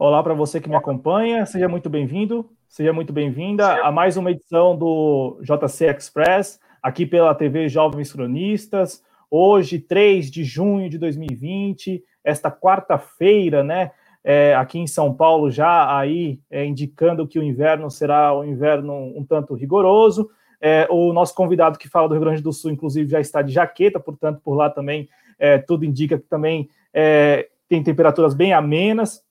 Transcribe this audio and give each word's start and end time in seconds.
Olá 0.00 0.22
para 0.22 0.32
você 0.32 0.60
que 0.60 0.68
me 0.68 0.76
acompanha, 0.76 1.44
seja 1.44 1.66
muito 1.66 1.90
bem-vindo, 1.90 2.48
seja 2.68 2.92
muito 2.92 3.12
bem-vinda 3.12 3.84
a 3.84 3.90
mais 3.90 4.16
uma 4.16 4.30
edição 4.30 4.78
do 4.78 5.40
JC 5.42 5.86
Express, 5.86 6.60
aqui 6.80 7.04
pela 7.04 7.34
TV 7.34 7.68
Jovens 7.68 8.12
Cronistas. 8.12 9.02
Hoje, 9.28 9.80
3 9.80 10.30
de 10.30 10.44
junho 10.44 10.88
de 10.88 10.98
2020, 10.98 12.04
esta 12.22 12.48
quarta-feira, 12.48 13.64
né? 13.64 13.90
É, 14.22 14.54
aqui 14.54 14.78
em 14.78 14.86
São 14.86 15.12
Paulo, 15.12 15.50
já 15.50 15.98
aí 15.98 16.38
é, 16.48 16.64
indicando 16.64 17.26
que 17.26 17.40
o 17.40 17.42
inverno 17.42 17.90
será 17.90 18.38
um 18.38 18.44
inverno 18.44 18.94
um 18.94 19.24
tanto 19.24 19.52
rigoroso. 19.54 20.30
É, 20.60 20.86
o 20.88 21.12
nosso 21.12 21.34
convidado 21.34 21.76
que 21.76 21.88
fala 21.88 22.06
do 22.06 22.14
Rio 22.14 22.22
Grande 22.22 22.40
do 22.40 22.52
Sul, 22.52 22.70
inclusive, 22.70 23.10
já 23.10 23.18
está 23.18 23.42
de 23.42 23.52
jaqueta, 23.52 23.98
portanto, 23.98 24.40
por 24.44 24.54
lá 24.54 24.70
também 24.70 25.08
é, 25.40 25.58
tudo 25.58 25.84
indica 25.84 26.16
que 26.16 26.28
também 26.28 26.70
é, 26.94 27.48
tem 27.68 27.82
temperaturas 27.82 28.32
bem 28.32 28.52
amenas. 28.52 29.26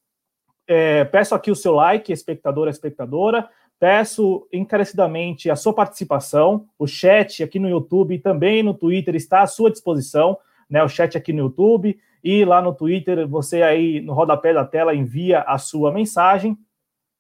É, 0.68 1.06
peço 1.06 1.34
aqui 1.34 1.50
o 1.50 1.56
seu 1.56 1.74
like, 1.74 2.12
espectador, 2.12 2.68
espectadora. 2.68 3.50
Peço 3.80 4.48
encarecidamente 4.52 5.50
a 5.50 5.56
sua 5.56 5.74
participação. 5.74 6.66
O 6.78 6.88
chat 6.88 7.44
aqui 7.44 7.60
no 7.60 7.70
YouTube 7.70 8.16
e 8.16 8.20
também 8.20 8.62
no 8.62 8.74
Twitter 8.74 9.16
está 9.16 9.42
à 9.42 9.48
sua 9.48 9.72
disposição. 9.72 10.38
Né, 10.70 10.84
o 10.84 10.90
chat 10.90 11.18
aqui 11.18 11.32
no 11.32 11.40
YouTube 11.40 11.98
e 12.24 12.44
lá 12.44 12.62
no 12.62 12.74
Twitter, 12.74 13.26
você 13.26 13.62
aí 13.62 14.02
no 14.02 14.14
rodapé 14.14 14.54
da 14.54 14.66
tela 14.66 14.94
envia 14.94 15.42
a 15.42 15.58
sua 15.58 15.94
mensagem 15.94 16.58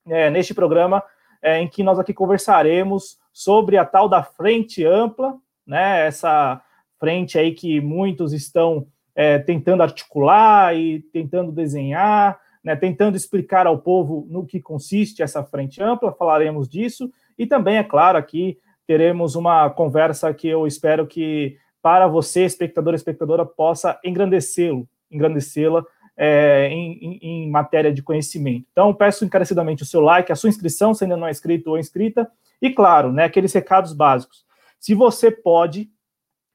é, 0.05 0.29
neste 0.29 0.53
programa 0.53 1.01
é, 1.41 1.61
em 1.61 1.67
que 1.67 1.83
nós 1.83 1.99
aqui 1.99 2.13
conversaremos 2.13 3.17
sobre 3.31 3.77
a 3.77 3.85
tal 3.85 4.09
da 4.09 4.23
frente 4.23 4.83
ampla, 4.83 5.35
né, 5.65 6.05
essa 6.07 6.61
frente 6.99 7.37
aí 7.37 7.53
que 7.53 7.79
muitos 7.79 8.33
estão 8.33 8.87
é, 9.15 9.37
tentando 9.37 9.83
articular 9.83 10.75
e 10.75 11.01
tentando 11.13 11.51
desenhar, 11.51 12.39
né, 12.67 12.75
tentando 12.75 13.15
explicar 13.15 13.65
ao 13.65 13.77
povo 13.77 14.27
no 14.29 14.45
que 14.45 14.59
consiste 14.59 15.23
essa 15.23 15.41
frente 15.41 15.81
ampla, 15.81 16.11
falaremos 16.11 16.67
disso, 16.67 17.09
e 17.39 17.47
também, 17.47 17.77
é 17.77 17.83
claro, 17.83 18.17
aqui 18.17 18.57
teremos 18.85 19.35
uma 19.35 19.69
conversa 19.69 20.33
que 20.33 20.49
eu 20.49 20.67
espero 20.67 21.07
que 21.07 21.57
para 21.81 22.07
você, 22.07 22.43
espectador 22.43 22.91
e 22.91 22.97
espectadora, 22.97 23.45
possa 23.45 23.97
engrandecê-lo, 24.03 24.85
engrandecê-la 25.09 25.81
é, 26.17 26.67
em, 26.69 26.99
em, 27.01 27.19
em, 27.21 27.49
matéria 27.49 27.93
de 27.93 28.03
conhecimento. 28.03 28.65
Então, 28.69 28.93
peço 28.93 29.23
encarecidamente 29.23 29.83
o 29.83 29.85
seu 29.85 30.01
like, 30.01 30.29
a 30.29 30.35
sua 30.35 30.49
inscrição, 30.49 30.93
se 30.93 31.05
ainda 31.05 31.15
não 31.15 31.27
é 31.27 31.31
inscrito 31.31 31.69
ou 31.69 31.79
inscrita, 31.79 32.29
e 32.61 32.69
claro, 32.69 33.13
né, 33.13 33.23
aqueles 33.23 33.53
recados 33.53 33.93
básicos. 33.93 34.45
Se 34.77 34.93
você 34.93 35.31
pode 35.31 35.89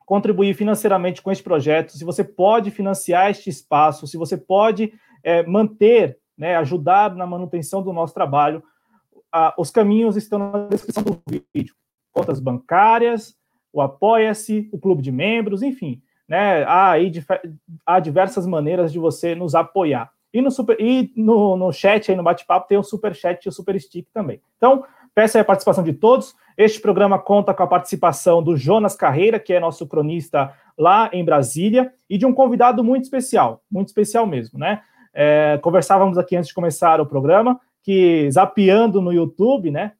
contribuir 0.04 0.52
financeiramente 0.52 1.22
com 1.22 1.32
este 1.32 1.42
projeto, 1.42 1.92
se 1.92 2.04
você 2.04 2.22
pode 2.22 2.70
financiar 2.70 3.30
este 3.30 3.48
espaço, 3.48 4.06
se 4.06 4.18
você 4.18 4.36
pode 4.36 4.92
é, 5.22 5.42
manter, 5.44 6.18
né, 6.36 6.56
ajudar 6.56 7.14
na 7.14 7.26
manutenção 7.26 7.82
do 7.82 7.92
nosso 7.92 8.14
trabalho, 8.14 8.62
ah, 9.32 9.54
os 9.56 9.70
caminhos 9.70 10.16
estão 10.16 10.38
na 10.38 10.66
descrição 10.68 11.02
do 11.02 11.20
vídeo. 11.54 11.74
Contas 12.12 12.38
bancárias, 12.38 13.34
o 13.72 13.80
Apoia-se, 13.80 14.68
o 14.72 14.78
clube 14.78 15.02
de 15.02 15.10
membros, 15.10 15.62
enfim. 15.62 16.02
Né, 16.28 16.62
há, 16.64 16.90
aí, 16.92 17.10
há 17.86 17.98
diversas 17.98 18.46
maneiras 18.46 18.92
de 18.92 18.98
você 18.98 19.34
nos 19.34 19.54
apoiar. 19.54 20.10
E 20.32 20.40
no, 20.40 20.50
super, 20.50 20.80
e 20.80 21.12
no, 21.16 21.56
no 21.56 21.72
chat, 21.72 22.10
aí 22.10 22.16
no 22.16 22.22
bate-papo, 22.22 22.68
tem 22.68 22.78
o 22.78 22.82
super 22.82 23.14
chat 23.14 23.44
e 23.44 23.48
o 23.48 23.52
super 23.52 23.78
stick 23.78 24.06
também. 24.12 24.40
Então, 24.56 24.84
peço 25.14 25.38
a 25.38 25.44
participação 25.44 25.84
de 25.84 25.92
todos. 25.92 26.34
Este 26.56 26.80
programa 26.80 27.18
conta 27.18 27.52
com 27.52 27.62
a 27.62 27.66
participação 27.66 28.42
do 28.42 28.56
Jonas 28.56 28.94
Carreira, 28.94 29.38
que 29.38 29.52
é 29.52 29.60
nosso 29.60 29.86
cronista 29.86 30.54
lá 30.78 31.10
em 31.12 31.24
Brasília, 31.24 31.92
e 32.08 32.16
de 32.16 32.24
um 32.24 32.32
convidado 32.32 32.82
muito 32.82 33.04
especial, 33.04 33.62
muito 33.70 33.88
especial 33.88 34.26
mesmo, 34.26 34.58
né? 34.58 34.82
É, 35.12 35.58
conversávamos 35.62 36.16
aqui 36.16 36.36
antes 36.36 36.48
de 36.48 36.54
começar 36.54 37.00
o 37.00 37.06
programa, 37.06 37.60
que 37.82 38.30
zapeando 38.30 39.00
no 39.00 39.12
YouTube, 39.12 39.70
né? 39.70 39.92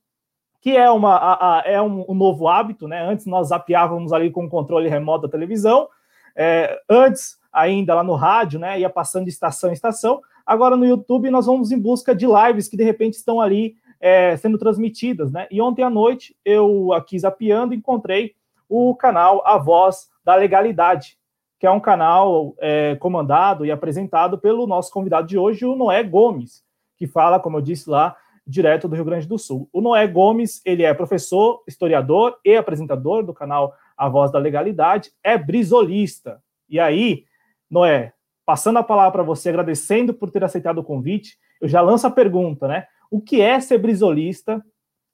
Que 0.61 0.77
é, 0.77 0.91
uma, 0.91 1.17
a, 1.17 1.59
a, 1.59 1.63
é 1.67 1.83
um, 1.83 2.05
um, 2.09 2.15
novo 2.15 2.49
hábito, 2.49 2.87
né? 2.87 3.03
Antes 3.03 3.27
nós 3.27 3.49
zapeávamos 3.49 4.13
ali 4.13 4.31
com 4.31 4.45
o 4.45 4.49
controle 4.49 4.89
remoto 4.89 5.27
da 5.27 5.33
televisão, 5.33 5.89
é, 6.37 6.81
antes 6.89 7.37
ainda 7.53 7.95
lá 7.95 8.05
no 8.05 8.15
rádio, 8.15 8.59
né? 8.59 8.81
Ia 8.81 8.89
passando 8.89 9.25
de 9.25 9.31
estação 9.31 9.71
em 9.71 9.75
estação. 9.75 10.21
Agora 10.47 10.77
no 10.77 10.87
YouTube 10.87 11.31
nós 11.31 11.47
vamos 11.47 11.71
em 11.71 11.79
busca 11.79 12.15
de 12.15 12.27
lives 12.27 12.69
que 12.69 12.77
de 12.77 12.85
repente 12.85 13.15
estão 13.15 13.41
ali 13.41 13.75
é, 14.01 14.37
sendo 14.37 14.59
transmitidas, 14.59 15.31
né? 15.31 15.47
E 15.51 15.61
ontem 15.61 15.83
à 15.83 15.91
noite 15.91 16.35
eu 16.45 16.93
aqui 16.93 17.19
zapeando 17.19 17.75
encontrei 17.75 18.35
o 18.69 18.95
canal 18.95 19.43
A 19.47 19.59
Voz 19.59 20.09
da 20.25 20.35
Legalidade, 20.35 21.19
que 21.63 21.67
é 21.69 21.71
um 21.71 21.79
canal 21.79 22.57
é, 22.59 22.97
comandado 22.97 23.65
e 23.65 23.71
apresentado 23.71 24.37
pelo 24.37 24.67
nosso 24.67 24.91
convidado 24.91 25.29
de 25.29 25.39
hoje, 25.39 25.65
o 25.65 25.77
Noé 25.77 26.03
Gomes, 26.03 26.65
que 26.97 27.07
fala, 27.07 27.39
como 27.39 27.59
eu 27.59 27.61
disse 27.61 27.89
lá, 27.89 28.17
direto 28.45 28.89
do 28.89 28.97
Rio 28.97 29.05
Grande 29.05 29.29
do 29.29 29.39
Sul. 29.39 29.69
O 29.73 29.81
Noé 29.81 30.09
Gomes, 30.09 30.61
ele 30.65 30.83
é 30.83 30.93
professor, 30.93 31.63
historiador 31.69 32.37
e 32.45 32.57
apresentador 32.57 33.25
do 33.25 33.33
canal 33.33 33.73
A 33.97 34.09
Voz 34.09 34.33
da 34.33 34.41
Legalidade, 34.41 35.13
é 35.23 35.39
brisolista. 35.39 36.43
E 36.69 36.81
aí, 36.81 37.27
Noé, 37.71 38.13
passando 38.45 38.81
a 38.81 38.83
palavra 38.83 39.13
para 39.13 39.23
você, 39.23 39.51
agradecendo 39.51 40.13
por 40.13 40.33
ter 40.33 40.43
aceitado 40.43 40.79
o 40.79 40.85
convite, 40.85 41.37
eu 41.61 41.69
já 41.69 41.81
lanço 41.81 42.09
a 42.09 42.11
pergunta, 42.11 42.67
né? 42.67 42.89
O 43.09 43.21
que 43.21 43.41
é 43.41 43.61
ser 43.61 43.79
brisolista 43.79 44.61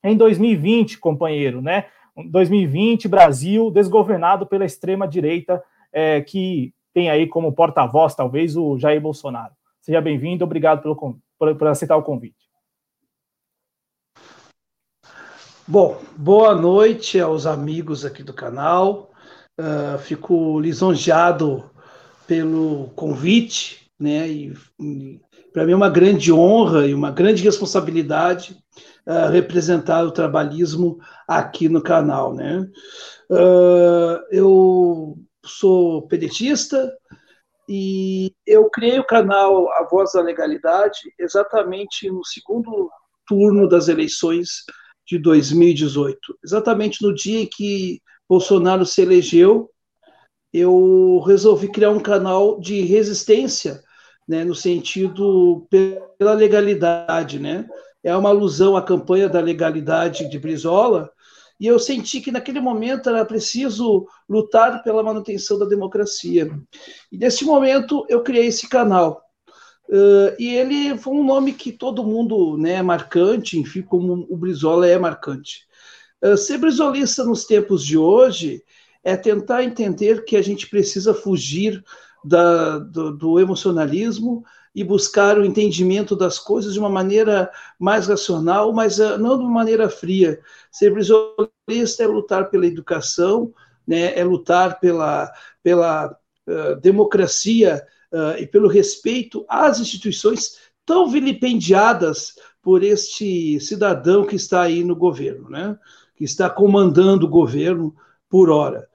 em 0.02 0.16
2020, 0.16 0.98
companheiro, 0.98 1.60
né? 1.60 1.88
2020, 2.16 3.06
Brasil 3.06 3.70
desgovernado 3.70 4.46
pela 4.46 4.64
extrema 4.64 5.06
direita 5.06 5.62
é, 5.92 6.20
que 6.20 6.72
tem 6.92 7.10
aí 7.10 7.26
como 7.26 7.52
porta-voz, 7.52 8.14
talvez, 8.14 8.56
o 8.56 8.78
Jair 8.78 9.00
Bolsonaro. 9.00 9.52
Seja 9.80 10.00
bem-vindo, 10.00 10.44
obrigado 10.44 10.82
pelo, 10.82 10.96
por, 11.38 11.54
por 11.56 11.66
aceitar 11.68 11.96
o 11.96 12.02
convite. 12.02 12.48
Bom, 15.66 16.00
boa 16.16 16.54
noite 16.54 17.20
aos 17.20 17.46
amigos 17.46 18.04
aqui 18.04 18.22
do 18.22 18.32
canal. 18.32 19.10
Uh, 19.60 19.98
fico 19.98 20.58
lisonjeado 20.60 21.70
pelo 22.26 22.88
convite, 22.96 23.90
né? 23.98 24.28
E, 24.28 24.54
e 24.80 25.20
para 25.52 25.66
mim 25.66 25.72
é 25.72 25.76
uma 25.76 25.90
grande 25.90 26.32
honra 26.32 26.86
e 26.86 26.94
uma 26.94 27.10
grande 27.10 27.42
responsabilidade 27.42 28.56
uh, 29.06 29.30
representar 29.30 30.04
o 30.04 30.10
trabalhismo 30.10 31.00
aqui 31.26 31.68
no 31.68 31.82
canal, 31.82 32.34
né? 32.34 32.66
Uh, 33.30 34.24
eu 34.30 35.18
sou 35.44 36.06
pedetista 36.08 36.92
e 37.68 38.32
eu 38.46 38.70
criei 38.70 38.98
o 38.98 39.06
canal 39.06 39.70
A 39.72 39.86
Voz 39.90 40.12
da 40.12 40.20
Legalidade 40.20 41.12
exatamente 41.18 42.10
no 42.10 42.24
segundo 42.24 42.90
turno 43.26 43.68
das 43.68 43.88
eleições 43.88 44.64
de 45.06 45.18
2018, 45.18 46.38
exatamente 46.44 47.02
no 47.02 47.14
dia 47.14 47.40
em 47.40 47.46
que 47.46 48.00
Bolsonaro 48.28 48.84
se 48.84 49.00
elegeu, 49.00 49.70
eu 50.52 51.22
resolvi 51.26 51.68
criar 51.68 51.90
um 51.90 52.00
canal 52.00 52.60
de 52.60 52.82
resistência, 52.82 53.82
né, 54.26 54.44
no 54.44 54.54
sentido 54.54 55.66
pela 55.70 56.34
legalidade, 56.34 57.38
né? 57.38 57.66
É 58.04 58.14
uma 58.14 58.28
alusão 58.28 58.76
à 58.76 58.82
campanha 58.82 59.28
da 59.28 59.40
legalidade 59.40 60.28
de 60.28 60.38
Brizola, 60.38 61.10
e 61.60 61.66
eu 61.66 61.78
senti 61.78 62.20
que 62.20 62.30
naquele 62.30 62.60
momento 62.60 63.08
era 63.08 63.24
preciso 63.24 64.06
lutar 64.28 64.82
pela 64.82 65.02
manutenção 65.02 65.58
da 65.58 65.66
democracia. 65.66 66.50
E 67.10 67.18
nesse 67.18 67.44
momento 67.44 68.06
eu 68.08 68.22
criei 68.22 68.46
esse 68.46 68.68
canal. 68.68 69.22
Uh, 69.88 70.36
e 70.38 70.54
ele 70.54 70.98
foi 70.98 71.14
um 71.14 71.24
nome 71.24 71.52
que 71.52 71.72
todo 71.72 72.04
mundo 72.04 72.58
né, 72.58 72.74
é 72.74 72.82
marcante, 72.82 73.58
enfim, 73.58 73.82
como 73.82 74.26
o 74.28 74.36
Brizola 74.36 74.86
é 74.86 74.98
marcante. 74.98 75.66
Uh, 76.22 76.36
ser 76.36 76.58
brizolista 76.58 77.24
nos 77.24 77.44
tempos 77.44 77.84
de 77.84 77.96
hoje 77.96 78.62
é 79.02 79.16
tentar 79.16 79.64
entender 79.64 80.24
que 80.24 80.36
a 80.36 80.42
gente 80.42 80.68
precisa 80.68 81.14
fugir 81.14 81.82
da, 82.22 82.78
do, 82.78 83.16
do 83.16 83.40
emocionalismo, 83.40 84.44
e 84.78 84.84
buscar 84.84 85.36
o 85.36 85.44
entendimento 85.44 86.14
das 86.14 86.38
coisas 86.38 86.72
de 86.72 86.78
uma 86.78 86.88
maneira 86.88 87.50
mais 87.80 88.06
racional, 88.06 88.72
mas 88.72 89.00
uh, 89.00 89.18
não 89.18 89.36
de 89.36 89.42
uma 89.42 89.50
maneira 89.50 89.90
fria. 89.90 90.38
Ser 90.70 90.92
brisolista 90.92 92.04
é 92.04 92.06
lutar 92.06 92.48
pela 92.48 92.64
educação, 92.64 93.52
né, 93.84 94.16
é 94.16 94.22
lutar 94.22 94.78
pela, 94.78 95.32
pela 95.64 96.16
uh, 96.46 96.76
democracia 96.80 97.84
uh, 98.12 98.40
e 98.40 98.46
pelo 98.46 98.68
respeito 98.68 99.44
às 99.48 99.80
instituições 99.80 100.58
tão 100.86 101.10
vilipendiadas 101.10 102.36
por 102.62 102.84
este 102.84 103.58
cidadão 103.58 104.24
que 104.24 104.36
está 104.36 104.62
aí 104.62 104.84
no 104.84 104.94
governo, 104.94 105.50
né, 105.50 105.76
que 106.14 106.22
está 106.22 106.48
comandando 106.48 107.26
o 107.26 107.30
governo 107.30 107.96
por 108.30 108.48
hora. 108.48 108.86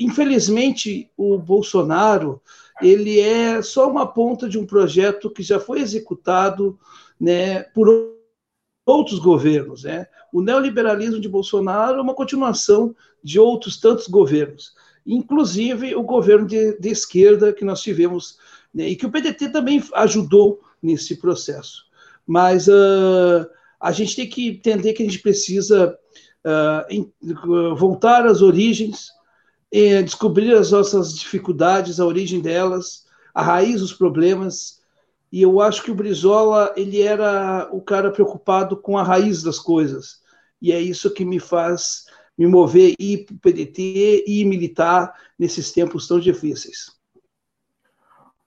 infelizmente, 0.00 1.10
o 1.16 1.36
Bolsonaro 1.36 2.40
ele 2.82 3.20
é 3.20 3.62
só 3.62 3.88
uma 3.88 4.06
ponta 4.06 4.48
de 4.48 4.58
um 4.58 4.66
projeto 4.66 5.30
que 5.30 5.42
já 5.42 5.58
foi 5.60 5.80
executado 5.80 6.78
né, 7.20 7.62
por 7.62 7.88
outros 8.86 9.18
governos. 9.18 9.84
Né? 9.84 10.06
O 10.32 10.42
neoliberalismo 10.42 11.20
de 11.20 11.28
Bolsonaro 11.28 11.98
é 11.98 12.02
uma 12.02 12.14
continuação 12.14 12.94
de 13.22 13.38
outros 13.38 13.78
tantos 13.78 14.08
governos, 14.08 14.74
inclusive 15.06 15.94
o 15.94 16.02
governo 16.02 16.46
de, 16.46 16.78
de 16.78 16.88
esquerda 16.88 17.52
que 17.52 17.64
nós 17.64 17.80
tivemos, 17.80 18.38
né, 18.74 18.88
e 18.88 18.96
que 18.96 19.06
o 19.06 19.10
PDT 19.10 19.50
também 19.50 19.82
ajudou 19.94 20.60
nesse 20.82 21.16
processo. 21.16 21.84
Mas 22.26 22.66
uh, 22.66 23.48
a 23.80 23.92
gente 23.92 24.16
tem 24.16 24.28
que 24.28 24.48
entender 24.48 24.92
que 24.92 25.02
a 25.02 25.06
gente 25.06 25.20
precisa 25.20 25.96
uh, 26.44 27.76
voltar 27.76 28.26
às 28.26 28.42
origens, 28.42 29.10
descobrir 30.04 30.52
as 30.54 30.70
nossas 30.70 31.18
dificuldades, 31.18 31.98
a 31.98 32.04
origem 32.04 32.40
delas, 32.40 33.06
a 33.34 33.42
raiz 33.42 33.80
dos 33.80 33.92
problemas. 33.92 34.80
E 35.30 35.40
eu 35.40 35.60
acho 35.60 35.82
que 35.82 35.90
o 35.90 35.94
Brizola 35.94 36.72
ele 36.76 37.00
era 37.00 37.68
o 37.72 37.80
cara 37.80 38.10
preocupado 38.10 38.76
com 38.76 38.98
a 38.98 39.02
raiz 39.02 39.42
das 39.42 39.58
coisas. 39.58 40.20
E 40.60 40.70
é 40.70 40.80
isso 40.80 41.12
que 41.12 41.24
me 41.24 41.40
faz 41.40 42.04
me 42.36 42.46
mover 42.46 42.94
e 42.98 43.14
ir 43.14 43.24
para 43.24 43.34
o 43.34 43.38
PDT 43.38 44.24
e 44.26 44.44
militar 44.44 45.14
nesses 45.38 45.72
tempos 45.72 46.08
tão 46.08 46.18
difíceis. 46.18 46.90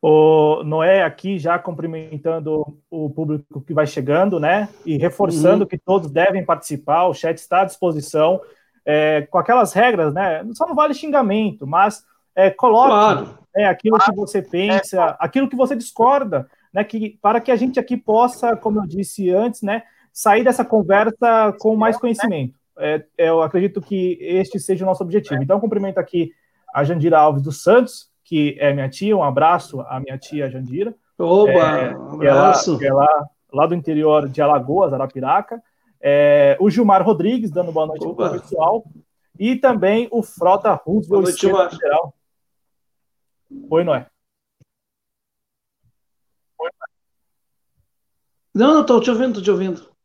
O 0.01 0.63
Noé 0.63 1.01
aqui 1.01 1.39
já 1.39 1.57
cumprimentando 1.57 2.77
o 2.89 3.09
público 3.09 3.61
que 3.61 3.73
vai 3.73 3.87
chegando, 3.87 4.39
né? 4.39 4.69
E 4.85 4.97
reforçando 4.97 5.63
uhum. 5.63 5.67
que 5.67 5.77
todos 5.77 6.11
devem 6.11 6.45
participar, 6.45 7.07
o 7.07 7.13
chat 7.13 7.37
está 7.37 7.61
à 7.61 7.65
disposição, 7.65 8.39
é, 8.85 9.27
com 9.29 9.37
aquelas 9.37 9.73
regras, 9.73 10.13
né? 10.13 10.45
Só 10.53 10.67
não 10.67 10.75
vale 10.75 10.93
xingamento, 10.93 11.65
mas 11.65 12.05
é, 12.35 12.51
coloque 12.51 12.89
claro. 12.89 13.39
né, 13.55 13.65
aquilo 13.65 13.97
claro. 13.97 14.11
que 14.11 14.17
você 14.17 14.41
pensa, 14.41 15.01
é. 15.01 15.15
aquilo 15.19 15.49
que 15.49 15.55
você 15.55 15.75
discorda, 15.75 16.47
né? 16.73 16.83
Que, 16.83 17.17
para 17.21 17.41
que 17.41 17.51
a 17.51 17.55
gente 17.55 17.79
aqui 17.79 17.97
possa, 17.97 18.55
como 18.55 18.79
eu 18.79 18.87
disse 18.87 19.29
antes, 19.31 19.61
né? 19.61 19.83
Sair 20.13 20.43
dessa 20.43 20.63
conversa 20.63 21.53
com 21.59 21.75
mais 21.75 21.97
conhecimento. 21.97 22.53
É, 22.77 23.03
eu 23.17 23.41
acredito 23.41 23.81
que 23.81 24.17
este 24.21 24.59
seja 24.59 24.83
o 24.83 24.87
nosso 24.87 25.03
objetivo. 25.03 25.41
Então, 25.41 25.59
cumprimento 25.59 25.97
aqui 25.97 26.31
a 26.73 26.83
Jandira 26.83 27.17
Alves 27.17 27.41
dos 27.41 27.63
Santos, 27.63 28.09
que 28.23 28.57
é 28.59 28.73
minha 28.73 28.89
tia, 28.89 29.15
um 29.15 29.23
abraço 29.23 29.81
à 29.81 29.99
minha 29.99 30.17
tia 30.17 30.49
Jandira. 30.49 30.93
Oba, 31.17 31.51
é, 31.51 31.97
um 31.97 32.15
abraço. 32.15 32.77
Que 32.77 32.85
é, 32.85 32.89
é 32.89 32.93
lá, 32.93 33.25
lá, 33.53 33.65
do 33.65 33.75
interior 33.75 34.27
de 34.27 34.41
Alagoas, 34.41 34.91
Arapiraca. 34.91 35.61
É, 36.01 36.57
o 36.59 36.69
Gilmar 36.69 37.03
Rodrigues, 37.03 37.51
dando 37.51 37.71
boa 37.71 37.87
noite 37.87 38.01
para 38.01 38.35
o 38.35 38.41
pessoal. 38.41 38.83
E 39.37 39.55
também 39.55 40.07
o 40.11 40.23
Frota 40.23 40.73
Roosevelt, 40.73 41.27
esquerda 41.27 41.69
federal. 41.69 42.13
Oi, 43.69 43.83
Noé. 43.83 44.07
Não, 48.53 48.73
não, 48.73 48.81
estou 48.81 49.01
te 49.01 49.09
ouvindo, 49.09 49.39
estou 49.39 49.43
te 49.43 49.51
ouvindo. 49.51 49.95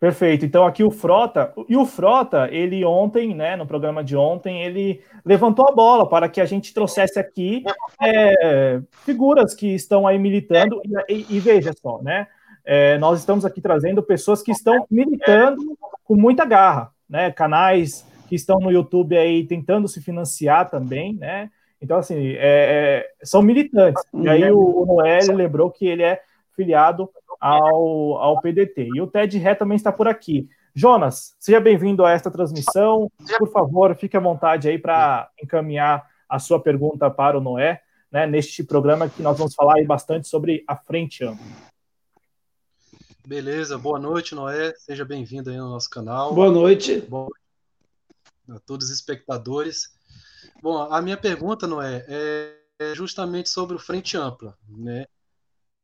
Perfeito. 0.00 0.44
Então 0.44 0.64
aqui 0.64 0.84
o 0.84 0.90
Frota, 0.90 1.52
e 1.68 1.76
o 1.76 1.84
Frota, 1.84 2.48
ele 2.52 2.84
ontem, 2.84 3.34
né, 3.34 3.56
no 3.56 3.66
programa 3.66 4.02
de 4.02 4.16
ontem, 4.16 4.62
ele 4.62 5.02
levantou 5.24 5.68
a 5.68 5.72
bola 5.72 6.08
para 6.08 6.28
que 6.28 6.40
a 6.40 6.44
gente 6.44 6.72
trouxesse 6.72 7.18
aqui 7.18 7.64
é, 8.00 8.80
figuras 9.04 9.54
que 9.54 9.74
estão 9.74 10.06
aí 10.06 10.16
militando, 10.16 10.80
e, 11.08 11.12
e, 11.12 11.36
e 11.36 11.40
veja 11.40 11.72
só, 11.72 12.00
né, 12.00 12.28
é, 12.70 12.98
nós 12.98 13.18
estamos 13.18 13.46
aqui 13.46 13.62
trazendo 13.62 14.02
pessoas 14.02 14.42
que 14.42 14.52
estão 14.52 14.86
militando 14.90 15.78
com 16.04 16.14
muita 16.14 16.44
garra, 16.44 16.92
né, 17.08 17.30
canais 17.30 18.06
que 18.28 18.34
estão 18.34 18.60
no 18.60 18.70
YouTube 18.70 19.16
aí 19.16 19.46
tentando 19.46 19.88
se 19.88 20.02
financiar 20.02 20.68
também, 20.68 21.14
né, 21.14 21.50
então 21.80 21.96
assim, 21.96 22.32
é, 22.32 22.36
é 22.40 23.10
são 23.22 23.40
militantes, 23.40 24.02
e 24.12 24.28
aí 24.28 24.50
o, 24.50 24.82
o 24.82 24.84
Noel 24.84 25.34
lembrou 25.34 25.70
que 25.70 25.86
ele 25.86 26.02
é 26.02 26.20
filiado 26.54 27.08
ao, 27.40 28.18
ao 28.18 28.40
PDT. 28.42 28.90
E 28.94 29.00
o 29.00 29.06
Ted 29.06 29.38
Ré 29.38 29.54
também 29.54 29.76
está 29.76 29.92
por 29.92 30.08
aqui. 30.08 30.48
Jonas, 30.74 31.36
seja 31.38 31.60
bem-vindo 31.60 32.04
a 32.04 32.10
esta 32.10 32.30
transmissão. 32.30 33.10
Por 33.38 33.50
favor, 33.50 33.94
fique 33.94 34.16
à 34.16 34.20
vontade 34.20 34.68
aí 34.68 34.78
para 34.78 35.30
encaminhar 35.42 36.04
a 36.28 36.38
sua 36.38 36.60
pergunta 36.60 37.08
para 37.10 37.38
o 37.38 37.40
Noé, 37.40 37.80
né, 38.12 38.26
neste 38.26 38.62
programa 38.62 39.08
que 39.08 39.22
nós 39.22 39.38
vamos 39.38 39.54
falar 39.54 39.82
bastante 39.86 40.28
sobre 40.28 40.64
a 40.66 40.76
frente 40.76 41.24
ampla. 41.24 41.67
Beleza, 43.28 43.76
boa 43.76 43.98
noite, 43.98 44.34
Noé. 44.34 44.74
Seja 44.74 45.04
bem-vindo 45.04 45.50
aí 45.50 45.58
no 45.58 45.68
nosso 45.68 45.90
canal. 45.90 46.32
Boa 46.32 46.50
noite. 46.50 46.98
Boa 47.02 47.28
a 48.48 48.58
todos 48.60 48.86
os 48.86 48.94
espectadores. 48.94 49.92
Bom, 50.62 50.90
a 50.90 51.02
minha 51.02 51.18
pergunta, 51.18 51.66
Noé, 51.66 52.06
é 52.08 52.94
justamente 52.94 53.50
sobre 53.50 53.76
o 53.76 53.78
Frente 53.78 54.16
Ampla, 54.16 54.56
né? 54.66 55.04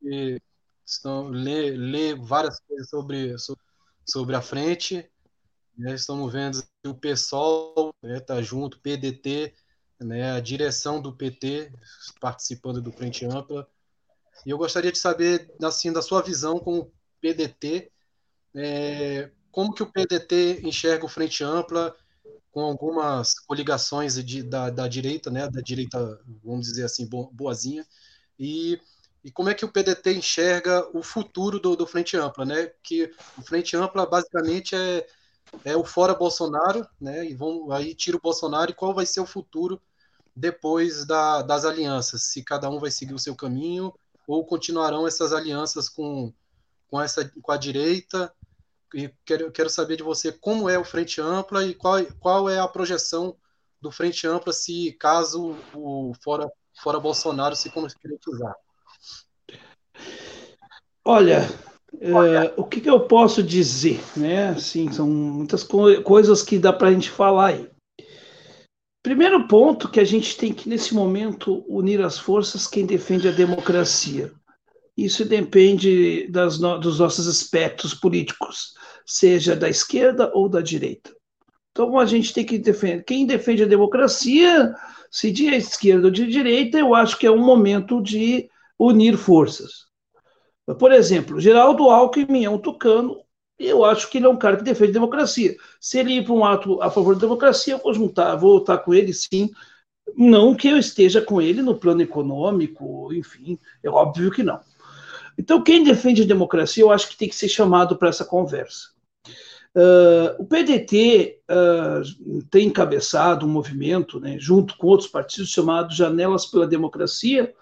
E 0.02 0.40
estão 0.86 1.28
lê, 1.28 1.72
lê 1.72 2.14
várias 2.14 2.58
coisas 2.60 2.88
sobre, 2.88 3.36
sobre 4.06 4.34
a 4.34 4.40
frente. 4.40 5.06
Né? 5.76 5.94
Estamos 5.94 6.32
vendo 6.32 6.62
que 6.82 6.88
o 6.88 6.94
PSOL 6.94 7.94
está 8.02 8.08
né, 8.08 8.20
tá 8.20 8.40
junto, 8.40 8.80
PDT, 8.80 9.54
né, 10.00 10.32
a 10.32 10.40
direção 10.40 10.98
do 10.98 11.14
PT 11.14 11.70
participando 12.18 12.80
do 12.80 12.90
Frente 12.90 13.26
Ampla. 13.26 13.68
E 14.46 14.50
eu 14.50 14.56
gostaria 14.56 14.90
de 14.90 14.98
saber, 14.98 15.54
assim, 15.62 15.92
da 15.92 16.00
sua 16.00 16.22
visão 16.22 16.58
como 16.58 16.90
PDT, 17.24 17.90
é, 18.54 19.30
como 19.50 19.72
que 19.72 19.82
o 19.82 19.90
PDT 19.90 20.60
enxerga 20.62 21.06
o 21.06 21.08
Frente 21.08 21.42
Ampla 21.42 21.96
com 22.52 22.60
algumas 22.60 23.38
coligações 23.40 24.22
de, 24.22 24.42
da, 24.42 24.68
da 24.68 24.86
direita, 24.86 25.30
né, 25.30 25.48
da 25.48 25.60
direita, 25.60 26.20
vamos 26.44 26.66
dizer 26.66 26.84
assim, 26.84 27.08
boazinha, 27.08 27.86
e 28.38 28.78
e 29.24 29.30
como 29.30 29.48
é 29.48 29.54
que 29.54 29.64
o 29.64 29.72
PDT 29.72 30.12
enxerga 30.12 30.86
o 30.94 31.02
futuro 31.02 31.58
do, 31.58 31.74
do 31.74 31.86
Frente 31.86 32.14
Ampla, 32.14 32.44
né? 32.44 32.70
Que 32.82 33.10
o 33.38 33.42
Frente 33.42 33.74
Ampla 33.74 34.04
basicamente 34.04 34.76
é, 34.76 35.06
é 35.64 35.74
o 35.74 35.82
fora 35.82 36.14
Bolsonaro, 36.14 36.86
né? 37.00 37.24
E 37.24 37.34
vão 37.34 37.72
aí 37.72 37.94
tira 37.94 38.18
o 38.18 38.20
Bolsonaro 38.20 38.70
e 38.70 38.74
qual 38.74 38.94
vai 38.94 39.06
ser 39.06 39.20
o 39.20 39.26
futuro 39.26 39.80
depois 40.36 41.06
da, 41.06 41.40
das 41.40 41.64
alianças? 41.64 42.24
Se 42.24 42.44
cada 42.44 42.68
um 42.68 42.78
vai 42.78 42.90
seguir 42.90 43.14
o 43.14 43.18
seu 43.18 43.34
caminho 43.34 43.94
ou 44.26 44.44
continuarão 44.44 45.06
essas 45.06 45.32
alianças 45.32 45.88
com, 45.88 46.30
com 46.94 47.02
essa 47.02 47.28
com 47.42 47.50
a 47.50 47.56
direita? 47.56 48.32
E 48.94 49.10
quero, 49.24 49.50
quero 49.50 49.68
saber 49.68 49.96
de 49.96 50.04
você 50.04 50.30
como 50.30 50.68
é 50.68 50.78
o 50.78 50.84
Frente 50.84 51.20
Ampla 51.20 51.66
e 51.66 51.74
qual, 51.74 52.00
qual 52.20 52.48
é 52.48 52.60
a 52.60 52.68
projeção 52.68 53.36
do 53.80 53.90
Frente 53.90 54.28
Ampla 54.28 54.52
se 54.52 54.92
caso 54.92 55.56
o 55.74 56.12
fora 56.22 56.48
fora 56.80 57.00
Bolsonaro 57.00 57.56
se 57.56 57.68
concretizar. 57.68 58.54
Olha, 61.04 61.40
Olha. 62.00 62.52
Uh, 62.52 62.60
o 62.60 62.64
que, 62.64 62.80
que, 62.80 62.88
eu 62.88 63.00
posso 63.00 63.42
dizer? 63.42 64.00
Né? 64.16 64.50
Assim, 64.50 64.92
são 64.92 65.08
muitas 65.08 65.64
co 65.64 66.00
coisas 66.02 66.44
que 66.44 66.60
dá 66.60 66.72
para 66.72 66.88
a 66.88 66.92
gente 66.92 67.10
falar 67.10 67.46
aí. 67.46 67.70
Primeiro 69.02 69.48
ponto 69.48 69.90
que 69.90 69.98
a 69.98 70.04
gente 70.04 70.36
tem 70.36 70.54
que, 70.54 70.68
nesse 70.68 70.94
momento, 70.94 71.64
unir 71.68 72.00
as 72.00 72.18
forças 72.18 72.68
quem 72.68 72.86
defende 72.86 73.28
a 73.28 73.32
democracia. 73.32 74.32
Isso 74.96 75.24
depende 75.24 76.28
das 76.28 76.58
no 76.58 76.78
dos 76.78 77.00
nossos 77.00 77.26
aspectos 77.26 77.94
políticos, 77.94 78.74
seja 79.04 79.56
da 79.56 79.68
esquerda 79.68 80.30
ou 80.32 80.48
da 80.48 80.60
direita. 80.60 81.14
Então 81.72 81.98
a 81.98 82.06
gente 82.06 82.32
tem 82.32 82.46
que 82.46 82.58
defender. 82.58 83.02
Quem 83.02 83.26
defende 83.26 83.64
a 83.64 83.66
democracia, 83.66 84.72
se 85.10 85.32
de 85.32 85.46
esquerda 85.46 86.06
ou 86.06 86.10
de 86.12 86.26
direita, 86.26 86.78
eu 86.78 86.94
acho 86.94 87.18
que 87.18 87.26
é 87.26 87.30
um 87.30 87.44
momento 87.44 88.00
de 88.00 88.48
unir 88.78 89.16
forças. 89.16 89.86
Por 90.78 90.92
exemplo, 90.92 91.40
Geraldo 91.40 91.90
Alckmin 91.90 92.44
é 92.44 92.50
um 92.50 92.58
tucano, 92.58 93.20
eu 93.58 93.84
acho 93.84 94.08
que 94.08 94.18
ele 94.18 94.26
é 94.26 94.28
um 94.28 94.36
cara 94.36 94.56
que 94.56 94.62
defende 94.62 94.90
a 94.90 94.94
democracia. 94.94 95.56
Se 95.80 95.98
ele 95.98 96.14
ir 96.14 96.24
para 96.24 96.32
um 96.32 96.44
ato 96.44 96.80
a 96.80 96.90
favor 96.90 97.14
da 97.14 97.20
democracia, 97.20 97.74
eu 97.74 97.78
vou 97.78 97.92
juntar, 97.92 98.36
vou 98.36 98.58
estar 98.58 98.78
com 98.78 98.94
ele 98.94 99.12
sim. 99.12 99.50
Não 100.16 100.54
que 100.54 100.68
eu 100.68 100.76
esteja 100.78 101.20
com 101.20 101.40
ele 101.40 101.62
no 101.62 101.74
plano 101.78 102.02
econômico, 102.02 103.12
enfim, 103.12 103.58
é 103.82 103.90
óbvio 103.90 104.30
que 104.30 104.42
não. 104.42 104.60
Então, 105.36 105.62
quem 105.62 105.82
defende 105.82 106.22
a 106.22 106.26
democracia, 106.26 106.82
eu 106.82 106.90
acho 106.90 107.08
que 107.08 107.16
tem 107.16 107.28
que 107.28 107.34
ser 107.34 107.48
chamado 107.48 107.96
para 107.96 108.08
essa 108.08 108.24
conversa. 108.24 108.94
Uh, 109.74 110.40
o 110.40 110.46
PDT 110.46 111.40
uh, 111.50 112.44
tem 112.48 112.68
encabeçado 112.68 113.44
um 113.44 113.48
movimento, 113.48 114.20
né, 114.20 114.36
junto 114.38 114.76
com 114.76 114.86
outros 114.86 115.10
partidos, 115.10 115.50
chamado 115.50 115.92
Janelas 115.92 116.46
pela 116.46 116.66
Democracia, 116.66 117.52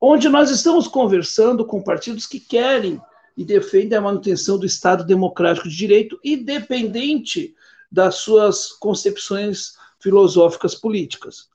onde 0.00 0.30
nós 0.30 0.50
estamos 0.50 0.88
conversando 0.88 1.66
com 1.66 1.82
partidos 1.82 2.26
que 2.26 2.40
querem 2.40 2.98
e 3.36 3.44
defendem 3.44 3.98
a 3.98 4.00
manutenção 4.00 4.58
do 4.58 4.64
Estado 4.64 5.04
democrático 5.04 5.68
de 5.68 5.76
direito, 5.76 6.18
independente 6.24 7.54
das 7.90 8.16
suas 8.16 8.72
concepções 8.72 9.74
filosóficas 10.00 10.74
políticas. 10.74 11.51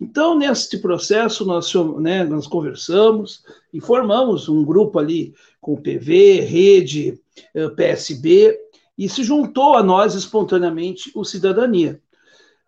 Então, 0.00 0.38
neste 0.38 0.78
processo, 0.78 1.44
nós, 1.44 1.72
né, 1.98 2.24
nós 2.24 2.46
conversamos 2.46 3.42
e 3.72 3.80
formamos 3.80 4.48
um 4.48 4.64
grupo 4.64 4.98
ali 4.98 5.34
com 5.60 5.76
PV, 5.76 6.40
Rede, 6.40 7.20
eh, 7.54 7.68
PSB, 7.68 8.58
e 8.96 9.08
se 9.08 9.22
juntou 9.22 9.76
a 9.76 9.82
nós 9.82 10.14
espontaneamente 10.14 11.10
o 11.14 11.24
Cidadania. 11.24 12.00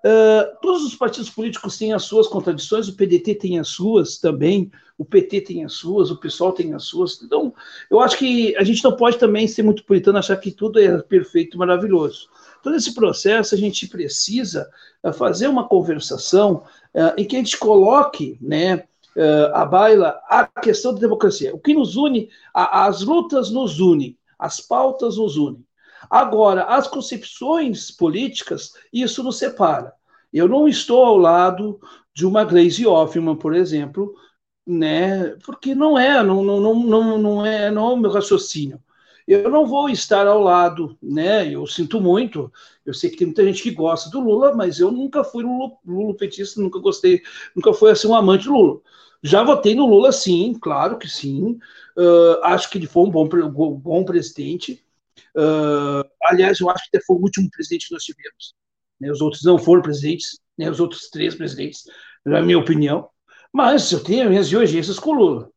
Uh, 0.05 0.59
todos 0.61 0.85
os 0.85 0.97
partidos 0.97 1.31
políticos 1.31 1.79
têm 1.79 1.93
as 1.93 2.03
suas 2.03 2.27
contradições, 2.27 2.89
o 2.89 2.97
PDT 2.97 3.37
tem 3.37 3.61
as 3.61 3.69
suas 3.69 4.19
também, 4.19 4.69
o 4.99 5.05
PT 5.05 5.43
tem 5.43 5.65
as 5.65 5.75
suas, 5.75 6.11
o 6.11 6.19
PSOL 6.19 6.53
tem 6.53 6.75
as 6.75 6.85
suas. 6.85 7.23
Então, 7.23 7.55
eu 7.89 8.01
acho 8.01 8.19
que 8.19 8.57
a 8.57 8.65
gente 8.65 8.83
não 8.83 8.97
pode 8.97 9.17
também 9.17 9.47
ser 9.47 9.63
muito 9.63 9.85
puritano, 9.85 10.19
achar 10.19 10.37
que 10.39 10.51
tudo 10.51 10.81
é 10.81 11.01
perfeito 11.03 11.57
e 11.57 11.59
maravilhoso. 11.59 12.29
Todo 12.63 12.77
esse 12.77 12.95
processo 12.95 13.55
a 13.55 13.59
gente 13.59 13.89
precisa 13.89 14.71
uh, 15.03 15.13
fazer 15.13 15.49
uma 15.49 15.67
conversação 15.69 16.65
uh, 16.95 17.13
em 17.17 17.25
que 17.25 17.37
a 17.37 17.39
gente 17.39 17.59
coloque 17.59 18.39
né, 18.41 18.85
uh, 19.17 19.55
à 19.55 19.65
baila 19.65 20.21
a 20.29 20.47
questão 20.47 20.95
da 20.95 21.01
democracia. 21.01 21.55
O 21.55 21.59
que 21.59 21.75
nos 21.75 21.97
une, 21.97 22.31
a, 22.55 22.87
as 22.87 23.03
lutas 23.03 23.51
nos 23.51 23.81
unem, 23.81 24.17
as 24.39 24.61
pautas 24.61 25.17
nos 25.17 25.37
unem. 25.37 25.65
Agora, 26.09 26.65
as 26.65 26.87
concepções 26.87 27.91
políticas, 27.91 28.73
isso 28.93 29.23
nos 29.23 29.39
separa. 29.39 29.93
Eu 30.33 30.49
não 30.49 30.69
estou 30.69 31.05
ao 31.05 31.17
lado 31.17 31.81
de 32.15 32.27
uma 32.27 32.45
Glaze 32.45 32.87
Hoffman, 32.87 33.37
por 33.37 33.55
exemplo, 33.55 34.15
né? 34.67 35.37
Porque 35.45 35.75
não 35.75 35.99
é, 35.99 36.23
não, 36.23 36.43
não, 36.43 36.61
não, 36.61 37.19
não 37.19 37.47
é, 37.47 37.71
não 37.71 37.91
é 37.91 37.95
o 37.95 37.97
meu 37.97 38.11
raciocínio. 38.11 38.81
Eu 39.27 39.51
não 39.51 39.67
vou 39.67 39.89
estar 39.89 40.27
ao 40.27 40.41
lado, 40.41 40.97
né? 41.03 41.49
Eu 41.49 41.67
sinto 41.67 42.01
muito. 42.01 42.53
Eu 42.85 42.93
sei 42.93 43.11
que 43.11 43.17
tem 43.17 43.27
muita 43.27 43.45
gente 43.45 43.63
que 43.63 43.71
gosta 43.71 44.11
do 44.11 44.21
Lula, 44.21 44.55
mas 44.55 44.81
eu 44.81 44.91
nunca 44.91 45.23
fui 45.23 45.45
Lula, 45.45 45.73
Lula 45.87 46.17
petista, 46.17 46.61
nunca 46.61 46.79
gostei, 46.79 47.23
nunca 47.55 47.73
fui 47.73 47.91
assim 47.91 48.09
um 48.09 48.15
amante 48.15 48.45
do 48.45 48.53
Lula. 48.53 48.81
Já 49.23 49.45
votei 49.45 49.75
no 49.75 49.87
Lula, 49.87 50.11
sim, 50.11 50.55
claro 50.61 50.99
que 50.99 51.09
sim. 51.09 51.59
Uh, 51.97 52.43
acho 52.43 52.69
que 52.69 52.79
ele 52.79 52.87
foi 52.87 53.05
um 53.05 53.11
bom, 53.11 53.29
bom 53.79 54.05
presidente. 54.05 54.85
Uh, 55.37 56.05
aliás, 56.25 56.61
eu 56.61 56.69
acho 56.69 56.91
que 56.91 57.01
foi 57.01 57.17
o 57.17 57.21
último 57.21 57.49
presidente 57.51 57.87
que 57.87 57.95
nós 57.95 58.03
tivemos. 58.03 58.55
Né? 59.01 59.11
Os 59.11 59.21
outros 59.21 59.45
não 59.45 59.59
foram 59.59 59.83
presidentes, 59.83 60.41
né? 60.59 60.69
os 60.71 60.81
outros 60.81 61.09
três 61.09 61.35
presidentes, 61.37 61.85
na 62.25 62.43
minha 62.43 62.59
opinião. 62.59 63.09
Mas 63.53 63.93
eu 63.93 64.03
tenho 64.03 64.29
minhas 64.29 64.49
divergências 64.49 64.99
com 64.99 65.11
o 65.11 65.15
Lula. 65.15 65.51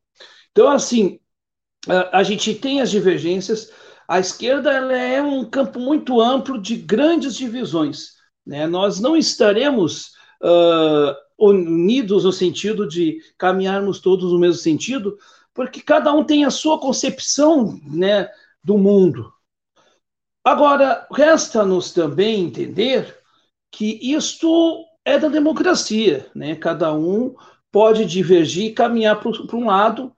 Então, 0.51 0.69
assim, 0.69 1.19
a, 1.87 2.19
a 2.19 2.23
gente 2.23 2.53
tem 2.55 2.81
as 2.81 2.91
divergências. 2.91 3.71
A 4.07 4.19
esquerda 4.19 4.71
é 4.71 5.21
um 5.21 5.43
campo 5.45 5.79
muito 5.79 6.21
amplo 6.21 6.59
de 6.61 6.75
grandes 6.75 7.35
divisões. 7.35 8.15
Né? 8.45 8.67
Nós 8.67 8.99
não 8.99 9.17
estaremos 9.17 10.11
uh, 10.41 11.15
unidos 11.37 12.23
no 12.23 12.31
sentido 12.31 12.87
de 12.87 13.19
caminharmos 13.37 13.99
todos 13.99 14.31
no 14.31 14.39
mesmo 14.39 14.61
sentido, 14.61 15.17
porque 15.53 15.81
cada 15.81 16.13
um 16.13 16.23
tem 16.23 16.45
a 16.45 16.51
sua 16.51 16.79
concepção 16.79 17.79
né, 17.83 18.29
do 18.63 18.77
mundo. 18.77 19.33
Agora, 20.43 21.07
resta-nos 21.11 21.91
também 21.91 22.45
entender 22.45 23.17
que 23.71 23.99
isto 24.01 24.85
é 25.03 25.17
da 25.17 25.27
democracia, 25.27 26.29
né? 26.35 26.55
Cada 26.55 26.93
um 26.93 27.35
pode 27.71 28.05
divergir 28.05 28.65
e 28.67 28.73
caminhar 28.73 29.19
para 29.19 29.57
um 29.57 29.65
lado. 29.65 30.15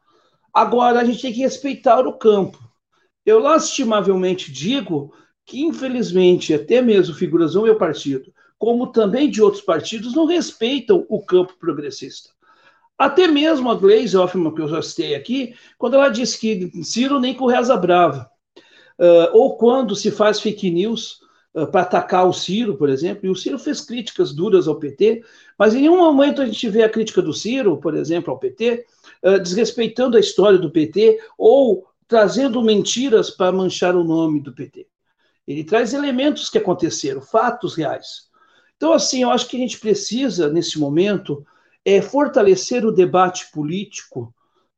Agora, 0.57 1.01
a 1.01 1.03
gente 1.03 1.21
tem 1.21 1.31
que 1.31 1.41
respeitar 1.41 2.07
o 2.07 2.13
campo. 2.13 2.57
Eu 3.23 3.37
lastimavelmente 3.37 4.51
digo 4.51 5.13
que, 5.45 5.61
infelizmente, 5.61 6.51
até 6.51 6.81
mesmo 6.81 7.13
figuras 7.13 7.53
do 7.53 7.61
meu 7.61 7.77
partido, 7.77 8.33
como 8.57 8.87
também 8.87 9.29
de 9.29 9.39
outros 9.39 9.61
partidos, 9.61 10.15
não 10.15 10.25
respeitam 10.25 11.05
o 11.09 11.23
campo 11.23 11.53
progressista. 11.59 12.31
Até 12.97 13.27
mesmo 13.27 13.69
a 13.69 13.75
Glaze 13.75 14.17
Hoffman, 14.17 14.51
que 14.51 14.59
eu 14.59 14.67
já 14.67 14.81
citei 14.81 15.13
aqui, 15.13 15.53
quando 15.77 15.93
ela 15.93 16.09
disse 16.09 16.39
que 16.39 16.71
Ciro 16.83 17.19
nem 17.19 17.35
com 17.35 17.45
reza 17.45 17.77
brava, 17.77 18.27
uh, 18.97 19.37
ou 19.37 19.57
quando 19.57 19.95
se 19.95 20.09
faz 20.09 20.39
fake 20.39 20.71
news 20.71 21.19
uh, 21.53 21.67
para 21.67 21.81
atacar 21.81 22.27
o 22.27 22.33
Ciro, 22.33 22.75
por 22.75 22.89
exemplo, 22.89 23.27
e 23.27 23.29
o 23.29 23.35
Ciro 23.35 23.59
fez 23.59 23.79
críticas 23.79 24.33
duras 24.33 24.67
ao 24.67 24.79
PT, 24.79 25.23
mas 25.55 25.75
em 25.75 25.81
nenhum 25.81 25.97
momento 25.97 26.41
a 26.41 26.47
gente 26.47 26.67
vê 26.67 26.81
a 26.81 26.89
crítica 26.89 27.21
do 27.21 27.31
Ciro, 27.31 27.77
por 27.77 27.95
exemplo, 27.95 28.33
ao 28.33 28.39
PT, 28.39 28.87
uh, 29.27 29.39
desrespeitando 29.39 30.15
a 30.15 30.19
história 30.19 30.57
do 30.57 30.71
PT 30.71 31.19
ou 31.37 31.87
trazendo 32.07 32.61
mentiras 32.61 33.29
para 33.29 33.51
manchar 33.51 33.95
o 33.95 34.03
nome 34.03 34.39
do 34.39 34.53
PT. 34.53 34.87
Ele 35.47 35.63
traz 35.63 35.93
elementos 35.93 36.49
que 36.49 36.57
aconteceram, 36.57 37.21
fatos 37.21 37.75
reais. 37.75 38.27
Então, 38.75 38.93
assim, 38.93 39.23
eu 39.23 39.31
acho 39.31 39.47
que 39.47 39.57
a 39.57 39.59
gente 39.59 39.79
precisa, 39.79 40.49
nesse 40.49 40.79
momento, 40.79 41.45
é 41.83 42.01
fortalecer 42.01 42.85
o 42.85 42.91
debate 42.91 43.51
político, 43.51 44.33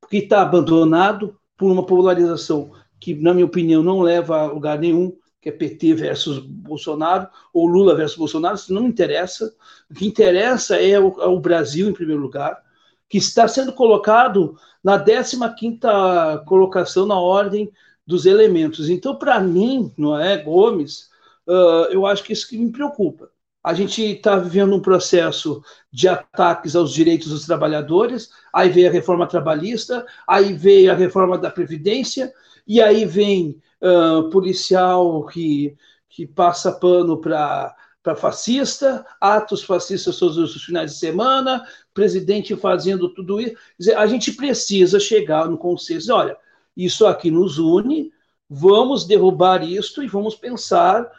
que 0.10 0.18
está 0.18 0.41
abandonado 0.41 1.38
por 1.58 1.72
uma 1.72 1.86
polarização 1.86 2.72
que, 3.00 3.13
na 3.15 3.34
minha 3.34 3.46
opinião, 3.46 3.84
não 3.84 4.01
leva 4.01 4.41
a 4.41 4.46
lugar 4.46 4.79
nenhum, 4.79 5.15
que 5.41 5.50
é 5.50 5.51
PT 5.51 5.94
versus 5.94 6.39
Bolsonaro, 6.39 7.27
ou 7.53 7.65
Lula 7.65 7.96
versus 7.96 8.18
Bolsonaro, 8.18 8.56
isso 8.56 8.74
não 8.74 8.88
interessa. 8.88 9.53
O 9.89 9.94
que 9.94 10.06
interessa 10.06 10.82
é 10.82 11.00
o, 11.00 11.22
é 11.22 11.27
o 11.27 11.39
Brasil, 11.39 11.89
em 11.89 11.94
primeiro 11.94 12.22
lugar, 12.22 12.62
que 13.09 13.17
está 13.17 13.47
sendo 13.47 13.73
colocado 13.73 14.55
na 14.83 15.03
15ª 15.03 16.45
colocação 16.45 17.05
na 17.05 17.19
ordem 17.19 17.71
dos 18.05 18.25
elementos. 18.25 18.89
Então, 18.89 19.15
para 19.15 19.39
mim, 19.39 19.91
não 19.97 20.17
é, 20.17 20.37
Gomes, 20.37 21.09
uh, 21.47 21.91
eu 21.91 22.05
acho 22.05 22.23
que 22.23 22.33
isso 22.33 22.47
que 22.47 22.57
me 22.57 22.71
preocupa. 22.71 23.29
A 23.63 23.73
gente 23.73 24.01
está 24.01 24.37
vivendo 24.37 24.75
um 24.75 24.81
processo 24.81 25.61
de 25.91 26.07
ataques 26.07 26.75
aos 26.75 26.93
direitos 26.93 27.29
dos 27.29 27.45
trabalhadores, 27.45 28.29
aí 28.53 28.69
veio 28.69 28.87
a 28.87 28.91
reforma 28.91 29.27
trabalhista, 29.27 30.05
aí 30.27 30.53
veio 30.53 30.91
a 30.91 30.95
reforma 30.95 31.37
da 31.37 31.51
Previdência, 31.51 32.33
e 32.65 32.81
aí 32.81 33.05
vem 33.05 33.61
uh, 33.81 34.29
policial 34.29 35.25
que, 35.25 35.75
que 36.07 36.25
passa 36.25 36.71
pano 36.71 37.19
para 37.19 37.75
para 38.01 38.15
fascista, 38.15 39.05
atos 39.19 39.61
fascistas 39.63 40.17
todos 40.17 40.37
os 40.37 40.63
finais 40.63 40.93
de 40.93 40.97
semana, 40.97 41.63
presidente 42.00 42.56
fazendo 42.56 43.10
tudo 43.10 43.41
isso. 43.41 43.56
Dizer, 43.77 43.98
a 43.98 44.08
gente 44.08 44.32
precisa 44.32 45.00
chegar 45.01 45.50
no 45.50 45.58
consenso. 45.58 46.13
Olha, 46.13 46.38
isso 46.75 47.06
aqui 47.06 47.29
nos 47.29 47.60
une, 47.60 48.10
vamos 48.50 49.06
derrubar 49.06 49.62
isto 49.63 50.01
e 50.01 50.08
vamos 50.08 50.34
pensar 50.34 51.12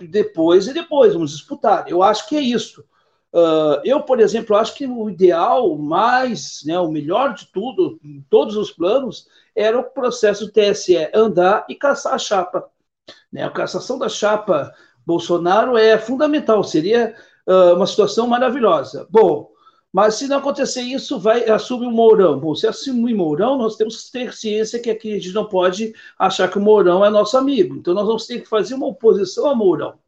depois 0.00 0.66
e 0.66 0.74
depois, 0.74 1.12
vamos 1.12 1.30
disputar. 1.30 1.88
Eu 1.88 2.02
acho 2.02 2.28
que 2.28 2.36
é 2.36 2.40
isso. 2.40 2.84
Uh, 3.32 3.78
eu, 3.84 4.02
por 4.02 4.18
exemplo, 4.18 4.56
acho 4.56 4.74
que 4.74 4.88
o 4.88 5.08
ideal, 5.08 5.78
mais, 5.78 6.62
né, 6.64 6.76
o 6.80 6.90
melhor 6.90 7.34
de 7.34 7.46
tudo, 7.46 8.00
em 8.02 8.20
todos 8.28 8.56
os 8.56 8.72
planos, 8.72 9.28
era 9.54 9.78
o 9.78 9.84
processo 9.84 10.50
TSE 10.50 11.08
andar 11.14 11.64
e 11.68 11.76
caçar 11.76 12.14
a 12.14 12.18
chapa. 12.18 12.68
Né? 13.32 13.44
A 13.44 13.50
cassação 13.50 14.00
da 14.00 14.08
chapa 14.08 14.74
Bolsonaro 15.06 15.76
é 15.76 15.96
fundamental, 15.96 16.64
seria 16.64 17.14
uh, 17.46 17.76
uma 17.76 17.86
situação 17.86 18.26
maravilhosa. 18.26 19.06
Bom, 19.08 19.49
mas 19.92 20.14
se 20.14 20.28
não 20.28 20.38
acontecer 20.38 20.82
isso, 20.82 21.18
vai 21.18 21.48
assume 21.48 21.86
o 21.86 21.90
Mourão. 21.90 22.38
Bom, 22.38 22.54
se 22.54 22.66
assumir 22.66 23.12
Mourão, 23.12 23.58
nós 23.58 23.76
temos 23.76 24.04
que 24.04 24.12
ter 24.12 24.32
ciência 24.32 24.78
que 24.78 24.88
aqui 24.88 25.12
a 25.12 25.16
gente 25.16 25.32
não 25.32 25.46
pode 25.46 25.92
achar 26.16 26.48
que 26.48 26.58
o 26.58 26.60
Mourão 26.60 27.04
é 27.04 27.10
nosso 27.10 27.36
amigo. 27.36 27.74
Então 27.76 27.92
nós 27.92 28.06
vamos 28.06 28.26
ter 28.26 28.40
que 28.40 28.48
fazer 28.48 28.74
uma 28.74 28.86
oposição 28.86 29.48
a 29.48 29.54
Mourão. 29.54 29.98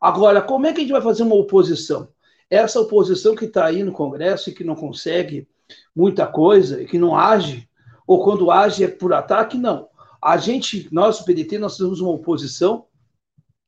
Agora, 0.00 0.40
como 0.40 0.66
é 0.66 0.72
que 0.72 0.78
a 0.78 0.82
gente 0.82 0.92
vai 0.92 1.02
fazer 1.02 1.24
uma 1.24 1.34
oposição? 1.34 2.08
Essa 2.48 2.80
oposição 2.80 3.34
que 3.34 3.46
está 3.46 3.66
aí 3.66 3.82
no 3.82 3.90
Congresso 3.90 4.50
e 4.50 4.54
que 4.54 4.62
não 4.62 4.76
consegue 4.76 5.48
muita 5.94 6.24
coisa 6.24 6.80
e 6.80 6.86
que 6.86 6.96
não 6.96 7.16
age, 7.16 7.68
ou 8.06 8.22
quando 8.22 8.50
age 8.52 8.84
é 8.84 8.88
por 8.88 9.12
ataque, 9.12 9.58
não. 9.58 9.88
A 10.22 10.36
gente, 10.36 10.88
nós, 10.92 11.20
o 11.20 11.24
PDT, 11.24 11.58
nós 11.58 11.76
temos 11.76 12.00
uma 12.00 12.12
oposição, 12.12 12.86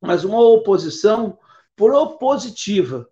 mas 0.00 0.24
uma 0.24 0.40
oposição 0.40 1.36
propositiva 1.74 3.09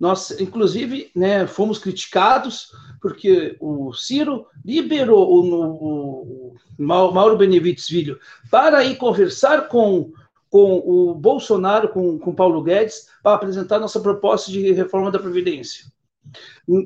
nós, 0.00 0.30
inclusive, 0.40 1.10
né, 1.14 1.46
fomos 1.46 1.78
criticados 1.78 2.72
porque 3.02 3.56
o 3.60 3.92
Ciro 3.92 4.46
liberou 4.64 5.30
o, 5.30 6.54
o 6.54 6.54
Mauro 6.78 7.36
Benevides 7.36 7.86
Filho 7.86 8.18
para 8.50 8.82
ir 8.82 8.96
conversar 8.96 9.68
com, 9.68 10.10
com 10.48 10.78
o 10.78 11.14
Bolsonaro, 11.14 11.90
com, 11.90 12.18
com 12.18 12.34
Paulo 12.34 12.62
Guedes, 12.62 13.08
para 13.22 13.34
apresentar 13.34 13.78
nossa 13.78 14.00
proposta 14.00 14.50
de 14.50 14.72
reforma 14.72 15.10
da 15.10 15.18
Previdência. 15.18 15.84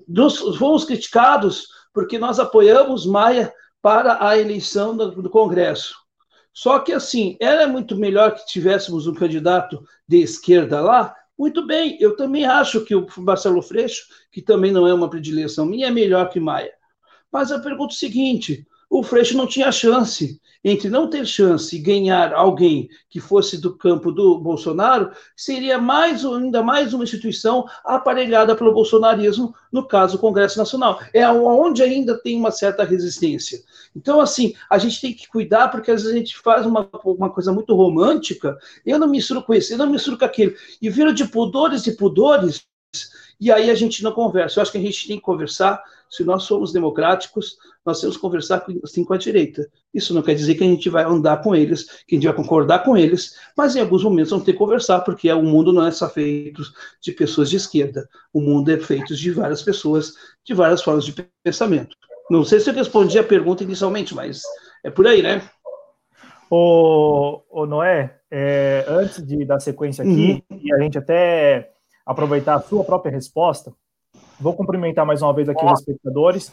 Nós 0.09 0.39
fomos 0.57 0.85
criticados 0.85 1.69
porque 1.93 2.19
nós 2.19 2.41
apoiamos 2.41 3.07
Maia 3.07 3.53
para 3.81 4.27
a 4.27 4.37
eleição 4.37 4.97
do, 4.97 5.23
do 5.23 5.31
Congresso. 5.31 5.95
Só 6.53 6.79
que, 6.81 6.93
assim, 6.93 7.37
era 7.41 7.69
muito 7.69 7.97
melhor 7.97 8.35
que 8.35 8.47
tivéssemos 8.47 9.07
um 9.07 9.15
candidato 9.15 9.85
de 10.07 10.19
esquerda 10.19 10.81
lá 10.81 11.15
muito 11.39 11.67
bem, 11.67 11.97
eu 12.01 12.17
também 12.17 12.45
acho 12.45 12.85
que 12.85 12.95
o 12.95 13.07
Marcelo 13.19 13.61
Freixo, 13.61 14.07
que 14.31 14.41
também 14.41 14.73
não 14.73 14.87
é 14.87 14.95
uma 14.95 15.11
predileção 15.11 15.67
minha, 15.67 15.89
é 15.89 15.91
melhor 15.91 16.29
que 16.31 16.39
Maia. 16.39 16.73
Mas 17.33 17.51
eu 17.51 17.61
pergunto 17.61 17.93
o 17.93 17.99
seguinte: 17.99 18.67
o 18.95 19.03
Freixo 19.03 19.37
não 19.37 19.45
tinha 19.45 19.73
chance. 19.73 20.41
Entre 20.63 20.89
não 20.89 21.11
ter 21.11 21.27
chance 21.27 21.75
e 21.75 21.81
ganhar 21.81 22.33
alguém 22.33 22.89
que 23.11 23.19
fosse 23.19 23.61
do 23.61 23.77
campo 23.77 24.13
do 24.13 24.39
Bolsonaro, 24.39 25.11
seria 25.37 25.79
mais 25.79 26.25
ainda 26.25 26.63
mais 26.63 26.95
uma 26.95 27.03
instituição 27.03 27.67
aparelhada 27.85 28.55
pelo 28.55 28.73
bolsonarismo, 28.73 29.53
no 29.73 29.87
caso 29.87 30.17
o 30.17 30.21
Congresso 30.21 30.57
Nacional. 30.57 31.01
É 31.13 31.29
onde 31.29 31.83
ainda 31.83 32.17
tem 32.23 32.39
uma 32.39 32.53
certa 32.53 32.85
resistência. 32.85 33.59
Então, 33.97 34.21
assim, 34.21 34.55
a 34.71 34.79
gente 34.79 35.01
tem 35.01 35.13
que 35.13 35.27
cuidar, 35.27 35.69
porque 35.69 35.91
às 35.91 36.03
vezes 36.03 36.15
a 36.15 36.19
gente 36.19 36.39
faz 36.39 36.65
uma, 36.65 36.89
uma 37.05 37.31
coisa 37.31 37.53
muito 37.53 37.75
romântica, 37.75 38.57
eu 38.87 38.99
não 38.99 39.09
misturo 39.09 39.43
com 39.43 39.55
isso, 39.55 39.73
eu 39.73 39.79
não 39.79 39.91
misturo 39.91 40.17
com 40.17 40.25
aquilo, 40.25 40.55
e 40.81 40.89
vira 40.89 41.13
de 41.13 41.27
pudores 41.27 41.85
e 41.89 41.97
pudores, 41.97 42.65
e 43.41 43.51
aí 43.51 43.71
a 43.71 43.75
gente 43.75 44.05
não 44.05 44.13
conversa. 44.13 44.59
Eu 44.59 44.63
acho 44.63 44.73
que 44.73 44.79
a 44.79 44.81
gente 44.81 45.09
tem 45.09 45.17
que 45.17 45.23
conversar, 45.23 45.83
se 46.09 46.23
nós 46.23 46.45
somos 46.45 46.73
democráticos, 46.73 47.57
nós 47.85 48.01
temos 48.01 48.17
que 48.17 48.23
conversar 48.23 48.61
com, 48.61 48.81
assim, 48.83 49.05
com 49.05 49.13
a 49.13 49.19
direita. 49.19 49.69
Isso 49.93 50.15
não 50.15 50.23
quer 50.23 50.35
dizer 50.35 50.55
que 50.55 50.65
a 50.65 50.67
gente 50.67 50.89
vai 50.89 51.05
andar 51.05 51.43
com 51.43 51.55
eles, 51.55 51.85
que 52.07 52.15
a 52.15 52.17
gente 52.17 52.27
vai 52.27 52.35
concordar 52.35 52.85
com 52.85 52.97
eles, 52.97 53.39
mas 53.57 53.77
em 53.77 53.81
alguns 53.81 54.03
momentos 54.03 54.31
vamos 54.31 54.45
ter 54.45 54.53
que 54.53 54.59
conversar, 54.59 55.01
porque 55.01 55.31
o 55.33 55.43
mundo 55.43 55.73
não 55.73 55.87
é 55.87 55.91
só 55.91 56.09
feito 56.09 56.63
de 57.01 57.13
pessoas 57.13 57.51
de 57.51 57.57
esquerda, 57.57 58.09
o 58.33 58.41
mundo 58.41 58.71
é 58.71 58.79
feito 58.79 59.15
de 59.15 59.31
várias 59.31 59.63
pessoas, 59.63 60.15
de 60.45 60.55
várias 60.55 60.83
formas 60.83 61.05
de 61.05 61.15
pensamento. 61.43 61.97
Não 62.31 62.45
sei 62.45 62.61
se 62.61 62.71
eu 62.71 62.75
respondi 62.75 63.19
a 63.19 63.25
pergunta 63.25 63.63
inicialmente, 63.63 64.15
mas 64.15 64.43
é 64.83 64.91
por 64.91 65.07
aí, 65.07 65.23
né? 65.23 65.43
O, 66.51 67.43
o 67.51 67.67
Noé, 67.67 68.19
é, 68.31 68.85
antes 68.89 69.25
de 69.27 69.45
dar 69.45 69.61
sequência 69.61 70.03
aqui, 70.03 70.43
uhum. 70.51 70.61
e 70.63 70.73
a 70.73 70.79
gente 70.79 70.97
até 70.97 71.71
aproveitar 72.07 72.55
a 72.55 72.61
sua 72.61 72.85
própria 72.85 73.13
resposta, 73.13 73.73
vou 74.39 74.55
cumprimentar 74.55 75.07
mais 75.07 75.23
uma 75.23 75.33
vez 75.33 75.49
aqui 75.49 75.65
os 75.65 75.81
espectadores. 75.81 76.53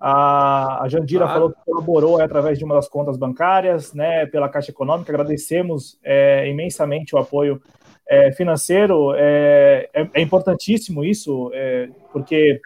A, 0.00 0.82
a 0.82 0.88
Jandira 0.88 1.26
claro. 1.26 1.34
falou 1.34 1.50
que 1.50 1.64
colaborou 1.64 2.20
através 2.20 2.58
de 2.58 2.64
uma 2.64 2.74
das 2.74 2.88
contas 2.88 3.18
bancárias, 3.18 3.92
né, 3.92 4.24
pela 4.26 4.48
Caixa 4.48 4.70
Econômica. 4.70 5.12
Agradecemos 5.12 5.98
é, 6.02 6.48
imensamente 6.48 7.14
o 7.14 7.18
apoio 7.18 7.60
é, 8.08 8.32
financeiro. 8.32 9.12
É, 9.14 9.90
é, 9.92 10.08
é 10.14 10.20
importantíssimo 10.22 11.04
isso, 11.04 11.50
é, 11.52 11.90
porque 12.12 12.60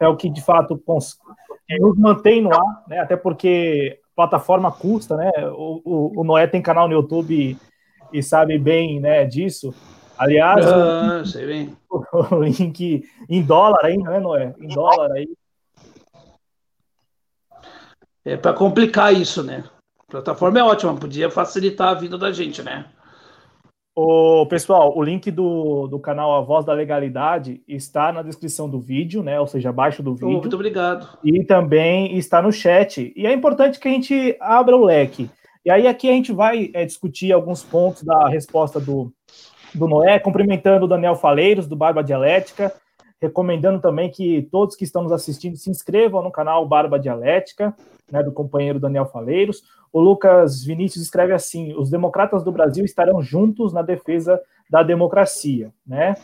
é 0.00 0.08
o 0.08 0.16
que 0.16 0.28
de 0.28 0.42
fato 0.42 0.82
nos 0.86 1.96
mantém 1.96 2.42
no 2.42 2.52
ar, 2.52 2.84
né, 2.88 2.98
até 2.98 3.16
porque 3.16 4.00
plataforma 4.14 4.70
custa, 4.70 5.16
né? 5.16 5.30
O, 5.52 5.80
o, 5.84 6.20
o 6.20 6.24
Noé 6.24 6.46
tem 6.46 6.62
canal 6.62 6.88
no 6.88 6.94
YouTube 6.94 7.34
e, 7.34 7.56
e 8.12 8.22
sabe 8.22 8.58
bem 8.58 9.00
né, 9.00 9.24
disso. 9.24 9.74
Aliás, 10.16 10.64
ah, 10.66 11.20
o, 11.22 11.26
sei 11.26 11.46
bem. 11.46 11.76
o 11.90 12.42
link 12.42 13.04
em 13.28 13.42
dólar 13.42 13.84
ainda, 13.84 14.10
né, 14.10 14.20
Noé? 14.20 14.54
Em 14.60 14.68
dólar 14.68 15.12
aí. 15.12 15.28
É 18.24 18.36
para 18.36 18.54
complicar 18.54 19.12
isso, 19.12 19.42
né? 19.42 19.64
A 20.08 20.10
plataforma 20.10 20.58
é 20.58 20.62
ótima, 20.62 20.94
podia 20.94 21.30
facilitar 21.30 21.88
a 21.88 21.94
vida 21.94 22.16
da 22.16 22.32
gente, 22.32 22.62
né? 22.62 22.86
O 23.96 24.44
pessoal, 24.46 24.96
o 24.96 25.02
link 25.02 25.30
do, 25.30 25.86
do 25.86 26.00
canal 26.00 26.34
A 26.34 26.40
Voz 26.40 26.64
da 26.64 26.72
Legalidade 26.72 27.62
está 27.68 28.12
na 28.12 28.22
descrição 28.22 28.68
do 28.68 28.80
vídeo, 28.80 29.22
né? 29.22 29.38
Ou 29.38 29.46
seja, 29.46 29.68
abaixo 29.68 30.02
do 30.02 30.14
vídeo. 30.14 30.30
muito 30.30 30.54
obrigado. 30.54 31.16
E 31.22 31.44
também 31.44 32.16
está 32.16 32.42
no 32.42 32.50
chat. 32.50 33.12
E 33.14 33.24
é 33.24 33.32
importante 33.32 33.78
que 33.78 33.86
a 33.86 33.90
gente 33.92 34.36
abra 34.40 34.76
o 34.76 34.84
leque. 34.84 35.30
E 35.64 35.70
aí 35.70 35.86
aqui 35.86 36.08
a 36.08 36.12
gente 36.12 36.32
vai 36.32 36.70
é, 36.74 36.84
discutir 36.84 37.32
alguns 37.32 37.62
pontos 37.62 38.02
da 38.02 38.28
resposta 38.28 38.80
do, 38.80 39.12
do 39.72 39.86
Noé, 39.86 40.18
cumprimentando 40.18 40.86
o 40.86 40.88
Daniel 40.88 41.14
Faleiros, 41.14 41.68
do 41.68 41.76
Barba 41.76 42.02
Dialética, 42.02 42.74
recomendando 43.24 43.80
também 43.80 44.10
que 44.10 44.42
todos 44.50 44.76
que 44.76 44.84
estão 44.84 45.02
nos 45.02 45.12
assistindo 45.12 45.56
se 45.56 45.70
inscrevam 45.70 46.22
no 46.22 46.30
canal 46.30 46.66
Barba 46.66 46.98
Dialética, 46.98 47.74
né, 48.10 48.22
do 48.22 48.32
companheiro 48.32 48.78
Daniel 48.78 49.06
Faleiros. 49.06 49.62
O 49.92 50.00
Lucas 50.00 50.62
Vinícius 50.62 51.04
escreve 51.04 51.32
assim: 51.32 51.74
os 51.74 51.90
democratas 51.90 52.44
do 52.44 52.52
Brasil 52.52 52.84
estarão 52.84 53.22
juntos 53.22 53.72
na 53.72 53.82
defesa 53.82 54.40
da 54.68 54.82
democracia, 54.82 55.72
né? 55.86 56.14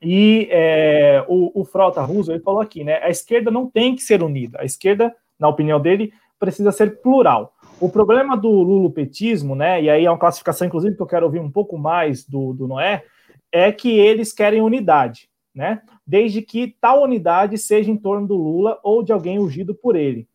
E 0.00 0.48
é, 0.50 1.24
o, 1.28 1.60
o 1.60 1.64
Frota 1.64 2.02
Russo 2.02 2.32
ele 2.32 2.42
falou 2.42 2.60
aqui, 2.60 2.82
né? 2.82 2.96
A 3.02 3.10
esquerda 3.10 3.50
não 3.50 3.70
tem 3.70 3.94
que 3.94 4.02
ser 4.02 4.22
unida. 4.22 4.58
A 4.60 4.64
esquerda, 4.64 5.14
na 5.38 5.48
opinião 5.48 5.80
dele, 5.80 6.12
precisa 6.40 6.72
ser 6.72 7.00
plural. 7.00 7.54
O 7.80 7.88
problema 7.88 8.36
do 8.36 8.48
lulopetismo, 8.48 9.54
né? 9.54 9.80
E 9.82 9.88
aí 9.88 10.04
é 10.04 10.10
uma 10.10 10.18
classificação, 10.18 10.66
inclusive, 10.66 10.96
que 10.96 11.02
eu 11.02 11.06
quero 11.06 11.26
ouvir 11.26 11.40
um 11.40 11.50
pouco 11.50 11.78
mais 11.78 12.24
do, 12.24 12.52
do 12.52 12.66
Noé, 12.66 13.04
é 13.52 13.70
que 13.70 13.90
eles 13.90 14.32
querem 14.32 14.62
unidade, 14.62 15.28
né? 15.54 15.82
Desde 16.12 16.42
que 16.42 16.76
tal 16.78 17.04
unidade 17.04 17.56
seja 17.56 17.90
em 17.90 17.96
torno 17.96 18.28
do 18.28 18.36
Lula 18.36 18.78
ou 18.82 19.02
de 19.02 19.14
alguém 19.14 19.38
ungido 19.38 19.74
por 19.74 19.96
ele. 19.96 20.28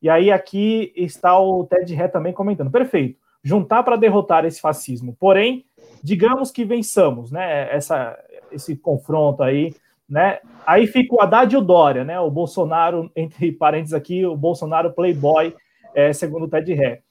E 0.00 0.08
aí 0.08 0.30
aqui 0.30 0.92
está 0.94 1.36
o 1.36 1.64
Ted 1.64 1.92
Ré 1.92 2.06
também 2.06 2.32
comentando. 2.32 2.70
Perfeito. 2.70 3.18
Juntar 3.42 3.82
para 3.82 3.96
derrotar 3.96 4.44
esse 4.44 4.60
fascismo. 4.60 5.16
Porém, 5.18 5.66
digamos 6.04 6.52
que 6.52 6.64
vençamos, 6.64 7.32
né? 7.32 7.68
Essa, 7.74 8.16
esse 8.52 8.76
confronto 8.76 9.42
aí, 9.42 9.74
né? 10.08 10.38
Aí 10.64 10.86
fica 10.86 11.16
o 11.16 11.20
Haddad 11.20 11.52
e 11.52 11.58
o 11.58 11.60
Dória, 11.60 12.04
né? 12.04 12.20
O 12.20 12.30
Bolsonaro, 12.30 13.10
entre 13.16 13.50
parênteses 13.50 13.92
aqui, 13.92 14.24
o 14.24 14.36
Bolsonaro 14.36 14.92
playboy, 14.92 15.52
é, 15.96 16.12
segundo 16.12 16.44
o 16.44 16.48
Ted 16.48 16.72
Ré. 16.74 17.02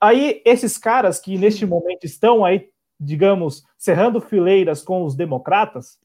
Aí 0.00 0.40
esses 0.44 0.78
caras 0.78 1.18
que 1.18 1.36
neste 1.36 1.66
momento 1.66 2.04
estão 2.04 2.44
aí, 2.44 2.68
digamos, 3.00 3.64
cerrando 3.76 4.20
fileiras 4.20 4.84
com 4.84 5.02
os 5.02 5.16
democratas. 5.16 5.98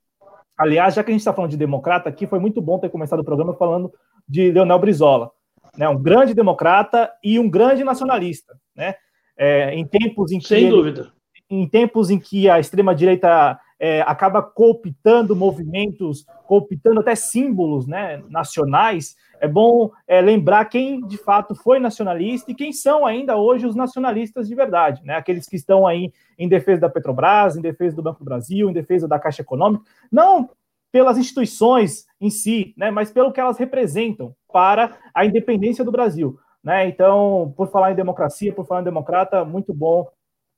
Aliás, 0.57 0.93
já 0.93 1.03
que 1.03 1.09
a 1.09 1.13
gente 1.13 1.21
está 1.21 1.33
falando 1.33 1.51
de 1.51 1.57
democrata 1.57 2.09
aqui, 2.09 2.27
foi 2.27 2.39
muito 2.39 2.61
bom 2.61 2.79
ter 2.79 2.89
começado 2.89 3.19
o 3.19 3.25
programa 3.25 3.53
falando 3.55 3.91
de 4.27 4.51
Leonel 4.51 4.79
Brizola 4.79 5.31
né, 5.77 5.87
um 5.87 6.01
grande 6.01 6.33
democrata 6.33 7.11
e 7.23 7.39
um 7.39 7.49
grande 7.49 7.83
nacionalista, 7.83 8.53
né? 8.75 8.95
É, 9.37 9.73
em 9.73 9.85
tempos 9.87 10.31
em 10.31 10.39
que 10.39 10.47
sem 10.47 10.63
ele, 10.63 10.69
dúvida, 10.69 11.11
em 11.49 11.67
tempos 11.67 12.09
em 12.09 12.19
que 12.19 12.49
a 12.49 12.59
extrema 12.59 12.93
direita 12.93 13.59
é, 13.83 14.01
acaba 14.01 14.43
cooptando 14.43 15.35
movimentos, 15.35 16.23
cooptando 16.45 16.99
até 16.99 17.15
símbolos, 17.15 17.87
né, 17.87 18.21
nacionais, 18.29 19.15
é 19.39 19.47
bom 19.47 19.89
é, 20.07 20.21
lembrar 20.21 20.65
quem 20.65 21.01
de 21.07 21.17
fato 21.17 21.55
foi 21.55 21.79
nacionalista 21.79 22.51
e 22.51 22.55
quem 22.55 22.71
são 22.71 23.07
ainda 23.07 23.35
hoje 23.37 23.65
os 23.65 23.75
nacionalistas 23.75 24.47
de 24.47 24.53
verdade, 24.53 25.03
né? 25.03 25.15
Aqueles 25.15 25.47
que 25.47 25.55
estão 25.55 25.87
aí 25.87 26.13
em 26.37 26.47
defesa 26.47 26.81
da 26.81 26.89
Petrobras, 26.89 27.57
em 27.57 27.61
defesa 27.61 27.95
do 27.95 28.03
Banco 28.03 28.19
do 28.19 28.25
Brasil, 28.25 28.69
em 28.69 28.73
defesa 28.73 29.07
da 29.07 29.17
Caixa 29.17 29.41
Econômica, 29.41 29.83
não 30.11 30.51
pelas 30.91 31.17
instituições 31.17 32.05
em 32.19 32.29
si, 32.29 32.75
né, 32.77 32.91
mas 32.91 33.09
pelo 33.09 33.31
que 33.31 33.39
elas 33.39 33.57
representam 33.57 34.35
para 34.53 34.95
a 35.11 35.25
independência 35.25 35.83
do 35.83 35.91
Brasil. 35.91 36.37
Né? 36.63 36.87
Então, 36.87 37.51
por 37.57 37.71
falar 37.71 37.93
em 37.93 37.95
democracia, 37.95 38.53
por 38.53 38.67
falar 38.67 38.81
em 38.81 38.85
democrata, 38.85 39.43
muito 39.43 39.73
bom 39.73 40.07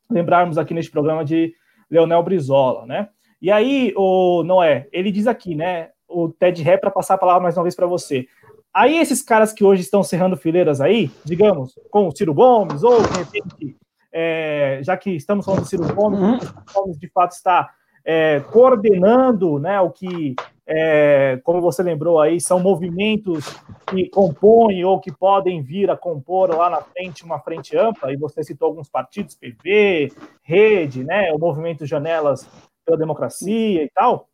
lembrarmos 0.09 0.57
aqui 0.57 0.73
neste 0.73 0.91
programa 0.91 1.23
de 1.23 1.53
Leonel 1.93 2.23
Brizola. 2.23 2.86
Né? 2.86 3.08
E 3.41 3.51
aí, 3.51 3.93
o 3.95 4.43
Noé, 4.43 4.88
ele 4.91 5.12
diz 5.12 5.27
aqui, 5.27 5.53
né, 5.53 5.89
o 6.08 6.29
Ted 6.29 6.62
Ré, 6.63 6.77
para 6.77 6.91
passar 6.91 7.13
a 7.13 7.17
palavra 7.17 7.43
mais 7.43 7.56
uma 7.56 7.63
vez 7.63 7.75
para 7.75 7.88
você. 7.88 8.27
Aí, 8.73 8.97
esses 8.97 9.21
caras 9.21 9.53
que 9.53 9.63
hoje 9.63 9.82
estão 9.82 10.01
cerrando 10.01 10.36
fileiras 10.36 10.82
aí, 10.82 11.12
digamos, 11.23 11.77
com 11.91 12.08
o 12.08 12.12
Ciro 12.15 12.34
Gomes, 12.34 12.84
ou 12.84 13.03
de 13.03 13.17
repente, 13.17 13.77
é, 14.12 14.79
já 14.84 14.97
que 14.97 15.12
estamos 15.12 15.45
falando 15.45 15.62
do 15.62 15.67
Ciro 15.67 15.93
Gomes, 15.93 16.19
uhum. 16.19 16.36
o 16.38 16.39
Ciro 16.39 16.63
Gomes 16.73 16.99
de 16.99 17.08
fato 17.10 17.34
está 17.34 17.69
é, 18.03 18.39
coordenando 18.51 19.60
né, 19.60 19.79
o 19.79 19.91
que, 19.91 20.36
é, 20.65 21.39
como 21.43 21.62
você 21.62 21.84
lembrou 21.84 22.19
aí, 22.19 22.39
são 22.39 22.60
movimentos 22.60 23.45
que 23.88 24.10
compõem 24.10 24.84
ou 24.86 24.99
que 24.99 25.12
podem 25.12 25.62
vir 25.62 25.89
a 25.89 25.97
compor 25.97 26.56
lá 26.56 26.69
na 26.69 26.82
frente 26.82 27.23
uma 27.23 27.39
frente 27.39 27.78
ampla, 27.78 28.13
e 28.13 28.17
você 28.17 28.43
citou 28.43 28.69
alguns 28.69 28.89
partidos, 28.89 29.36
PV, 29.36 30.12
Rede, 30.41 31.04
né, 31.04 31.32
o 31.34 31.38
movimento 31.38 31.86
Janelas 31.86 32.47
pela 32.86 32.97
Democracia 32.97 33.84
e 33.84 33.89
tal, 33.93 34.30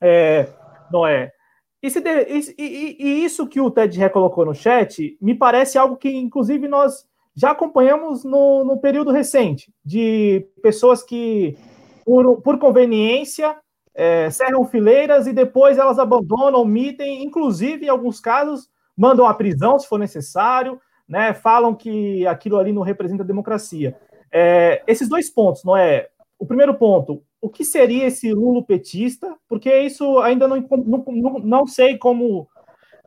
é, 0.00 0.48
Noé. 0.90 1.32
E, 1.80 1.86
e, 1.86 2.52
e, 2.58 2.96
e, 2.98 3.24
isso 3.24 3.46
que 3.46 3.60
o 3.60 3.70
Ted 3.70 3.96
recolocou 3.98 4.44
no 4.44 4.54
chat 4.54 5.16
me 5.20 5.34
parece 5.34 5.78
algo 5.78 5.96
que, 5.96 6.10
inclusive, 6.10 6.66
nós 6.66 7.06
já 7.36 7.52
acompanhamos 7.52 8.24
no, 8.24 8.64
no 8.64 8.80
período 8.80 9.12
recente, 9.12 9.72
de 9.84 10.44
pessoas 10.60 11.04
que 11.04 11.56
por, 12.04 12.40
por 12.42 12.58
conveniência, 12.58 13.56
é, 13.98 14.30
cerram 14.30 14.64
fileiras 14.64 15.26
e 15.26 15.32
depois 15.32 15.76
elas 15.76 15.98
abandonam, 15.98 16.60
omitem, 16.60 17.24
inclusive, 17.24 17.86
em 17.86 17.88
alguns 17.88 18.20
casos, 18.20 18.70
mandam 18.96 19.26
a 19.26 19.34
prisão 19.34 19.76
se 19.76 19.88
for 19.88 19.98
necessário, 19.98 20.80
né, 21.08 21.34
falam 21.34 21.74
que 21.74 22.24
aquilo 22.24 22.58
ali 22.58 22.72
não 22.72 22.82
representa 22.82 23.24
a 23.24 23.26
democracia. 23.26 23.98
É, 24.30 24.84
esses 24.86 25.08
dois 25.08 25.28
pontos, 25.28 25.64
não 25.64 25.76
é? 25.76 26.06
O 26.38 26.46
primeiro 26.46 26.74
ponto, 26.74 27.24
o 27.40 27.48
que 27.48 27.64
seria 27.64 28.06
esse 28.06 28.32
Lulo 28.32 28.64
petista? 28.64 29.34
Porque 29.48 29.76
isso 29.80 30.20
ainda 30.20 30.46
não, 30.46 30.64
não, 30.86 31.04
não, 31.08 31.38
não 31.40 31.66
sei 31.66 31.98
como 31.98 32.46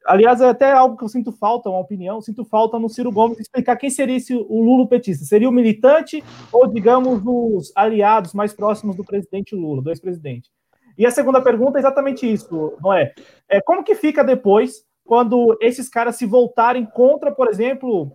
Aliás, 0.03 0.41
é 0.41 0.49
até 0.49 0.71
algo 0.71 0.97
que 0.97 1.03
eu 1.03 1.07
sinto 1.07 1.31
falta, 1.31 1.69
uma 1.69 1.79
opinião, 1.79 2.19
sinto 2.21 2.43
falta 2.43 2.79
no 2.79 2.89
Ciro 2.89 3.11
Gomes 3.11 3.39
explicar 3.39 3.77
quem 3.77 3.91
seria 3.91 4.17
esse, 4.17 4.33
o 4.33 4.61
Lula 4.61 4.89
petista. 4.89 5.23
Seria 5.23 5.47
o 5.47 5.51
militante 5.51 6.23
ou, 6.51 6.67
digamos, 6.67 7.21
os 7.23 7.71
aliados 7.75 8.33
mais 8.33 8.51
próximos 8.51 8.95
do 8.95 9.05
presidente 9.05 9.55
Lula, 9.55 9.79
do 9.79 9.91
ex-presidente? 9.91 10.49
E 11.01 11.05
a 11.07 11.09
segunda 11.09 11.41
pergunta 11.41 11.79
é 11.79 11.81
exatamente 11.81 12.31
isso, 12.31 12.77
não 12.79 12.93
é? 12.93 13.11
é? 13.49 13.59
Como 13.59 13.83
que 13.83 13.95
fica 13.95 14.23
depois 14.23 14.85
quando 15.03 15.57
esses 15.59 15.89
caras 15.89 16.15
se 16.15 16.27
voltarem 16.27 16.85
contra, 16.85 17.31
por 17.31 17.47
exemplo, 17.47 18.11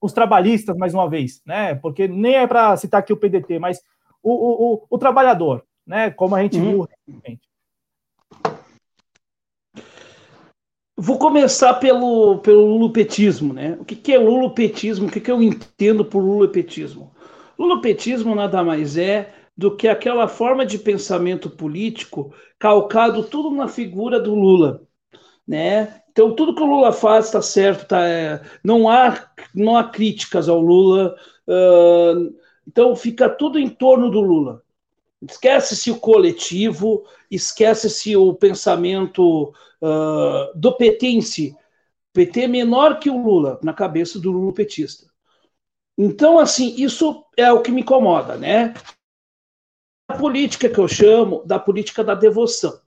os 0.00 0.12
trabalhistas, 0.12 0.76
mais 0.76 0.94
uma 0.94 1.10
vez, 1.10 1.42
né? 1.44 1.74
Porque 1.74 2.06
nem 2.06 2.36
é 2.36 2.46
para 2.46 2.76
citar 2.76 3.00
aqui 3.00 3.12
o 3.12 3.16
PDT, 3.16 3.58
mas 3.58 3.82
o, 4.22 4.30
o, 4.30 4.74
o, 4.74 4.86
o 4.90 4.96
trabalhador, 4.96 5.64
né? 5.84 6.12
Como 6.12 6.36
a 6.36 6.42
gente 6.42 6.56
uhum. 6.56 6.70
viu 6.70 6.88
recentemente. 6.88 7.48
Vou 10.96 11.18
começar 11.18 11.74
pelo, 11.74 12.38
pelo 12.38 12.64
lulopetismo, 12.64 13.52
né? 13.52 13.76
O 13.80 13.84
que, 13.84 13.96
que 13.96 14.12
é 14.12 14.18
lulopetismo? 14.18 15.08
O 15.08 15.10
que, 15.10 15.18
que 15.18 15.32
eu 15.32 15.42
entendo 15.42 16.04
por 16.04 16.22
lulopetismo? 16.22 17.10
Lulopetismo 17.58 18.36
nada 18.36 18.62
mais 18.62 18.96
é 18.96 19.34
do 19.56 19.76
que 19.76 19.88
aquela 19.88 20.26
forma 20.28 20.64
de 20.64 20.78
pensamento 20.78 21.50
político 21.50 22.32
calcado 22.58 23.24
tudo 23.24 23.50
na 23.50 23.68
figura 23.68 24.20
do 24.20 24.34
Lula, 24.34 24.82
né? 25.46 26.02
Então 26.10 26.34
tudo 26.34 26.54
que 26.54 26.62
o 26.62 26.66
Lula 26.66 26.92
faz 26.92 27.26
está 27.26 27.42
certo, 27.42 27.88
tá? 27.88 28.06
É, 28.06 28.40
não 28.64 28.88
há 28.88 29.30
não 29.54 29.76
há 29.76 29.84
críticas 29.84 30.48
ao 30.48 30.60
Lula, 30.60 31.14
uh, 31.46 32.34
então 32.66 32.94
fica 32.96 33.28
tudo 33.28 33.58
em 33.58 33.68
torno 33.68 34.10
do 34.10 34.20
Lula. 34.20 34.62
Esquece-se 35.22 35.90
o 35.90 36.00
coletivo, 36.00 37.04
esquece-se 37.30 38.16
o 38.16 38.34
pensamento 38.34 39.52
uh, 39.82 40.58
do 40.58 40.72
PT 40.72 41.06
em 41.06 41.20
si. 41.20 41.54
PT 42.12 42.42
é 42.42 42.48
menor 42.48 42.98
que 42.98 43.10
o 43.10 43.22
Lula 43.22 43.58
na 43.62 43.72
cabeça 43.72 44.18
do 44.18 44.32
Lula 44.32 44.52
petista. 44.52 45.06
Então, 45.96 46.38
assim, 46.38 46.74
isso 46.78 47.24
é 47.36 47.52
o 47.52 47.60
que 47.60 47.70
me 47.70 47.82
incomoda, 47.82 48.36
né? 48.36 48.72
Política 50.10 50.68
que 50.68 50.78
eu 50.78 50.88
chamo 50.88 51.42
da 51.44 51.58
política 51.58 52.04
da 52.04 52.14
devoção. 52.14 52.78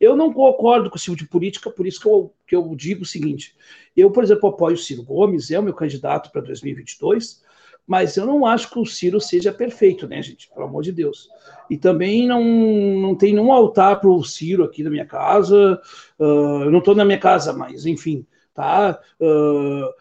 Eu 0.00 0.16
não 0.16 0.32
concordo 0.32 0.88
com 0.88 0.96
esse 0.96 1.04
tipo 1.04 1.16
de 1.16 1.28
política, 1.28 1.70
por 1.70 1.86
isso 1.86 2.00
que 2.00 2.08
eu, 2.08 2.32
que 2.46 2.56
eu 2.56 2.74
digo 2.74 3.02
o 3.02 3.06
seguinte: 3.06 3.54
eu, 3.96 4.10
por 4.10 4.24
exemplo, 4.24 4.48
apoio 4.48 4.74
o 4.74 4.78
Ciro 4.78 5.02
Gomes, 5.02 5.50
é 5.50 5.58
o 5.58 5.62
meu 5.62 5.74
candidato 5.74 6.30
para 6.32 6.40
2022, 6.40 7.42
mas 7.86 8.16
eu 8.16 8.24
não 8.24 8.46
acho 8.46 8.70
que 8.70 8.78
o 8.78 8.86
Ciro 8.86 9.20
seja 9.20 9.52
perfeito, 9.52 10.08
né, 10.08 10.22
gente? 10.22 10.48
Pelo 10.48 10.66
amor 10.66 10.82
de 10.82 10.92
Deus. 10.92 11.28
E 11.68 11.76
também 11.76 12.26
não, 12.26 12.42
não 12.42 13.14
tem 13.14 13.34
nenhum 13.34 13.52
altar 13.52 14.00
para 14.00 14.08
o 14.08 14.24
Ciro 14.24 14.64
aqui 14.64 14.82
na 14.82 14.90
minha 14.90 15.04
casa. 15.04 15.80
Uh, 16.18 16.64
eu 16.64 16.70
não 16.70 16.78
estou 16.78 16.94
na 16.94 17.04
minha 17.04 17.18
casa, 17.18 17.52
mas 17.52 17.84
enfim, 17.84 18.26
tá? 18.54 18.98
Uh, 19.20 19.92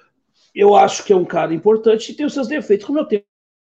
eu 0.56 0.76
acho 0.76 1.04
que 1.04 1.12
é 1.12 1.16
um 1.16 1.26
cara 1.26 1.54
importante 1.54 2.12
e 2.12 2.16
tem 2.16 2.26
os 2.26 2.34
seus 2.34 2.48
defeitos, 2.48 2.86
como 2.86 3.00
eu 3.00 3.06
tenho 3.06 3.22
o 3.22 3.29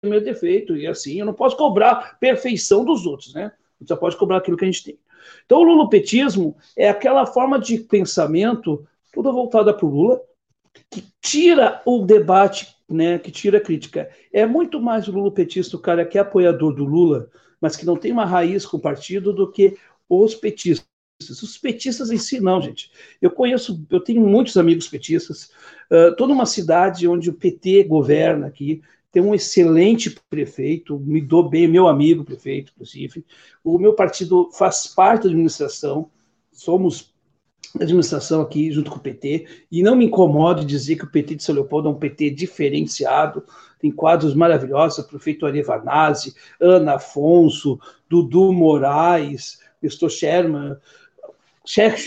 meu 0.03 0.21
defeito, 0.21 0.77
e 0.77 0.87
assim, 0.87 1.21
eu 1.21 1.27
não 1.27 1.35
posso 1.35 1.57
cobrar 1.57 2.19
perfeição 2.19 2.85
dos 2.85 3.07
outros, 3.07 3.33
né? 3.35 3.53
Só 3.87 3.97
pode 3.97 4.17
cobrar 4.17 4.39
aquilo 4.39 4.57
que 4.57 4.65
a 4.65 4.71
gente 4.71 4.85
tem. 4.85 4.99
Então, 5.45 5.59
o 5.59 5.65
lulopetismo 5.65 6.57
é 6.77 6.89
aquela 6.89 7.27
forma 7.27 7.59
de 7.59 7.79
pensamento, 7.79 8.87
toda 9.13 9.33
voltada 9.33 9.73
para 9.73 9.87
o 9.87 9.91
Lula, 9.91 10.21
que 10.91 11.05
tira 11.21 11.83
o 11.85 12.05
debate, 12.05 12.75
né, 12.89 13.19
que 13.19 13.31
tira 13.31 13.59
a 13.59 13.61
crítica. 13.61 14.11
É 14.33 14.47
muito 14.47 14.81
mais 14.81 15.09
o 15.09 15.13
lulopetista, 15.13 15.77
o 15.77 15.81
cara 15.81 16.05
que 16.05 16.19
é 16.19 16.21
apoiador 16.21 16.75
do 16.75 16.85
Lula, 16.85 17.29
mas 17.61 17.77
que 17.77 17.87
não 17.87 17.97
tem 17.97 18.13
uma 18.13 18.25
raiz 18.25 18.67
com 18.67 18.77
o 18.77 18.81
partido, 18.81 19.33
do 19.33 19.51
que 19.51 19.77
os 20.09 20.35
petistas. 20.35 20.87
Os 21.21 21.57
petistas 21.57 22.11
em 22.11 22.19
si, 22.19 22.41
não, 22.41 22.61
gente. 22.61 22.91
Eu 23.21 23.31
conheço, 23.31 23.87
eu 23.91 24.01
tenho 24.01 24.21
muitos 24.23 24.57
amigos 24.57 24.89
petistas. 24.89 25.51
Uh, 25.91 26.15
toda 26.17 26.33
uma 26.33 26.47
cidade 26.47 27.07
onde 27.07 27.31
o 27.31 27.35
PT 27.35 27.85
governa 27.85 28.49
aqui, 28.49 28.83
tem 29.13 29.23
um 29.23 29.35
excelente 29.35 30.19
prefeito, 30.31 30.99
me 30.99 31.21
dou 31.21 31.49
bem, 31.49 31.69
meu 31.69 31.87
amigo 31.87 32.25
prefeito, 32.25 32.73
inclusive. 32.75 33.25
O 33.63 33.79
meu 33.79 33.93
partido 33.93 34.51
faz 34.53 34.87
parte 34.87 35.25
da 35.25 35.29
administração, 35.29 36.11
somos 36.51 37.13
administração 37.79 38.41
aqui 38.41 38.71
junto 38.71 38.91
com 38.91 38.97
o 38.97 39.01
PT, 39.01 39.47
e 39.71 39.83
não 39.83 39.95
me 39.95 40.07
incomodo 40.07 40.65
dizer 40.65 40.97
que 40.97 41.05
o 41.05 41.11
PT 41.11 41.37
de 41.37 41.43
São 41.43 41.55
Leopoldo 41.55 41.89
é 41.89 41.93
um 41.93 41.99
PT 41.99 42.31
diferenciado, 42.31 43.45
tem 43.79 43.91
quadros 43.91 44.35
maravilhosos, 44.35 44.99
a 44.99 45.09
prefeito 45.09 45.47
Arevanazzi, 45.47 46.35
Ana 46.61 46.95
Afonso, 46.95 47.79
Dudu 48.09 48.53
Moraes, 48.53 49.59
Nestor 49.83 50.11
Sherman, 50.11 50.77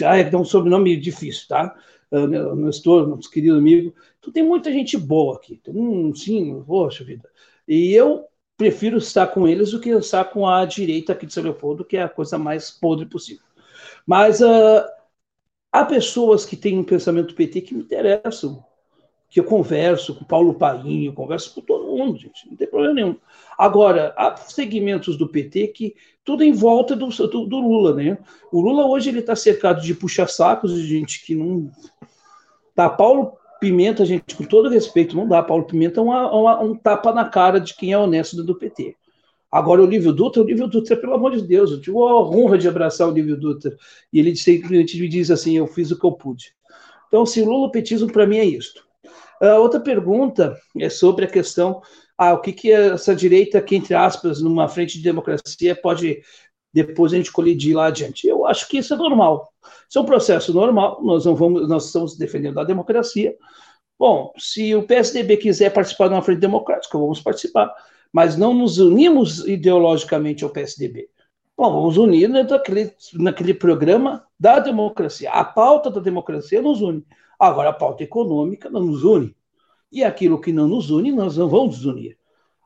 ah, 0.06 0.18
é 0.18 0.36
um 0.36 0.44
sobrenome 0.44 0.98
difícil, 0.98 1.48
tá? 1.48 1.76
Uh, 2.16 2.56
Nestor, 2.56 3.08
nosso 3.08 3.30
querido 3.30 3.58
amigo. 3.58 3.94
Tem 4.34 4.44
muita 4.44 4.72
gente 4.72 4.98
boa 4.98 5.36
aqui. 5.36 5.58
Tem 5.58 5.76
um, 5.76 6.14
sim, 6.14 6.64
poxa 6.66 7.04
vida. 7.04 7.30
E 7.68 7.94
eu 7.94 8.26
prefiro 8.58 8.98
estar 8.98 9.28
com 9.28 9.48
eles 9.48 9.72
do 9.72 9.80
que 9.80 9.90
estar 9.90 10.26
com 10.26 10.48
a 10.48 10.66
direita 10.66 11.14
aqui 11.14 11.26
de 11.26 11.34
São 11.34 11.44
Leopoldo, 11.44 11.86
que 11.86 11.98
é 11.98 12.04
a 12.04 12.10
coisa 12.10 12.38
mais 12.38 12.72
podre 12.72 13.06
possível. 13.06 13.44
Mas 14.06 14.42
uh, 14.42 14.86
há 15.72 15.86
pessoas 15.86 16.46
que 16.46 16.56
têm 16.56 16.80
um 16.80 16.84
pensamento 16.84 17.36
PT 17.36 17.62
que 17.62 17.74
me 17.74 17.84
interessam, 17.84 18.64
que 19.30 19.40
eu 19.40 19.44
converso 19.44 20.16
com 20.16 20.24
Paulo 20.24 20.54
Paim, 20.54 21.06
eu 21.06 21.14
converso 21.14 21.54
com 21.54 21.62
todo 21.62 21.86
mundo, 21.86 22.18
gente, 22.18 22.48
não 22.50 22.56
tem 22.56 22.68
problema 22.68 22.94
nenhum. 22.94 23.16
Agora, 23.58 24.14
há 24.18 24.36
segmentos 24.38 25.18
do 25.18 25.28
PT 25.28 25.68
que 25.70 25.96
tudo 26.24 26.44
em 26.44 26.52
volta 26.52 26.96
do, 26.96 27.08
do, 27.08 27.46
do 27.46 27.60
Lula, 27.60 27.94
né? 27.94 28.18
O 28.52 28.62
Lula 28.62 28.86
hoje 28.86 29.10
ele 29.10 29.20
está 29.20 29.36
cercado 29.36 29.82
de 29.82 29.94
puxa-sacos, 29.94 30.74
de 30.74 30.86
gente 30.86 31.26
que 31.26 31.36
não. 31.36 31.72
Tá, 32.74 32.90
Paulo 32.90 33.34
Pimenta, 33.60 34.06
gente, 34.06 34.36
com 34.36 34.44
todo 34.44 34.70
respeito, 34.70 35.16
não 35.16 35.28
dá. 35.28 35.42
Paulo 35.42 35.66
Pimenta 35.66 36.00
é 36.00 36.04
uma, 36.04 36.32
uma, 36.32 36.62
um 36.62 36.76
tapa 36.76 37.14
na 37.14 37.26
cara 37.26 37.60
de 37.60 37.76
quem 37.76 37.94
é 37.94 37.98
honesto 37.98 38.44
do 38.44 38.56
PT. 38.56 38.96
Agora, 39.52 39.82
o 39.82 39.86
Lívio 39.86 40.12
Dutra, 40.12 40.42
o 40.42 40.46
Lívio 40.46 40.68
Dutra, 40.68 40.98
pelo 40.98 41.14
amor 41.14 41.32
de 41.32 41.42
Deus, 41.42 41.72
eu 41.72 41.80
tive 41.80 41.98
a 41.98 42.16
honra 42.16 42.58
de 42.58 42.68
abraçar 42.68 43.08
o 43.08 43.12
Lívio 43.12 43.38
Dutra. 43.38 43.78
E 44.12 44.20
ele 44.20 44.36
simplesmente 44.36 45.00
me 45.00 45.08
diz 45.08 45.32
assim: 45.32 45.56
eu 45.56 45.68
fiz 45.68 45.92
o 45.92 46.00
que 46.00 46.06
eu 46.06 46.12
pude. 46.12 46.54
Então, 47.08 47.26
se 47.26 47.42
o 47.42 47.46
Lula 47.46 47.72
petismo 47.72 48.12
para 48.12 48.28
mim 48.28 48.38
é 48.38 48.46
isto. 48.46 48.85
A 49.42 49.58
outra 49.60 49.80
pergunta 49.80 50.56
é 50.80 50.90
sobre 50.90 51.26
a 51.26 51.30
questão 51.30 51.82
ah, 52.18 52.34
o 52.34 52.40
que, 52.40 52.54
que 52.54 52.72
essa 52.72 53.16
direita, 53.16 53.62
que 53.62 53.76
entre 53.76 53.94
aspas, 53.94 54.42
numa 54.42 54.68
frente 54.70 54.98
de 54.98 55.04
democracia, 55.04 55.76
pode 55.76 56.22
depois 56.74 57.14
a 57.14 57.18
gente 57.18 57.32
colidir 57.32 57.76
lá 57.76 57.88
adiante. 57.88 58.28
Eu 58.28 58.46
acho 58.46 58.68
que 58.68 58.78
isso 58.78 58.94
é 58.94 58.98
normal. 58.98 59.50
Isso 59.90 59.98
é 59.98 60.02
um 60.02 60.06
processo 60.06 60.54
normal, 60.54 61.02
nós 61.02 61.24
não 61.26 61.34
vamos, 61.34 61.68
nós 61.70 61.86
estamos 61.86 62.18
defendendo 62.18 62.60
a 62.60 62.66
democracia. 62.66 63.34
Bom, 63.98 64.34
se 64.38 64.76
o 64.76 64.84
PSDB 64.84 65.38
quiser 65.38 65.72
participar 65.72 66.10
de 66.10 66.16
uma 66.16 66.22
frente 66.22 66.40
democrática, 66.40 66.98
vamos 66.98 67.22
participar, 67.22 67.74
mas 68.12 68.36
não 68.36 68.54
nos 68.54 68.78
unimos 68.78 69.48
ideologicamente 69.48 70.44
ao 70.44 70.50
PSDB. 70.50 71.10
Bom, 71.58 71.72
vamos 71.72 71.98
unir 71.98 72.28
naquele, 72.28 72.94
naquele 73.14 73.54
programa 73.54 74.26
da 74.38 74.60
democracia. 74.60 75.32
A 75.32 75.46
pauta 75.46 75.90
da 75.90 76.02
democracia 76.02 76.62
nos 76.62 76.82
une. 76.82 77.06
Agora, 77.40 77.70
a 77.70 77.74
pauta 77.74 78.04
econômica 78.04 78.70
não 78.70 78.82
nos 78.82 79.04
une. 79.04 79.36
E 79.92 80.04
aquilo 80.04 80.42
que 80.42 80.52
não 80.52 80.68
nos 80.68 80.90
une, 80.90 81.12
nós 81.12 81.38
não 81.38 81.48
vamos 81.48 81.78
nos 81.78 81.86
unir. 81.86 82.18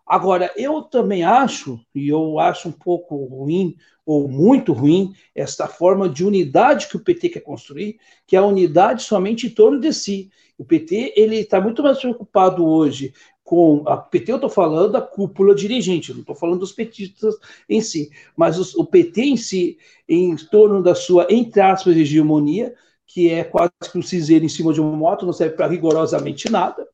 Agora, 0.10 0.51
eu 0.58 0.82
também 0.82 1.23
acho, 1.23 1.79
e 1.93 2.10
eu 2.10 2.39
acho 2.39 2.69
um 2.69 2.71
pouco 2.71 3.15
ruim, 3.25 3.75
ou 4.03 4.27
muito 4.27 4.73
ruim, 4.73 5.13
esta 5.36 5.67
forma 5.67 6.10
de 6.10 6.25
unidade 6.25 6.88
que 6.88 6.97
o 6.97 7.03
PT 7.03 7.29
quer 7.29 7.41
construir, 7.41 7.99
que 8.25 8.36
é 8.36 8.39
a 8.39 8.45
unidade 8.45 9.03
somente 9.03 9.45
em 9.45 9.51
torno 9.51 9.79
de 9.79 9.93
si. 9.93 10.32
O 10.58 10.65
PT 10.65 11.13
ele 11.15 11.36
está 11.36 11.62
muito 11.62 11.84
mais 11.84 11.99
preocupado 11.99 12.65
hoje 12.65 13.13
com 13.43 13.84
a 13.88 13.97
PT, 13.97 14.32
eu 14.32 14.36
estou 14.38 14.49
falando 14.49 14.91
da 14.91 15.01
cúpula 15.01 15.53
dirigente, 15.53 16.12
não 16.12 16.21
estou 16.21 16.36
falando 16.36 16.60
dos 16.60 16.71
petistas 16.71 17.36
em 17.67 17.82
si, 17.82 18.10
mas 18.36 18.58
os, 18.58 18.75
o 18.75 18.86
PT 18.86 19.21
em 19.21 19.38
si, 19.38 19.77
em 20.08 20.36
torno 20.36 20.82
da 20.82 20.95
sua, 20.95 21.27
entre 21.29 21.62
aspas, 21.62 21.95
hegemonia, 21.95 22.73
que 23.10 23.32
é 23.32 23.43
quase 23.43 23.72
que 23.91 23.98
um 23.98 24.04
cinzeiro 24.04 24.45
em 24.45 24.50
cima 24.50 24.72
de 24.72 24.80
uma 24.80 24.95
moto, 24.95 25.26
não 25.26 25.34
serve 25.34 25.56
para 25.56 25.67
rigorosamente 25.67 26.50
nada, 26.50 26.88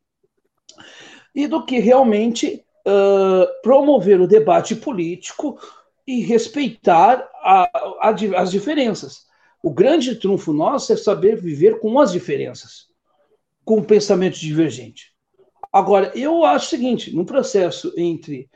e 1.35 1.45
do 1.45 1.65
que 1.65 1.77
realmente 1.77 2.63
uh, 2.87 3.61
promover 3.61 4.21
o 4.21 4.27
debate 4.27 4.75
político 4.77 5.59
e 6.07 6.21
respeitar 6.21 7.29
a, 7.43 7.69
a, 8.01 8.15
as 8.37 8.49
diferenças. 8.49 9.25
O 9.61 9.69
grande 9.69 10.15
trunfo 10.15 10.53
nosso 10.53 10.93
é 10.93 10.95
saber 10.95 11.35
viver 11.35 11.79
com 11.79 11.99
as 11.99 12.13
diferenças, 12.13 12.87
com 13.65 13.79
o 13.79 13.85
pensamento 13.85 14.39
divergente. 14.39 15.13
Agora, 15.73 16.13
eu 16.15 16.45
acho 16.45 16.67
o 16.67 16.69
seguinte: 16.69 17.13
no 17.13 17.25
processo 17.25 17.93
entre 17.97 18.49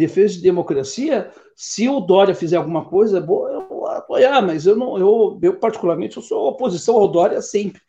defesa 0.00 0.34
de 0.34 0.42
democracia, 0.42 1.30
se 1.54 1.88
o 1.88 2.00
Dória 2.00 2.34
fizer 2.34 2.56
alguma 2.56 2.84
coisa 2.84 3.20
boa, 3.20 3.50
eu 3.50 3.68
vou 3.68 3.86
apoiar, 3.86 4.40
mas 4.42 4.66
eu 4.66 4.74
não, 4.74 4.98
eu, 4.98 5.38
eu 5.42 5.56
particularmente 5.56 6.16
eu 6.16 6.22
sou 6.22 6.48
oposição 6.48 6.96
ao 6.96 7.06
Dória 7.06 7.40
sempre. 7.42 7.80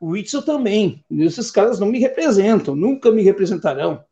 O 0.00 0.08
Witzel 0.08 0.42
também. 0.42 1.04
Esses 1.10 1.50
caras 1.50 1.78
não 1.78 1.86
me 1.86 2.00
representam, 2.00 2.74
nunca 2.74 3.10
me 3.12 3.22
representarão. 3.22 4.04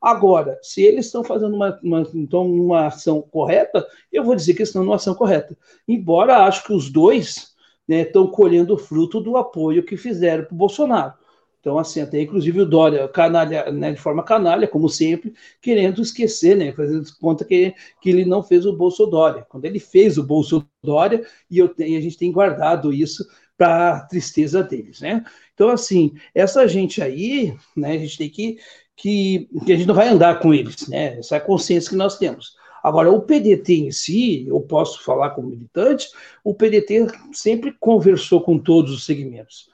Agora, 0.00 0.58
se 0.62 0.82
eles 0.82 1.06
estão 1.06 1.24
fazendo 1.24 1.56
uma, 1.56 1.78
uma, 1.82 2.06
então, 2.14 2.46
uma 2.46 2.86
ação 2.86 3.22
correta, 3.22 3.84
eu 4.12 4.22
vou 4.22 4.36
dizer 4.36 4.54
que 4.54 4.62
estão 4.62 4.84
numa 4.84 4.96
ação 4.96 5.14
correta. 5.14 5.56
Embora 5.88 6.44
acho 6.44 6.64
que 6.64 6.72
os 6.72 6.90
dois 6.90 7.54
né, 7.88 8.02
estão 8.02 8.26
colhendo 8.26 8.74
o 8.74 8.78
fruto 8.78 9.20
do 9.20 9.36
apoio 9.36 9.82
que 9.82 9.96
fizeram 9.96 10.44
para 10.44 10.54
o 10.54 10.58
Bolsonaro. 10.58 11.14
Então, 11.60 11.78
assim, 11.78 12.00
até 12.00 12.20
inclusive 12.20 12.60
o 12.60 12.66
Dória, 12.66 13.08
canalha, 13.08 13.70
né, 13.70 13.92
de 13.92 14.00
forma 14.00 14.22
canalha, 14.22 14.68
como 14.68 14.88
sempre, 14.88 15.34
querendo 15.60 16.00
esquecer, 16.00 16.56
né, 16.56 16.72
fazendo 16.72 17.04
conta 17.20 17.44
que, 17.44 17.74
que 18.00 18.10
ele 18.10 18.24
não 18.24 18.42
fez 18.42 18.64
o 18.64 18.76
Bolso 18.76 19.06
Dória. 19.06 19.44
Quando 19.48 19.64
ele 19.64 19.80
fez 19.80 20.18
o 20.18 20.22
Bolso 20.22 20.64
Dória, 20.82 21.26
e, 21.50 21.58
eu, 21.58 21.74
e 21.78 21.96
a 21.96 22.00
gente 22.00 22.16
tem 22.16 22.30
guardado 22.30 22.92
isso 22.92 23.26
para 23.56 23.96
a 23.96 24.00
tristeza 24.02 24.62
deles, 24.62 25.00
né? 25.00 25.24
Então, 25.52 25.68
assim, 25.68 26.12
essa 26.32 26.68
gente 26.68 27.02
aí, 27.02 27.56
né, 27.76 27.92
a 27.92 27.98
gente 27.98 28.16
tem 28.16 28.30
que, 28.30 28.58
que, 28.94 29.48
que 29.66 29.72
a 29.72 29.76
gente 29.76 29.88
não 29.88 29.96
vai 29.96 30.08
andar 30.08 30.38
com 30.38 30.54
eles, 30.54 30.86
né? 30.86 31.18
Essa 31.18 31.34
é 31.34 31.38
a 31.38 31.40
consciência 31.40 31.90
que 31.90 31.96
nós 31.96 32.16
temos. 32.16 32.56
Agora, 32.82 33.10
o 33.10 33.20
PDT 33.20 33.74
em 33.74 33.90
si, 33.90 34.46
eu 34.46 34.60
posso 34.60 35.02
falar 35.02 35.30
como 35.30 35.48
militante, 35.48 36.08
o 36.44 36.54
PDT 36.54 37.08
sempre 37.32 37.72
conversou 37.80 38.40
com 38.40 38.56
todos 38.56 38.92
os 38.92 39.04
segmentos. 39.04 39.68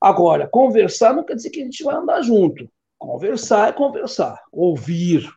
Agora, 0.00 0.48
conversar 0.48 1.14
não 1.14 1.24
quer 1.24 1.34
dizer 1.34 1.50
que 1.50 1.60
a 1.60 1.64
gente 1.64 1.84
vai 1.84 1.94
andar 1.94 2.22
junto. 2.22 2.70
Conversar 2.98 3.68
é 3.68 3.72
conversar, 3.72 4.42
ouvir. 4.50 5.30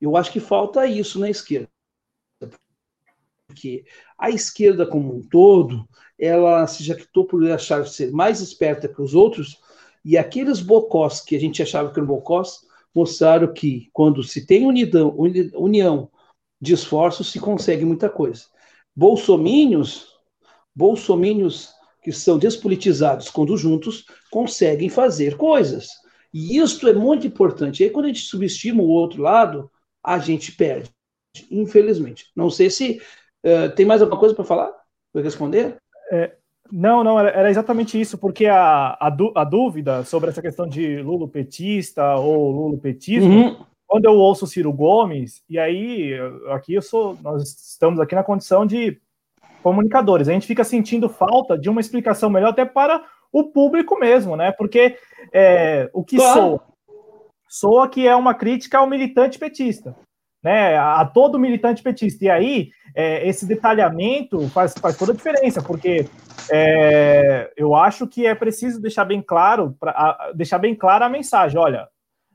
Eu 0.00 0.16
acho 0.16 0.30
que 0.30 0.40
falta 0.40 0.86
isso 0.86 1.18
na 1.18 1.28
esquerda. 1.28 1.68
porque 3.46 3.84
a 4.18 4.30
esquerda 4.30 4.86
como 4.86 5.16
um 5.16 5.22
todo, 5.22 5.88
ela 6.18 6.66
se 6.66 6.82
jactou 6.82 7.26
por 7.26 7.48
achar 7.50 7.86
ser 7.86 8.10
mais 8.12 8.40
esperta 8.40 8.88
que 8.88 9.00
os 9.02 9.14
outros, 9.14 9.60
e 10.04 10.16
aqueles 10.16 10.60
bocós 10.60 11.20
que 11.20 11.36
a 11.36 11.40
gente 11.40 11.62
achava 11.62 11.90
que 11.90 11.98
eram 11.98 12.06
bocós, 12.06 12.60
mostraram 12.94 13.52
que 13.52 13.88
quando 13.92 14.22
se 14.22 14.46
tem 14.46 14.66
unidão, 14.66 15.14
união 15.54 16.10
de 16.60 16.74
esforços, 16.74 17.30
se 17.30 17.40
consegue 17.40 17.84
muita 17.84 18.08
coisa. 18.08 18.44
Bolsomínios, 18.94 20.06
bolsomínios 20.74 21.73
que 22.04 22.12
são 22.12 22.38
despolitizados, 22.38 23.30
quando 23.30 23.56
juntos, 23.56 24.04
conseguem 24.30 24.90
fazer 24.90 25.38
coisas. 25.38 25.88
E 26.32 26.58
isso 26.58 26.86
é 26.86 26.92
muito 26.92 27.26
importante. 27.26 27.80
E 27.80 27.84
aí, 27.84 27.90
quando 27.90 28.04
a 28.04 28.08
gente 28.08 28.20
subestima 28.20 28.82
o 28.82 28.88
outro 28.88 29.22
lado, 29.22 29.70
a 30.04 30.18
gente 30.18 30.52
perde, 30.52 30.90
infelizmente. 31.50 32.26
Não 32.36 32.50
sei 32.50 32.68
se 32.68 33.00
uh, 33.42 33.74
tem 33.74 33.86
mais 33.86 34.02
alguma 34.02 34.20
coisa 34.20 34.34
para 34.34 34.44
falar? 34.44 34.70
Para 35.12 35.22
responder? 35.22 35.78
É, 36.12 36.34
não, 36.70 37.02
não, 37.02 37.18
era 37.18 37.48
exatamente 37.48 37.98
isso, 37.98 38.18
porque 38.18 38.44
a, 38.46 38.88
a, 39.00 39.16
a, 39.36 39.44
dúvida 39.44 40.04
sobre 40.04 40.28
essa 40.28 40.42
questão 40.42 40.68
de 40.68 41.00
Lulo 41.00 41.26
petista 41.26 42.16
ou 42.16 42.50
Lulo 42.50 42.76
petismo, 42.76 43.32
uhum. 43.32 43.64
quando 43.86 44.04
eu 44.04 44.12
ouço 44.12 44.46
Ciro 44.46 44.72
Gomes, 44.72 45.42
e 45.48 45.58
aí 45.58 46.12
aqui 46.50 46.74
eu 46.74 46.82
sou, 46.82 47.16
nós 47.22 47.70
estamos 47.72 47.98
aqui 47.98 48.14
na 48.14 48.24
condição 48.24 48.66
de 48.66 49.00
comunicadores. 49.64 50.28
A 50.28 50.32
gente 50.32 50.46
fica 50.46 50.62
sentindo 50.62 51.08
falta 51.08 51.58
de 51.58 51.70
uma 51.70 51.80
explicação 51.80 52.28
melhor 52.28 52.50
até 52.50 52.66
para 52.66 53.02
o 53.32 53.44
público 53.44 53.98
mesmo, 53.98 54.36
né? 54.36 54.52
Porque 54.52 54.98
é, 55.32 55.88
o 55.94 56.04
que 56.04 56.16
claro. 56.16 56.40
soa? 56.40 56.62
Soa 57.48 57.88
que 57.88 58.06
é 58.06 58.14
uma 58.14 58.34
crítica 58.34 58.78
ao 58.78 58.86
militante 58.86 59.38
petista, 59.38 59.96
né? 60.42 60.76
A 60.76 61.06
todo 61.06 61.38
militante 61.38 61.82
petista. 61.82 62.26
E 62.26 62.28
aí, 62.28 62.68
é, 62.94 63.26
esse 63.26 63.46
detalhamento 63.46 64.46
faz, 64.50 64.74
faz 64.74 64.98
toda 64.98 65.12
a 65.12 65.16
diferença, 65.16 65.62
porque 65.62 66.06
é, 66.52 67.50
eu 67.56 67.74
acho 67.74 68.06
que 68.06 68.26
é 68.26 68.34
preciso 68.34 68.82
deixar 68.82 69.06
bem 69.06 69.22
claro, 69.22 69.74
pra, 69.80 69.92
a, 69.92 70.32
deixar 70.34 70.58
bem 70.58 70.74
clara 70.74 71.06
a 71.06 71.08
mensagem. 71.08 71.58
Olha, 71.58 71.88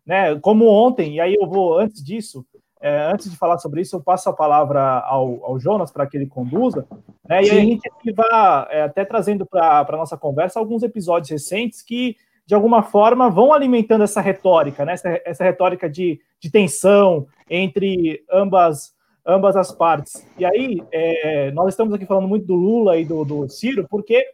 né? 0.04 0.36
Como 0.39 0.65
ontem, 0.65 1.15
e 1.15 1.22
aí 1.22 1.36
eu 1.39 1.48
vou 1.48 1.78
antes 1.78 2.04
disso 2.04 2.44
é, 2.82 3.12
antes 3.12 3.30
de 3.30 3.38
falar 3.38 3.58
sobre 3.58 3.82
isso, 3.82 3.98
eu 3.98 4.02
passo 4.02 4.30
a 4.30 4.34
palavra 4.34 5.00
ao, 5.00 5.44
ao 5.44 5.60
Jonas 5.60 5.92
para 5.92 6.08
que 6.08 6.15
ele 6.15 6.28
conduza, 6.28 6.88
né? 7.28 7.44
E 7.44 7.52
aí 7.52 7.58
a 7.58 7.62
gente 7.62 8.13
vai 8.15 8.68
é, 8.70 8.84
até 8.84 9.04
trazendo 9.04 9.46
para 9.46 9.86
a 9.88 9.98
nossa 9.98 10.18
conversa 10.18 10.60
alguns 10.60 10.82
episódios 10.82 11.30
recentes 11.30 11.82
que, 11.82 12.15
de 12.46 12.56
alguma 12.56 12.82
forma, 12.82 13.30
vão 13.30 13.52
alimentando 13.52 14.06
essa 14.06 14.22
retórica, 14.22 14.86
né? 14.86 14.94
Essa, 14.94 15.22
essa 15.26 15.44
retórica 15.44 15.89
de, 15.89 16.22
de 16.39 16.50
tensão 16.50 17.28
entre 17.50 18.24
ambas, 18.32 18.94
ambas 19.28 19.58
as 19.58 19.74
partes. 19.74 20.26
E 20.38 20.46
aí, 20.46 20.82
é, 20.94 21.52
nós 21.52 21.74
estamos 21.74 21.94
aqui 21.94 22.06
falando 22.06 22.30
muito 22.30 22.46
do 22.46 22.56
Lula 22.56 22.98
e 22.98 23.04
do, 23.04 23.26
do 23.26 23.50
Ciro, 23.50 23.86
porque, 23.89 24.26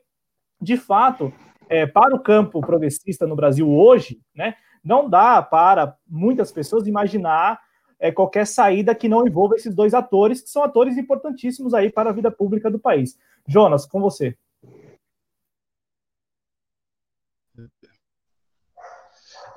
de 0.61 0.77
fato, 0.77 1.33
é, 1.67 1.87
para 1.87 2.15
o 2.15 2.19
campo 2.19 2.61
progressista 2.61 3.25
no 3.25 3.35
Brasil 3.35 3.67
hoje, 3.67 4.19
né? 4.35 4.53
Não 4.83 5.09
dá 5.09 5.41
para 5.41 5.95
muitas 6.07 6.51
pessoas 6.51 6.85
imaginar 6.85 7.64
é, 8.05 8.11
qualquer 8.11 8.45
saída 8.45 8.93
que 8.93 9.09
não 9.09 9.25
envolva 9.25 9.55
esses 9.55 9.73
dois 9.73 9.95
atores, 9.95 10.39
que 10.39 10.49
são 10.49 10.63
atores 10.63 10.95
importantíssimos 10.95 11.73
aí 11.73 11.91
para 11.91 12.11
a 12.11 12.13
vida 12.13 12.29
pública 12.29 12.69
do 12.69 12.77
país. 12.77 13.17
Jonas, 13.47 13.87
com 13.87 13.99
você. 13.99 14.37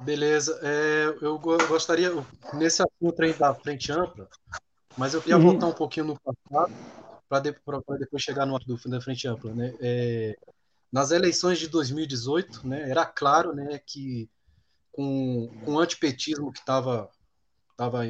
Beleza. 0.00 0.58
É, 0.62 1.14
eu 1.20 1.38
gostaria, 1.38 2.10
nesse 2.54 2.82
assunto 2.82 3.22
aí 3.22 3.34
da 3.34 3.54
frente 3.54 3.92
ampla, 3.92 4.26
mas 4.96 5.12
eu 5.12 5.20
queria 5.20 5.36
uhum. 5.36 5.42
voltar 5.42 5.66
um 5.66 5.74
pouquinho 5.74 6.06
no 6.06 6.18
passado 6.18 6.72
para 7.28 7.40
depois 7.40 8.22
chegar 8.22 8.46
no 8.46 8.58
do 8.60 8.78
da 8.88 9.00
frente 9.00 9.28
ampla. 9.28 9.52
Né? 9.52 9.74
É, 9.78 10.38
nas 10.90 11.10
eleições 11.10 11.58
de 11.58 11.68
2018, 11.68 12.66
né, 12.66 12.88
era 12.88 13.04
claro 13.04 13.52
né, 13.52 13.78
que 13.84 14.30
com, 14.90 15.50
com 15.66 15.74
o 15.74 15.78
antipetismo 15.78 16.50
que 16.50 16.60
estava 16.60 17.10
estava 17.78 18.02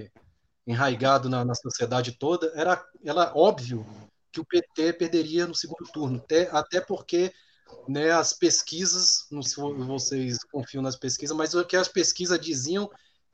enraigado 0.69 1.31
na, 1.31 1.45
na, 1.45 1.55
sociedade 1.55 2.13
toda, 2.13 2.53
era, 2.55 2.85
era 3.03 3.33
óbvio 3.35 3.87
que 4.31 4.39
o 4.39 4.45
PT 4.45 4.93
perderia 4.93 5.47
no 5.47 5.55
segundo 5.55 5.91
turno, 5.91 6.19
até, 6.19 6.49
até 6.53 6.79
porque 6.79 7.33
né, 7.89 8.11
as 8.11 8.35
pesquisas, 8.35 9.27
não 9.31 9.43
sei 9.43 9.55
se 9.55 9.87
vocês 9.87 10.45
confiam 10.45 10.83
nas 10.83 10.95
pesquisas, 10.95 11.35
mas 11.35 11.55
o 11.55 11.65
que 11.65 11.77
as 11.77 11.89
pesquisas 11.89 12.39
diziam 12.39 12.91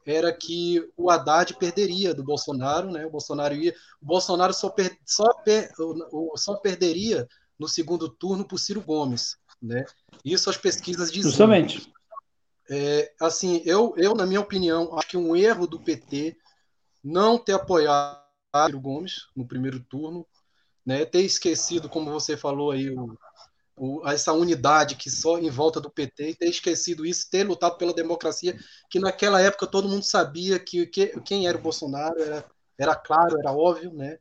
era 0.06 0.32
que 0.32 0.88
o 0.96 1.10
Haddad 1.10 1.54
perderia 1.54 2.14
do 2.14 2.22
Bolsonaro, 2.22 2.90
né? 2.90 3.06
O 3.06 3.10
Bolsonaro 3.10 3.54
ia, 3.54 3.74
o 4.00 4.06
Bolsonaro 4.06 4.52
só, 4.52 4.68
per, 4.68 4.96
só, 5.04 5.32
per, 5.42 5.72
só 6.36 6.54
perderia 6.56 7.26
no 7.58 7.66
segundo 7.66 8.08
turno 8.08 8.44
por 8.44 8.58
Ciro 8.58 8.82
Gomes, 8.82 9.38
né? 9.60 9.84
Isso 10.24 10.50
as 10.50 10.56
pesquisas 10.56 11.10
diziam. 11.10 11.30
Justamente. 11.30 11.90
É, 12.68 13.12
assim, 13.20 13.62
eu, 13.64 13.94
eu, 13.96 14.14
na 14.14 14.26
minha 14.26 14.40
opinião, 14.40 14.96
acho 14.96 15.08
que 15.08 15.16
um 15.16 15.34
erro 15.34 15.66
do 15.66 15.80
PT 15.80 16.36
não 17.04 17.38
ter 17.38 17.52
apoiado 17.52 18.24
Ciro 18.66 18.80
Gomes 18.80 19.26
no 19.36 19.46
primeiro 19.46 19.78
turno, 19.80 20.26
né, 20.86 21.04
ter 21.04 21.22
esquecido, 21.22 21.88
como 21.88 22.10
você 22.10 22.36
falou 22.36 22.70
aí, 22.70 22.90
o, 22.90 23.18
o, 23.76 24.08
essa 24.08 24.32
unidade 24.32 24.96
que 24.96 25.10
só 25.10 25.38
em 25.38 25.50
volta 25.50 25.80
do 25.80 25.90
PT, 25.90 26.34
ter 26.34 26.48
esquecido 26.48 27.04
isso, 27.04 27.28
ter 27.30 27.44
lutado 27.44 27.76
pela 27.76 27.92
democracia, 27.92 28.58
que 28.90 28.98
naquela 28.98 29.40
época 29.40 29.66
todo 29.66 29.88
mundo 29.88 30.04
sabia 30.04 30.58
que, 30.58 30.86
que 30.86 31.20
quem 31.20 31.46
era 31.46 31.58
o 31.58 31.60
Bolsonaro 31.60 32.20
era, 32.20 32.44
era 32.78 32.94
claro, 32.96 33.38
era 33.38 33.52
óbvio, 33.52 33.92
né? 33.92 34.18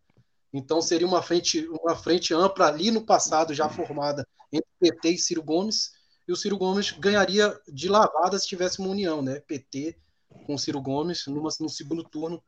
Então 0.51 0.81
seria 0.81 1.07
uma 1.07 1.21
frente, 1.21 1.67
uma 1.67 1.95
frente 1.95 2.33
ampla 2.33 2.67
ali 2.67 2.91
no 2.91 3.05
passado 3.05 3.53
já 3.53 3.67
formada 3.69 4.27
entre 4.51 4.67
PT 4.79 5.09
e 5.09 5.17
Ciro 5.17 5.43
Gomes, 5.43 5.91
e 6.27 6.31
o 6.31 6.35
Ciro 6.35 6.57
Gomes 6.57 6.91
ganharia 6.91 7.59
de 7.67 7.89
lavada 7.89 8.37
se 8.39 8.47
tivesse 8.47 8.79
uma 8.79 8.89
união, 8.89 9.21
né? 9.21 9.39
PT 9.41 9.97
com 10.45 10.57
Ciro 10.57 10.81
Gomes 10.81 11.25
numa, 11.27 11.49
no 11.59 11.69
segundo 11.69 12.03
turno 12.03 12.41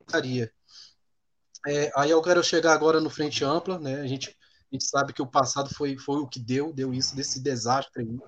estaria. 0.00 0.52
É, 1.66 1.90
aí 1.96 2.10
eu 2.10 2.22
quero 2.22 2.42
chegar 2.42 2.72
agora 2.72 3.00
no 3.00 3.10
frente 3.10 3.44
ampla, 3.44 3.78
né? 3.78 4.00
A 4.00 4.06
gente, 4.06 4.30
a 4.30 4.74
gente 4.74 4.84
sabe 4.84 5.12
que 5.12 5.22
o 5.22 5.26
passado 5.26 5.68
foi, 5.74 5.98
foi 5.98 6.20
o 6.20 6.26
que 6.26 6.40
deu, 6.40 6.72
deu 6.72 6.94
isso 6.94 7.14
desse 7.14 7.40
desastre 7.40 8.02
aí. 8.02 8.18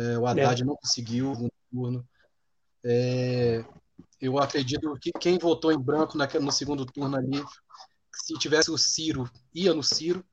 É, 0.00 0.18
o 0.18 0.26
Haddad 0.26 0.62
é. 0.62 0.64
não 0.64 0.76
conseguiu 0.76 1.34
no 1.34 1.50
turno. 1.70 2.08
É, 2.84 3.64
eu 4.20 4.38
acredito 4.38 4.96
que 5.00 5.12
quem 5.12 5.38
votou 5.38 5.72
em 5.72 5.78
branco 5.78 6.16
no 6.16 6.52
segundo 6.52 6.86
turno 6.86 7.16
ali 7.16 7.42
se 8.28 8.34
tivesse 8.34 8.70
o 8.70 8.76
Ciro, 8.76 9.30
ia 9.54 9.72
no 9.72 9.82
Ciro. 9.82 10.24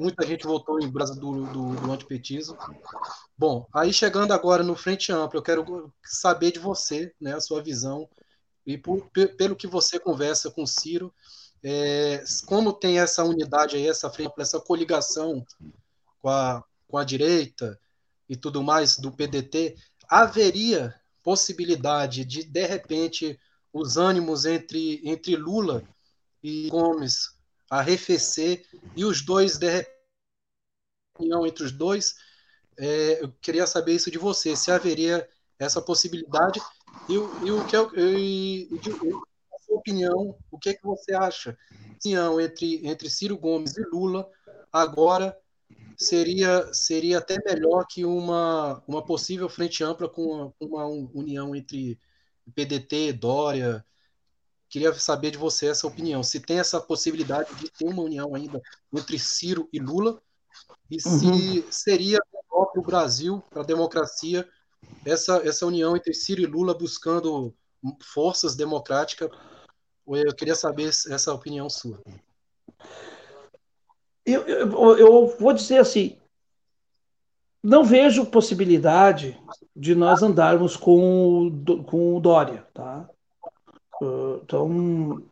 Muita 0.00 0.26
gente 0.26 0.46
votou 0.46 0.80
em 0.80 0.88
brasa 0.88 1.14
do, 1.14 1.44
do, 1.46 1.74
do 1.74 1.92
antipetismo. 1.92 2.56
Bom, 3.36 3.66
aí 3.74 3.92
chegando 3.92 4.32
agora 4.32 4.62
no 4.62 4.76
Frente 4.76 5.12
Ampla, 5.12 5.38
eu 5.38 5.42
quero 5.42 5.92
saber 6.02 6.52
de 6.52 6.58
você, 6.58 7.12
né, 7.20 7.34
a 7.34 7.40
sua 7.40 7.62
visão, 7.62 8.08
e 8.66 8.78
por, 8.78 9.10
pelo 9.36 9.56
que 9.56 9.66
você 9.66 9.98
conversa 9.98 10.50
com 10.50 10.62
o 10.62 10.66
Ciro, 10.66 11.12
é, 11.62 12.22
como 12.46 12.72
tem 12.72 12.98
essa 12.98 13.24
unidade 13.24 13.76
aí, 13.76 13.88
essa 13.88 14.10
frente, 14.10 14.32
essa 14.38 14.60
coligação 14.60 15.44
com 16.20 16.28
a, 16.28 16.64
com 16.88 16.98
a 16.98 17.04
direita 17.04 17.78
e 18.28 18.36
tudo 18.36 18.62
mais 18.62 18.98
do 18.98 19.12
PDT, 19.12 19.76
haveria 20.08 20.94
possibilidade 21.22 22.24
de, 22.24 22.44
de 22.44 22.66
repente, 22.66 23.38
os 23.72 23.96
ânimos 23.96 24.44
entre, 24.44 25.00
entre 25.04 25.36
Lula 25.36 25.82
e 26.42 26.68
Gomes 26.68 27.34
arrefecer 27.70 28.64
e 28.94 29.04
os 29.04 29.22
dois 29.22 29.58
de 29.58 29.70
repente, 29.70 29.94
entre 31.46 31.64
os 31.64 31.72
dois? 31.72 32.14
É, 32.76 33.22
eu 33.22 33.32
queria 33.40 33.66
saber 33.66 33.94
isso 33.94 34.10
de 34.10 34.18
você 34.18 34.54
se 34.54 34.70
haveria 34.70 35.28
essa 35.58 35.80
possibilidade 35.80 36.60
e, 37.08 37.14
e 37.14 37.50
o 37.50 37.66
que 37.66 37.76
eu, 37.76 37.90
e, 37.96 38.68
e, 38.70 38.78
a 38.78 39.58
sua 39.64 39.76
opinião 39.76 40.36
o 40.50 40.58
que 40.58 40.70
é 40.70 40.74
que 40.74 40.84
você 40.84 41.14
acha 41.14 41.56
entre 42.40 42.86
entre 42.86 43.08
Ciro 43.08 43.38
Gomes 43.38 43.76
e 43.76 43.82
Lula 43.82 44.28
agora 44.72 45.36
seria 45.96 46.72
seria 46.72 47.18
até 47.18 47.38
melhor 47.46 47.86
que 47.88 48.04
uma 48.04 48.82
uma 48.86 49.04
possível 49.04 49.48
frente 49.48 49.82
ampla 49.82 50.08
com 50.08 50.22
uma, 50.22 50.54
uma 50.60 50.86
união 50.86 51.54
entre 51.54 51.98
PDT 52.54 53.12
Dória 53.14 53.84
Queria 54.74 54.92
saber 54.94 55.30
de 55.30 55.38
você 55.38 55.68
essa 55.68 55.86
opinião. 55.86 56.20
Se 56.24 56.40
tem 56.40 56.58
essa 56.58 56.80
possibilidade 56.80 57.54
de 57.54 57.70
ter 57.70 57.84
uma 57.84 58.02
união 58.02 58.34
ainda 58.34 58.60
entre 58.92 59.20
Ciro 59.20 59.68
e 59.72 59.78
Lula, 59.78 60.20
e 60.90 61.00
se 61.00 61.26
uhum. 61.26 61.64
seria 61.70 62.18
melhor 62.32 62.66
para 62.72 62.80
o 62.80 62.84
Brasil, 62.84 63.40
para 63.50 63.62
a 63.62 63.64
democracia, 63.64 64.48
essa, 65.04 65.36
essa 65.46 65.66
união 65.66 65.96
entre 65.96 66.14
Ciro 66.14 66.42
e 66.42 66.46
Lula 66.46 66.74
buscando 66.74 67.54
forças 68.02 68.54
democráticas. 68.54 69.30
Eu 70.06 70.34
queria 70.34 70.54
saber 70.54 70.88
essa 70.88 71.32
opinião 71.32 71.68
sua. 71.68 72.00
Eu, 74.24 74.42
eu, 74.42 74.98
eu 74.98 75.36
vou 75.38 75.52
dizer 75.52 75.78
assim, 75.78 76.18
não 77.62 77.84
vejo 77.84 78.26
possibilidade 78.26 79.38
de 79.74 79.94
nós 79.94 80.22
andarmos 80.22 80.76
com, 80.76 81.64
com 81.86 82.16
o 82.16 82.20
Dória, 82.20 82.66
tá? 82.74 83.08
Então, 84.42 85.22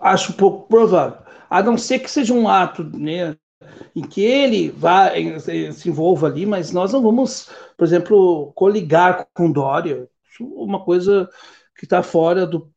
acho 0.00 0.34
pouco 0.34 0.68
provável. 0.68 1.18
A 1.48 1.62
não 1.62 1.78
ser 1.78 1.98
que 2.00 2.10
seja 2.10 2.34
um 2.34 2.48
ato 2.48 2.84
né, 2.84 3.36
em 3.94 4.02
que 4.02 4.22
ele 4.22 4.70
vá, 4.70 5.10
se 5.72 5.88
envolva 5.88 6.26
ali, 6.26 6.46
mas 6.46 6.72
nós 6.72 6.92
não 6.92 7.02
vamos, 7.02 7.48
por 7.76 7.84
exemplo, 7.84 8.52
coligar 8.54 9.26
com 9.32 9.50
Dória. 9.50 10.08
É 10.40 10.42
uma 10.42 10.84
coisa 10.84 11.28
que 11.76 11.84
está 11.84 12.02
fora 12.02 12.46
do, 12.46 12.70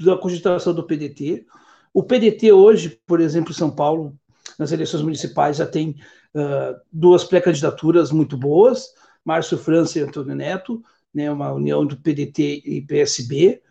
da 0.00 0.16
cogitação 0.16 0.74
do 0.74 0.84
PDT. 0.84 1.46
O 1.92 2.02
PDT 2.02 2.52
hoje, 2.52 3.00
por 3.06 3.20
exemplo, 3.20 3.52
em 3.52 3.56
São 3.56 3.70
Paulo, 3.70 4.16
nas 4.58 4.72
eleições 4.72 5.02
municipais, 5.02 5.56
já 5.56 5.66
tem 5.66 5.96
uh, 6.34 6.78
duas 6.92 7.24
pré-candidaturas 7.24 8.10
muito 8.10 8.36
boas, 8.36 8.86
Márcio 9.24 9.58
França 9.58 9.98
e 9.98 10.02
Antônio 10.02 10.34
Neto, 10.34 10.82
né, 11.12 11.30
uma 11.30 11.52
união 11.52 11.86
do 11.86 11.96
PDT 11.96 12.62
e 12.64 12.82
PSB, 12.82 13.62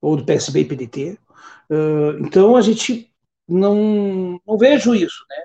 ou 0.00 0.16
do 0.16 0.24
PSB 0.24 0.60
e 0.60 0.64
PDT. 0.64 1.18
Uh, 1.70 2.18
então, 2.20 2.56
a 2.56 2.60
gente 2.60 3.12
não, 3.48 4.40
não 4.46 4.58
vejo 4.58 4.94
isso, 4.94 5.24
né? 5.28 5.36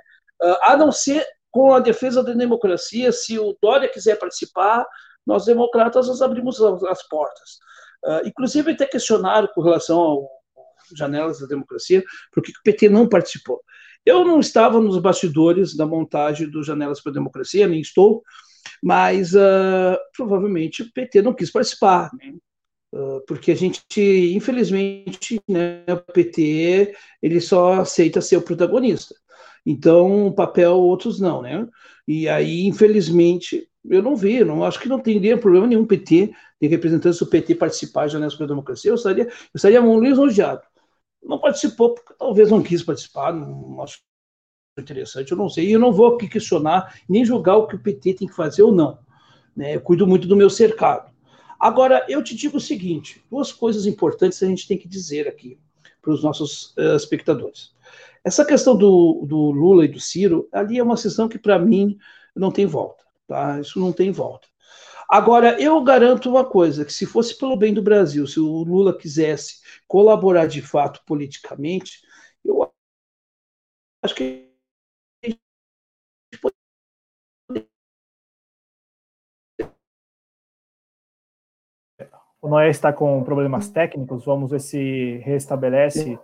Uh, 0.41 0.55
a 0.63 0.77
não 0.77 0.91
ser 0.91 1.25
com 1.51 1.73
a 1.73 1.79
defesa 1.79 2.23
da 2.23 2.33
democracia, 2.33 3.11
se 3.11 3.37
o 3.39 3.57
Dória 3.61 3.89
quiser 3.89 4.17
participar, 4.17 4.85
nós 5.25 5.45
democratas 5.45 6.07
nós 6.07 6.21
abrimos 6.21 6.61
as, 6.61 6.83
as 6.83 7.07
portas. 7.07 7.57
Uh, 8.05 8.27
inclusive, 8.27 8.71
até 8.71 8.85
questionaram 8.85 9.47
com 9.53 9.61
relação 9.61 9.99
ao 9.99 10.29
Janelas 10.95 11.39
da 11.39 11.47
Democracia, 11.47 12.03
por 12.31 12.41
que 12.41 12.51
o 12.51 12.63
PT 12.63 12.89
não 12.89 13.07
participou. 13.07 13.61
Eu 14.05 14.23
não 14.23 14.39
estava 14.39 14.79
nos 14.79 14.97
bastidores 14.99 15.75
da 15.75 15.85
montagem 15.85 16.49
do 16.49 16.63
Janelas 16.63 17.01
para 17.01 17.11
a 17.11 17.15
Democracia, 17.15 17.67
nem 17.67 17.81
estou, 17.81 18.23
mas 18.81 19.33
uh, 19.33 19.97
provavelmente 20.15 20.83
o 20.83 20.91
PT 20.91 21.21
não 21.21 21.33
quis 21.33 21.51
participar. 21.51 22.09
Né? 22.13 22.33
Ah, 22.93 23.19
porque 23.27 23.51
a 23.51 23.55
gente, 23.55 24.01
infelizmente, 24.35 25.39
né, 25.47 25.83
o 25.87 26.11
PT 26.11 26.95
ele 27.21 27.39
só 27.39 27.81
aceita 27.81 28.21
ser 28.21 28.37
o 28.37 28.41
protagonista. 28.41 29.15
Então, 29.65 30.31
papel 30.35 30.77
outros 30.77 31.19
não, 31.19 31.41
né? 31.41 31.67
E 32.07 32.27
aí, 32.27 32.65
infelizmente, 32.65 33.69
eu 33.87 34.01
não 34.01 34.15
vi, 34.15 34.43
não 34.43 34.63
acho 34.63 34.79
que 34.79 34.89
não 34.89 34.99
teria 34.99 35.37
problema 35.37 35.67
nenhum 35.67 35.85
PT, 35.85 36.33
de 36.61 36.67
representantes 36.67 37.19
do 37.19 37.27
PT 37.27 37.55
participar 37.55 38.07
já 38.07 38.19
nessa 38.19 38.45
democracia, 38.45 38.91
eu 38.91 38.95
estaria, 38.95 39.25
eu 39.25 39.31
estaria 39.55 39.81
muito 39.81 40.03
lisonjeado. 40.03 40.61
Não 41.23 41.39
participou 41.39 41.93
porque 41.93 42.13
talvez 42.17 42.49
não 42.49 42.61
quis 42.61 42.83
participar, 42.83 43.33
não 43.33 43.81
acho 43.81 43.99
interessante, 44.77 45.31
eu 45.31 45.37
não 45.37 45.49
sei, 45.49 45.67
e 45.67 45.71
eu 45.73 45.79
não 45.79 45.91
vou 45.91 46.15
aqui 46.15 46.27
questionar 46.27 47.01
nem 47.07 47.25
julgar 47.25 47.57
o 47.57 47.67
que 47.67 47.75
o 47.75 47.79
PT 47.79 48.15
tem 48.15 48.27
que 48.27 48.35
fazer 48.35 48.63
ou 48.63 48.71
não. 48.71 48.99
Né? 49.55 49.75
Eu 49.75 49.81
cuido 49.81 50.07
muito 50.07 50.27
do 50.27 50.35
meu 50.35 50.49
cercado. 50.49 51.11
Agora, 51.59 52.05
eu 52.07 52.23
te 52.23 52.35
digo 52.35 52.57
o 52.57 52.61
seguinte: 52.61 53.21
duas 53.29 53.51
coisas 53.51 53.85
importantes 53.85 54.41
a 54.41 54.47
gente 54.47 54.67
tem 54.67 54.77
que 54.77 54.87
dizer 54.87 55.27
aqui 55.27 55.59
para 56.01 56.13
os 56.13 56.23
nossos 56.23 56.73
uh, 56.77 56.95
espectadores. 56.95 57.73
Essa 58.29 58.45
questão 58.45 58.77
do, 58.77 59.25
do, 59.25 59.49
Lula 59.49 59.85
e 59.85 59.87
do 59.87 59.99
Ciro, 59.99 60.47
ali 60.51 60.77
é 60.77 60.83
uma 60.83 60.95
questão 60.95 61.27
que, 61.27 61.39
para 61.39 61.57
mim, 61.57 61.97
não 62.35 62.51
tem 62.51 62.67
volta. 62.67 63.03
Tá? 63.27 63.59
Isso 63.59 63.79
não 63.79 63.91
tem 63.91 64.11
volta. 64.11 64.47
Agora, 65.09 65.59
eu 65.59 65.81
garanto 65.81 66.29
uma 66.29 66.45
coisa: 66.47 66.85
que 66.85 66.93
se 66.93 67.07
fosse 67.07 67.35
pelo 67.35 67.57
bem 67.57 67.73
do 67.73 67.81
Brasil, 67.81 68.27
se 68.27 68.39
o 68.39 68.63
Lula 68.63 68.95
quisesse 68.95 69.61
colaborar 69.87 70.45
de 70.45 70.61
fato 70.61 71.01
politicamente, 71.07 72.01
eu 72.45 72.71
acho 74.03 74.13
que 74.13 74.47
O 82.39 82.47
Noé 82.47 82.69
está 82.69 82.93
com 82.93 83.23
problemas 83.23 83.69
técnicos, 83.69 84.23
vamos 84.23 84.51
ver 84.51 84.61
se 84.61 85.17
restabelece 85.25 86.17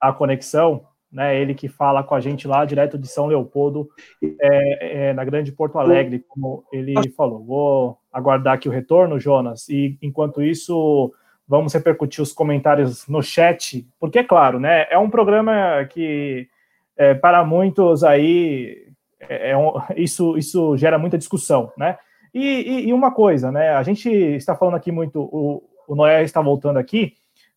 a 0.00 0.10
conexão. 0.10 0.88
Né, 1.14 1.40
ele 1.40 1.54
que 1.54 1.68
fala 1.68 2.02
com 2.02 2.12
a 2.16 2.20
gente 2.20 2.48
lá 2.48 2.64
direto 2.64 2.98
de 2.98 3.06
São 3.06 3.26
Leopoldo, 3.26 3.88
é, 4.20 5.10
é, 5.10 5.12
na 5.12 5.24
Grande 5.24 5.52
Porto 5.52 5.78
Alegre, 5.78 6.24
como 6.26 6.64
ele 6.72 6.92
falou. 7.16 7.44
Vou 7.44 7.98
aguardar 8.12 8.54
aqui 8.54 8.68
o 8.68 8.72
retorno, 8.72 9.20
Jonas, 9.20 9.68
e 9.68 9.96
enquanto 10.02 10.42
isso, 10.42 11.14
vamos 11.46 11.72
repercutir 11.72 12.20
os 12.20 12.32
comentários 12.32 13.06
no 13.06 13.22
chat, 13.22 13.86
porque 14.00 14.18
é 14.18 14.24
claro, 14.24 14.58
né, 14.58 14.88
é 14.90 14.98
um 14.98 15.08
programa 15.08 15.84
que 15.88 16.48
é, 16.96 17.14
para 17.14 17.44
muitos 17.44 18.02
aí 18.02 18.88
é, 19.20 19.50
é 19.50 19.56
um, 19.56 19.72
isso, 19.96 20.36
isso 20.36 20.76
gera 20.76 20.98
muita 20.98 21.16
discussão, 21.16 21.72
né? 21.78 21.96
E, 22.32 22.40
e, 22.40 22.88
e, 22.88 22.92
uma 22.92 23.12
coisa, 23.12 23.52
né? 23.52 23.70
A 23.70 23.82
gente 23.84 24.08
está 24.10 24.56
falando 24.56 24.74
aqui 24.74 24.90
muito, 24.90 25.20
o, 25.20 25.62
o 25.86 25.94
Noé 25.94 26.24
está 26.24 26.40
voltando 26.40 26.78
aqui, 26.78 27.14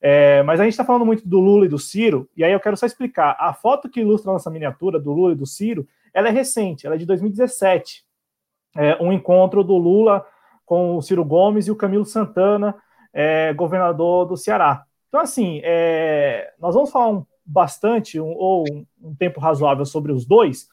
é, 0.09 0.41
mas 0.43 0.57
a 0.57 0.63
gente 0.63 0.71
está 0.71 0.85
falando 0.85 1.05
muito 1.05 1.27
do 1.27 1.37
Lula 1.37 1.65
e 1.65 1.67
do 1.67 1.77
Ciro, 1.77 2.29
e 2.33 2.41
aí 2.41 2.53
eu 2.53 2.61
quero 2.61 2.77
só 2.77 2.85
explicar. 2.85 3.35
A 3.37 3.53
foto 3.53 3.89
que 3.89 3.99
ilustra 3.99 4.31
nossa 4.31 4.49
miniatura 4.49 4.97
do 5.01 5.11
Lula 5.11 5.33
e 5.33 5.35
do 5.35 5.45
Ciro, 5.45 5.85
ela 6.13 6.29
é 6.29 6.31
recente, 6.31 6.85
ela 6.85 6.95
é 6.95 6.97
de 6.97 7.05
2017. 7.05 8.05
É 8.77 9.03
um 9.03 9.11
encontro 9.11 9.65
do 9.65 9.75
Lula 9.75 10.25
com 10.65 10.95
o 10.95 11.01
Ciro 11.01 11.25
Gomes 11.25 11.67
e 11.67 11.71
o 11.71 11.75
Camilo 11.75 12.05
Santana, 12.05 12.73
é, 13.11 13.53
governador 13.53 14.25
do 14.25 14.37
Ceará. 14.37 14.85
Então, 15.09 15.19
assim, 15.19 15.59
é, 15.61 16.53
nós 16.57 16.73
vamos 16.73 16.89
falar 16.89 17.09
um, 17.09 17.25
bastante, 17.45 18.17
um, 18.17 18.33
ou 18.33 18.63
um, 18.71 18.85
um 19.01 19.13
tempo 19.13 19.41
razoável 19.41 19.85
sobre 19.85 20.13
os 20.13 20.25
dois, 20.25 20.69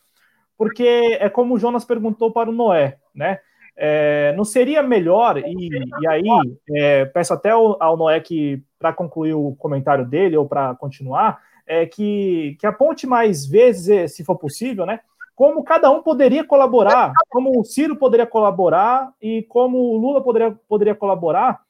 porque 0.56 1.18
é 1.18 1.28
como 1.28 1.54
o 1.54 1.58
Jonas 1.58 1.84
perguntou 1.84 2.30
para 2.30 2.50
o 2.50 2.52
Noé, 2.52 2.98
né? 3.12 3.40
É, 3.76 4.32
não 4.36 4.44
seria 4.44 4.82
melhor, 4.82 5.36
e, 5.38 5.68
e 6.00 6.06
aí 6.06 6.24
é, 6.70 7.04
peço 7.06 7.34
até 7.34 7.50
ao, 7.50 7.82
ao 7.82 7.96
Noé 7.96 8.20
que, 8.20 8.62
para 8.78 8.92
concluir 8.92 9.34
o 9.34 9.56
comentário 9.56 10.04
dele, 10.04 10.36
ou 10.36 10.46
para 10.46 10.74
continuar, 10.76 11.40
é 11.66 11.86
que, 11.86 12.56
que 12.60 12.66
aponte 12.66 13.06
mais 13.06 13.46
vezes, 13.46 13.88
eh, 13.88 14.06
se 14.06 14.24
for 14.24 14.36
possível, 14.36 14.84
né? 14.84 15.00
Como 15.34 15.64
cada 15.64 15.90
um 15.90 16.02
poderia 16.02 16.44
colaborar, 16.44 17.12
como 17.28 17.58
o 17.58 17.64
Ciro 17.64 17.96
poderia 17.96 18.26
colaborar 18.26 19.12
e 19.20 19.42
como 19.44 19.78
o 19.78 19.96
Lula 19.96 20.22
poderia, 20.22 20.56
poderia 20.68 20.94
colaborar, 20.94 21.60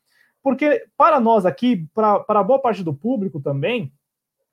porque 0.43 0.85
para 0.97 1.19
nós 1.19 1.47
aqui, 1.47 1.89
para, 1.95 2.21
para 2.21 2.43
boa 2.43 2.59
parte 2.59 2.83
do 2.83 2.93
público 2.93 3.41
também, 3.41 3.91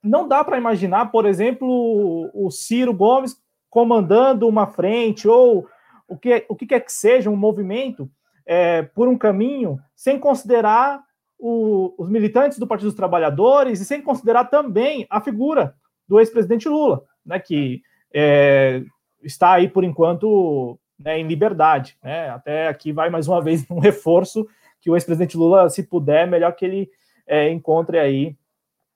não 0.02 0.26
dá 0.26 0.42
para 0.42 0.56
imaginar, 0.56 1.12
por 1.12 1.26
exemplo, 1.26 2.30
o 2.32 2.50
Ciro 2.50 2.94
Gomes 2.94 3.36
comandando 3.68 4.48
uma 4.48 4.66
frente 4.66 5.28
ou 5.28 5.66
o 6.12 6.18
que, 6.18 6.44
o 6.46 6.54
que 6.54 6.66
quer 6.66 6.80
que 6.80 6.92
seja, 6.92 7.30
um 7.30 7.36
movimento 7.36 8.10
é, 8.44 8.82
por 8.82 9.08
um 9.08 9.16
caminho, 9.16 9.78
sem 9.96 10.18
considerar 10.18 11.02
o, 11.38 11.94
os 11.96 12.10
militantes 12.10 12.58
do 12.58 12.66
Partido 12.66 12.88
dos 12.88 12.96
Trabalhadores 12.96 13.80
e 13.80 13.84
sem 13.84 14.02
considerar 14.02 14.44
também 14.44 15.06
a 15.08 15.22
figura 15.22 15.74
do 16.06 16.20
ex-presidente 16.20 16.68
Lula, 16.68 17.02
né, 17.24 17.38
que 17.38 17.80
é, 18.12 18.82
está 19.22 19.52
aí, 19.52 19.68
por 19.68 19.84
enquanto, 19.84 20.78
né, 20.98 21.18
em 21.18 21.26
liberdade. 21.26 21.96
Né? 22.02 22.28
Até 22.28 22.68
aqui 22.68 22.92
vai 22.92 23.08
mais 23.08 23.26
uma 23.26 23.40
vez 23.40 23.64
um 23.70 23.78
reforço 23.78 24.46
que 24.82 24.90
o 24.90 24.96
ex-presidente 24.96 25.36
Lula, 25.36 25.70
se 25.70 25.82
puder, 25.82 26.26
melhor 26.26 26.52
que 26.52 26.66
ele 26.66 26.90
é, 27.26 27.50
encontre 27.50 27.98
aí 27.98 28.36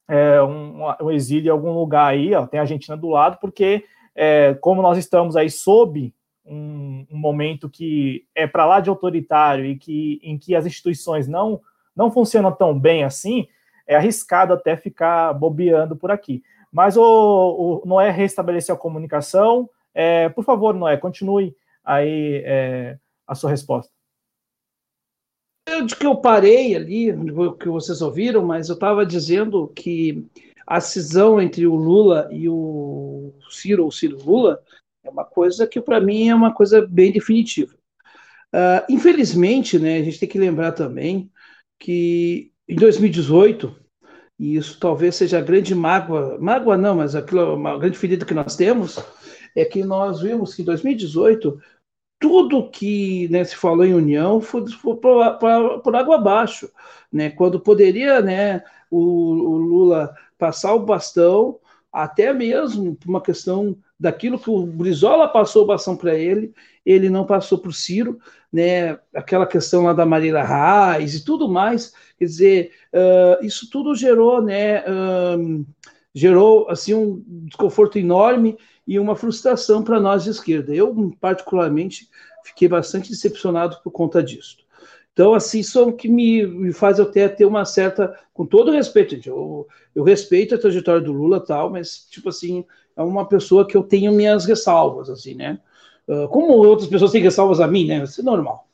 é, 0.07 0.43
um, 0.43 0.85
um, 1.01 1.11
exílio 1.11 1.49
em 1.49 1.53
algum 1.53 1.73
lugar 1.73 2.09
aí, 2.09 2.35
ó, 2.35 2.47
tem 2.47 2.61
a 2.61 2.65
Argentina 2.65 2.97
do 2.97 3.09
lado, 3.09 3.39
porque 3.41 3.85
é, 4.15 4.55
como 4.61 4.83
nós 4.83 4.99
estamos 4.99 5.35
aí 5.35 5.49
sob 5.49 6.13
um, 6.47 7.07
um 7.11 7.19
momento 7.19 7.69
que 7.69 8.25
é 8.35 8.47
para 8.47 8.67
lá 8.67 8.81
de 8.81 8.89
autoritário 8.89 9.65
e 9.65 9.77
que 9.77 10.21
em 10.23 10.39
que 10.39 10.55
as 10.55 10.67
instituições 10.67 11.27
não 11.27 11.61
não 11.95 12.11
funcionam 12.11 12.53
tão 12.53 12.79
bem 12.79 13.05
assim, 13.05 13.49
é 13.87 13.97
arriscado 13.97 14.53
até 14.53 14.77
ficar 14.77 15.33
bobeando 15.33 15.97
por 15.97 16.11
aqui. 16.11 16.43
Mas 16.71 16.97
o, 16.97 17.03
o 17.03 17.87
Noé 17.87 18.11
restabeleceu 18.11 18.75
a 18.75 18.79
comunicação. 18.79 19.71
É, 19.95 20.29
por 20.29 20.45
favor, 20.45 20.75
Noé, 20.75 20.99
continue 20.99 21.57
aí 21.83 22.43
é, 22.45 22.99
a 23.27 23.35
sua 23.35 23.49
resposta. 23.49 23.91
De 25.87 25.97
que 25.97 26.07
eu 26.07 26.17
parei 26.17 26.77
ali, 26.77 27.07
que 27.59 27.69
vocês 27.69 28.03
ouviram, 28.03 28.45
mas 28.45 28.69
eu 28.69 28.75
estava 28.75 29.07
dizendo 29.07 29.69
que 29.69 30.25
a 30.67 30.81
cisão 30.81 31.41
entre 31.41 31.67
o 31.67 31.75
Lula 31.75 32.29
e 32.31 32.49
o 32.49 33.33
Ciro, 33.49 33.87
o 33.87 33.93
Ciro 33.93 34.19
Lula, 34.23 34.61
é 35.07 35.11
uma 35.11 35.25
coisa 35.25 35.67
que, 35.67 35.81
para 35.81 36.01
mim, 36.01 36.29
é 36.29 36.35
uma 36.35 36.53
coisa 36.53 36.87
bem 36.87 37.13
definitiva. 37.13 37.75
Uh, 38.53 38.85
infelizmente, 38.89 39.79
né, 39.79 39.99
a 39.99 40.03
gente 40.03 40.19
tem 40.19 40.29
que 40.29 40.39
lembrar 40.39 40.73
também 40.73 41.31
que 41.79 42.53
em 42.69 42.77
2018, 42.77 43.75
e 44.39 44.57
isso 44.57 44.79
talvez 44.81 45.15
seja 45.15 45.39
a 45.39 45.43
grande 45.43 45.75
mágoa, 45.75 46.39
mágoa 46.41 46.77
não, 46.77 46.97
mas 46.97 47.15
aquilo, 47.15 47.55
uma 47.55 47.79
grande 47.79 47.99
ferida 47.99 48.25
que 48.25 48.35
nós 48.35 48.57
temos, 48.57 48.99
é 49.55 49.65
que 49.65 49.85
nós 49.85 50.21
vimos 50.21 50.55
que 50.55 50.63
em 50.63 50.65
2018 50.65 51.59
tudo 52.19 52.71
que 52.71 53.29
né, 53.29 53.45
se 53.45 53.57
falou 53.57 53.85
em 53.85 53.95
união 53.95 54.41
foi, 54.41 54.67
foi 54.69 54.97
por, 54.97 55.39
por, 55.39 55.81
por, 55.83 55.97
água 55.97 56.17
abaixo, 56.17 56.71
né? 57.13 57.31
Quando 57.31 57.61
poderia, 57.61 58.23
né, 58.23 58.63
o, 58.91 58.99
o 58.99 59.57
Lula 59.59 60.15
passar 60.39 60.75
o 60.75 60.85
bastão, 60.85 61.59
até 61.93 62.33
mesmo 62.33 62.97
por 62.97 63.09
uma 63.09 63.21
questão 63.21 63.77
daquilo 63.99 64.39
que 64.39 64.51
o 64.51 64.67
Brizola 64.67 65.29
passou 65.29 65.65
o 65.65 65.67
bastão 65.67 65.97
para 65.97 66.15
ele, 66.15 66.53
ele 66.85 67.09
não 67.09 67.25
passou 67.25 67.59
para 67.59 67.71
o 67.71 67.73
Ciro, 67.73 68.19
né? 68.53 68.99
Aquela 69.15 69.47
questão 69.47 69.85
lá 69.85 69.93
da 69.93 70.07
Marília 70.07 70.45
Reis 70.45 71.15
e 71.15 71.25
tudo 71.25 71.49
mais, 71.49 71.93
quer 72.19 72.25
dizer, 72.27 72.73
uh, 72.93 73.45
isso 73.45 73.69
tudo 73.71 73.95
gerou, 73.95 74.43
né? 74.43 74.81
Uh, 74.81 75.67
gerou 76.15 76.69
assim 76.71 76.95
um 76.95 77.23
desconforto 77.47 77.99
enorme 77.99 78.57
e 78.87 78.99
uma 78.99 79.17
frustração 79.17 79.83
para 79.83 79.99
nós 80.01 80.25
de 80.25 80.31
esquerda. 80.31 80.75
Eu, 80.75 81.15
particularmente, 81.21 82.09
fiquei 82.45 82.69
bastante 82.69 83.11
decepcionado 83.11 83.79
por 83.83 83.91
conta 83.91 84.23
disso. 84.23 84.59
Então, 85.13 85.33
assim, 85.33 85.61
isso 85.61 85.81
é 85.81 85.93
que 85.93 86.09
me, 86.09 86.47
me 86.47 86.73
faz 86.73 87.01
até 87.01 87.27
ter 87.27 87.47
uma 87.47 87.65
certa, 87.65 88.15
com 88.35 88.45
todo 88.45 88.71
respeito, 88.71 89.15
gente, 89.15 89.29
eu, 89.29 89.67
eu 89.95 90.05
respeito 90.05 90.55
a 90.55 90.59
trajetória 90.59 91.01
do 91.01 91.11
Lula 91.11 91.41
tal, 91.41 91.71
mas, 91.71 92.07
tipo 92.11 92.29
assim, 92.29 92.67
é 92.97 93.03
uma 93.03 93.29
pessoa 93.29 93.67
que 93.67 93.77
eu 93.77 93.83
tenho 93.83 94.13
minhas 94.13 94.45
ressalvas, 94.45 95.11
assim, 95.11 95.35
né? 95.35 95.61
Uh, 96.09 96.29
como 96.29 96.53
outras 96.53 96.89
pessoas 96.89 97.13
têm 97.13 97.23
ressalvas 97.23 97.61
a 97.61 97.67
mim, 97.67 97.87
né? 97.87 98.03
Isso 98.03 98.21
é 98.21 98.25
normal. 98.25 98.67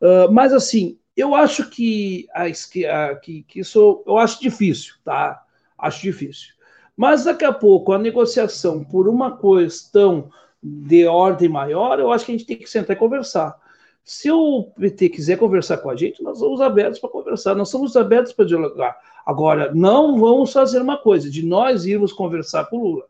Uh, 0.00 0.30
mas, 0.32 0.52
assim, 0.52 0.98
eu 1.16 1.34
acho 1.34 1.70
que, 1.70 2.26
a, 2.32 3.14
que, 3.14 3.42
que 3.44 3.60
isso, 3.60 4.02
eu 4.06 4.18
acho 4.18 4.40
difícil, 4.40 4.94
tá? 5.04 5.42
Acho 5.78 6.02
difícil. 6.02 6.54
Mas 6.96 7.24
daqui 7.24 7.44
a 7.44 7.52
pouco 7.52 7.92
a 7.92 7.98
negociação 7.98 8.82
por 8.82 9.08
uma 9.08 9.36
questão 9.36 10.30
de 10.62 11.06
ordem 11.06 11.48
maior, 11.48 12.00
eu 12.00 12.10
acho 12.10 12.24
que 12.24 12.32
a 12.32 12.36
gente 12.36 12.46
tem 12.46 12.56
que 12.56 12.68
sentar 12.68 12.96
e 12.96 12.98
conversar. 12.98 13.56
Se 14.02 14.30
o 14.30 14.64
PT 14.78 15.10
quiser 15.10 15.38
conversar 15.38 15.78
com 15.78 15.90
a 15.90 15.96
gente, 15.96 16.22
nós 16.22 16.38
somos 16.38 16.60
abertos 16.60 16.98
para 16.98 17.10
conversar, 17.10 17.54
nós 17.54 17.68
somos 17.68 17.96
abertos 17.96 18.32
para 18.32 18.44
dialogar. 18.44 18.96
Agora, 19.24 19.72
não 19.74 20.18
vamos 20.18 20.52
fazer 20.52 20.80
uma 20.80 20.98
coisa, 20.98 21.30
de 21.30 21.44
nós 21.44 21.86
irmos 21.86 22.12
conversar 22.12 22.66
com 22.66 22.76
o 22.76 22.82
Lula. 22.82 23.04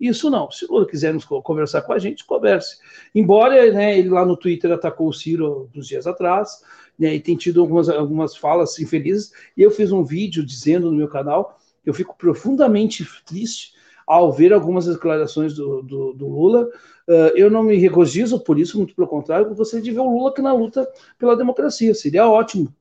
Isso 0.00 0.30
não. 0.30 0.50
Se 0.50 0.64
o 0.64 0.72
Lula 0.72 0.86
quiser 0.86 1.14
conversar 1.44 1.82
com 1.82 1.92
a 1.92 1.98
gente, 1.98 2.24
converse. 2.24 2.78
Embora 3.14 3.70
né, 3.70 3.98
ele 3.98 4.08
lá 4.08 4.24
no 4.24 4.36
Twitter 4.36 4.72
atacou 4.72 5.08
o 5.08 5.12
Ciro 5.12 5.68
uns 5.76 5.86
dias 5.86 6.06
atrás, 6.06 6.62
né, 6.98 7.14
e 7.14 7.20
tem 7.20 7.36
tido 7.36 7.60
algumas, 7.60 7.88
algumas 7.88 8.34
falas 8.34 8.78
infelizes, 8.78 9.32
e 9.56 9.62
eu 9.62 9.70
fiz 9.70 9.92
um 9.92 10.02
vídeo 10.02 10.44
dizendo 10.44 10.90
no 10.90 10.96
meu 10.96 11.08
canal 11.08 11.60
eu 11.84 11.94
fico 11.94 12.16
profundamente 12.16 13.06
triste 13.24 13.72
ao 14.06 14.32
ver 14.32 14.52
algumas 14.52 14.86
declarações 14.86 15.54
do, 15.54 15.82
do, 15.82 16.12
do 16.12 16.28
Lula. 16.28 16.68
Uh, 17.08 17.32
eu 17.34 17.50
não 17.50 17.62
me 17.62 17.76
regozijo 17.76 18.38
por 18.40 18.58
isso, 18.58 18.76
muito 18.76 18.94
pelo 18.94 19.08
contrário, 19.08 19.54
gostaria 19.54 19.82
de 19.82 19.90
ver 19.90 20.00
o 20.00 20.10
Lula 20.10 20.30
aqui 20.30 20.42
na 20.42 20.52
luta 20.52 20.88
pela 21.18 21.36
democracia, 21.36 21.94
seria 21.94 22.28
ótimo. 22.28 22.72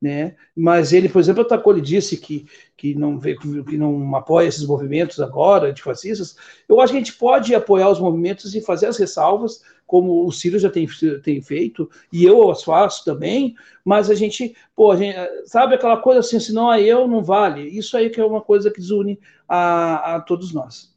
Né? 0.00 0.36
Mas 0.54 0.92
ele, 0.92 1.08
por 1.08 1.20
exemplo, 1.20 1.42
atacou, 1.42 1.72
ele 1.72 1.80
disse 1.80 2.18
que, 2.18 2.46
que, 2.76 2.94
não, 2.94 3.18
que 3.18 3.78
não 3.78 4.14
apoia 4.14 4.46
esses 4.46 4.66
movimentos 4.66 5.20
agora, 5.20 5.72
de 5.72 5.82
fascistas. 5.82 6.36
Eu 6.68 6.80
acho 6.80 6.92
que 6.92 6.98
a 6.98 7.00
gente 7.00 7.14
pode 7.14 7.54
apoiar 7.54 7.88
os 7.88 7.98
movimentos 7.98 8.54
e 8.54 8.60
fazer 8.60 8.86
as 8.86 8.98
ressalvas, 8.98 9.62
como 9.86 10.26
o 10.26 10.32
Ciro 10.32 10.58
já 10.58 10.68
tem, 10.68 10.86
tem 11.22 11.40
feito, 11.40 11.88
e 12.12 12.24
eu 12.24 12.50
as 12.50 12.62
faço 12.62 13.04
também, 13.04 13.54
mas 13.84 14.10
a 14.10 14.14
gente, 14.14 14.54
pô, 14.74 14.90
a 14.90 14.96
gente, 14.96 15.16
sabe 15.46 15.74
aquela 15.74 15.96
coisa 15.96 16.20
assim, 16.20 16.40
senão 16.40 16.68
a 16.68 16.80
eu 16.80 17.06
não 17.06 17.22
vale. 17.22 17.62
Isso 17.62 17.96
aí 17.96 18.10
que 18.10 18.20
é 18.20 18.24
uma 18.24 18.40
coisa 18.40 18.70
que 18.70 18.80
desune 18.80 19.18
a, 19.48 20.16
a 20.16 20.20
todos 20.20 20.52
nós. 20.52 20.94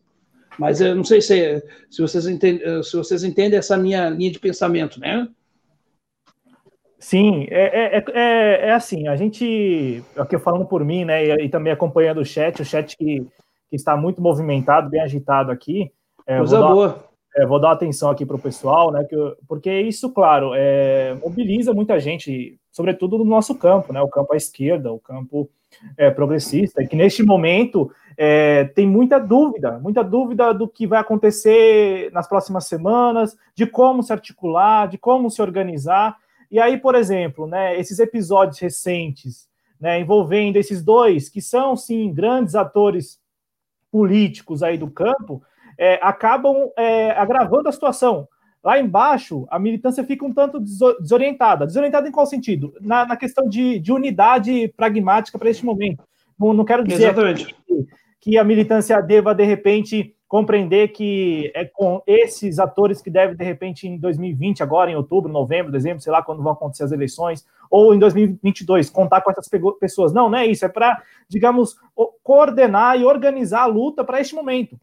Mas 0.58 0.82
eu 0.82 0.94
não 0.94 1.04
sei 1.06 1.22
se, 1.22 1.64
se, 1.90 2.02
vocês 2.02 2.28
entendem, 2.28 2.84
se 2.84 2.98
vocês 2.98 3.24
entendem 3.24 3.58
essa 3.58 3.78
minha 3.78 4.10
linha 4.10 4.32
de 4.32 4.40
pensamento, 4.40 5.00
né? 5.00 5.30
Sim, 7.00 7.48
é, 7.50 7.98
é, 7.98 8.04
é, 8.14 8.68
é, 8.68 8.72
assim, 8.74 9.08
a 9.08 9.16
gente, 9.16 10.04
aqui 10.18 10.38
falando 10.38 10.66
por 10.66 10.84
mim, 10.84 11.06
né, 11.06 11.26
e, 11.26 11.46
e, 11.46 11.50
também 11.50 11.72
acompanhando 11.72 12.20
o 12.20 12.26
chat, 12.26 12.62
o 12.62 12.66
chat 12.66 12.98
que, 12.98 13.26
que 13.70 13.76
está 13.76 13.96
muito 13.96 14.22
movimentado, 14.22 14.90
bem 14.90 15.00
agitado 15.00 15.50
aqui. 15.50 15.90
É, 16.28 16.38
Coisa 16.40 16.60
vou 16.60 16.70
boa. 16.70 16.88
Dar, 16.90 17.42
é, 17.42 17.46
vou 17.46 17.60
dar 17.60 17.72
atenção 17.72 18.10
aqui 18.10 18.26
para 18.26 18.36
o 18.36 18.42
pessoal, 18.42 18.92
né, 18.92 19.06
que, 19.06 19.16
porque 19.48 19.72
isso, 19.80 20.12
claro, 20.12 20.52
é, 20.54 21.16
mobiliza 21.24 21.74
muita 21.74 21.98
gente, 22.02 22.60
sobretudo 22.70 23.18
no 23.18 23.24
nosso 23.24 23.56
campo, 23.56 23.94
né, 23.94 24.02
o 24.02 24.10
campo 24.10 24.34
à 24.34 24.38
esquerda, 24.38 24.92
o 24.92 25.00
campo 25.00 25.50
é, 25.98 26.12
progressista, 26.12 26.84
e 26.84 26.88
que 26.88 26.98
neste 26.98 27.24
momento 27.24 27.90
é, 28.18 28.66
tem 28.66 28.86
muita 28.86 29.18
dúvida, 29.20 29.80
muita 29.80 30.04
dúvida 30.04 30.54
do 30.54 30.68
que 30.68 30.86
vai 30.86 31.00
acontecer 31.00 32.12
nas 32.12 32.28
próximas 32.28 32.66
semanas, 32.66 33.38
de 33.56 33.66
como 33.66 34.04
se 34.04 34.12
articular, 34.12 34.90
de 34.90 34.98
como 34.98 35.30
se 35.30 35.42
organizar, 35.42 36.18
e 36.52 36.60
aí, 36.60 36.78
por 36.78 36.96
exemplo, 36.96 37.46
né, 37.46 37.80
esses 37.80 38.00
episódios 38.00 38.60
recentes, 38.60 39.48
né, 39.80 40.00
envolvendo 40.00 40.58
esses 40.58 40.84
dois, 40.84 41.30
que 41.30 41.42
são, 41.42 41.76
sim, 41.76 42.14
grandes 42.14 42.56
atores 42.56 43.20
políticos 43.92 44.64
aí 44.64 44.78
do 44.78 44.90
campo, 44.90 45.42
é, 45.78 46.00
acabam 46.02 46.70
é, 46.78 47.12
agravando 47.12 47.70
a 47.70 47.72
situação. 47.72 48.28
Lá 48.64 48.78
embaixo, 48.78 49.48
a 49.50 49.58
militância 49.58 50.04
fica 50.04 50.26
um 50.26 50.34
tanto 50.34 50.60
desorientada. 50.60 51.66
Desorientada 51.66 52.10
em 52.10 52.12
qual 52.12 52.26
sentido? 52.26 52.74
Na, 52.82 53.06
na 53.06 53.16
questão 53.16 53.48
de, 53.48 53.80
de, 53.80 53.92
unidade 53.92 54.68
pragmática 54.76 55.40
para 55.40 55.50
este 55.50 55.66
momento. 55.66 56.04
Não, 56.38 56.54
não 56.54 56.66
quero 56.66 56.84
dizer 56.84 57.14
que, 57.16 57.56
que 58.20 58.38
a 58.38 58.44
militância 58.44 59.02
deva, 59.02 59.34
de 59.34 59.46
repente, 59.46 60.14
compreender 60.30 60.90
que 60.90 61.52
é 61.56 61.66
com 61.66 62.04
esses 62.06 62.60
atores 62.60 63.02
que 63.02 63.10
devem, 63.10 63.36
de 63.36 63.44
repente, 63.44 63.88
em 63.88 63.98
2020, 63.98 64.62
agora 64.62 64.92
em 64.92 64.96
outubro, 64.96 65.32
novembro, 65.32 65.72
dezembro, 65.72 66.04
sei 66.04 66.14
lá 66.14 66.22
quando 66.22 66.44
vão 66.44 66.52
acontecer 66.52 66.84
as 66.84 66.92
eleições, 66.92 67.44
ou 67.70 67.96
em 67.96 68.00
2022, 68.00 68.92
contar 68.92 69.22
com 69.22 69.32
essas 69.32 69.50
pessoas. 69.80 70.14
Não, 70.14 70.30
não 70.30 70.38
é 70.38 70.46
isso, 70.46 70.64
é 70.64 70.70
para, 70.70 71.02
digamos, 71.28 71.76
coordenar 72.22 73.00
e 73.00 73.06
organizar 73.06 73.64
a 73.64 73.66
luta 73.66 74.04
para 74.04 74.22
este 74.22 74.36
momento. 74.36 74.80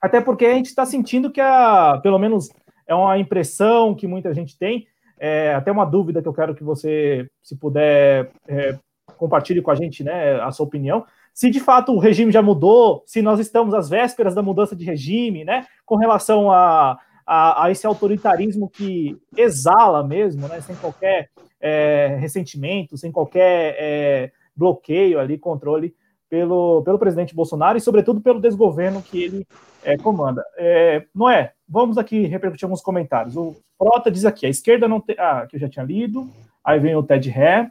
Até 0.00 0.20
porque 0.20 0.46
a 0.46 0.54
gente 0.54 0.66
está 0.66 0.86
sentindo 0.86 1.32
que, 1.32 1.40
a, 1.40 1.98
pelo 2.00 2.18
menos, 2.18 2.48
é 2.86 2.94
uma 2.94 3.18
impressão 3.18 3.92
que 3.92 4.06
muita 4.06 4.32
gente 4.32 4.56
tem, 4.56 4.86
é, 5.18 5.52
até 5.52 5.72
uma 5.72 5.84
dúvida 5.84 6.22
que 6.22 6.28
eu 6.28 6.34
quero 6.34 6.54
que 6.54 6.62
você, 6.62 7.26
se 7.42 7.56
puder, 7.56 8.30
é, 8.46 8.78
compartilhe 9.16 9.60
com 9.60 9.72
a 9.72 9.74
gente 9.74 10.04
né, 10.04 10.40
a 10.40 10.52
sua 10.52 10.64
opinião 10.64 11.04
se 11.36 11.50
de 11.50 11.60
fato 11.60 11.92
o 11.92 11.98
regime 11.98 12.32
já 12.32 12.40
mudou, 12.40 13.02
se 13.04 13.20
nós 13.20 13.38
estamos 13.38 13.74
às 13.74 13.90
vésperas 13.90 14.34
da 14.34 14.40
mudança 14.40 14.74
de 14.74 14.86
regime, 14.86 15.44
né, 15.44 15.66
com 15.84 15.94
relação 15.94 16.50
a, 16.50 16.98
a, 17.26 17.64
a 17.64 17.70
esse 17.70 17.86
autoritarismo 17.86 18.70
que 18.70 19.14
exala 19.36 20.02
mesmo, 20.02 20.48
né, 20.48 20.62
sem 20.62 20.74
qualquer 20.76 21.28
é, 21.60 22.16
ressentimento, 22.18 22.96
sem 22.96 23.12
qualquer 23.12 23.76
é, 23.78 24.32
bloqueio 24.56 25.20
ali, 25.20 25.36
controle 25.36 25.94
pelo, 26.26 26.82
pelo 26.82 26.98
presidente 26.98 27.34
Bolsonaro 27.34 27.76
e, 27.76 27.82
sobretudo, 27.82 28.22
pelo 28.22 28.40
desgoverno 28.40 29.02
que 29.02 29.22
ele 29.22 29.46
é, 29.84 29.94
comanda. 29.98 30.42
É, 30.56 31.04
Noé, 31.14 31.52
vamos 31.68 31.98
aqui 31.98 32.22
repercutir 32.26 32.64
alguns 32.64 32.80
comentários. 32.80 33.36
O 33.36 33.54
Frota 33.76 34.10
diz 34.10 34.24
aqui: 34.24 34.46
a 34.46 34.50
esquerda 34.50 34.88
não 34.88 35.02
tem. 35.02 35.16
Ah, 35.18 35.46
que 35.46 35.56
eu 35.56 35.60
já 35.60 35.68
tinha 35.68 35.84
lido. 35.84 36.26
Aí 36.64 36.80
vem 36.80 36.96
o 36.96 37.02
Ted 37.02 37.28
Ré. 37.28 37.70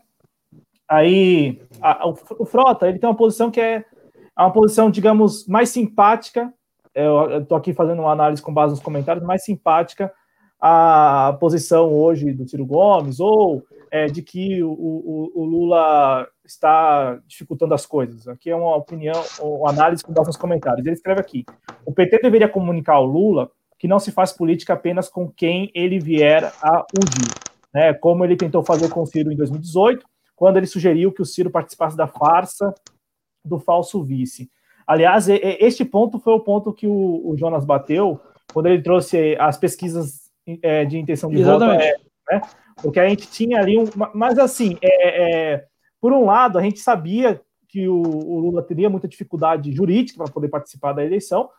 Aí 0.87 1.61
a, 1.81 2.07
o, 2.07 2.15
o, 2.39 2.45
Frota 2.45 2.87
ele 2.87 2.99
tem 2.99 3.09
uma 3.09 3.15
posição 3.15 3.49
que 3.49 3.59
é, 3.59 3.77
é 3.77 4.41
uma 4.41 4.51
posição, 4.51 4.91
digamos, 4.91 5.47
mais 5.47 5.69
simpática. 5.69 6.53
Eu 6.93 7.41
estou 7.41 7.57
aqui 7.57 7.73
fazendo 7.73 8.01
uma 8.01 8.11
análise 8.11 8.41
com 8.41 8.53
base 8.53 8.71
nos 8.71 8.83
comentários, 8.83 9.25
mais 9.25 9.43
simpática 9.43 10.11
a 10.59 11.37
posição 11.39 11.93
hoje 11.93 12.31
do 12.33 12.47
Ciro 12.47 12.65
Gomes, 12.65 13.19
ou 13.19 13.63
é, 13.91 14.07
de 14.07 14.21
que 14.21 14.63
o, 14.63 14.71
o, 14.71 15.31
o, 15.35 15.45
Lula 15.45 16.27
está 16.43 17.19
dificultando 17.27 17.73
as 17.73 17.85
coisas. 17.85 18.27
Aqui 18.27 18.49
é 18.49 18.55
uma 18.55 18.75
opinião, 18.75 19.21
uma 19.39 19.69
análise 19.69 20.03
com 20.03 20.13
base 20.13 20.27
nos 20.27 20.37
comentários. 20.37 20.85
Ele 20.85 20.95
escreve 20.95 21.21
aqui: 21.21 21.45
o 21.85 21.91
PT 21.91 22.19
deveria 22.19 22.49
comunicar 22.49 22.93
ao 22.93 23.05
Lula 23.05 23.51
que 23.77 23.87
não 23.87 23.99
se 23.99 24.11
faz 24.11 24.31
política 24.31 24.73
apenas 24.73 25.09
com 25.09 25.29
quem 25.29 25.69
ele 25.75 25.99
vier 25.99 26.51
a 26.63 26.85
ungir, 26.97 27.33
né? 27.73 27.93
Como 27.93 28.23
ele 28.23 28.35
tentou 28.35 28.63
fazer 28.63 28.89
com 28.89 29.01
o 29.01 29.05
Ciro 29.05 29.31
em 29.31 29.35
2018 29.35 30.05
quando 30.35 30.57
ele 30.57 30.67
sugeriu 30.67 31.11
que 31.11 31.21
o 31.21 31.25
Ciro 31.25 31.49
participasse 31.49 31.95
da 31.95 32.07
farsa 32.07 32.73
do 33.43 33.59
falso 33.59 34.03
vice. 34.03 34.49
Aliás, 34.87 35.27
este 35.29 35.83
ponto 35.83 36.19
foi 36.19 36.33
o 36.33 36.39
ponto 36.39 36.73
que 36.73 36.87
o, 36.87 37.35
Jonas 37.37 37.65
bateu 37.65 38.19
quando 38.53 38.67
ele 38.67 38.81
trouxe 38.81 39.35
as 39.39 39.57
pesquisas 39.57 40.31
é, 40.61 40.85
de 40.85 40.97
intenção 40.97 41.29
de 41.29 41.39
Exatamente. 41.39 41.91
voto. 41.91 42.05
É, 42.29 42.35
né? 42.35 42.41
Porque 42.81 42.99
a 42.99 43.07
gente 43.07 43.27
tinha 43.29 43.59
ali 43.59 43.79
um. 43.79 43.85
Mas 44.13 44.37
assim, 44.37 44.77
é, 44.81 45.53
é, 45.53 45.65
por 45.99 46.11
um 46.11 46.25
lado, 46.25 46.57
a 46.57 46.61
gente 46.61 46.79
sabia 46.79 47.41
que 47.67 47.87
o, 47.87 47.99
o 47.99 48.39
Lula 48.39 48.61
teria 48.61 48.89
muita 48.89 49.07
dificuldade 49.07 49.71
jurídica 49.71 50.23
para 50.23 50.31
poder 50.31 50.49
participar 50.49 50.93
da 50.93 51.03
eleição, 51.03 51.49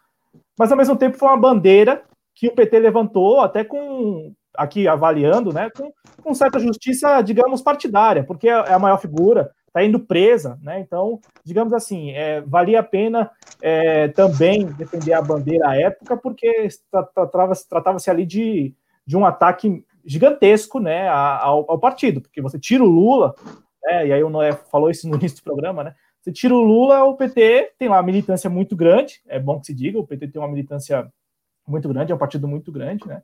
mas 0.58 0.70
ao 0.70 0.78
mesmo 0.78 0.96
tempo 0.96 1.18
foi 1.18 1.28
uma 1.28 1.36
bandeira 1.36 2.04
que 2.34 2.48
o 2.48 2.54
PT 2.54 2.78
levantou 2.78 3.40
até 3.40 3.64
com 3.64 4.32
aqui 4.56 4.88
avaliando, 4.88 5.52
né, 5.52 5.70
com, 5.70 5.92
com 6.22 6.34
certa 6.34 6.58
justiça, 6.58 7.20
digamos, 7.22 7.62
partidária, 7.62 8.24
porque 8.24 8.48
é 8.48 8.72
a 8.72 8.78
maior 8.78 8.98
figura, 8.98 9.50
está 9.76 9.84
indo 9.84 10.00
presa, 10.00 10.58
né? 10.62 10.80
Então, 10.80 11.20
digamos 11.44 11.72
assim, 11.74 12.10
é, 12.12 12.40
valia 12.40 12.80
a 12.80 12.82
pena 12.82 13.30
é, 13.60 14.08
também 14.08 14.66
defender 14.72 15.12
a 15.12 15.20
bandeira 15.20 15.68
à 15.68 15.76
época, 15.76 16.16
porque 16.16 16.68
tratava-se 17.14 17.68
tratava 17.68 17.98
ali 18.08 18.24
de, 18.24 18.74
de 19.06 19.16
um 19.16 19.26
ataque 19.26 19.84
gigantesco, 20.04 20.80
né, 20.80 21.08
ao, 21.08 21.70
ao, 21.70 21.78
partido, 21.78 22.20
porque 22.20 22.40
você 22.40 22.58
tira 22.58 22.82
o 22.82 22.86
Lula, 22.86 23.34
né, 23.82 24.06
e 24.06 24.12
aí 24.12 24.22
o 24.22 24.30
Noé 24.30 24.52
falou 24.52 24.88
isso 24.88 25.08
no 25.08 25.16
início 25.18 25.38
do 25.38 25.44
programa, 25.44 25.84
né? 25.84 25.94
Você 26.20 26.32
tira 26.32 26.54
o 26.54 26.62
Lula, 26.62 27.04
o 27.04 27.16
PT 27.16 27.74
tem 27.78 27.88
lá 27.88 27.96
uma 27.96 28.02
militância 28.02 28.48
muito 28.48 28.74
grande, 28.74 29.20
é 29.28 29.38
bom 29.38 29.60
que 29.60 29.66
se 29.66 29.74
diga, 29.74 29.98
o 29.98 30.06
PT 30.06 30.28
tem 30.28 30.40
uma 30.40 30.48
militância 30.48 31.08
muito 31.68 31.88
grande, 31.88 32.12
é 32.12 32.14
um 32.14 32.18
partido 32.18 32.48
muito 32.48 32.72
grande, 32.72 33.06
né? 33.06 33.22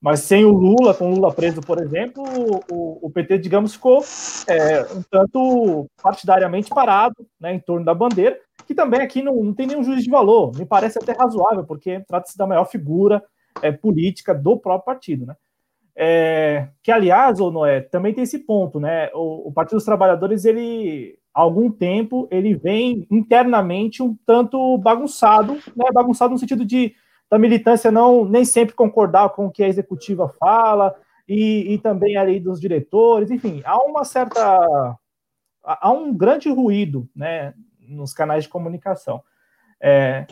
Mas 0.00 0.20
sem 0.20 0.44
o 0.44 0.50
Lula, 0.50 0.94
com 0.94 1.10
o 1.10 1.14
Lula 1.14 1.32
preso, 1.32 1.60
por 1.60 1.82
exemplo, 1.82 2.22
o, 2.70 3.06
o 3.06 3.10
PT, 3.10 3.38
digamos, 3.38 3.74
ficou 3.74 4.04
é, 4.46 4.82
um 4.94 5.02
tanto 5.02 5.86
partidariamente 6.02 6.68
parado 6.68 7.26
né, 7.40 7.54
em 7.54 7.58
torno 7.58 7.84
da 7.84 7.94
bandeira. 7.94 8.38
que 8.66 8.74
também 8.74 9.00
aqui 9.00 9.22
não, 9.22 9.42
não 9.42 9.54
tem 9.54 9.66
nenhum 9.66 9.82
juízo 9.82 10.02
de 10.02 10.10
valor, 10.10 10.54
me 10.56 10.66
parece 10.66 10.98
até 10.98 11.12
razoável, 11.12 11.64
porque 11.64 12.00
trata-se 12.06 12.36
da 12.36 12.46
maior 12.46 12.66
figura 12.66 13.22
é, 13.62 13.72
política 13.72 14.34
do 14.34 14.58
próprio 14.58 14.84
partido, 14.84 15.26
né? 15.26 15.34
É, 15.98 16.68
que, 16.82 16.92
aliás, 16.92 17.40
ou 17.40 17.50
Noé, 17.50 17.80
também 17.80 18.12
tem 18.12 18.24
esse 18.24 18.40
ponto, 18.40 18.78
né? 18.78 19.08
O, 19.14 19.48
o, 19.48 19.52
Partido 19.52 19.76
dos 19.76 19.84
Trabalhadores, 19.84 20.44
ele, 20.44 21.18
há 21.32 21.40
algum 21.40 21.70
tempo, 21.70 22.28
ele 22.30 22.54
vem 22.54 23.06
internamente 23.10 24.02
um 24.02 24.14
tanto 24.26 24.76
bagunçado, 24.76 25.54
né? 25.74 25.86
Bagunçado 25.94 26.32
no 26.32 26.38
sentido 26.38 26.66
de 26.66 26.94
da 27.30 27.38
militância 27.38 27.90
não 27.90 28.24
nem 28.24 28.44
sempre 28.44 28.74
concordar 28.74 29.30
com 29.30 29.46
o 29.46 29.50
que 29.50 29.62
a 29.62 29.68
executiva 29.68 30.28
fala, 30.28 30.94
e, 31.28 31.74
e 31.74 31.78
também 31.78 32.16
ali 32.16 32.38
dos 32.38 32.60
diretores, 32.60 33.30
enfim, 33.30 33.62
há 33.64 33.76
uma 33.84 34.04
certa. 34.04 34.96
há 35.64 35.90
um 35.90 36.14
grande 36.14 36.48
ruído, 36.50 37.08
né? 37.14 37.52
Nos 37.80 38.12
canais 38.12 38.44
de 38.44 38.50
comunicação. 38.50 39.22
É, 39.80 40.26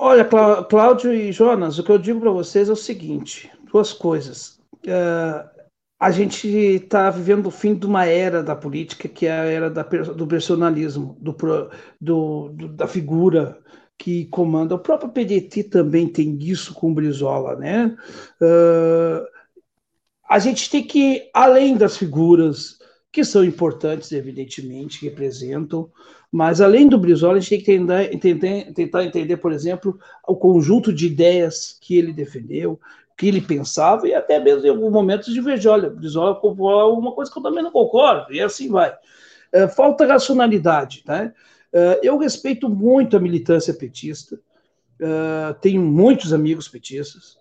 Olha, 0.00 0.24
Cláudio 0.24 1.12
e 1.12 1.32
Jonas, 1.32 1.76
o 1.76 1.82
que 1.82 1.90
eu 1.90 1.98
digo 1.98 2.20
para 2.20 2.30
vocês 2.30 2.68
é 2.68 2.72
o 2.72 2.76
seguinte: 2.76 3.50
duas 3.72 3.92
coisas. 3.92 4.60
Uh, 4.86 5.58
a 5.98 6.12
gente 6.12 6.46
está 6.46 7.10
vivendo 7.10 7.46
o 7.46 7.50
fim 7.50 7.74
de 7.74 7.84
uma 7.84 8.06
era 8.06 8.40
da 8.40 8.54
política, 8.54 9.08
que 9.08 9.26
é 9.26 9.32
a 9.32 9.44
era 9.44 9.68
da, 9.68 9.82
do 9.82 10.24
personalismo, 10.24 11.16
do, 11.20 11.32
do, 12.00 12.48
do, 12.50 12.68
da 12.68 12.86
figura 12.86 13.58
que 13.98 14.26
comanda. 14.26 14.76
O 14.76 14.78
próprio 14.78 15.10
PDT 15.10 15.64
também 15.64 16.06
tem 16.08 16.38
isso 16.40 16.72
com 16.72 16.92
o 16.92 16.94
Brizola, 16.94 17.56
né? 17.56 17.96
Uh, 18.40 19.26
a 20.28 20.38
gente 20.38 20.70
tem 20.70 20.84
que, 20.84 21.28
além 21.34 21.76
das 21.76 21.96
figuras 21.96 22.78
que 23.10 23.24
são 23.24 23.42
importantes, 23.42 24.12
evidentemente, 24.12 25.04
representam, 25.04 25.90
mas 26.30 26.60
além 26.60 26.86
do 26.86 26.98
Brizola, 26.98 27.38
a 27.38 27.40
gente 27.40 27.64
tem 27.64 27.80
que 27.80 28.18
tentar, 28.18 29.04
entender, 29.04 29.38
por 29.38 29.50
exemplo, 29.50 29.98
o 30.26 30.36
conjunto 30.36 30.92
de 30.92 31.06
ideias 31.06 31.76
que 31.80 31.96
ele 31.96 32.12
defendeu, 32.12 32.78
que 33.16 33.26
ele 33.26 33.40
pensava, 33.40 34.06
e 34.06 34.14
até 34.14 34.38
mesmo 34.38 34.66
em 34.66 34.68
alguns 34.68 34.92
momentos 34.92 35.32
divergir. 35.32 35.70
Olha, 35.70 35.90
Brizola 35.90 36.38
falou 36.38 36.98
uma 36.98 37.12
coisa 37.12 37.32
que 37.32 37.38
eu 37.38 37.42
também 37.42 37.64
não 37.64 37.72
concordo, 37.72 38.32
e 38.32 38.40
assim 38.40 38.68
vai. 38.68 38.94
É, 39.50 39.66
falta 39.66 40.06
racionalidade. 40.06 41.02
Né? 41.06 41.32
É, 41.72 42.00
eu 42.02 42.18
respeito 42.18 42.68
muito 42.68 43.16
a 43.16 43.20
militância 43.20 43.74
petista, 43.74 44.40
é, 45.00 45.52
tenho 45.60 45.82
muitos 45.82 46.32
amigos 46.32 46.68
petistas, 46.68 47.38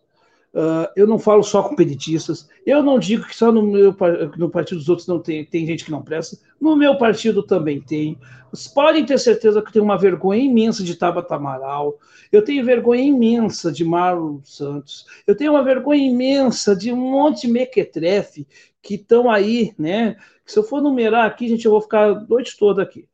Uh, 0.58 0.90
eu 0.96 1.06
não 1.06 1.20
falo 1.20 1.44
só 1.44 1.62
com 1.62 1.76
petistas. 1.76 2.50
Eu 2.66 2.82
não 2.82 2.98
digo 2.98 3.28
que 3.28 3.36
só 3.36 3.52
no 3.52 3.62
meu 3.62 3.96
no 4.38 4.50
partido 4.50 4.80
dos 4.80 4.90
outros 4.90 5.08
não 5.08 5.20
tem, 5.20 5.46
tem 5.46 5.68
gente 5.68 5.86
que 5.86 5.92
não 5.92 6.02
presta. 6.02 6.36
No 6.60 6.76
meu 6.76 6.98
partido 6.98 7.44
também 7.44 7.80
tem. 7.80 8.18
Vocês 8.52 8.74
podem 8.74 9.06
ter 9.06 9.20
certeza 9.20 9.62
que 9.62 9.68
eu 9.68 9.74
tenho 9.74 9.86
uma 9.86 10.00
vergonha 10.00 10.42
imensa 10.42 10.84
de 10.84 10.96
Tabata 10.96 11.36
Amaral. 11.36 12.00
Eu 12.32 12.44
tenho 12.44 12.66
vergonha 12.66 13.04
imensa 13.04 13.72
de 13.72 13.86
Marlon 13.86 14.40
Santos. 14.44 15.06
Eu 15.28 15.36
tenho 15.36 15.52
uma 15.52 15.64
vergonha 15.64 16.04
imensa 16.04 16.76
de 16.76 16.92
um 16.92 16.98
monte 16.98 17.42
de 17.42 17.54
mequetrefe 17.54 18.48
que 18.82 18.96
estão 18.96 19.30
aí, 19.30 19.76
né? 19.78 20.16
Se 20.44 20.58
eu 20.58 20.64
for 20.64 20.82
numerar 20.82 21.28
aqui, 21.28 21.48
gente, 21.48 21.66
eu 21.66 21.72
vou 21.72 21.82
ficar 21.82 22.10
a 22.10 22.20
noite 22.22 22.58
toda 22.58 22.82
aqui. 22.82 23.08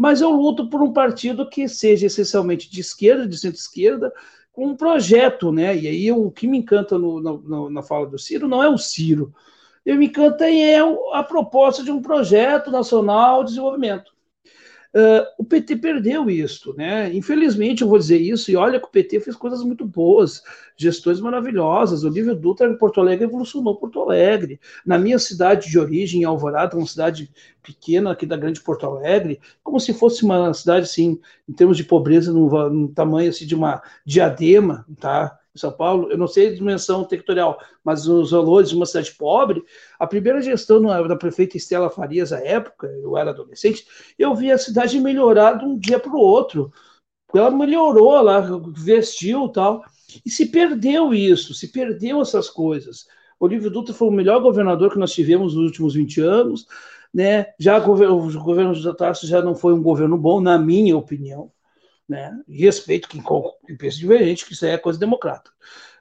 Mas 0.00 0.22
eu 0.22 0.30
luto 0.30 0.66
por 0.70 0.80
um 0.80 0.94
partido 0.94 1.46
que 1.46 1.68
seja 1.68 2.06
essencialmente 2.06 2.70
de 2.70 2.80
esquerda, 2.80 3.28
de 3.28 3.36
centro-esquerda, 3.36 4.10
com 4.50 4.68
um 4.68 4.74
projeto, 4.74 5.52
né? 5.52 5.76
E 5.76 5.86
aí 5.86 6.10
o 6.10 6.30
que 6.30 6.46
me 6.46 6.56
encanta 6.56 6.98
no, 6.98 7.20
no, 7.20 7.68
na 7.68 7.82
fala 7.82 8.06
do 8.06 8.18
Ciro 8.18 8.48
não 8.48 8.62
é 8.62 8.68
o 8.70 8.78
Ciro, 8.78 9.34
que 9.84 9.92
me 9.92 10.06
encanta 10.06 10.50
é 10.50 10.78
a 11.12 11.22
proposta 11.22 11.82
de 11.82 11.90
um 11.90 12.00
projeto 12.00 12.70
nacional 12.70 13.44
de 13.44 13.50
desenvolvimento. 13.50 14.10
Uh, 14.92 15.22
o 15.38 15.44
PT 15.44 15.76
perdeu 15.76 16.28
isso, 16.28 16.74
né? 16.76 17.14
Infelizmente, 17.14 17.82
eu 17.82 17.88
vou 17.88 17.98
dizer 17.98 18.18
isso, 18.18 18.50
e 18.50 18.56
olha 18.56 18.80
que 18.80 18.86
o 18.86 18.90
PT 18.90 19.20
fez 19.20 19.36
coisas 19.36 19.62
muito 19.62 19.84
boas, 19.86 20.42
gestões 20.76 21.20
maravilhosas. 21.20 22.02
O 22.02 22.08
Olívio 22.08 22.34
Dutra 22.34 22.68
em 22.68 22.76
Porto 22.76 23.00
Alegre 23.00 23.24
evolucionou 23.24 23.76
Porto 23.76 24.00
Alegre. 24.00 24.58
Na 24.84 24.98
minha 24.98 25.18
cidade 25.18 25.70
de 25.70 25.78
origem, 25.78 26.24
Alvorada, 26.24 26.76
uma 26.76 26.86
cidade 26.86 27.30
pequena 27.62 28.10
aqui 28.10 28.26
da 28.26 28.36
grande 28.36 28.60
Porto 28.60 28.84
Alegre, 28.84 29.40
como 29.62 29.78
se 29.78 29.94
fosse 29.94 30.24
uma 30.24 30.52
cidade, 30.52 30.86
assim, 30.86 31.20
em 31.48 31.52
termos 31.52 31.76
de 31.76 31.84
pobreza, 31.84 32.32
no, 32.32 32.70
no 32.70 32.88
tamanho 32.88 33.30
assim, 33.30 33.46
de 33.46 33.54
uma 33.54 33.80
diadema, 34.04 34.84
tá? 34.98 35.38
São 35.54 35.72
Paulo, 35.72 36.10
eu 36.10 36.16
não 36.16 36.28
sei 36.28 36.48
a 36.48 36.54
dimensão 36.54 37.04
territorial, 37.04 37.58
mas 37.84 38.06
os 38.06 38.30
valores 38.30 38.68
de 38.68 38.76
uma 38.76 38.86
cidade 38.86 39.12
pobre, 39.12 39.64
a 39.98 40.06
primeira 40.06 40.40
gestão 40.40 40.80
da 40.82 41.16
prefeita 41.16 41.56
Estela 41.56 41.90
Farias, 41.90 42.32
à 42.32 42.38
época, 42.38 42.86
eu 43.02 43.16
era 43.16 43.30
adolescente, 43.30 43.84
eu 44.18 44.34
vi 44.34 44.52
a 44.52 44.58
cidade 44.58 45.00
melhorar 45.00 45.54
de 45.54 45.64
um 45.64 45.76
dia 45.76 45.98
para 45.98 46.12
o 46.12 46.20
outro. 46.20 46.72
Ela 47.34 47.50
melhorou, 47.50 48.16
ela 48.16 48.60
vestiu 48.76 49.48
tal, 49.48 49.84
e 50.24 50.30
se 50.30 50.46
perdeu 50.46 51.12
isso, 51.12 51.52
se 51.54 51.68
perdeu 51.68 52.20
essas 52.20 52.48
coisas. 52.48 53.06
Olívio 53.38 53.70
Dutra 53.70 53.94
foi 53.94 54.08
o 54.08 54.12
melhor 54.12 54.40
governador 54.40 54.92
que 54.92 54.98
nós 54.98 55.12
tivemos 55.12 55.54
nos 55.54 55.64
últimos 55.64 55.94
20 55.94 56.20
anos, 56.20 56.66
né? 57.12 57.46
Já 57.58 57.78
o 57.78 58.40
governo 58.42 58.74
de 58.74 58.96
Tarso 58.96 59.26
já 59.26 59.42
não 59.42 59.54
foi 59.54 59.72
um 59.72 59.82
governo 59.82 60.16
bom, 60.16 60.40
na 60.40 60.58
minha 60.58 60.96
opinião 60.96 61.50
né? 62.10 62.36
Respeito 62.48 63.08
quem, 63.08 63.22
quem 63.22 63.76
pensa 63.76 63.96
divergente, 63.96 64.44
que 64.44 64.52
isso 64.52 64.66
é 64.66 64.76
coisa 64.76 64.98
democrata, 64.98 65.50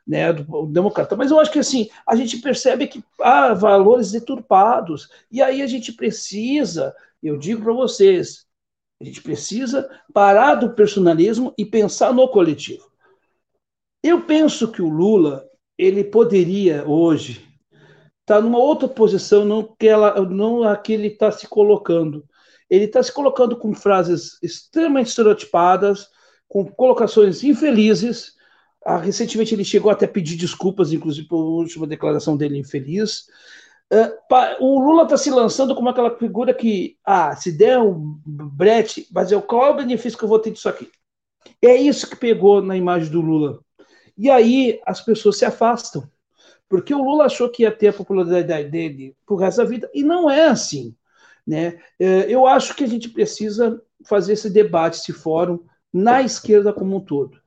né? 0.06 0.34
Do, 0.34 0.66
democrata. 0.66 1.16
Mas 1.16 1.30
eu 1.30 1.40
acho 1.40 1.52
que 1.52 1.60
assim, 1.60 1.88
a 2.06 2.16
gente 2.16 2.38
percebe 2.38 2.88
que 2.88 3.04
há 3.22 3.54
valores 3.54 4.12
deturpados, 4.12 5.08
e 5.32 5.40
aí 5.40 5.62
a 5.62 5.68
gente 5.68 5.94
precisa, 5.94 6.96
eu 7.22 7.38
digo 7.38 7.62
para 7.62 7.74
vocês, 7.74 8.48
a 9.00 9.06
gente 9.06 9.22
precisa 9.22 9.88
parar 10.12 10.56
do 10.56 10.72
personalismo 10.72 11.54
e 11.56 11.64
pensar 11.64 12.12
no 12.12 12.28
coletivo. 12.28 12.90
Eu 14.04 14.26
penso 14.26 14.72
que 14.72 14.82
o 14.82 14.90
Lula, 14.90 15.48
ele 15.78 16.04
poderia 16.04 16.88
hoje 16.88 17.48
estar 18.22 18.38
tá 18.38 18.42
numa 18.42 18.58
outra 18.58 18.88
posição, 18.88 19.46
não 19.46 19.64
que 19.64 19.88
ela, 19.88 20.20
não 20.26 20.64
a 20.64 20.76
que 20.76 20.94
ele 20.94 21.08
está 21.10 21.32
se 21.32 21.48
colocando 21.48 22.28
ele 22.70 22.86
está 22.86 23.02
se 23.02 23.12
colocando 23.12 23.58
com 23.58 23.74
frases 23.74 24.38
extremamente 24.44 25.08
estereotipadas, 25.08 26.08
com 26.48 26.66
colocações 26.66 27.44
infelizes. 27.44 28.34
Ah, 28.86 28.98
recentemente 28.98 29.54
ele 29.54 29.66
chegou 29.66 29.92
até 29.92 30.06
a 30.06 30.10
pedir 30.10 30.36
desculpas, 30.36 30.94
inclusive 30.94 31.28
por 31.28 31.44
última 31.44 31.88
declaração 31.88 32.38
dele 32.38 32.58
infeliz. 32.58 33.26
Uh, 33.92 34.64
o 34.64 34.80
Lula 34.80 35.04
está 35.04 35.18
se 35.18 35.32
lançando 35.32 35.74
como 35.74 35.90
aquela 35.90 36.16
figura 36.16 36.54
que, 36.54 36.96
ah, 37.04 37.36
se 37.36 37.52
der 37.52 37.80
um 37.80 38.20
brete, 38.26 39.08
mas 39.12 39.32
eu, 39.32 39.42
qual 39.42 39.66
é 39.66 39.70
o 39.72 39.76
benefício 39.76 40.18
que 40.18 40.24
eu 40.24 40.30
vou 40.30 40.38
ter 40.38 40.52
disso 40.52 40.70
aqui? 40.70 40.90
É 41.62 41.76
isso 41.76 42.08
que 42.08 42.16
pegou 42.16 42.62
na 42.62 42.78
imagem 42.78 43.12
do 43.12 43.20
Lula. 43.20 43.60
E 44.16 44.30
aí 44.30 44.80
as 44.86 45.02
pessoas 45.02 45.38
se 45.38 45.46
afastam, 45.46 46.08
porque 46.68 46.94
o 46.94 47.04
Lula 47.04 47.26
achou 47.26 47.50
que 47.50 47.64
ia 47.64 47.72
ter 47.72 47.88
a 47.88 47.94
popularidade 47.94 48.70
dele 48.70 49.16
pro 49.26 49.38
resto 49.38 49.58
da 49.58 49.64
vida, 49.64 49.90
e 49.94 50.04
não 50.04 50.30
é 50.30 50.48
assim. 50.48 50.96
Né? 51.50 51.80
É, 52.00 52.32
eu 52.32 52.46
acho 52.46 52.76
que 52.76 52.84
a 52.84 52.88
gente 52.88 53.10
precisa 53.10 53.82
fazer 54.06 54.34
esse 54.34 54.52
debate, 54.52 55.00
esse 55.00 55.12
fórum, 55.12 55.58
na 55.92 56.22
esquerda 56.22 56.72
como 56.72 56.98
um 56.98 57.00
todo. 57.00 57.40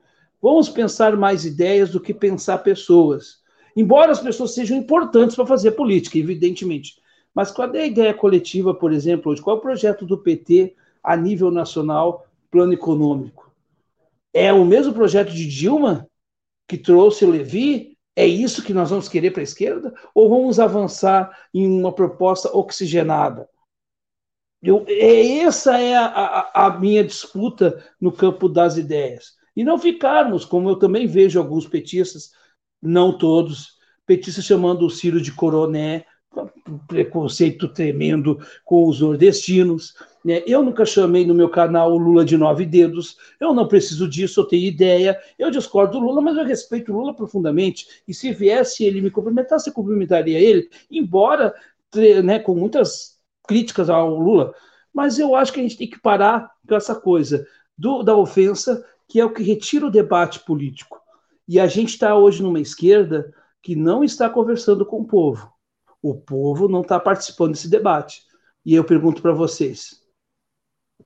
Vamos 0.42 0.68
pensar 0.68 1.16
mais 1.16 1.44
ideias 1.44 1.90
do 1.90 2.00
que 2.00 2.12
pensar 2.12 2.59
pessoas. 2.59 3.36
Embora 3.76 4.11
as 4.11 4.18
pessoas 4.18 4.55
sejam 4.55 4.76
importantes 4.76 5.36
para 5.36 5.46
fazer 5.46 5.70
política, 5.70 6.18
evidentemente. 6.18 6.96
Mas 7.32 7.53
qual 7.53 7.72
é 7.76 7.82
a 7.82 7.86
ideia 7.86 8.12
coletiva, 8.12 8.74
por 8.74 8.92
exemplo, 8.92 9.30
hoje? 9.30 9.40
Qual 9.40 9.55
é 9.55 9.59
o 9.61 9.62
projeto 9.62 10.05
do 10.05 10.18
PT 10.18 10.74
a 11.00 11.16
nível 11.16 11.53
nacional, 11.53 12.26
plano 12.50 12.72
econômico? 12.72 13.53
É 14.34 14.53
o 14.53 14.64
mesmo 14.64 14.92
projeto 14.92 15.30
de 15.30 15.46
Dilma, 15.46 16.09
que 16.66 16.76
trouxe 16.76 17.24
o 17.24 17.30
Levi? 17.30 17.96
É 18.16 18.26
isso 18.26 18.64
que 18.64 18.74
nós 18.74 18.90
vamos 18.90 19.09
querer 19.09 19.30
para 19.30 19.42
a 19.42 19.44
esquerda? 19.44 19.94
Ou 20.12 20.28
vamos 20.28 20.59
avançar 20.59 21.30
em 21.55 21.68
uma 21.68 21.92
proposta 21.92 22.50
oxigenada? 22.53 23.48
Eu, 24.63 24.85
é, 24.87 25.39
essa 25.39 25.79
é 25.81 25.95
a, 25.95 26.07
a, 26.07 26.67
a, 26.67 26.79
minha 26.79 27.03
disputa 27.03 27.85
no 28.01 28.13
campo 28.13 28.49
das 28.49 28.77
ideias. 28.77 29.33
E 29.57 29.65
não 29.65 29.77
ficarmos, 29.77 30.45
como 30.45 30.69
eu 30.69 30.77
também 30.77 31.07
vejo 31.07 31.39
alguns 31.39 31.67
petistas, 31.67 32.31
não 32.81 33.17
todos, 33.19 33.79
petistas 34.07 34.45
chamando 34.45 34.87
o 34.87 34.91
Ciro 34.91 35.21
de 35.21 35.33
coroné, 35.33 36.05
preconceito 36.87 37.69
tremendo 37.69 38.39
com 38.65 38.89
os 38.89 39.01
nordestinos. 39.01 39.95
Né? 40.25 40.43
Eu 40.47 40.63
nunca 40.63 40.87
chamei 40.87 41.27
no 41.27 41.35
meu 41.35 41.49
canal 41.49 41.93
o 41.93 41.99
Lula 41.99 42.25
de 42.25 42.37
nove 42.37 42.65
dedos, 42.65 43.17
eu 43.41 43.53
não 43.53 43.67
preciso 43.69 44.09
disso, 44.09 44.41
eu 44.41 44.45
tenho 44.45 44.67
ideia, 44.67 45.19
eu 45.39 45.51
discordo 45.51 45.99
do 45.99 46.07
Lula, 46.07 46.21
mas 46.21 46.37
eu 46.37 46.45
respeito 46.45 46.93
o 46.93 46.97
Lula 46.97 47.15
profundamente, 47.15 47.87
e 48.07 48.15
se 48.15 48.33
viesse 48.33 48.85
ele 48.85 49.01
me 49.01 49.11
cumprimentar, 49.11 49.59
você 49.59 49.71
cumprimentaria 49.71 50.39
ele, 50.39 50.71
embora 50.91 51.53
né, 52.25 52.39
com 52.39 52.55
muitas 52.55 53.12
críticas 53.47 53.90
ao 53.90 54.18
Lula, 54.18 54.55
mas 54.93 55.18
eu 55.18 55.34
acho 55.34 55.53
que 55.53 55.61
a 55.61 55.62
gente 55.62 55.76
tem 55.76 55.88
que 55.88 56.01
parar 56.01 56.51
com 56.66 56.74
essa 56.74 56.95
coisa 56.95 57.47
do, 57.76 58.03
da 58.03 58.16
ofensa, 58.16 58.84
que 59.09 59.20
é 59.20 59.24
o 59.24 59.32
que 59.32 59.43
retira 59.43 59.86
o 59.86 59.90
debate 59.90 60.40
político. 60.40 61.01
E 61.49 61.59
a 61.59 61.66
gente 61.66 61.90
está 61.90 62.16
hoje 62.16 62.43
numa 62.43 62.61
esquerda 62.61 63.32
que 63.62 63.74
não 63.74 64.05
está 64.05 64.28
conversando 64.28 64.84
com 64.84 65.01
o 65.01 65.07
povo. 65.07 65.53
O 66.01 66.14
povo 66.14 66.68
não 66.68 66.82
está 66.82 66.99
participando 66.99 67.53
desse 67.53 67.68
debate. 67.68 68.22
E 68.64 68.74
eu 68.74 68.84
pergunto 68.84 69.22
para 69.22 69.32
vocês: 69.32 70.03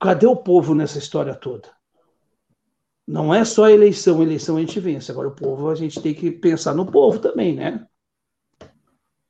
cadê 0.00 0.26
o 0.26 0.36
povo 0.36 0.74
nessa 0.74 0.98
história 0.98 1.34
toda? 1.34 1.70
Não 3.06 3.32
é 3.32 3.44
só 3.44 3.68
eleição, 3.68 4.22
eleição 4.22 4.56
a 4.56 4.60
gente 4.60 4.80
vence. 4.80 5.12
Agora, 5.12 5.28
o 5.28 5.34
povo, 5.34 5.70
a 5.70 5.74
gente 5.74 6.00
tem 6.00 6.12
que 6.12 6.30
pensar 6.30 6.74
no 6.74 6.90
povo 6.90 7.20
também, 7.20 7.54
né? 7.54 7.86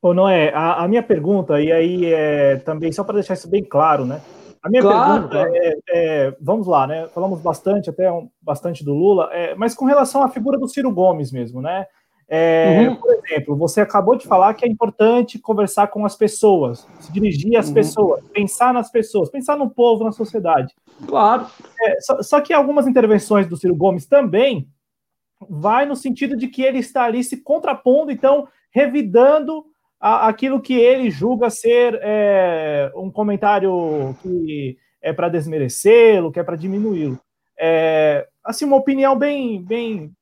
Ou 0.06 0.14
não 0.14 0.28
é? 0.28 0.52
A, 0.54 0.84
a 0.84 0.88
minha 0.88 1.02
pergunta, 1.02 1.60
e 1.60 1.72
aí 1.72 2.12
é 2.12 2.56
também, 2.56 2.92
só 2.92 3.02
para 3.02 3.14
deixar 3.14 3.34
isso 3.34 3.48
bem 3.48 3.64
claro, 3.64 4.04
né? 4.04 4.20
A 4.62 4.68
minha 4.68 4.82
claro, 4.82 5.28
pergunta 5.28 5.58
é, 5.58 5.78
é, 5.90 6.36
vamos 6.40 6.66
lá, 6.66 6.86
né? 6.86 7.08
Falamos 7.14 7.40
bastante, 7.40 7.90
até 7.90 8.10
um, 8.10 8.28
bastante 8.40 8.84
do 8.84 8.94
Lula, 8.94 9.28
é, 9.32 9.54
mas 9.54 9.74
com 9.74 9.84
relação 9.84 10.22
à 10.22 10.28
figura 10.28 10.58
do 10.58 10.68
Ciro 10.68 10.92
Gomes 10.92 11.32
mesmo, 11.32 11.60
né? 11.60 11.86
É, 12.28 12.86
uhum. 12.88 12.96
Por 12.96 13.14
exemplo, 13.14 13.56
você 13.56 13.80
acabou 13.80 14.16
de 14.16 14.26
falar 14.26 14.54
que 14.54 14.64
é 14.64 14.68
importante 14.68 15.38
conversar 15.38 15.88
com 15.88 16.04
as 16.04 16.16
pessoas, 16.16 16.86
se 17.00 17.12
dirigir 17.12 17.56
às 17.56 17.68
uhum. 17.68 17.74
pessoas, 17.74 18.24
pensar 18.32 18.74
nas 18.74 18.90
pessoas, 18.90 19.30
pensar 19.30 19.56
no 19.56 19.70
povo, 19.70 20.04
na 20.04 20.12
sociedade. 20.12 20.74
Claro. 21.06 21.46
É, 21.82 22.00
só, 22.00 22.22
só, 22.22 22.40
que 22.40 22.52
algumas 22.52 22.86
intervenções 22.86 23.46
do 23.46 23.56
Ciro 23.56 23.76
Gomes 23.76 24.06
também 24.06 24.68
vai 25.48 25.86
no 25.86 25.94
sentido 25.94 26.36
de 26.36 26.48
que 26.48 26.62
ele 26.62 26.78
está 26.78 27.04
ali 27.04 27.22
se 27.22 27.36
contrapondo, 27.42 28.10
então 28.10 28.48
revidando 28.70 29.64
a, 30.00 30.28
aquilo 30.28 30.60
que 30.60 30.74
ele 30.74 31.10
julga 31.10 31.50
ser 31.50 31.98
é, 32.02 32.90
um 32.94 33.10
comentário 33.10 34.16
que 34.22 34.76
é 35.00 35.12
para 35.12 35.28
desmerecê-lo, 35.28 36.32
que 36.32 36.40
é 36.40 36.44
para 36.44 36.56
diminuí-lo. 36.56 37.18
É, 37.58 38.26
assim, 38.44 38.64
uma 38.64 38.76
opinião 38.76 39.16
bem, 39.16 39.62
bem 39.62 40.12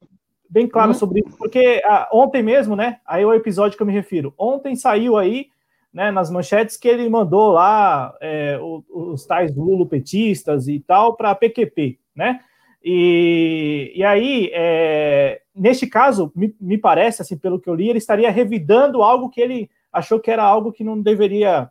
bem 0.48 0.68
claro 0.68 0.92
uhum. 0.92 0.94
sobre 0.94 1.20
isso, 1.26 1.36
porque 1.36 1.82
ah, 1.84 2.08
ontem 2.12 2.40
mesmo, 2.40 2.76
né? 2.76 3.00
Aí 3.04 3.24
é 3.24 3.26
o 3.26 3.34
episódio 3.34 3.76
que 3.76 3.82
eu 3.82 3.86
me 3.86 3.92
refiro. 3.92 4.32
Ontem 4.38 4.76
saiu 4.76 5.16
aí, 5.16 5.48
né, 5.92 6.12
nas 6.12 6.30
manchetes, 6.30 6.76
que 6.76 6.86
ele 6.86 7.08
mandou 7.08 7.50
lá 7.50 8.14
é, 8.20 8.56
os, 8.62 8.84
os 8.88 9.26
tais 9.26 9.54
lulopetistas 9.56 10.68
e 10.68 10.78
tal 10.78 11.16
para 11.16 11.30
a 11.30 11.34
PQP, 11.34 11.98
né? 12.14 12.38
E, 12.86 13.92
e 13.96 14.04
aí, 14.04 14.50
é, 14.52 15.40
neste 15.54 15.86
caso, 15.86 16.30
me, 16.36 16.54
me 16.60 16.76
parece, 16.76 17.22
assim, 17.22 17.38
pelo 17.38 17.58
que 17.58 17.70
eu 17.70 17.74
li, 17.74 17.88
ele 17.88 17.96
estaria 17.96 18.30
revidando 18.30 19.02
algo 19.02 19.30
que 19.30 19.40
ele 19.40 19.70
achou 19.90 20.20
que 20.20 20.30
era 20.30 20.42
algo 20.42 20.70
que 20.70 20.84
não 20.84 21.00
deveria 21.00 21.70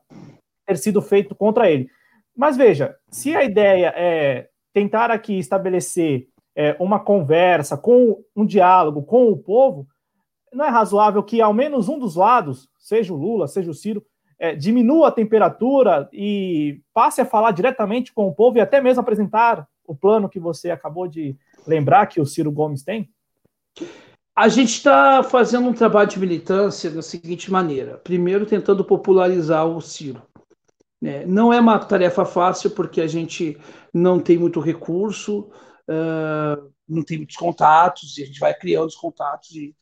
ter 0.66 0.78
sido 0.78 1.04
feito 1.04 1.36
contra 1.36 1.70
ele. 1.70 1.88
Mas 2.36 2.58
veja, 2.58 2.96
se 3.12 3.36
a 3.36 3.44
ideia 3.44 3.94
é 3.96 4.50
tentar 4.74 5.12
aqui 5.12 5.38
estabelecer 5.38 6.28
é, 6.56 6.76
uma 6.80 7.00
conversa, 7.00 7.78
com 7.78 8.24
um 8.36 8.44
diálogo 8.44 9.04
com 9.04 9.30
o 9.30 9.38
povo, 9.38 9.88
não 10.52 10.66
é 10.66 10.70
razoável 10.70 11.22
que 11.22 11.42
ao 11.42 11.54
menos 11.54 11.90
um 11.90 12.00
dos 12.00 12.16
lados, 12.16 12.68
seja 12.80 13.14
o 13.14 13.18
Lula, 13.18 13.48
seja 13.48 13.70
o 13.70 13.74
Ciro, 13.74 14.04
é, 14.40 14.56
diminua 14.56 15.10
a 15.10 15.12
temperatura 15.12 16.10
e 16.12 16.82
passe 16.92 17.22
a 17.22 17.26
falar 17.26 17.52
diretamente 17.52 18.12
com 18.12 18.28
o 18.28 18.34
povo 18.34 18.58
e 18.58 18.62
até 18.62 18.82
mesmo 18.82 19.02
apresentar 19.02 19.68
o 19.86 19.96
plano 19.96 20.30
que 20.30 20.40
você 20.40 20.70
acabou 20.72 21.08
de 21.08 21.36
lembrar 21.68 22.08
que 22.08 22.22
o 22.22 22.26
Ciro 22.26 22.52
Gomes 22.52 22.84
tem? 22.84 23.10
A 24.36 24.48
gente 24.48 24.70
está 24.70 25.22
fazendo 25.22 25.68
um 25.68 25.74
trabalho 25.74 26.10
de 26.10 26.20
militância 26.20 26.90
da 26.90 27.02
seguinte 27.02 27.52
maneira: 27.52 27.98
primeiro, 27.98 28.46
tentando 28.46 28.84
popularizar 28.84 29.68
o 29.68 29.80
Ciro. 29.80 30.22
É, 31.04 31.26
não 31.26 31.52
é 31.52 31.60
uma 31.60 31.78
tarefa 31.80 32.24
fácil, 32.24 32.72
porque 32.72 33.02
a 33.02 33.08
gente 33.08 33.58
não 33.94 34.20
tem 34.20 34.38
muito 34.38 34.60
recurso, 34.62 35.52
não 36.88 37.04
tem 37.04 37.18
muitos 37.18 37.36
contatos, 37.36 38.18
e 38.18 38.24
a 38.24 38.26
gente 38.26 38.40
vai 38.40 38.54
criando 38.54 38.88
os 38.88 38.96
contatos. 38.96 39.52
E 39.52 39.76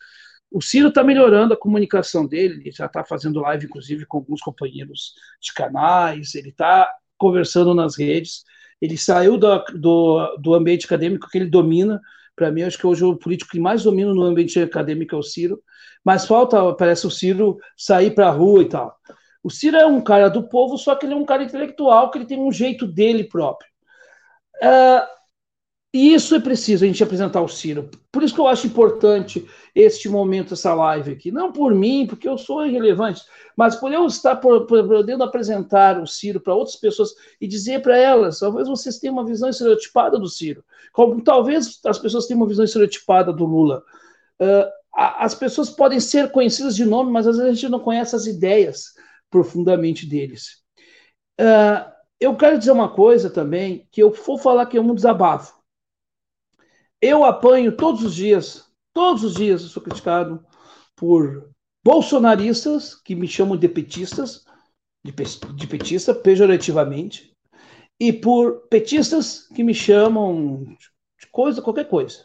o 0.51 0.61
Ciro 0.61 0.89
está 0.89 1.03
melhorando 1.03 1.53
a 1.53 1.57
comunicação 1.57 2.25
dele, 2.25 2.61
ele 2.61 2.71
já 2.71 2.87
está 2.87 3.05
fazendo 3.05 3.39
live, 3.39 3.65
inclusive, 3.65 4.05
com 4.05 4.17
alguns 4.17 4.41
companheiros 4.41 5.13
de 5.39 5.53
canais, 5.53 6.35
ele 6.35 6.49
está 6.49 6.91
conversando 7.17 7.73
nas 7.73 7.97
redes, 7.97 8.43
ele 8.81 8.97
saiu 8.97 9.37
do, 9.37 9.63
do, 9.75 10.37
do 10.37 10.53
ambiente 10.53 10.85
acadêmico 10.85 11.29
que 11.29 11.37
ele 11.37 11.49
domina. 11.49 12.01
Para 12.35 12.51
mim, 12.51 12.63
acho 12.63 12.77
que 12.77 12.87
hoje 12.87 13.03
o 13.03 13.15
político 13.15 13.51
que 13.51 13.59
mais 13.59 13.83
domina 13.83 14.13
no 14.13 14.23
ambiente 14.23 14.59
acadêmico 14.59 15.13
é 15.13 15.17
o 15.17 15.23
Ciro, 15.23 15.61
mas 16.03 16.25
falta, 16.25 16.73
parece, 16.73 17.05
o 17.05 17.11
Ciro 17.11 17.59
sair 17.77 18.11
para 18.11 18.27
a 18.27 18.31
rua 18.31 18.63
e 18.63 18.69
tal. 18.69 18.97
O 19.43 19.49
Ciro 19.49 19.77
é 19.77 19.85
um 19.85 20.01
cara 20.01 20.29
do 20.29 20.47
povo, 20.47 20.77
só 20.77 20.95
que 20.95 21.05
ele 21.05 21.13
é 21.13 21.17
um 21.17 21.25
cara 21.25 21.43
intelectual, 21.43 22.09
que 22.09 22.17
ele 22.17 22.25
tem 22.25 22.39
um 22.39 22.51
jeito 22.51 22.87
dele 22.87 23.23
próprio. 23.23 23.69
Uh, 24.63 25.20
e 25.93 26.13
isso 26.13 26.33
é 26.33 26.39
preciso 26.39 26.85
a 26.85 26.87
gente 26.87 27.03
apresentar 27.03 27.41
o 27.41 27.49
Ciro. 27.49 27.89
Por 28.09 28.23
isso 28.23 28.33
que 28.33 28.39
eu 28.39 28.47
acho 28.47 28.65
importante 28.65 29.45
este 29.75 30.07
momento, 30.07 30.53
essa 30.53 30.73
live 30.73 31.11
aqui. 31.11 31.31
Não 31.31 31.51
por 31.51 31.75
mim, 31.75 32.07
porque 32.07 32.29
eu 32.29 32.37
sou 32.37 32.65
irrelevante, 32.65 33.21
mas 33.57 33.75
por 33.75 33.91
eu 33.91 34.05
estar 34.05 34.37
podendo 34.37 35.23
apresentar 35.23 36.01
o 36.01 36.07
Ciro 36.07 36.39
para 36.39 36.55
outras 36.55 36.77
pessoas 36.77 37.13
e 37.41 37.47
dizer 37.47 37.81
para 37.81 37.97
elas: 37.97 38.39
talvez 38.39 38.69
vocês 38.69 38.99
tenham 38.99 39.15
uma 39.15 39.25
visão 39.25 39.49
estereotipada 39.49 40.17
do 40.17 40.29
Ciro, 40.29 40.63
como 40.93 41.21
talvez 41.21 41.79
as 41.85 41.99
pessoas 41.99 42.25
tenham 42.25 42.39
uma 42.39 42.47
visão 42.47 42.63
estereotipada 42.63 43.33
do 43.33 43.45
Lula. 43.45 43.83
Uh, 44.41 44.71
as 44.93 45.35
pessoas 45.35 45.69
podem 45.69 45.99
ser 45.99 46.31
conhecidas 46.31 46.75
de 46.75 46.85
nome, 46.85 47.11
mas 47.11 47.27
às 47.27 47.35
vezes 47.35 47.51
a 47.51 47.53
gente 47.53 47.69
não 47.69 47.79
conhece 47.79 48.15
as 48.15 48.25
ideias 48.25 48.93
profundamente 49.29 50.05
deles. 50.05 50.61
Uh, 51.39 51.91
eu 52.19 52.35
quero 52.35 52.57
dizer 52.57 52.71
uma 52.71 52.89
coisa 52.89 53.29
também, 53.29 53.87
que 53.91 54.01
eu 54.01 54.11
vou 54.11 54.37
falar 54.37 54.65
que 54.67 54.77
é 54.77 54.81
um 54.81 54.95
desabafo. 54.95 55.60
Eu 57.01 57.23
apanho 57.23 57.75
todos 57.75 58.03
os 58.03 58.13
dias, 58.13 58.63
todos 58.93 59.23
os 59.23 59.33
dias 59.33 59.63
eu 59.63 59.69
sou 59.69 59.81
criticado 59.81 60.45
por 60.95 61.49
bolsonaristas 61.83 62.93
que 62.93 63.15
me 63.15 63.27
chamam 63.27 63.57
de 63.57 63.67
petistas, 63.67 64.45
de, 65.03 65.11
de 65.55 65.67
petista 65.67 66.13
pejorativamente, 66.13 67.35
e 67.99 68.13
por 68.13 68.67
petistas 68.67 69.47
que 69.47 69.63
me 69.63 69.73
chamam 69.73 70.63
de 71.19 71.27
coisa, 71.31 71.61
qualquer 71.61 71.87
coisa. 71.87 72.23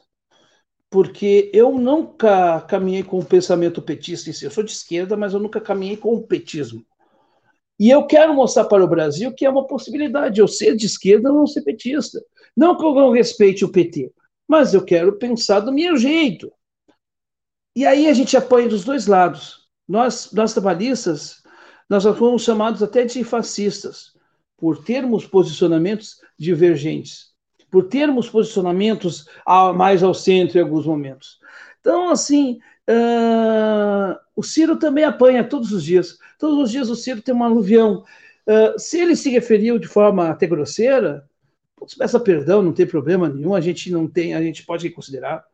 Porque 0.91 1.51
eu 1.55 1.73
nunca 1.73 2.61
caminhei 2.61 3.03
com 3.03 3.19
o 3.19 3.25
pensamento 3.25 3.81
petista 3.81 4.29
em 4.29 4.33
si. 4.35 4.45
Eu 4.45 4.51
sou 4.51 4.63
de 4.63 4.73
esquerda, 4.73 5.17
mas 5.17 5.33
eu 5.33 5.41
nunca 5.41 5.61
caminhei 5.61 5.97
com 5.97 6.15
o 6.15 6.23
petismo. 6.23 6.85
E 7.79 7.91
eu 7.91 8.07
quero 8.07 8.35
mostrar 8.35 8.65
para 8.65 8.85
o 8.85 8.89
Brasil 8.89 9.35
que 9.35 9.45
é 9.45 9.51
uma 9.51 9.67
possibilidade 9.67 10.41
eu 10.41 10.49
ser 10.49 10.77
de 10.77 10.87
esquerda 10.87 11.31
ou 11.31 11.39
não 11.39 11.47
ser 11.47 11.63
petista. 11.63 12.23
Não 12.55 12.77
que 12.77 12.85
eu 12.85 12.95
não 12.95 13.11
respeite 13.11 13.65
o 13.65 13.69
PT, 13.71 14.13
mas 14.49 14.75
eu 14.75 14.85
quero 14.85 15.19
pensar 15.19 15.61
do 15.61 15.73
meu 15.73 15.97
jeito. 15.97 16.53
E 17.75 17.85
aí 17.85 18.09
a 18.09 18.13
gente 18.13 18.37
apoia 18.37 18.69
dos 18.69 18.85
dois 18.85 19.07
lados. 19.07 19.69
Nós, 19.87 20.33
nós 20.33 20.53
trabalhistas, 20.53 21.43
nós 21.89 22.05
fomos 22.05 22.43
chamados 22.43 22.83
até 22.83 23.05
de 23.05 23.23
fascistas, 23.23 24.17
por 24.57 24.83
termos 24.83 25.27
posicionamentos 25.27 26.21
divergentes, 26.39 27.33
por 27.71 27.89
termos 27.89 28.29
posicionamentos 28.29 29.27
mais 29.75 30.03
ao 30.03 30.15
centro 30.15 30.59
em 30.59 30.63
alguns 30.63 30.87
momentos. 30.87 31.39
Então, 31.81 32.11
assim, 32.11 32.59
uh, 32.89 34.19
o 34.35 34.43
Ciro 34.43 34.79
também 34.79 35.05
apanha 35.05 35.45
todos 35.45 35.73
os 35.73 35.85
dias. 35.85 36.19
Todos 36.39 36.59
os 36.65 36.71
dias 36.71 36.89
o 36.89 36.97
Ciro 36.97 37.23
tem 37.23 37.35
um 37.35 37.45
aluvião. 37.45 38.03
Uh, 38.47 38.79
se 38.79 38.99
ele 38.99 39.15
se 39.15 39.31
referiu 39.31 39.79
de 39.79 39.87
forma 39.87 40.31
até 40.31 40.47
grosseira, 40.47 41.29
peça 41.95 42.19
perdão, 42.19 42.63
não 42.63 42.73
tem 42.73 42.87
problema 42.87 43.29
nenhum, 43.29 43.55
a 43.55 43.61
gente 43.61 43.91
não 43.91 44.07
tem, 44.09 44.35
a 44.35 44.43
gente 44.43 44.65
pode 44.65 44.89
considerar. 44.91 45.45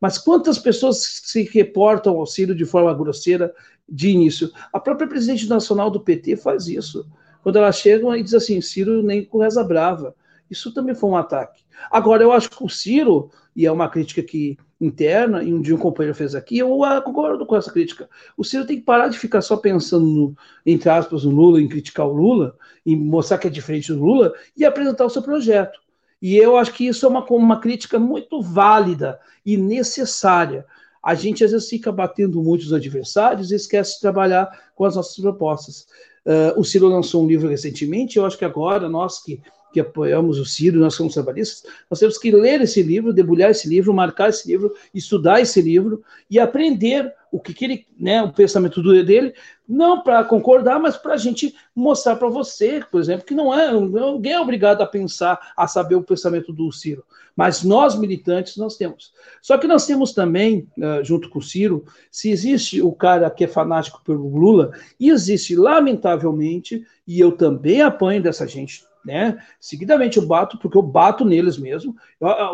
Mas 0.00 0.18
quantas 0.18 0.58
pessoas 0.58 1.22
se 1.24 1.42
reportam 1.44 2.16
ao 2.16 2.26
Ciro 2.26 2.54
de 2.54 2.64
forma 2.64 2.92
grosseira 2.92 3.54
de 3.88 4.08
início? 4.08 4.50
A 4.72 4.80
própria 4.80 5.06
presidente 5.06 5.48
nacional 5.48 5.90
do 5.90 6.00
PT 6.00 6.36
faz 6.36 6.66
isso. 6.66 7.06
Quando 7.42 7.56
ela 7.56 7.70
chega 7.72 8.16
e 8.16 8.22
diz 8.22 8.34
assim, 8.34 8.60
Ciro 8.60 9.02
nem 9.02 9.24
com 9.24 9.38
reza 9.38 9.62
brava. 9.62 10.14
Isso 10.50 10.72
também 10.74 10.94
foi 10.94 11.08
um 11.08 11.16
ataque. 11.16 11.62
Agora, 11.90 12.22
eu 12.22 12.32
acho 12.32 12.50
que 12.50 12.62
o 12.62 12.68
Ciro, 12.68 13.30
e 13.54 13.64
é 13.64 13.72
uma 13.72 13.88
crítica 13.88 14.22
que 14.22 14.58
interna, 14.80 15.42
e 15.42 15.54
um 15.54 15.60
dia 15.60 15.74
um 15.74 15.78
companheiro 15.78 16.16
fez 16.16 16.34
aqui, 16.34 16.58
eu 16.58 16.84
ah, 16.84 17.00
concordo 17.00 17.46
com 17.46 17.56
essa 17.56 17.72
crítica. 17.72 18.08
O 18.36 18.44
Ciro 18.44 18.66
tem 18.66 18.78
que 18.78 18.84
parar 18.84 19.08
de 19.08 19.18
ficar 19.18 19.40
só 19.40 19.56
pensando, 19.56 20.04
no, 20.04 20.36
entre 20.66 20.90
aspas, 20.90 21.24
no 21.24 21.30
Lula, 21.30 21.60
em 21.60 21.68
criticar 21.68 22.06
o 22.06 22.12
Lula, 22.12 22.56
em 22.84 22.96
mostrar 22.96 23.38
que 23.38 23.46
é 23.46 23.50
diferente 23.50 23.92
do 23.92 24.04
Lula, 24.04 24.32
e 24.56 24.64
apresentar 24.64 25.06
o 25.06 25.10
seu 25.10 25.22
projeto. 25.22 25.80
E 26.22 26.36
eu 26.36 26.56
acho 26.56 26.72
que 26.72 26.86
isso 26.86 27.04
é 27.04 27.08
uma, 27.08 27.24
uma 27.30 27.58
crítica 27.58 27.98
muito 27.98 28.40
válida 28.40 29.18
e 29.44 29.56
necessária. 29.56 30.64
A 31.02 31.16
gente 31.16 31.44
às 31.44 31.50
vezes 31.50 31.68
fica 31.68 31.90
batendo 31.90 32.40
muito 32.40 32.62
os 32.62 32.72
adversários 32.72 33.50
e 33.50 33.56
esquece 33.56 33.96
de 33.96 34.00
trabalhar 34.00 34.48
com 34.76 34.84
as 34.84 34.94
nossas 34.94 35.16
propostas. 35.16 35.84
Uh, 36.24 36.60
o 36.60 36.64
Ciro 36.64 36.86
lançou 36.86 37.24
um 37.24 37.26
livro 37.26 37.48
recentemente, 37.48 38.16
eu 38.16 38.24
acho 38.24 38.38
que 38.38 38.44
agora 38.44 38.88
nós 38.88 39.20
que 39.20 39.42
que 39.72 39.80
apoiamos 39.80 40.38
o 40.38 40.44
Ciro, 40.44 40.78
nós 40.78 40.94
somos 40.94 41.14
trabalhistas, 41.14 41.64
nós 41.90 41.98
temos 41.98 42.18
que 42.18 42.30
ler 42.30 42.60
esse 42.60 42.82
livro, 42.82 43.12
debulhar 43.12 43.50
esse 43.50 43.68
livro, 43.68 43.94
marcar 43.94 44.28
esse 44.28 44.46
livro, 44.46 44.74
estudar 44.94 45.40
esse 45.40 45.60
livro 45.60 46.02
e 46.30 46.38
aprender 46.38 47.12
o 47.32 47.40
que, 47.40 47.54
que 47.54 47.64
ele, 47.64 47.86
né, 47.98 48.22
o 48.22 48.30
pensamento 48.30 48.82
dele, 48.82 49.32
não 49.66 50.02
para 50.02 50.22
concordar, 50.22 50.78
mas 50.78 50.98
para 50.98 51.14
a 51.14 51.16
gente 51.16 51.54
mostrar 51.74 52.16
para 52.16 52.28
você, 52.28 52.84
por 52.90 53.00
exemplo, 53.00 53.24
que 53.24 53.34
não 53.34 53.58
é, 53.58 53.72
ninguém 53.72 54.32
é 54.32 54.40
obrigado 54.40 54.82
a 54.82 54.86
pensar, 54.86 55.40
a 55.56 55.66
saber 55.66 55.94
o 55.94 56.02
pensamento 56.02 56.52
do 56.52 56.70
Ciro, 56.70 57.02
mas 57.34 57.62
nós 57.62 57.98
militantes 57.98 58.58
nós 58.58 58.76
temos. 58.76 59.14
Só 59.40 59.56
que 59.56 59.66
nós 59.66 59.86
temos 59.86 60.12
também, 60.12 60.68
uh, 60.76 61.02
junto 61.02 61.30
com 61.30 61.38
o 61.38 61.42
Ciro, 61.42 61.86
se 62.10 62.30
existe 62.30 62.82
o 62.82 62.92
cara 62.92 63.30
que 63.30 63.44
é 63.44 63.48
fanático 63.48 64.02
pelo 64.04 64.36
Lula, 64.36 64.72
e 65.00 65.08
existe, 65.08 65.56
lamentavelmente, 65.56 66.84
e 67.06 67.18
eu 67.18 67.32
também 67.32 67.80
apanho 67.80 68.22
dessa 68.22 68.46
gente 68.46 68.84
né? 69.04 69.38
Seguidamente 69.60 70.18
eu 70.18 70.26
bato, 70.26 70.58
porque 70.58 70.76
eu 70.76 70.82
bato 70.82 71.24
neles 71.24 71.58
mesmo. 71.58 71.96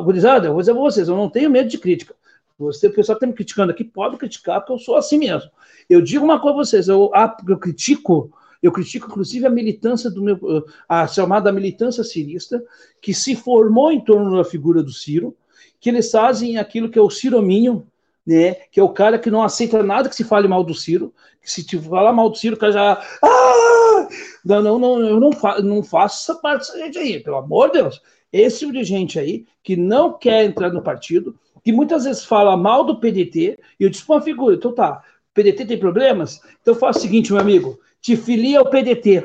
Gurizada, 0.02 0.46
eu 0.46 0.52
vou 0.52 0.60
dizer 0.60 0.72
pra 0.72 0.82
vocês, 0.82 1.08
eu 1.08 1.16
não 1.16 1.28
tenho 1.28 1.50
medo 1.50 1.68
de 1.68 1.78
crítica. 1.78 2.14
Você, 2.58 2.88
o 2.88 2.92
pessoal 2.92 3.14
está 3.14 3.26
me 3.26 3.32
criticando 3.32 3.70
aqui, 3.70 3.84
pode 3.84 4.16
criticar, 4.16 4.60
porque 4.60 4.72
eu 4.72 4.78
sou 4.78 4.96
assim 4.96 5.18
mesmo. 5.18 5.50
Eu 5.88 6.02
digo 6.02 6.24
uma 6.24 6.40
coisa 6.40 6.54
a 6.54 6.64
vocês, 6.64 6.88
eu, 6.88 7.10
eu 7.48 7.58
critico, 7.58 8.32
eu 8.60 8.72
critico 8.72 9.06
inclusive 9.06 9.46
a 9.46 9.50
militância 9.50 10.10
do 10.10 10.22
meu, 10.22 10.66
a 10.88 11.06
chamada 11.06 11.52
militância 11.52 12.02
cirista, 12.02 12.62
que 13.00 13.14
se 13.14 13.36
formou 13.36 13.92
em 13.92 14.00
torno 14.00 14.36
da 14.36 14.44
figura 14.44 14.82
do 14.82 14.92
Ciro, 14.92 15.36
que 15.80 15.88
eles 15.88 16.10
fazem 16.10 16.58
aquilo 16.58 16.90
que 16.90 16.98
é 16.98 17.02
o 17.02 17.10
cirominho, 17.10 17.86
né? 18.28 18.56
Que 18.70 18.78
é 18.78 18.82
o 18.82 18.90
cara 18.90 19.18
que 19.18 19.30
não 19.30 19.42
aceita 19.42 19.82
nada 19.82 20.08
que 20.08 20.14
se 20.14 20.22
fale 20.22 20.46
mal 20.46 20.62
do 20.62 20.74
Ciro, 20.74 21.14
que 21.40 21.50
se 21.50 21.64
te 21.64 21.78
falar 21.78 22.12
mal 22.12 22.28
do 22.28 22.36
Ciro, 22.36 22.56
o 22.56 22.58
cara 22.58 22.72
já. 22.72 23.02
Ah! 23.24 24.08
Não, 24.44 24.62
não, 24.62 24.78
não, 24.78 25.00
eu 25.00 25.18
não, 25.18 25.32
fa 25.32 25.60
não 25.62 25.82
faço 25.82 26.30
essa 26.30 26.38
parte 26.38 26.60
dessa 26.60 26.78
gente 26.78 26.98
aí, 26.98 27.20
pelo 27.20 27.38
amor 27.38 27.70
de 27.70 27.80
Deus. 27.80 28.02
Esse 28.30 28.60
tipo 28.60 28.72
de 28.72 28.84
gente 28.84 29.18
aí 29.18 29.46
que 29.62 29.76
não 29.76 30.12
quer 30.12 30.44
entrar 30.44 30.70
no 30.70 30.82
partido, 30.82 31.38
que 31.64 31.72
muitas 31.72 32.04
vezes 32.04 32.24
fala 32.24 32.56
mal 32.56 32.84
do 32.84 33.00
PDT, 33.00 33.58
e 33.80 33.84
eu 33.84 33.88
disse 33.88 34.04
uma 34.06 34.20
figura, 34.20 34.56
então 34.56 34.74
tá, 34.74 35.02
PDT 35.32 35.64
tem 35.64 35.78
problemas? 35.78 36.40
Então 36.60 36.74
faz 36.74 36.96
o 36.96 37.00
seguinte, 37.00 37.32
meu 37.32 37.40
amigo, 37.40 37.78
te 38.00 38.14
filia 38.14 38.58
ao 38.58 38.68
PDT. 38.68 39.24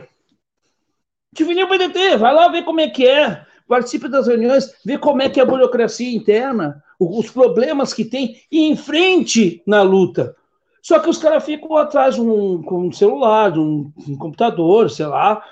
Te 1.35 1.43
filia 1.43 1.63
ao 1.63 1.69
PDT, 1.69 2.17
vai 2.17 2.33
lá 2.33 2.47
ver 2.47 2.63
como 2.63 2.79
é 2.79 2.89
que 2.89 3.05
é, 3.05 3.45
participe 3.67 4.07
das 4.07 4.27
reuniões, 4.27 4.73
vê 4.85 4.97
como 4.97 5.21
é 5.21 5.29
que 5.29 5.39
é 5.39 5.43
a 5.43 5.45
burocracia 5.45 6.15
interna, 6.15 6.83
os 6.99 7.29
problemas 7.29 7.93
que 7.93 8.05
tem 8.05 8.37
e 8.51 8.67
enfrente 8.67 9.61
na 9.65 9.81
luta. 9.81 10.35
Só 10.81 10.99
que 10.99 11.09
os 11.09 11.17
caras 11.17 11.43
ficam 11.45 11.77
atrás 11.77 12.19
um, 12.19 12.61
com 12.61 12.87
um 12.87 12.91
celular, 12.91 13.51
de 13.51 13.59
um, 13.59 13.91
um 14.07 14.17
computador, 14.17 14.91
sei 14.91 15.05
lá, 15.05 15.43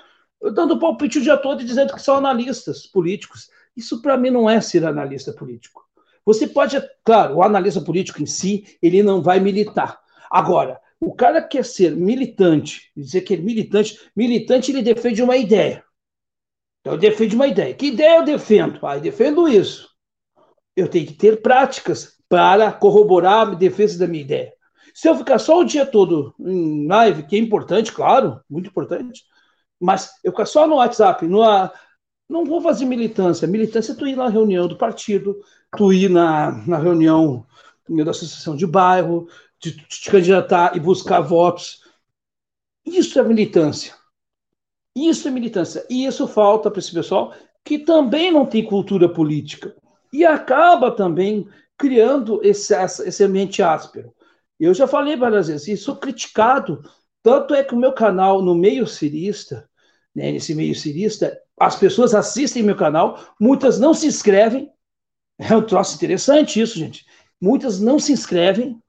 dando 0.54 0.78
palpite 0.78 1.18
o 1.18 1.22
dia 1.22 1.36
todo 1.36 1.62
e 1.62 1.64
dizendo 1.64 1.94
que 1.94 2.02
são 2.02 2.16
analistas 2.16 2.86
políticos. 2.86 3.48
Isso 3.76 4.02
para 4.02 4.18
mim 4.18 4.30
não 4.30 4.48
é 4.48 4.60
ser 4.60 4.84
analista 4.84 5.32
político. 5.32 5.82
Você 6.24 6.46
pode, 6.46 6.80
claro, 7.04 7.36
o 7.36 7.42
analista 7.42 7.80
político 7.80 8.22
em 8.22 8.26
si, 8.26 8.64
ele 8.82 9.02
não 9.02 9.22
vai 9.22 9.40
militar. 9.40 9.98
Agora, 10.30 10.80
o 11.00 11.12
cara 11.14 11.42
quer 11.42 11.64
ser 11.64 11.96
militante, 11.96 12.92
dizer 12.96 13.22
que 13.22 13.34
é 13.34 13.36
militante, 13.36 13.98
militante 14.14 14.70
ele 14.70 14.82
defende 14.82 15.22
uma 15.22 15.36
ideia. 15.36 15.82
Eu 16.84 16.98
defendo 16.98 17.34
uma 17.34 17.46
ideia. 17.46 17.74
Que 17.74 17.86
ideia 17.86 18.18
eu 18.18 18.24
defendo? 18.24 18.84
Ah, 18.84 18.96
eu 18.96 19.00
defendo 19.00 19.48
isso. 19.48 19.88
Eu 20.76 20.88
tenho 20.88 21.06
que 21.06 21.14
ter 21.14 21.40
práticas 21.40 22.16
para 22.28 22.72
corroborar 22.72 23.48
a 23.48 23.54
defesa 23.54 23.98
da 23.98 24.06
minha 24.06 24.22
ideia. 24.22 24.52
Se 24.94 25.08
eu 25.08 25.14
ficar 25.14 25.38
só 25.38 25.60
o 25.60 25.64
dia 25.64 25.86
todo 25.86 26.34
em 26.40 26.86
live, 26.86 27.24
que 27.24 27.36
é 27.36 27.38
importante, 27.38 27.92
claro, 27.92 28.40
muito 28.48 28.68
importante, 28.68 29.22
mas 29.80 30.10
eu 30.22 30.32
ficar 30.32 30.46
só 30.46 30.66
no 30.66 30.76
WhatsApp, 30.76 31.26
no, 31.26 31.42
não 32.28 32.44
vou 32.44 32.60
fazer 32.60 32.84
militância. 32.84 33.46
Militância 33.46 33.92
é 33.92 33.94
tu 33.94 34.06
ir 34.06 34.16
na 34.16 34.28
reunião 34.28 34.66
do 34.66 34.76
partido, 34.76 35.40
tu 35.76 35.92
ir 35.92 36.10
na, 36.10 36.52
na 36.66 36.78
reunião 36.78 37.46
da 37.88 38.10
associação 38.10 38.56
de 38.56 38.66
bairro, 38.66 39.28
de 39.60 39.76
te 39.86 40.10
candidatar 40.10 40.76
e 40.76 40.80
buscar 40.80 41.20
votos. 41.20 41.82
Isso 42.84 43.18
é 43.18 43.22
militância. 43.22 43.94
Isso 44.94 45.26
é 45.28 45.30
militância. 45.30 45.86
E 45.88 46.04
isso 46.04 46.26
falta 46.26 46.70
para 46.70 46.78
esse 46.78 46.92
pessoal 46.92 47.34
que 47.64 47.78
também 47.78 48.30
não 48.30 48.44
tem 48.44 48.64
cultura 48.64 49.08
política. 49.08 49.74
E 50.12 50.24
acaba 50.24 50.90
também 50.90 51.48
criando 51.78 52.40
esse, 52.42 52.74
esse 52.74 53.24
ambiente 53.24 53.62
áspero. 53.62 54.14
Eu 54.58 54.74
já 54.74 54.86
falei 54.86 55.16
várias 55.16 55.48
vezes, 55.48 55.68
e 55.68 55.76
sou 55.76 55.96
criticado. 55.96 56.82
Tanto 57.22 57.54
é 57.54 57.64
que 57.64 57.74
o 57.74 57.78
meu 57.78 57.92
canal 57.92 58.42
no 58.42 58.54
meio 58.54 58.86
cirista, 58.86 59.68
né, 60.14 60.30
nesse 60.30 60.54
meio 60.54 60.74
cirista, 60.74 61.36
as 61.58 61.76
pessoas 61.76 62.14
assistem 62.14 62.62
meu 62.62 62.76
canal, 62.76 63.18
muitas 63.40 63.78
não 63.78 63.94
se 63.94 64.06
inscrevem. 64.06 64.70
É 65.38 65.56
um 65.56 65.62
troço 65.62 65.96
interessante 65.96 66.60
isso, 66.60 66.78
gente. 66.78 67.06
Muitas 67.40 67.80
não 67.80 67.98
se 67.98 68.12
inscrevem. 68.12 68.80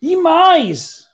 E 0.00 0.16
mais, 0.16 1.06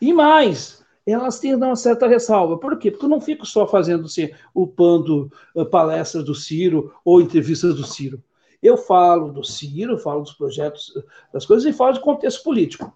e 0.00 0.12
mais, 0.12 0.79
elas 1.12 1.38
têm 1.38 1.54
uma 1.54 1.76
certa 1.76 2.06
ressalva. 2.06 2.58
Por 2.58 2.78
quê? 2.78 2.90
Porque 2.90 3.04
eu 3.04 3.10
não 3.10 3.20
fico 3.20 3.46
só 3.46 3.66
fazendo 3.66 4.04
assim, 4.04 4.30
upando 4.54 5.30
uh, 5.54 5.64
palestras 5.64 6.24
do 6.24 6.34
Ciro 6.34 6.92
ou 7.04 7.20
entrevistas 7.20 7.74
do 7.74 7.86
Ciro. 7.86 8.22
Eu 8.62 8.76
falo 8.76 9.32
do 9.32 9.42
Ciro, 9.42 9.98
falo 9.98 10.22
dos 10.22 10.32
projetos, 10.32 10.92
das 11.32 11.46
coisas 11.46 11.64
e 11.66 11.76
falo 11.76 11.94
de 11.94 12.00
contexto 12.00 12.42
político. 12.42 12.92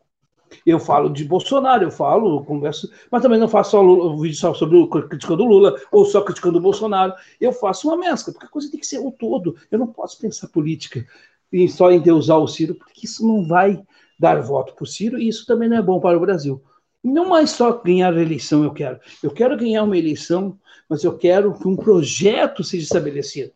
Eu 0.64 0.78
falo 0.78 1.08
de 1.08 1.24
Bolsonaro, 1.24 1.84
eu 1.84 1.90
falo, 1.90 2.44
converso, 2.44 2.90
mas 3.10 3.22
também 3.22 3.40
não 3.40 3.48
faço 3.48 3.72
só 3.72 3.82
o 3.82 4.20
vídeo 4.20 4.36
só 4.36 4.54
sobre 4.54 4.86
criticando 5.08 5.42
o 5.42 5.46
Lula 5.46 5.74
ou 5.90 6.04
só 6.04 6.20
criticando 6.20 6.58
o 6.58 6.60
Bolsonaro. 6.60 7.14
Eu 7.40 7.52
faço 7.52 7.88
uma 7.88 7.96
mescla, 7.96 8.32
porque 8.32 8.46
a 8.46 8.50
coisa 8.50 8.70
tem 8.70 8.78
que 8.78 8.86
ser 8.86 8.98
o 8.98 9.10
todo. 9.10 9.56
Eu 9.70 9.78
não 9.78 9.86
posso 9.86 10.18
pensar 10.18 10.48
política 10.48 11.04
e 11.52 11.68
só 11.68 11.90
em 11.90 12.00
deusar 12.00 12.36
o 12.36 12.46
Ciro, 12.46 12.74
porque 12.74 13.06
isso 13.06 13.26
não 13.26 13.46
vai 13.46 13.82
dar 14.18 14.40
voto 14.42 14.74
para 14.74 14.84
o 14.84 14.86
Ciro 14.86 15.18
e 15.18 15.28
isso 15.28 15.46
também 15.46 15.68
não 15.68 15.76
é 15.76 15.82
bom 15.82 16.00
para 16.00 16.16
o 16.16 16.20
Brasil. 16.20 16.62
Não 17.04 17.28
mais 17.28 17.50
só 17.50 17.70
ganhar 17.82 18.14
a 18.14 18.22
eleição 18.22 18.64
eu 18.64 18.72
quero. 18.72 18.98
Eu 19.22 19.30
quero 19.30 19.58
ganhar 19.58 19.82
uma 19.82 19.98
eleição, 19.98 20.58
mas 20.88 21.04
eu 21.04 21.18
quero 21.18 21.52
que 21.52 21.68
um 21.68 21.76
projeto 21.76 22.64
seja 22.64 22.84
estabelecido. 22.84 23.52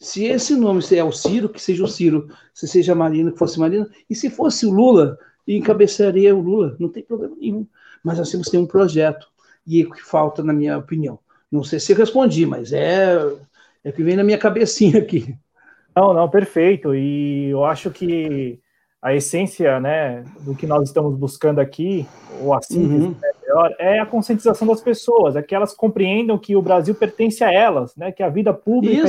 Se 0.00 0.26
esse 0.26 0.54
nome 0.54 0.80
é 0.92 1.02
o 1.02 1.10
Ciro, 1.10 1.48
que 1.48 1.60
seja 1.60 1.82
o 1.82 1.88
Ciro. 1.88 2.28
Se 2.54 2.68
seja 2.68 2.92
a 2.92 2.94
Marina, 2.94 3.32
que 3.32 3.38
fosse 3.38 3.58
Marina. 3.58 3.90
E 4.08 4.14
se 4.14 4.30
fosse 4.30 4.64
o 4.64 4.70
Lula, 4.70 5.18
encabeçaria 5.46 6.36
o 6.36 6.40
Lula. 6.40 6.76
Não 6.78 6.88
tem 6.88 7.02
problema 7.02 7.34
nenhum. 7.36 7.66
Mas 8.04 8.30
temos 8.30 8.46
que 8.46 8.52
ter 8.52 8.58
um 8.58 8.66
projeto. 8.66 9.26
E 9.66 9.82
é 9.82 9.84
o 9.84 9.90
que 9.90 10.02
falta, 10.02 10.42
na 10.42 10.52
minha 10.52 10.78
opinião. 10.78 11.18
Não 11.50 11.64
sei 11.64 11.80
se 11.80 11.92
eu 11.92 11.96
respondi, 11.96 12.46
mas 12.46 12.72
é, 12.72 13.16
é 13.82 13.90
o 13.90 13.92
que 13.92 14.04
vem 14.04 14.14
na 14.14 14.22
minha 14.22 14.38
cabecinha 14.38 14.98
aqui. 15.00 15.36
Não, 15.96 16.14
não, 16.14 16.30
perfeito. 16.30 16.94
E 16.94 17.48
eu 17.48 17.64
acho 17.64 17.90
que 17.90 18.60
a 19.00 19.14
essência 19.14 19.78
né, 19.78 20.24
do 20.40 20.54
que 20.54 20.66
nós 20.66 20.88
estamos 20.88 21.16
buscando 21.16 21.60
aqui, 21.60 22.06
ou 22.42 22.52
assim 22.52 22.84
uhum. 22.84 23.16
é 23.22 23.40
melhor, 23.40 23.74
é 23.78 23.98
a 24.00 24.06
conscientização 24.06 24.66
das 24.66 24.80
pessoas, 24.80 25.36
é 25.36 25.42
que 25.42 25.54
elas 25.54 25.72
compreendam 25.72 26.36
que 26.36 26.56
o 26.56 26.62
Brasil 26.62 26.94
pertence 26.94 27.44
a 27.44 27.52
elas, 27.52 27.94
né, 27.96 28.10
que 28.10 28.22
a 28.22 28.28
vida 28.28 28.52
pública 28.52 29.08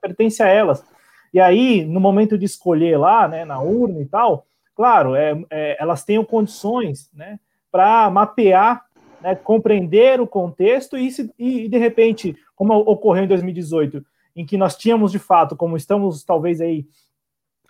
pertence 0.00 0.42
a 0.42 0.48
elas. 0.48 0.84
E 1.32 1.40
aí, 1.40 1.84
no 1.84 1.98
momento 1.98 2.36
de 2.36 2.44
escolher 2.44 2.98
lá, 2.98 3.26
né, 3.26 3.44
na 3.44 3.58
urna 3.60 4.00
e 4.00 4.04
tal, 4.04 4.46
claro, 4.76 5.14
é, 5.14 5.42
é 5.50 5.76
elas 5.80 6.04
tenham 6.04 6.24
condições 6.24 7.10
né, 7.14 7.40
para 7.70 8.10
mapear, 8.10 8.84
né, 9.22 9.34
compreender 9.34 10.20
o 10.20 10.26
contexto 10.26 10.98
e, 10.98 11.10
se, 11.10 11.32
e, 11.38 11.68
de 11.68 11.78
repente, 11.78 12.36
como 12.54 12.74
ocorreu 12.74 13.24
em 13.24 13.28
2018, 13.28 14.04
em 14.36 14.44
que 14.44 14.58
nós 14.58 14.76
tínhamos 14.76 15.10
de 15.10 15.18
fato, 15.18 15.56
como 15.56 15.76
estamos 15.76 16.22
talvez 16.22 16.60
aí 16.60 16.86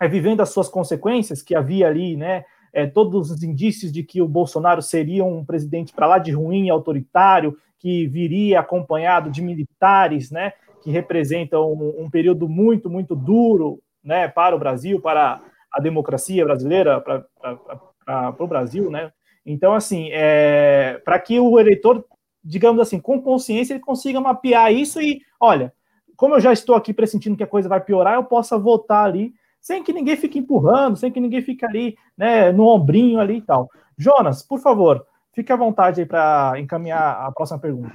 é, 0.01 0.09
vivendo 0.09 0.41
as 0.41 0.51
suas 0.51 0.69
consequências, 0.69 1.43
que 1.43 1.55
havia 1.55 1.89
ali, 1.89 2.17
né, 2.17 2.45
é, 2.73 2.87
todos 2.87 3.31
os 3.31 3.43
indícios 3.43 3.93
de 3.93 4.03
que 4.03 4.23
o 4.23 4.29
Bolsonaro 4.29 4.81
seria 4.81 5.25
um 5.25 5.45
presidente 5.45 5.93
para 5.93 6.07
lá 6.07 6.19
de 6.19 6.33
ruim, 6.33 6.71
autoritário, 6.71 7.57
que 7.79 8.07
viria 8.07 8.61
acompanhado 8.61 9.31
de 9.31 9.43
militares, 9.43 10.31
né, 10.31 10.53
que 10.83 10.91
representam 10.91 11.73
um, 11.73 12.05
um 12.05 12.11
período 12.11 12.49
muito, 12.49 12.89
muito 12.89 13.15
duro, 13.15 13.81
né, 14.03 14.29
para 14.29 14.57
o 14.57 14.59
Brasil, 14.59 15.01
para 15.01 15.41
a 15.73 15.81
democracia 15.81 16.45
brasileira, 16.45 17.01
para, 17.01 18.35
o 18.39 18.47
Brasil, 18.47 18.91
né. 18.91 19.13
Então, 19.45 19.75
assim, 19.75 20.09
é, 20.13 21.01
para 21.05 21.19
que 21.19 21.39
o 21.39 21.59
eleitor, 21.59 22.05
digamos 22.43 22.81
assim, 22.81 23.01
com 23.01 23.21
consciência, 23.21 23.75
ele 23.75 23.81
consiga 23.81 24.21
mapear 24.21 24.73
isso 24.73 25.01
e, 25.01 25.21
olha, 25.41 25.73
como 26.17 26.37
eu 26.37 26.41
já 26.41 26.53
estou 26.53 26.77
aqui 26.77 26.95
pressentindo 26.95 27.37
que 27.37 27.43
a 27.43 27.49
coisa 27.49 27.69
vai 27.69 27.81
piorar, 27.81 28.15
eu 28.15 28.25
possa 28.25 28.57
votar 28.57 29.05
ali 29.05 29.35
sem 29.63 29.85
que 29.85 29.93
ninguém 29.93 30.17
fique 30.17 30.41
empurrando, 30.41 30.97
sem 30.97 31.13
que 31.13 31.21
ninguém 31.21 31.41
fique 31.41 31.65
ali, 31.65 31.97
né, 32.19 32.51
no 32.51 32.67
ombrinho 32.67 33.21
ali 33.21 33.37
e 33.37 33.43
tal. 33.43 33.71
Jonas, 33.97 34.43
por 34.43 34.59
favor, 34.59 35.07
fique 35.33 35.53
à 35.53 35.57
vontade 35.57 36.01
aí 36.01 36.07
para 36.07 36.59
encaminhar 36.59 37.25
a 37.25 37.31
próxima 37.31 37.61
pergunta. 37.61 37.95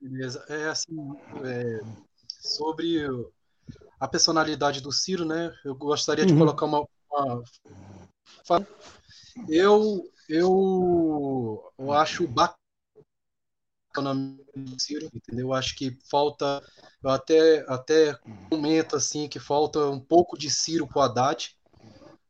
Beleza. 0.00 0.42
É 0.48 0.68
assim, 0.68 0.96
é, 1.44 1.80
sobre 2.40 3.06
a 4.00 4.08
personalidade 4.08 4.80
do 4.80 4.90
Ciro, 4.90 5.26
né? 5.26 5.52
Eu 5.64 5.74
gostaria 5.74 6.24
de 6.24 6.32
uhum. 6.32 6.38
colocar 6.38 6.64
uma, 6.64 6.88
uma, 7.12 8.66
eu 9.48 10.02
eu 10.28 11.72
eu 11.78 11.92
acho 11.92 12.26
bacana 12.26 12.67
Ciro, 14.78 15.10
entendeu? 15.14 15.48
Eu 15.48 15.52
acho 15.54 15.76
que 15.76 15.96
falta, 16.10 16.62
eu 17.02 17.10
até, 17.10 17.64
até 17.68 18.18
comento 18.50 18.96
assim 18.96 19.28
que 19.28 19.38
falta 19.38 19.86
um 19.86 20.00
pouco 20.00 20.38
de 20.38 20.50
Ciro 20.50 20.86
pro 20.86 21.00
Haddad, 21.00 21.56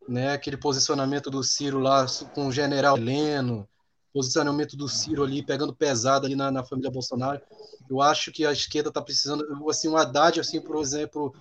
né? 0.08 0.32
Aquele 0.32 0.56
posicionamento 0.56 1.30
do 1.30 1.42
Ciro 1.42 1.78
lá 1.78 2.06
com 2.34 2.46
o 2.48 2.52
general 2.52 2.96
Heleno, 2.96 3.68
posicionamento 4.12 4.76
do 4.76 4.88
Ciro 4.88 5.22
ali 5.22 5.42
pegando 5.42 5.74
pesado 5.74 6.26
ali 6.26 6.34
na, 6.34 6.50
na 6.50 6.64
família 6.64 6.90
Bolsonaro. 6.90 7.40
Eu 7.88 8.00
acho 8.00 8.32
que 8.32 8.44
a 8.44 8.52
esquerda 8.52 8.88
está 8.88 9.00
precisando, 9.00 9.44
assim, 9.68 9.88
um 9.88 9.96
Haddad, 9.96 10.40
assim, 10.40 10.60
por 10.60 10.80
exemplo, 10.80 11.34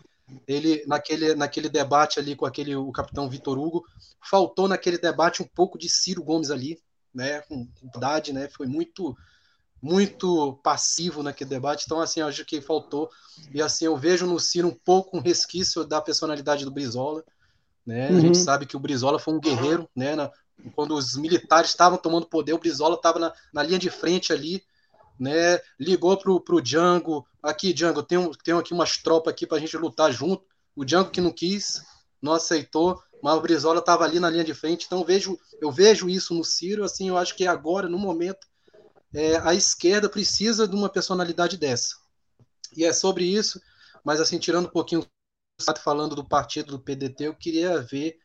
ele 0.48 0.84
naquele, 0.86 1.36
naquele 1.36 1.70
debate 1.70 2.20
ali 2.20 2.36
com 2.36 2.46
aquele 2.46 2.76
o 2.76 2.92
capitão 2.92 3.30
Vitor 3.30 3.58
Hugo, 3.58 3.86
faltou 4.22 4.68
naquele 4.68 4.98
debate 4.98 5.42
um 5.42 5.48
pouco 5.48 5.78
de 5.78 5.90
Ciro 5.90 6.24
Gomes 6.24 6.52
ali, 6.52 6.80
né? 7.14 7.42
Com 7.42 7.68
Haddad, 7.94 8.34
né? 8.34 8.50
Foi 8.50 8.68
muito 8.68 9.16
muito 9.82 10.60
passivo 10.64 11.22
naquele 11.22 11.50
debate. 11.50 11.84
Então, 11.86 12.00
assim, 12.00 12.22
acho 12.22 12.46
que 12.46 12.62
faltou. 12.62 13.10
E 13.54 13.62
assim, 13.62 13.86
eu 13.86 13.96
vejo 13.96 14.26
no 14.26 14.40
Ciro 14.40 14.68
um 14.68 14.74
pouco 14.74 15.18
um 15.18 15.22
resquício 15.22 15.84
da 15.84 16.02
personalidade 16.02 16.66
do 16.66 16.72
Brizola. 16.72 17.24
Né? 17.86 18.10
Uhum. 18.10 18.18
A 18.18 18.20
gente 18.20 18.38
sabe 18.38 18.66
que 18.66 18.76
o 18.76 18.80
Brizola 18.80 19.20
foi 19.20 19.34
um 19.34 19.40
guerreiro, 19.40 19.88
né? 19.96 20.16
Na, 20.16 20.32
quando 20.76 20.96
os 20.96 21.16
militares 21.16 21.70
estavam 21.70 21.98
tomando 21.98 22.26
poder, 22.26 22.54
o 22.54 22.60
Brizola 22.60 22.96
estava 22.96 23.20
na, 23.20 23.34
na, 23.54 23.64
linha 23.64 23.80
de 23.80 23.90
frente 23.90 24.34
ali, 24.34 24.64
né? 25.20 25.60
Ligou 25.80 26.18
pro, 26.18 26.42
pro 26.42 26.62
Django, 26.62 27.26
aqui, 27.42 27.74
Django, 27.74 28.04
tenho, 28.04 28.32
tenho 28.44 28.58
aqui 28.58 28.74
umas 28.74 28.98
tropas 28.98 29.32
aqui 29.32 29.46
para 29.46 29.58
a 29.58 29.60
gente 29.60 29.78
lutar 29.78 30.12
junto. 30.12 30.44
O 30.76 30.84
Django 30.84 31.12
que 31.12 31.22
não 31.22 31.32
quis, 31.32 31.82
não 32.22 32.34
aceitou, 32.34 33.02
mas 33.22 33.36
o 33.36 33.42
Brizola 33.42 33.80
estava 33.80 34.04
ali 34.04 34.20
na 34.20 34.30
linha 34.30 34.44
de 34.44 34.54
frente. 34.54 34.86
Então 34.86 35.00
eu 35.00 35.06
vejo, 35.06 35.40
eu 35.62 35.72
vejo 35.72 36.10
isso 36.10 36.34
no 36.34 36.44
Ciro, 36.44 36.84
assim, 36.84 37.10
eu 37.10 37.18
acho 37.18 37.36
que 37.36 37.48
agora, 37.48 37.88
no 37.88 37.98
momento, 37.98 38.48
é, 39.14 39.38
a 39.38 39.54
esquerda 39.54 40.10
precisa 40.10 40.68
de 40.68 40.76
uma 40.76 40.90
personalidade 40.90 41.58
dessa. 41.58 41.96
E 42.76 42.84
é 42.84 42.92
sobre 42.94 43.26
isso, 43.26 43.62
mas 44.04 44.20
assim, 44.20 44.38
tirando 44.40 44.68
um 44.68 44.72
pouquinho 44.72 45.06
falando 45.84 46.16
do 46.16 46.28
partido 46.28 46.72
do 46.72 46.80
PDT, 46.80 47.26
eu 47.26 47.34
queria 47.34 47.82
ver 47.82 48.20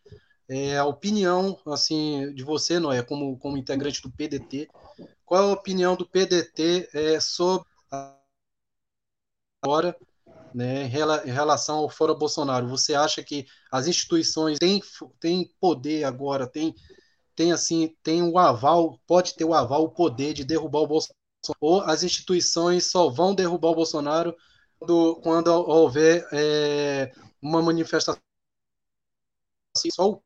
é, 0.49 0.77
a 0.77 0.85
opinião 0.85 1.59
assim 1.67 2.33
de 2.35 2.43
você, 2.43 2.79
Noé, 2.79 3.03
como, 3.03 3.39
como 3.39 3.57
integrante 3.57 4.03
do 4.03 4.11
PDT. 4.11 4.69
Qual 5.25 5.43
é 5.43 5.51
a 5.51 5.55
opinião 5.55 5.97
do 5.97 6.07
PDT 6.07 6.91
é, 6.93 7.21
sobre 7.21 7.67
agora, 9.63 9.97
né, 10.55 10.85
em 10.85 11.31
relação 11.31 11.79
ao 11.79 11.89
Fora 11.89 12.15
Bolsonaro? 12.15 12.69
Você 12.69 12.95
acha 12.95 13.23
que 13.23 13.47
as 13.71 13.87
instituições 13.87 14.59
têm, 14.59 14.83
têm 15.19 15.51
poder 15.59 16.05
agora, 16.05 16.47
têm 16.47 16.75
tem 17.35 17.53
assim, 17.53 17.97
tem 18.03 18.23
o 18.23 18.39
aval, 18.39 19.01
pode 19.07 19.35
ter 19.35 19.45
o 19.45 19.55
aval, 19.55 19.85
o 19.85 19.91
poder 19.91 20.35
de 20.35 20.45
derrubar 20.45 20.81
o 20.81 20.87
Bolsonaro, 20.87 21.19
ou 21.61 21.81
as 21.83 22.03
instituições 22.03 22.91
só 22.91 23.09
vão 23.09 23.35
derrubar 23.35 23.71
o 23.71 23.75
Bolsonaro 23.75 24.37
quando, 24.79 25.17
quando 25.23 25.49
houver 25.49 26.27
é, 26.33 27.13
uma 27.41 27.63
manifestação 27.63 28.21
assim, 29.77 29.91
só 29.91 30.11
o 30.11 30.23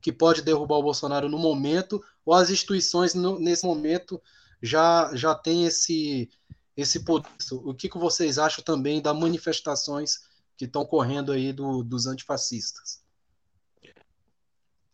que 0.00 0.12
pode 0.12 0.42
derrubar 0.42 0.76
o 0.76 0.82
Bolsonaro 0.82 1.28
no 1.28 1.38
momento, 1.38 2.02
ou 2.24 2.32
as 2.34 2.50
instituições 2.50 3.12
no, 3.14 3.38
nesse 3.38 3.64
momento 3.64 4.22
já 4.62 5.10
já 5.14 5.34
tem 5.34 5.66
esse 5.66 6.30
esse 6.76 7.04
poder. 7.04 7.28
O 7.52 7.74
que, 7.74 7.88
que 7.88 7.98
vocês 7.98 8.38
acham 8.38 8.62
também 8.62 9.00
das 9.00 9.18
manifestações 9.18 10.20
que 10.56 10.66
estão 10.66 10.84
correndo 10.84 11.32
aí 11.32 11.52
do, 11.52 11.82
dos 11.82 12.06
antifascistas? 12.06 13.05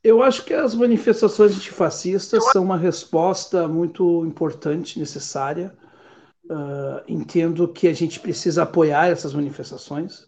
Eu 0.03 0.23
acho 0.23 0.45
que 0.45 0.53
as 0.53 0.75
manifestações 0.75 1.55
antifascistas 1.57 2.45
são 2.51 2.65
uma 2.65 2.77
resposta 2.77 3.69
muito 3.69 4.27
importante, 4.27 4.99
necessária. 4.99 5.73
Uh, 6.45 7.01
entendo 7.07 7.69
que 7.69 7.87
a 7.87 7.93
gente 7.93 8.19
precisa 8.19 8.65
apoiar 8.65 9.07
essas 9.07 9.33
manifestações, 9.33 10.23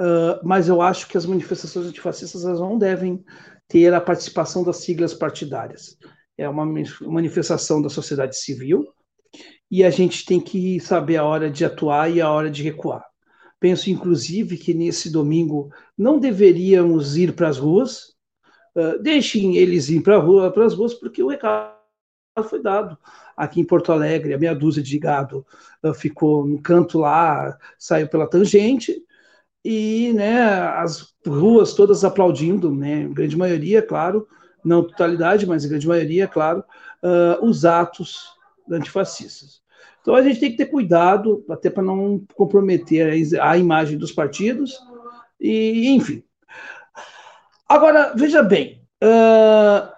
uh, 0.00 0.42
mas 0.42 0.68
eu 0.68 0.82
acho 0.82 1.06
que 1.06 1.16
as 1.16 1.24
manifestações 1.24 1.86
antifascistas 1.86 2.42
não 2.42 2.76
devem 2.76 3.24
ter 3.68 3.94
a 3.94 4.00
participação 4.00 4.64
das 4.64 4.78
siglas 4.78 5.14
partidárias. 5.14 5.96
É 6.36 6.48
uma 6.48 6.66
manifestação 7.02 7.80
da 7.80 7.88
sociedade 7.88 8.36
civil 8.36 8.84
e 9.70 9.84
a 9.84 9.90
gente 9.90 10.24
tem 10.24 10.40
que 10.40 10.80
saber 10.80 11.16
a 11.16 11.24
hora 11.24 11.48
de 11.48 11.64
atuar 11.64 12.10
e 12.10 12.20
a 12.20 12.30
hora 12.30 12.50
de 12.50 12.62
recuar. 12.64 13.04
Penso, 13.60 13.90
inclusive, 13.90 14.56
que 14.56 14.74
nesse 14.74 15.10
domingo 15.10 15.70
não 15.96 16.18
deveríamos 16.18 17.16
ir 17.16 17.34
para 17.34 17.48
as 17.48 17.58
ruas, 17.58 18.17
ah, 18.78 18.96
deixem 19.00 19.56
eles 19.56 19.88
ir 19.88 20.02
para 20.02 20.18
rua, 20.18 20.54
as 20.64 20.74
ruas, 20.74 20.94
porque 20.94 21.22
o 21.22 21.28
recado 21.28 21.74
foi 22.48 22.62
dado. 22.62 22.96
Aqui 23.36 23.60
em 23.60 23.64
Porto 23.64 23.90
Alegre, 23.90 24.34
a 24.34 24.38
meia 24.38 24.54
dúzia 24.54 24.82
de 24.82 24.98
gado 24.98 25.44
uh, 25.82 25.92
ficou 25.92 26.46
no 26.46 26.62
canto 26.62 27.00
lá, 27.00 27.58
saiu 27.76 28.08
pela 28.08 28.28
tangente, 28.28 29.04
e 29.64 30.12
né, 30.14 30.40
as 30.42 31.14
ruas 31.26 31.74
todas 31.74 32.04
aplaudindo, 32.04 32.72
né, 32.72 33.08
grande 33.08 33.36
maioria, 33.36 33.82
claro, 33.82 34.28
não 34.64 34.84
totalidade, 34.84 35.46
mas 35.46 35.66
grande 35.66 35.88
maioria, 35.88 36.28
claro, 36.28 36.62
uh, 37.02 37.44
os 37.44 37.64
atos 37.64 38.28
antifascistas. 38.70 39.60
Então 40.00 40.14
a 40.14 40.22
gente 40.22 40.38
tem 40.38 40.50
que 40.52 40.56
ter 40.56 40.66
cuidado, 40.66 41.44
até 41.50 41.68
para 41.68 41.82
não 41.82 42.24
comprometer 42.34 43.38
a, 43.40 43.50
a 43.50 43.58
imagem 43.58 43.98
dos 43.98 44.12
partidos, 44.12 44.78
e 45.40 45.88
enfim, 45.88 46.22
Agora, 47.68 48.14
veja 48.14 48.42
bem, 48.42 48.82
uh, 49.02 49.92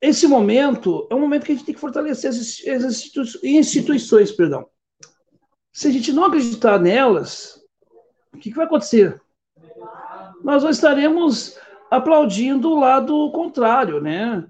esse 0.00 0.26
momento 0.26 1.08
é 1.10 1.14
um 1.14 1.20
momento 1.20 1.44
que 1.44 1.52
a 1.52 1.54
gente 1.54 1.64
tem 1.64 1.74
que 1.74 1.80
fortalecer 1.80 2.30
as, 2.30 2.36
institui 2.36 3.56
instituições. 3.56 4.30
Perdão. 4.30 4.66
Se 5.72 5.88
a 5.88 5.90
gente 5.90 6.12
não 6.12 6.24
acreditar 6.24 6.78
nelas, 6.78 7.60
o 8.32 8.38
que, 8.38 8.50
que 8.50 8.56
vai 8.56 8.66
acontecer? 8.66 9.20
Nós 10.42 10.62
não 10.62 10.70
estaremos 10.70 11.58
aplaudindo 11.90 12.70
o 12.70 12.78
lado 12.78 13.30
contrário, 13.32 14.00
né? 14.00 14.46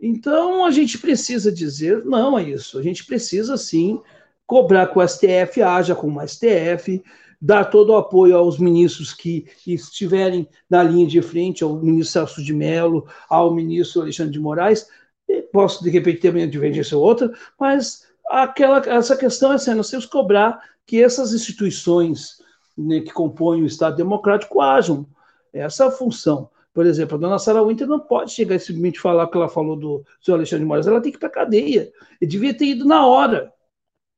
Então 0.00 0.64
a 0.64 0.70
gente 0.70 0.98
precisa 0.98 1.52
dizer 1.52 2.04
não 2.04 2.36
a 2.36 2.42
isso. 2.42 2.78
A 2.78 2.82
gente 2.82 3.04
precisa 3.04 3.56
sim 3.56 4.00
cobrar 4.46 4.86
que 4.86 4.98
o 4.98 5.06
STF 5.06 5.62
haja 5.62 5.94
como 5.94 6.20
o 6.20 6.26
STF, 6.26 7.02
dar 7.40 7.66
todo 7.66 7.90
o 7.90 7.96
apoio 7.96 8.36
aos 8.36 8.58
ministros 8.58 9.12
que 9.12 9.46
estiverem 9.66 10.48
na 10.68 10.82
linha 10.82 11.06
de 11.06 11.20
frente, 11.20 11.62
ao 11.62 11.76
ministro 11.76 12.12
Celso 12.12 12.42
de 12.42 12.52
Mello, 12.52 13.06
ao 13.28 13.52
ministro 13.52 14.02
Alexandre 14.02 14.32
de 14.32 14.40
Moraes. 14.40 14.88
Posso, 15.52 15.82
de 15.82 15.90
repente, 15.90 16.20
ter 16.20 16.30
uma 16.30 16.46
divergência 16.46 16.96
ou 16.96 17.02
outra, 17.04 17.32
mas 17.58 18.06
aquela, 18.28 18.78
essa 18.86 19.16
questão 19.16 19.52
é 19.52 19.56
assim, 19.56 19.74
nós 19.74 19.90
temos 19.90 20.06
que 20.06 20.12
cobrar 20.12 20.60
que 20.86 21.02
essas 21.02 21.32
instituições 21.32 22.40
né, 22.76 23.00
que 23.00 23.12
compõem 23.12 23.62
o 23.62 23.66
Estado 23.66 23.96
Democrático 23.96 24.60
hajam 24.60 25.06
essa 25.52 25.90
função. 25.90 26.50
Por 26.72 26.84
exemplo, 26.84 27.16
a 27.16 27.20
dona 27.20 27.38
Sara 27.38 27.64
Winter 27.64 27.86
não 27.86 27.98
pode 27.98 28.32
chegar 28.32 28.54
e 28.54 28.60
simplesmente 28.60 29.00
falar 29.00 29.24
o 29.24 29.30
que 29.30 29.36
ela 29.36 29.48
falou 29.48 29.76
do 29.76 30.04
senhor 30.20 30.36
Alexandre 30.36 30.64
de 30.64 30.68
Moraes, 30.68 30.86
ela 30.86 31.00
tem 31.00 31.10
que 31.10 31.16
ir 31.16 31.20
para 31.20 31.28
a 31.28 31.32
cadeia. 31.32 31.90
Ele 32.20 32.30
devia 32.30 32.52
ter 32.52 32.66
ido 32.66 32.84
na 32.84 33.06
hora. 33.06 33.50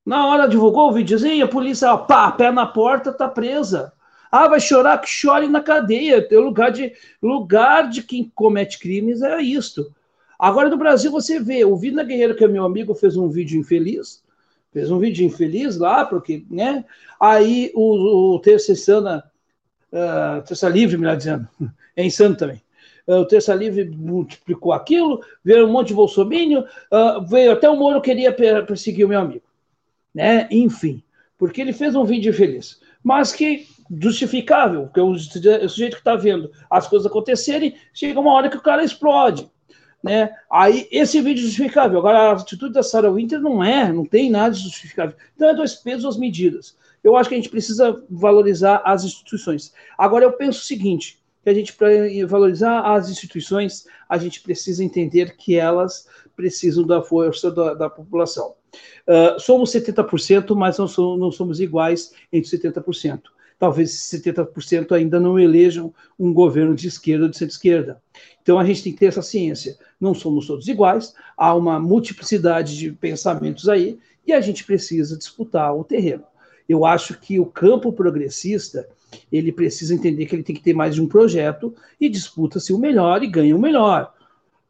Na 0.09 0.27
hora 0.27 0.49
divulgou 0.49 0.89
o 0.89 0.93
videozinho, 0.93 1.45
a 1.45 1.49
polícia, 1.49 1.93
ó, 1.93 1.99
pá, 1.99 2.33
pé 2.33 2.51
na 2.51 2.65
porta, 2.65 3.13
tá 3.13 3.29
presa. 3.29 3.93
Ah, 4.33 4.49
vai 4.49 4.59
chorar, 4.59 4.97
que 4.97 5.07
chore 5.07 5.47
na 5.49 5.61
cadeia. 5.61 6.27
O 6.33 6.41
lugar 6.41 6.73
de, 6.73 6.95
lugar 7.23 7.91
de 7.91 8.03
quem 8.03 8.33
comete 8.35 8.79
crimes 8.79 9.21
é 9.21 9.39
isto. 9.43 9.95
Agora 10.39 10.71
no 10.71 10.79
Brasil 10.79 11.11
você 11.11 11.39
vê, 11.39 11.63
o 11.63 11.77
Vida 11.77 12.03
Guerreiro, 12.03 12.35
que 12.35 12.43
é 12.43 12.49
meu 12.49 12.65
amigo, 12.65 12.95
fez 12.95 13.19
um 13.19 13.29
vídeo 13.29 13.61
infeliz, 13.61 14.23
fez 14.73 14.91
um 14.91 14.99
vídeo 14.99 15.27
infeliz 15.27 15.77
lá, 15.77 16.07
porque, 16.07 16.43
né? 16.51 16.87
Aí 17.21 17.71
o, 17.75 18.35
o 18.35 18.39
Terça 18.39 18.73
Insana, 18.73 19.23
uh, 19.93 20.43
Terça 20.43 20.71
Livre, 20.71 20.97
melhor 20.97 21.19
dizendo, 21.19 21.47
é 21.95 22.03
insano 22.03 22.35
também. 22.35 22.63
Uh, 23.07 23.17
o 23.17 23.27
Terça 23.27 23.55
Livre 23.55 23.85
multiplicou 23.85 24.73
aquilo, 24.73 25.21
veio 25.45 25.67
um 25.67 25.71
monte 25.71 25.89
de 25.89 25.95
bolsomínio, 25.95 26.61
uh, 26.91 27.23
veio 27.27 27.53
até 27.53 27.69
o 27.69 27.77
Moro 27.77 28.01
queria 28.01 28.33
perseguir 28.33 29.05
o 29.05 29.09
meu 29.11 29.21
amigo 29.21 29.43
né? 30.15 30.49
Enfim, 30.51 31.03
porque 31.37 31.61
ele 31.61 31.73
fez 31.73 31.95
um 31.95 32.05
vídeo 32.05 32.33
feliz, 32.33 32.81
mas 33.03 33.33
que 33.33 33.67
justificável, 33.91 34.85
porque 34.85 35.01
o 35.01 35.17
sujeito 35.17 35.95
que 35.95 36.01
está 36.01 36.15
vendo 36.15 36.51
as 36.71 36.87
coisas 36.87 37.07
acontecerem, 37.07 37.75
chega 37.93 38.21
uma 38.21 38.33
hora 38.33 38.51
que 38.51 38.57
o 38.57 38.63
cara 38.63 38.85
explode. 38.85 39.49
Né? 40.03 40.31
Aí 40.51 40.87
esse 40.91 41.21
vídeo 41.21 41.41
é 41.41 41.47
justificável. 41.47 41.99
Agora, 41.99 42.19
a 42.19 42.33
atitude 42.33 42.75
da 42.75 42.83
Sarah 42.83 43.11
Winter 43.11 43.41
não 43.41 43.65
é, 43.65 43.93
não 43.93 44.05
tem 44.05 44.31
nada 44.31 44.55
de 44.55 44.63
justificável. 44.63 45.17
Então 45.35 45.49
é 45.49 45.55
dois 45.55 45.75
pesos, 45.75 46.03
duas 46.03 46.17
medidas. 46.17 46.77
Eu 47.03 47.17
acho 47.17 47.29
que 47.29 47.35
a 47.35 47.39
gente 47.39 47.49
precisa 47.49 48.05
valorizar 48.11 48.83
as 48.85 49.05
instituições. 49.05 49.73
Agora 49.97 50.25
eu 50.25 50.33
penso 50.33 50.61
o 50.61 50.65
seguinte: 50.65 51.21
que 51.43 51.51
a 51.51 51.55
gente, 51.55 51.73
para 51.73 51.89
valorizar 52.27 52.81
as 52.81 53.09
instituições, 53.09 53.87
a 54.09 54.19
gente 54.19 54.41
precisa 54.41 54.85
entender 54.85 55.37
que 55.37 55.57
elas 55.57 56.07
precisam 56.39 56.87
da 56.87 57.03
força 57.03 57.51
da, 57.51 57.75
da 57.75 57.91
população. 57.91 58.55
Uh, 59.09 59.41
somos 59.41 59.73
70%, 59.73 60.55
mas 60.55 60.79
não 60.79 60.87
somos, 60.87 61.19
não 61.19 61.33
somos 61.33 61.59
iguais 61.59 62.13
entre 62.33 62.49
70%. 62.49 63.23
Talvez 63.59 63.91
70% 63.91 64.93
ainda 64.93 65.19
não 65.19 65.37
elejam 65.37 65.93
um 66.17 66.33
governo 66.33 66.77
de 66.77 66.87
esquerda 66.87 67.25
ou 67.25 67.31
de 67.31 67.37
centro-esquerda. 67.37 68.01
Então 68.41 68.57
a 68.57 68.65
gente 68.65 68.85
tem 68.85 68.93
que 68.93 69.01
ter 69.01 69.07
essa 69.07 69.21
ciência. 69.21 69.77
Não 70.01 70.15
somos 70.15 70.47
todos 70.47 70.69
iguais, 70.69 71.13
há 71.37 71.53
uma 71.57 71.81
multiplicidade 71.81 72.79
de 72.79 72.93
pensamentos 72.93 73.69
aí 73.69 73.99
e 74.25 74.33
a 74.33 74.41
gente 74.41 74.65
precisa 74.65 75.19
disputar 75.19 75.75
o 75.75 75.83
terreno. 75.83 76.23
Eu 76.69 76.85
acho 76.85 77.19
que 77.19 77.41
o 77.41 77.47
campo 77.47 77.93
progressista 77.93 78.89
ele 79.33 79.51
precisa 79.51 79.93
entender 79.93 80.27
que 80.27 80.37
ele 80.37 80.45
tem 80.45 80.55
que 80.55 80.63
ter 80.63 80.75
mais 80.75 80.95
de 80.95 81.03
um 81.03 81.09
projeto 81.09 81.75
e 82.01 82.09
disputa-se 82.09 82.73
o 82.73 82.79
melhor 82.79 83.25
e 83.25 83.27
ganha 83.27 83.57
o 83.57 83.59
melhor. 83.59 84.15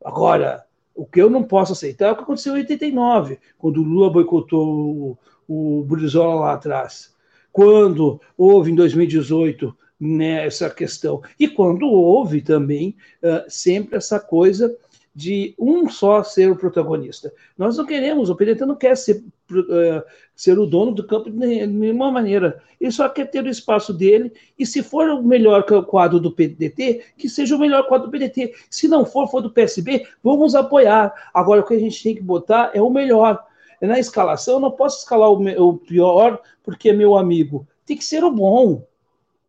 Agora, 0.03 0.65
o 0.99 1.07
que 1.07 1.23
eu 1.23 1.31
não 1.31 1.45
posso 1.45 1.73
aceitar 1.73 2.09
é 2.09 2.11
o 2.11 2.17
que 2.17 2.23
aconteceu 2.23 2.57
em 2.57 2.61
89, 2.61 3.39
quando 3.57 3.81
o 3.81 3.85
Lula 3.85 4.11
boicotou 4.11 5.17
o, 5.47 5.79
o 5.81 5.85
Brizola 5.85 6.41
lá 6.41 6.53
atrás. 6.55 7.15
Quando 7.53 8.21
houve 8.37 8.73
em 8.73 8.75
2018 8.75 9.75
né, 10.01 10.45
essa 10.45 10.69
questão. 10.69 11.23
E 11.39 11.47
quando 11.47 11.87
houve 11.87 12.43
também 12.43 12.97
uh, 13.23 13.49
sempre 13.49 13.97
essa 13.97 14.19
coisa 14.19 14.77
de 15.19 15.53
um 15.59 15.89
só 15.89 16.23
ser 16.23 16.49
o 16.49 16.55
protagonista. 16.55 17.33
Nós 17.57 17.77
não 17.77 17.85
queremos, 17.85 18.31
o 18.31 18.37
PDT 18.37 18.65
não 18.65 18.77
quer 18.77 18.97
ser, 18.97 19.17
uh, 19.51 20.01
ser 20.33 20.57
o 20.61 20.65
dono 20.65 20.93
do 20.93 21.05
campo 21.05 21.29
de 21.29 21.37
nenhuma 21.37 22.09
maneira. 22.09 22.63
Ele 22.81 22.93
só 22.93 23.09
quer 23.09 23.29
ter 23.29 23.43
o 23.43 23.49
espaço 23.49 23.93
dele, 23.93 24.33
e 24.57 24.65
se 24.65 24.81
for 24.81 25.11
o 25.11 25.21
melhor 25.21 25.65
quadro 25.87 26.21
do 26.21 26.31
PDT, 26.31 27.03
que 27.17 27.29
seja 27.29 27.57
o 27.57 27.59
melhor 27.59 27.89
quadro 27.89 28.07
do 28.07 28.13
PDT. 28.13 28.55
Se 28.71 28.87
não 28.87 29.05
for, 29.05 29.29
for 29.29 29.41
do 29.41 29.51
PSB, 29.51 30.07
vamos 30.23 30.55
apoiar. 30.55 31.13
Agora, 31.35 31.63
o 31.63 31.67
que 31.67 31.75
a 31.75 31.81
gente 31.81 32.01
tem 32.01 32.15
que 32.15 32.23
botar 32.23 32.71
é 32.73 32.81
o 32.81 32.89
melhor. 32.89 33.45
Na 33.81 33.99
escalação, 33.99 34.55
eu 34.55 34.61
não 34.61 34.71
posso 34.71 34.99
escalar 34.99 35.31
o, 35.31 35.69
o 35.69 35.79
pior 35.79 36.41
porque 36.63 36.91
é 36.91 36.93
meu 36.93 37.17
amigo. 37.17 37.67
Tem 37.85 37.97
que 37.97 38.05
ser 38.05 38.23
o 38.23 38.31
bom. 38.31 38.87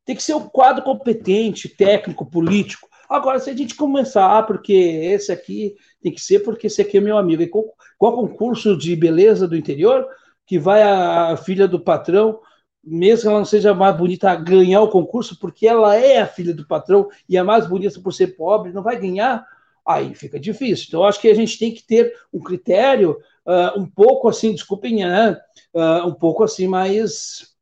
Tem 0.03 0.15
que 0.15 0.23
ser 0.23 0.33
o 0.33 0.49
quadro 0.49 0.83
competente, 0.83 1.69
técnico, 1.69 2.25
político. 2.25 2.88
Agora, 3.09 3.39
se 3.39 3.49
a 3.49 3.55
gente 3.55 3.75
começar, 3.75 4.37
ah, 4.37 4.43
porque 4.43 4.71
esse 4.71 5.31
aqui 5.31 5.75
tem 5.99 6.13
que 6.13 6.21
ser 6.21 6.41
porque 6.41 6.67
esse 6.67 6.79
aqui 6.79 6.97
é 6.97 7.01
meu 7.01 7.17
amigo. 7.17 7.41
E 7.41 7.49
qual 7.97 8.15
concurso 8.15 8.77
de 8.77 8.95
beleza 8.95 9.47
do 9.47 9.57
interior 9.57 10.07
que 10.45 10.59
vai 10.59 10.83
a 10.83 11.35
filha 11.35 11.67
do 11.67 11.79
patrão, 11.79 12.39
mesmo 12.83 13.23
que 13.23 13.27
ela 13.27 13.37
não 13.39 13.45
seja 13.45 13.73
mais 13.73 13.97
bonita, 13.97 14.35
ganhar 14.35 14.81
o 14.81 14.89
concurso, 14.89 15.39
porque 15.39 15.67
ela 15.67 15.95
é 15.95 16.19
a 16.19 16.27
filha 16.27 16.53
do 16.53 16.67
patrão 16.67 17.09
e 17.27 17.35
é 17.35 17.43
mais 17.43 17.67
bonita 17.67 17.99
por 17.99 18.13
ser 18.13 18.35
pobre, 18.35 18.71
não 18.71 18.83
vai 18.83 18.99
ganhar? 18.99 19.45
Aí 19.85 20.13
fica 20.13 20.39
difícil. 20.39 20.85
Então, 20.87 21.03
acho 21.03 21.19
que 21.19 21.29
a 21.29 21.33
gente 21.33 21.57
tem 21.57 21.73
que 21.73 21.83
ter 21.83 22.13
um 22.31 22.39
critério 22.39 23.17
uh, 23.45 23.79
um 23.79 23.87
pouco 23.87 24.27
assim, 24.27 24.51
desculpem? 24.51 25.03
Uh, 25.03 26.07
um 26.07 26.13
pouco 26.13 26.43
assim 26.43 26.67
mais, 26.67 27.55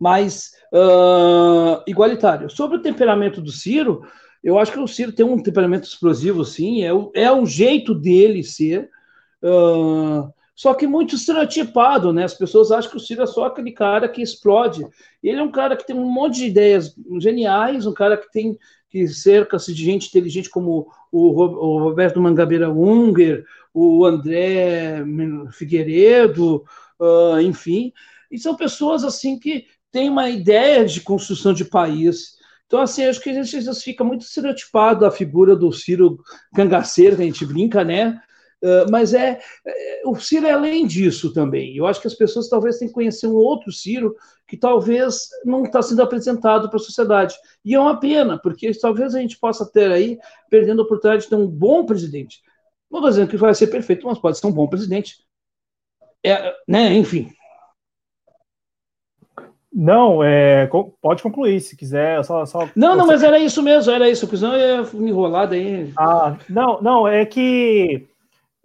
mais 0.00 0.52
uh, 0.72 1.82
igualitário. 1.86 2.48
Sobre 2.48 2.78
o 2.78 2.82
temperamento 2.82 3.40
do 3.40 3.50
Ciro, 3.50 4.02
eu 4.42 4.58
acho 4.58 4.72
que 4.72 4.78
o 4.78 4.88
Ciro 4.88 5.12
tem 5.12 5.24
um 5.24 5.42
temperamento 5.42 5.84
explosivo, 5.84 6.44
sim, 6.44 6.82
é, 6.82 6.92
o, 6.92 7.10
é 7.14 7.32
um 7.32 7.44
jeito 7.44 7.94
dele 7.94 8.42
ser, 8.42 8.88
uh, 9.42 10.32
só 10.54 10.74
que 10.74 10.86
muito 10.86 11.14
estereotipado, 11.14 12.12
né? 12.12 12.24
As 12.24 12.34
pessoas 12.34 12.70
acham 12.70 12.90
que 12.90 12.96
o 12.96 13.00
Ciro 13.00 13.22
é 13.22 13.26
só 13.26 13.46
aquele 13.46 13.72
cara 13.72 14.06
que 14.08 14.20
explode. 14.20 14.86
Ele 15.22 15.38
é 15.40 15.42
um 15.42 15.50
cara 15.50 15.74
que 15.74 15.86
tem 15.86 15.96
um 15.96 16.10
monte 16.10 16.36
de 16.40 16.46
ideias 16.48 16.94
geniais, 17.18 17.86
um 17.86 17.94
cara 17.94 18.16
que 18.16 18.30
tem 18.30 18.58
que 18.90 19.06
cerca-se 19.08 19.72
de 19.72 19.84
gente 19.84 20.08
inteligente 20.08 20.50
como 20.50 20.88
o, 21.10 21.30
Roberto 21.30 22.20
Mangabeira 22.20 22.68
Unger, 22.70 23.46
o 23.72 24.04
André 24.04 25.02
Figueiredo, 25.52 26.64
uh, 26.98 27.40
enfim, 27.40 27.92
e 28.30 28.38
são 28.38 28.56
pessoas 28.56 29.04
assim 29.04 29.38
que 29.38 29.66
têm 29.92 30.10
uma 30.10 30.28
ideia 30.28 30.84
de 30.84 31.00
construção 31.00 31.52
de 31.52 31.64
país, 31.64 32.36
então, 32.70 32.82
assim, 32.82 33.04
acho 33.04 33.20
que 33.20 33.30
a 33.30 33.42
gente 33.42 33.74
fica 33.82 34.04
muito 34.04 34.20
estereotipado 34.20 35.04
a 35.04 35.10
figura 35.10 35.56
do 35.56 35.72
Ciro 35.72 36.20
cangaceiro, 36.54 37.16
que 37.16 37.22
a 37.22 37.24
gente 37.24 37.44
brinca, 37.44 37.82
né? 37.82 38.22
Uh, 38.62 38.88
mas 38.88 39.12
é, 39.12 39.40
é, 39.66 40.02
o 40.06 40.14
Ciro 40.14 40.46
é 40.46 40.52
além 40.52 40.86
disso 40.86 41.34
também. 41.34 41.76
Eu 41.76 41.84
acho 41.84 42.00
que 42.00 42.06
as 42.06 42.14
pessoas 42.14 42.48
talvez 42.48 42.78
tenham 42.78 42.90
que 42.90 42.94
conhecer 42.94 43.26
um 43.26 43.34
outro 43.34 43.72
Ciro 43.72 44.14
que 44.46 44.56
talvez 44.56 45.30
não 45.44 45.64
está 45.64 45.82
sendo 45.82 46.00
apresentado 46.00 46.68
para 46.68 46.76
a 46.76 46.82
sociedade. 46.82 47.34
E 47.64 47.74
é 47.74 47.80
uma 47.80 47.98
pena, 47.98 48.38
porque 48.40 48.70
talvez 48.80 49.16
a 49.16 49.20
gente 49.20 49.36
possa 49.36 49.68
ter 49.68 49.90
aí 49.90 50.16
perdendo 50.48 50.82
a 50.82 50.84
oportunidade 50.84 51.24
de 51.24 51.28
ter 51.28 51.34
um 51.34 51.48
bom 51.48 51.84
presidente. 51.84 52.40
Não 52.88 53.00
estou 53.00 53.10
dizendo 53.10 53.30
que 53.30 53.36
vai 53.36 53.52
ser 53.52 53.66
perfeito, 53.66 54.06
mas 54.06 54.20
pode 54.20 54.38
ser 54.38 54.46
um 54.46 54.52
bom 54.52 54.68
presidente. 54.68 55.16
É, 56.24 56.54
né? 56.68 56.94
Enfim, 56.94 57.32
não, 59.72 60.22
é, 60.22 60.68
pode 61.00 61.22
concluir 61.22 61.60
se 61.60 61.76
quiser. 61.76 62.24
Só, 62.24 62.44
só 62.44 62.68
não, 62.74 62.96
não, 62.96 63.06
mas 63.06 63.22
era 63.22 63.38
isso 63.38 63.62
mesmo, 63.62 63.92
era 63.92 64.10
isso, 64.10 64.26
porque 64.26 64.38
senão 64.38 64.56
eu 64.56 64.84
ia 64.84 64.90
me 64.92 65.10
enrolar 65.10 65.48
daí. 65.48 65.92
Ah, 65.96 66.36
não, 66.48 66.82
não, 66.82 67.08
é 67.08 67.24
que 67.24 68.06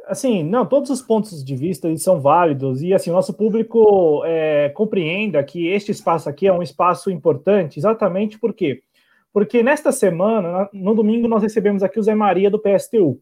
assim, 0.07 0.43
não, 0.43 0.65
todos 0.65 0.89
os 0.89 1.01
pontos 1.01 1.43
de 1.43 1.55
vista 1.55 1.95
são 1.97 2.19
válidos 2.19 2.81
e 2.81 2.93
assim, 2.93 3.09
o 3.09 3.13
nosso 3.13 3.33
público 3.33 4.21
é, 4.25 4.69
compreenda 4.69 5.43
que 5.43 5.67
este 5.67 5.91
espaço 5.91 6.29
aqui 6.29 6.47
é 6.47 6.53
um 6.53 6.61
espaço 6.61 7.09
importante, 7.09 7.79
exatamente 7.79 8.37
por 8.37 8.53
quê? 8.53 8.81
Porque 9.33 9.61
nesta 9.61 9.91
semana, 9.91 10.69
no 10.71 10.95
domingo, 10.95 11.27
nós 11.27 11.43
recebemos 11.43 11.83
aqui 11.83 11.99
o 11.99 12.03
Zé 12.03 12.15
Maria 12.15 12.49
do 12.49 12.59
PSTU. 12.59 13.19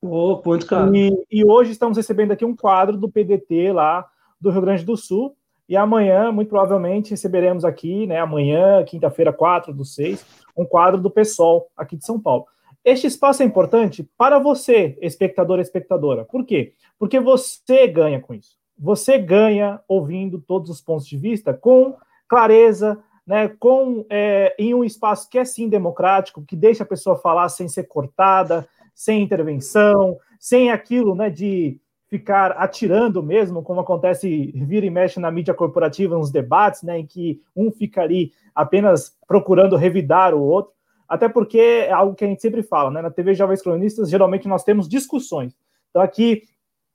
Oh, 0.00 0.40
muito 0.44 0.66
caro. 0.66 0.94
E, 0.96 1.12
e 1.30 1.44
hoje 1.44 1.70
estamos 1.70 1.96
recebendo 1.96 2.32
aqui 2.32 2.44
um 2.44 2.56
quadro 2.56 2.96
do 2.96 3.10
PDT 3.10 3.72
lá 3.72 4.06
do 4.40 4.50
Rio 4.50 4.62
Grande 4.62 4.84
do 4.84 4.96
Sul, 4.96 5.36
e 5.68 5.76
amanhã, 5.76 6.30
muito 6.30 6.48
provavelmente, 6.48 7.10
receberemos 7.10 7.64
aqui, 7.64 8.06
né, 8.06 8.18
amanhã, 8.18 8.84
quinta-feira, 8.84 9.32
4 9.32 9.72
do 9.72 9.84
6, 9.84 10.24
um 10.56 10.64
quadro 10.64 11.00
do 11.00 11.10
PSOL 11.10 11.68
aqui 11.76 11.96
de 11.96 12.04
São 12.04 12.20
Paulo. 12.20 12.46
Este 12.84 13.06
espaço 13.06 13.42
é 13.42 13.46
importante 13.46 14.08
para 14.16 14.38
você, 14.38 14.98
espectador 15.00 15.58
e 15.58 15.62
espectadora. 15.62 16.24
Por 16.24 16.44
quê? 16.44 16.74
Porque 16.98 17.18
você 17.18 17.86
ganha 17.86 18.20
com 18.20 18.34
isso. 18.34 18.58
Você 18.78 19.16
ganha 19.16 19.80
ouvindo 19.88 20.38
todos 20.38 20.68
os 20.68 20.82
pontos 20.82 21.06
de 21.06 21.16
vista 21.16 21.54
com 21.54 21.96
clareza, 22.28 23.02
né, 23.26 23.48
com 23.48 24.04
é, 24.10 24.54
em 24.58 24.74
um 24.74 24.84
espaço 24.84 25.30
que 25.30 25.38
é 25.38 25.44
sim 25.46 25.68
democrático, 25.68 26.44
que 26.44 26.54
deixa 26.54 26.82
a 26.82 26.86
pessoa 26.86 27.16
falar 27.16 27.48
sem 27.48 27.68
ser 27.68 27.84
cortada, 27.84 28.68
sem 28.94 29.22
intervenção, 29.22 30.18
sem 30.38 30.70
aquilo 30.70 31.14
né, 31.14 31.30
de 31.30 31.80
ficar 32.14 32.52
atirando 32.52 33.20
mesmo, 33.20 33.60
como 33.60 33.80
acontece 33.80 34.52
vira 34.54 34.86
e 34.86 34.90
mexe 34.90 35.18
na 35.18 35.32
mídia 35.32 35.52
corporativa, 35.52 36.16
nos 36.16 36.30
debates, 36.30 36.84
né, 36.84 37.00
em 37.00 37.04
que 37.04 37.40
um 37.56 37.72
fica 37.72 38.02
ali 38.02 38.30
apenas 38.54 39.16
procurando 39.26 39.74
revidar 39.74 40.32
o 40.32 40.40
outro, 40.40 40.70
até 41.08 41.28
porque 41.28 41.58
é 41.58 41.90
algo 41.90 42.14
que 42.14 42.24
a 42.24 42.28
gente 42.28 42.40
sempre 42.40 42.62
fala, 42.62 42.88
né, 42.88 43.02
na 43.02 43.10
TV 43.10 43.34
Jovens 43.34 43.60
Cronistas, 43.60 44.08
geralmente 44.08 44.46
nós 44.46 44.62
temos 44.62 44.88
discussões. 44.88 45.56
Então 45.90 46.00
aqui 46.00 46.42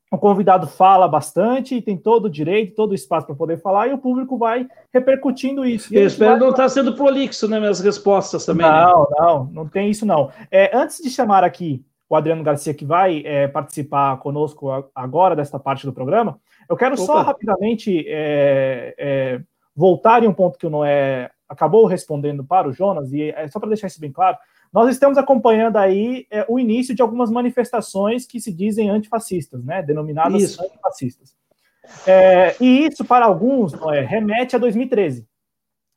o 0.10 0.18
convidado 0.18 0.68
fala 0.68 1.06
bastante 1.06 1.76
e 1.76 1.82
tem 1.82 1.98
todo 1.98 2.26
o 2.26 2.30
direito, 2.30 2.76
todo 2.76 2.92
o 2.92 2.96
espaço 2.96 3.28
para 3.28 3.36
poder 3.36 3.62
falar, 3.62 3.90
e 3.90 3.94
o 3.94 3.98
público 3.98 4.38
vai 4.38 4.70
repercutindo 4.94 5.66
isso. 5.66 5.94
Eu 5.94 6.08
espero 6.08 6.32
vai... 6.32 6.40
não 6.40 6.50
estar 6.52 6.64
tá 6.64 6.70
sendo 6.70 6.96
prolixo 6.96 7.46
nas 7.46 7.52
né, 7.52 7.60
minhas 7.60 7.82
respostas 7.82 8.46
também. 8.46 8.66
Né? 8.66 8.86
Não, 8.86 9.02
né? 9.02 9.16
não, 9.20 9.44
não 9.52 9.68
tem 9.68 9.92
isso 9.92 10.06
não. 10.06 10.32
É, 10.50 10.76
antes 10.76 11.04
de 11.04 11.10
chamar 11.10 11.44
aqui 11.44 11.84
o 12.10 12.16
Adriano 12.16 12.44
Garcia, 12.44 12.74
que 12.74 12.84
vai 12.84 13.22
é, 13.24 13.48
participar 13.48 14.18
conosco 14.18 14.90
agora 14.96 15.36
desta 15.36 15.60
parte 15.60 15.86
do 15.86 15.94
programa. 15.94 16.40
Eu 16.68 16.76
quero 16.76 16.96
Opa. 16.96 17.04
só 17.04 17.22
rapidamente 17.22 18.04
é, 18.08 18.96
é, 18.98 19.42
voltar 19.76 20.24
em 20.24 20.28
um 20.28 20.34
ponto 20.34 20.58
que 20.58 20.66
o 20.66 20.70
Noé 20.70 21.30
acabou 21.48 21.86
respondendo 21.86 22.44
para 22.44 22.68
o 22.68 22.74
Jonas, 22.74 23.14
e 23.14 23.30
é 23.30 23.48
só 23.48 23.60
para 23.60 23.70
deixar 23.70 23.88
isso 23.88 24.02
bem 24.02 24.12
claro. 24.12 24.38
Nós 24.74 24.90
estamos 24.90 25.18
acompanhando 25.18 25.78
aí 25.78 26.28
é, 26.30 26.46
o 26.48 26.60
início 26.60 26.96
de 26.96 27.02
algumas 27.02 27.30
manifestações 27.32 28.26
que 28.26 28.40
se 28.40 28.52
dizem 28.52 28.90
antifascistas, 28.90 29.64
né? 29.64 29.82
Denominadas 29.82 30.42
isso. 30.42 30.64
antifascistas. 30.64 31.36
É, 32.06 32.56
e 32.62 32.86
isso, 32.86 33.04
para 33.04 33.26
alguns, 33.26 33.74
Noé, 33.74 34.02
remete 34.02 34.56
a 34.56 34.60
2013. 34.60 35.28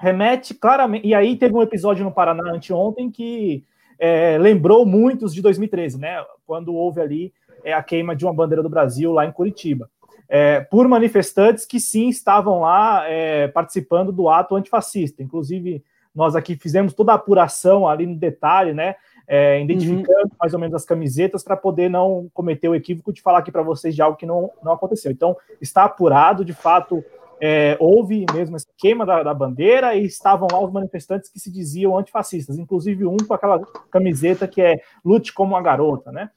Remete 0.00 0.54
claramente. 0.54 1.06
E 1.06 1.14
aí 1.14 1.36
teve 1.36 1.54
um 1.54 1.62
episódio 1.62 2.04
no 2.04 2.12
Paraná 2.12 2.50
anteontem 2.50 3.10
que 3.10 3.64
é, 4.04 4.36
lembrou 4.36 4.84
muitos 4.84 5.32
de 5.32 5.40
2013, 5.40 5.96
né? 5.96 6.24
Quando 6.44 6.74
houve 6.74 7.00
ali 7.00 7.32
é, 7.62 7.72
a 7.72 7.80
queima 7.80 8.16
de 8.16 8.24
uma 8.24 8.34
bandeira 8.34 8.60
do 8.60 8.68
Brasil 8.68 9.12
lá 9.12 9.24
em 9.24 9.30
Curitiba. 9.30 9.88
É, 10.28 10.60
por 10.60 10.88
manifestantes 10.88 11.64
que 11.64 11.78
sim 11.78 12.08
estavam 12.08 12.62
lá 12.62 13.04
é, 13.08 13.46
participando 13.46 14.10
do 14.10 14.28
ato 14.28 14.56
antifascista. 14.56 15.22
Inclusive, 15.22 15.84
nós 16.12 16.34
aqui 16.34 16.56
fizemos 16.56 16.94
toda 16.94 17.12
a 17.12 17.14
apuração 17.14 17.86
ali 17.86 18.04
no 18.04 18.16
detalhe, 18.16 18.74
né? 18.74 18.96
É, 19.28 19.62
identificando 19.62 20.24
uhum. 20.24 20.36
mais 20.40 20.52
ou 20.52 20.58
menos 20.58 20.74
as 20.74 20.84
camisetas 20.84 21.44
para 21.44 21.56
poder 21.56 21.88
não 21.88 22.28
cometer 22.34 22.68
o 22.68 22.74
equívoco 22.74 23.12
de 23.12 23.22
falar 23.22 23.38
aqui 23.38 23.52
para 23.52 23.62
vocês 23.62 23.94
de 23.94 24.02
algo 24.02 24.16
que 24.16 24.26
não, 24.26 24.50
não 24.64 24.72
aconteceu. 24.72 25.12
Então, 25.12 25.36
está 25.60 25.84
apurado, 25.84 26.44
de 26.44 26.52
fato, 26.52 27.04
é, 27.44 27.76
houve 27.80 28.24
mesmo 28.32 28.56
esse 28.56 28.68
queima 28.78 29.04
da, 29.04 29.24
da, 29.24 29.34
bandeira 29.34 29.96
e 29.96 30.04
estavam 30.04 30.46
lá 30.52 30.60
os 30.60 30.70
manifestantes 30.70 31.28
que 31.28 31.40
se 31.40 31.50
diziam 31.50 31.98
antifascistas, 31.98 32.56
inclusive 32.56 33.04
um 33.04 33.16
com 33.16 33.34
aquela 33.34 33.60
camiseta 33.90 34.46
que 34.46 34.62
é 34.62 34.80
lute 35.04 35.34
como 35.34 35.54
uma 35.54 35.60
garota, 35.60 36.12
né? 36.12 36.30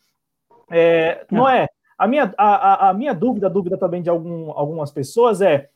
É, 0.71 1.23
não 1.31 1.47
é? 1.47 1.67
A 1.95 2.07
minha, 2.07 2.33
a, 2.35 2.89
a, 2.89 2.93
minha 2.95 3.13
dúvida, 3.13 3.45
a 3.45 3.51
dúvida 3.51 3.77
também 3.77 4.01
de 4.01 4.09
algum, 4.09 4.49
algumas 4.49 4.91
pessoas 4.91 5.41
é 5.41 5.69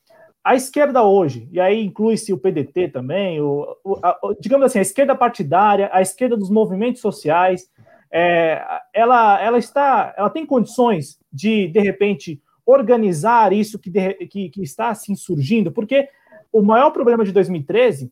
a 0.43 0.55
esquerda 0.55 1.03
hoje, 1.03 1.47
e 1.51 1.59
aí 1.59 1.85
inclui-se 1.85 2.33
o 2.33 2.37
PDT 2.37 2.87
também, 2.87 3.39
o, 3.39 3.77
o 3.83 3.99
a, 4.01 4.17
digamos 4.39 4.65
assim, 4.65 4.79
a 4.79 4.81
esquerda 4.81 5.13
partidária, 5.15 5.91
a 5.93 6.01
esquerda 6.01 6.35
dos 6.35 6.49
movimentos 6.49 7.01
sociais, 7.01 7.69
é, 8.11 8.65
ela, 8.91 9.39
ela 9.39 9.59
está, 9.59 10.11
ela 10.17 10.31
tem 10.31 10.43
condições 10.43 11.19
de, 11.31 11.67
de 11.67 11.79
repente, 11.79 12.41
organizar 12.69 13.51
isso 13.51 13.79
que, 13.79 13.89
de, 13.89 14.13
que, 14.27 14.49
que 14.49 14.61
está 14.61 14.89
assim 14.89 15.15
surgindo, 15.15 15.71
porque 15.71 16.07
o 16.51 16.61
maior 16.61 16.91
problema 16.91 17.25
de 17.25 17.31
2013, 17.31 18.11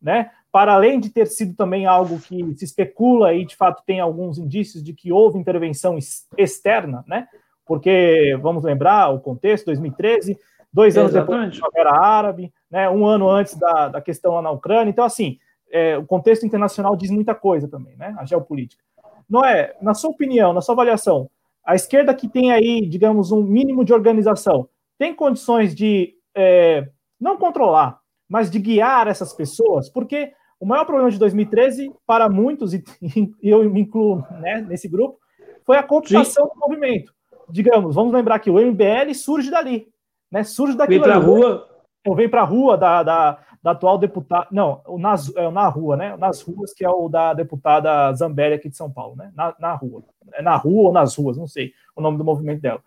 né, 0.00 0.30
para 0.50 0.72
além 0.72 0.98
de 0.98 1.10
ter 1.10 1.26
sido 1.26 1.54
também 1.54 1.84
algo 1.84 2.18
que 2.18 2.54
se 2.56 2.64
especula 2.64 3.34
e 3.34 3.44
de 3.44 3.54
fato 3.54 3.82
tem 3.84 4.00
alguns 4.00 4.38
indícios 4.38 4.82
de 4.82 4.94
que 4.94 5.12
houve 5.12 5.38
intervenção 5.38 5.98
externa, 6.36 7.04
né, 7.06 7.28
porque 7.66 8.36
vamos 8.40 8.64
lembrar 8.64 9.10
o 9.10 9.20
contexto, 9.20 9.66
2013, 9.66 10.38
dois 10.72 10.96
anos 10.96 11.10
Exatamente. 11.10 11.50
depois 11.50 11.60
da 11.60 11.68
Primavera 11.68 12.02
Árabe, 12.02 12.52
né, 12.70 12.88
um 12.88 13.04
ano 13.04 13.28
antes 13.28 13.56
da, 13.56 13.88
da 13.88 14.00
questão 14.00 14.34
lá 14.34 14.42
na 14.42 14.50
Ucrânia, 14.50 14.90
então 14.90 15.04
assim, 15.04 15.38
é, 15.70 15.98
o 15.98 16.06
contexto 16.06 16.46
internacional 16.46 16.96
diz 16.96 17.10
muita 17.10 17.34
coisa 17.34 17.68
também, 17.68 17.94
né, 17.96 18.14
a 18.18 18.24
geopolítica. 18.24 18.82
não 19.28 19.44
é, 19.44 19.74
na 19.82 19.92
sua 19.92 20.08
opinião, 20.08 20.54
na 20.54 20.62
sua 20.62 20.74
avaliação, 20.74 21.30
a 21.68 21.74
esquerda 21.74 22.14
que 22.14 22.26
tem 22.26 22.50
aí, 22.50 22.88
digamos, 22.88 23.30
um 23.30 23.42
mínimo 23.42 23.84
de 23.84 23.92
organização, 23.92 24.70
tem 24.98 25.14
condições 25.14 25.74
de 25.74 26.14
é, 26.34 26.88
não 27.20 27.36
controlar, 27.36 28.00
mas 28.26 28.50
de 28.50 28.58
guiar 28.58 29.06
essas 29.06 29.34
pessoas? 29.34 29.90
Porque 29.90 30.32
o 30.58 30.64
maior 30.64 30.86
problema 30.86 31.10
de 31.10 31.18
2013, 31.18 31.92
para 32.06 32.26
muitos, 32.26 32.72
e, 32.72 32.82
eu 33.42 33.68
me 33.68 33.82
incluo 33.82 34.24
né, 34.40 34.64
nesse 34.66 34.88
grupo, 34.88 35.18
foi 35.66 35.76
a 35.76 35.82
cooptação 35.82 36.46
do 36.46 36.58
movimento. 36.58 37.12
Digamos, 37.50 37.94
vamos 37.94 38.14
lembrar 38.14 38.38
que 38.38 38.50
o 38.50 38.58
MBL 38.58 39.12
surge 39.12 39.50
dali, 39.50 39.88
né? 40.32 40.44
Surge 40.44 40.74
daquilo. 40.74 41.04
Vem 41.04 41.12
para 41.12 41.20
a 41.20 41.22
rua. 41.22 41.68
Ou 42.06 42.14
vem 42.14 42.30
para 42.30 42.40
a 42.40 42.46
rua 42.46 42.78
da, 42.78 43.02
da, 43.02 43.38
da, 43.62 43.72
atual 43.72 43.98
deputada. 43.98 44.46
Não, 44.50 44.82
nas, 44.98 45.34
é 45.36 45.50
na 45.50 45.68
rua, 45.68 45.96
né? 45.96 46.16
Nas 46.16 46.42
ruas, 46.42 46.72
que 46.72 46.84
é 46.84 46.90
o 46.90 47.08
da 47.08 47.34
deputada 47.34 48.12
Zambelli 48.14 48.54
aqui 48.54 48.68
de 48.68 48.76
São 48.76 48.90
Paulo, 48.90 49.16
né? 49.16 49.32
Na, 49.34 49.54
na 49.58 49.74
rua. 49.74 50.02
É 50.34 50.42
na 50.42 50.56
rua 50.56 50.88
ou 50.88 50.92
nas 50.92 51.16
ruas, 51.16 51.36
não 51.36 51.46
sei 51.46 51.72
o 51.96 52.00
nome 52.00 52.18
do 52.18 52.24
movimento 52.24 52.60
dela. 52.60 52.80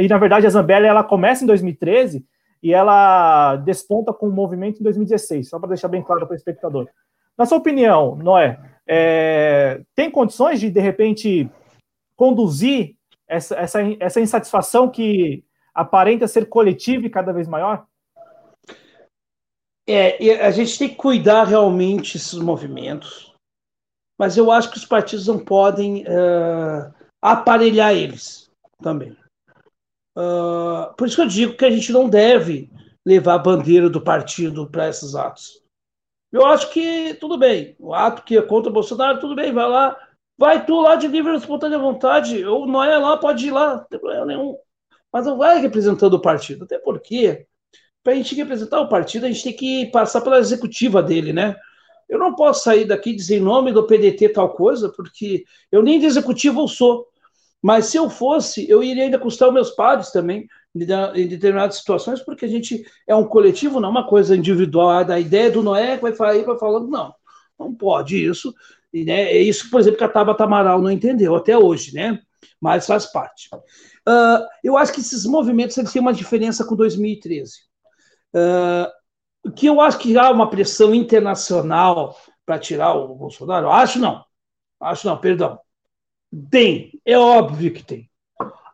E, 0.00 0.08
na 0.08 0.18
verdade, 0.18 0.46
a 0.46 0.50
Zambelli 0.50 0.86
ela 0.86 1.04
começa 1.04 1.44
em 1.44 1.46
2013 1.46 2.24
e 2.62 2.72
ela 2.72 3.56
desponta 3.56 4.12
com 4.12 4.28
o 4.28 4.32
movimento 4.32 4.80
em 4.80 4.82
2016, 4.82 5.48
só 5.48 5.58
para 5.58 5.70
deixar 5.70 5.88
bem 5.88 6.02
claro 6.02 6.26
para 6.26 6.32
o 6.32 6.36
espectador. 6.36 6.88
Na 7.36 7.44
sua 7.44 7.58
opinião, 7.58 8.16
Noé, 8.16 8.58
é, 8.86 9.82
tem 9.94 10.10
condições 10.10 10.60
de, 10.60 10.70
de 10.70 10.80
repente, 10.80 11.50
conduzir 12.16 12.94
essa, 13.26 13.56
essa, 13.56 13.80
essa 13.98 14.20
insatisfação 14.20 14.88
que 14.88 15.44
aparenta 15.74 16.28
ser 16.28 16.48
coletiva 16.48 17.06
e 17.06 17.10
cada 17.10 17.32
vez 17.32 17.48
maior? 17.48 17.84
É, 19.86 20.46
a 20.46 20.50
gente 20.50 20.78
tem 20.78 20.88
que 20.88 20.94
cuidar 20.94 21.44
realmente 21.44 22.14
desses 22.14 22.38
movimentos, 22.38 23.34
mas 24.18 24.36
eu 24.36 24.50
acho 24.52 24.70
que 24.70 24.76
os 24.76 24.84
partidos 24.84 25.26
não 25.26 25.44
podem 25.44 26.04
uh, 26.04 26.94
aparelhar 27.20 27.92
eles 27.92 28.48
também. 28.80 29.16
Uh, 30.16 30.94
por 30.96 31.06
isso 31.06 31.16
que 31.16 31.22
eu 31.22 31.26
digo 31.26 31.56
que 31.56 31.64
a 31.64 31.70
gente 31.70 31.90
não 31.90 32.08
deve 32.08 32.70
levar 33.04 33.34
a 33.34 33.38
bandeira 33.38 33.90
do 33.90 34.00
partido 34.00 34.70
para 34.70 34.88
esses 34.88 35.14
atos. 35.14 35.60
Eu 36.30 36.46
acho 36.46 36.70
que 36.70 37.14
tudo 37.14 37.36
bem, 37.36 37.76
o 37.78 37.92
ato 37.92 38.22
que 38.22 38.38
é 38.38 38.42
contra 38.42 38.70
o 38.70 38.72
Bolsonaro, 38.72 39.20
tudo 39.20 39.34
bem, 39.34 39.52
vai 39.52 39.68
lá, 39.68 39.98
vai 40.38 40.64
tu 40.64 40.80
lá 40.80 40.96
de 40.96 41.08
livre 41.08 41.34
espontânea 41.34 41.78
vontade, 41.78 42.44
ou 42.44 42.66
não 42.66 42.82
é 42.82 42.96
lá, 42.96 43.16
pode 43.16 43.48
ir 43.48 43.50
lá, 43.50 43.76
não 43.76 43.84
tem 43.84 43.98
problema 43.98 44.26
nenhum. 44.26 44.56
Mas 45.12 45.26
não 45.26 45.36
vai 45.36 45.60
representando 45.60 46.14
o 46.14 46.22
partido, 46.22 46.64
até 46.64 46.78
porque 46.78 47.46
para 48.02 48.12
a 48.12 48.16
gente 48.16 48.34
representar 48.34 48.80
o 48.80 48.88
partido, 48.88 49.26
a 49.26 49.28
gente 49.30 49.44
tem 49.44 49.52
que 49.52 49.86
passar 49.86 50.20
pela 50.20 50.38
executiva 50.38 51.02
dele, 51.02 51.32
né? 51.32 51.56
Eu 52.08 52.18
não 52.18 52.34
posso 52.34 52.64
sair 52.64 52.84
daqui 52.84 53.10
e 53.10 53.16
dizer 53.16 53.36
em 53.36 53.40
nome 53.40 53.72
do 53.72 53.86
PDT 53.86 54.30
tal 54.30 54.50
coisa, 54.50 54.90
porque 54.90 55.44
eu 55.70 55.82
nem 55.82 55.98
de 55.98 56.06
executivo 56.06 56.60
eu 56.60 56.68
sou. 56.68 57.06
Mas 57.62 57.86
se 57.86 57.96
eu 57.96 58.10
fosse, 58.10 58.68
eu 58.68 58.82
iria 58.82 59.04
ainda 59.04 59.18
custar 59.18 59.48
os 59.48 59.54
meus 59.54 59.70
pares 59.70 60.10
também, 60.10 60.48
em 60.74 61.28
determinadas 61.28 61.76
situações, 61.76 62.20
porque 62.20 62.44
a 62.44 62.48
gente 62.48 62.84
é 63.06 63.14
um 63.14 63.24
coletivo, 63.24 63.78
não 63.78 63.88
é 63.88 63.92
uma 63.92 64.06
coisa 64.06 64.36
individual. 64.36 64.90
A 64.90 65.20
ideia 65.20 65.50
do 65.50 65.62
Noé 65.62 65.96
que 65.96 66.02
vai 66.02 66.14
falar, 66.14 66.42
vai 66.42 66.58
falando, 66.58 66.88
não, 66.88 67.14
não 67.58 67.74
pode 67.74 68.22
isso. 68.22 68.52
E, 68.92 69.04
né, 69.04 69.22
é 69.22 69.40
isso, 69.40 69.70
por 69.70 69.80
exemplo, 69.80 69.98
que 69.98 70.04
a 70.04 70.08
Tabata 70.08 70.44
Amaral 70.44 70.82
não 70.82 70.90
entendeu 70.90 71.34
até 71.36 71.56
hoje, 71.56 71.94
né? 71.94 72.20
Mas 72.60 72.86
faz 72.86 73.06
parte. 73.06 73.48
Uh, 73.54 74.44
eu 74.62 74.76
acho 74.76 74.92
que 74.92 75.00
esses 75.00 75.24
movimentos 75.24 75.78
eles 75.78 75.92
têm 75.92 76.02
uma 76.02 76.12
diferença 76.12 76.64
com 76.64 76.74
2013. 76.74 77.71
Uh, 78.34 79.50
que 79.50 79.66
eu 79.66 79.80
acho 79.80 79.98
que 79.98 80.16
há 80.16 80.30
uma 80.30 80.48
pressão 80.48 80.94
internacional 80.94 82.16
para 82.46 82.58
tirar 82.58 82.94
o 82.94 83.14
Bolsonaro. 83.14 83.70
Acho 83.70 83.98
não. 83.98 84.24
Acho 84.80 85.06
não, 85.06 85.18
perdão. 85.18 85.58
Tem, 86.50 87.00
é 87.04 87.18
óbvio 87.18 87.72
que 87.72 87.82
tem. 87.82 88.10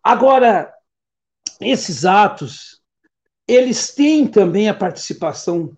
Agora, 0.02 0.72
esses 1.60 2.04
atos, 2.04 2.80
eles 3.46 3.94
têm 3.94 4.26
também 4.26 4.68
a 4.68 4.74
participação, 4.74 5.76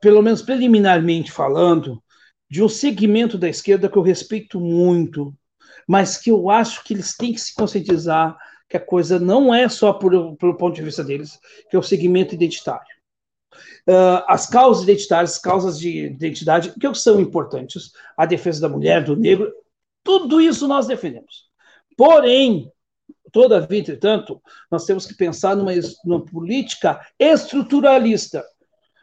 pelo 0.00 0.22
menos 0.22 0.42
preliminarmente 0.42 1.32
falando, 1.32 2.02
de 2.48 2.62
um 2.62 2.68
segmento 2.68 3.36
da 3.36 3.48
esquerda 3.48 3.88
que 3.88 3.96
eu 3.96 4.02
respeito 4.02 4.60
muito, 4.60 5.34
mas 5.86 6.16
que 6.16 6.30
eu 6.30 6.50
acho 6.50 6.84
que 6.84 6.94
eles 6.94 7.16
têm 7.16 7.32
que 7.32 7.40
se 7.40 7.54
conscientizar 7.54 8.36
que 8.68 8.76
a 8.76 8.80
coisa 8.80 9.18
não 9.18 9.52
é 9.52 9.68
só 9.68 9.92
por, 9.92 10.36
pelo 10.36 10.56
ponto 10.56 10.76
de 10.76 10.82
vista 10.82 11.02
deles, 11.02 11.38
que 11.68 11.74
é 11.74 11.78
o 11.78 11.82
segmento 11.82 12.34
identitário. 12.34 12.99
Uh, 13.88 14.22
as 14.26 14.46
causas 14.46 14.82
identitárias, 14.84 15.32
as 15.32 15.38
causas 15.38 15.78
de 15.78 16.06
identidade, 16.06 16.72
que 16.78 16.94
são 16.94 17.20
importantes, 17.20 17.92
a 18.16 18.26
defesa 18.26 18.60
da 18.60 18.68
mulher, 18.68 19.04
do 19.04 19.16
negro, 19.16 19.52
tudo 20.02 20.40
isso 20.40 20.66
nós 20.66 20.86
defendemos. 20.86 21.48
Porém, 21.96 22.70
todavia, 23.32 23.78
entretanto, 23.78 24.40
nós 24.70 24.84
temos 24.84 25.06
que 25.06 25.14
pensar 25.14 25.56
numa, 25.56 25.72
numa 26.04 26.24
política 26.24 27.00
estruturalista. 27.18 28.44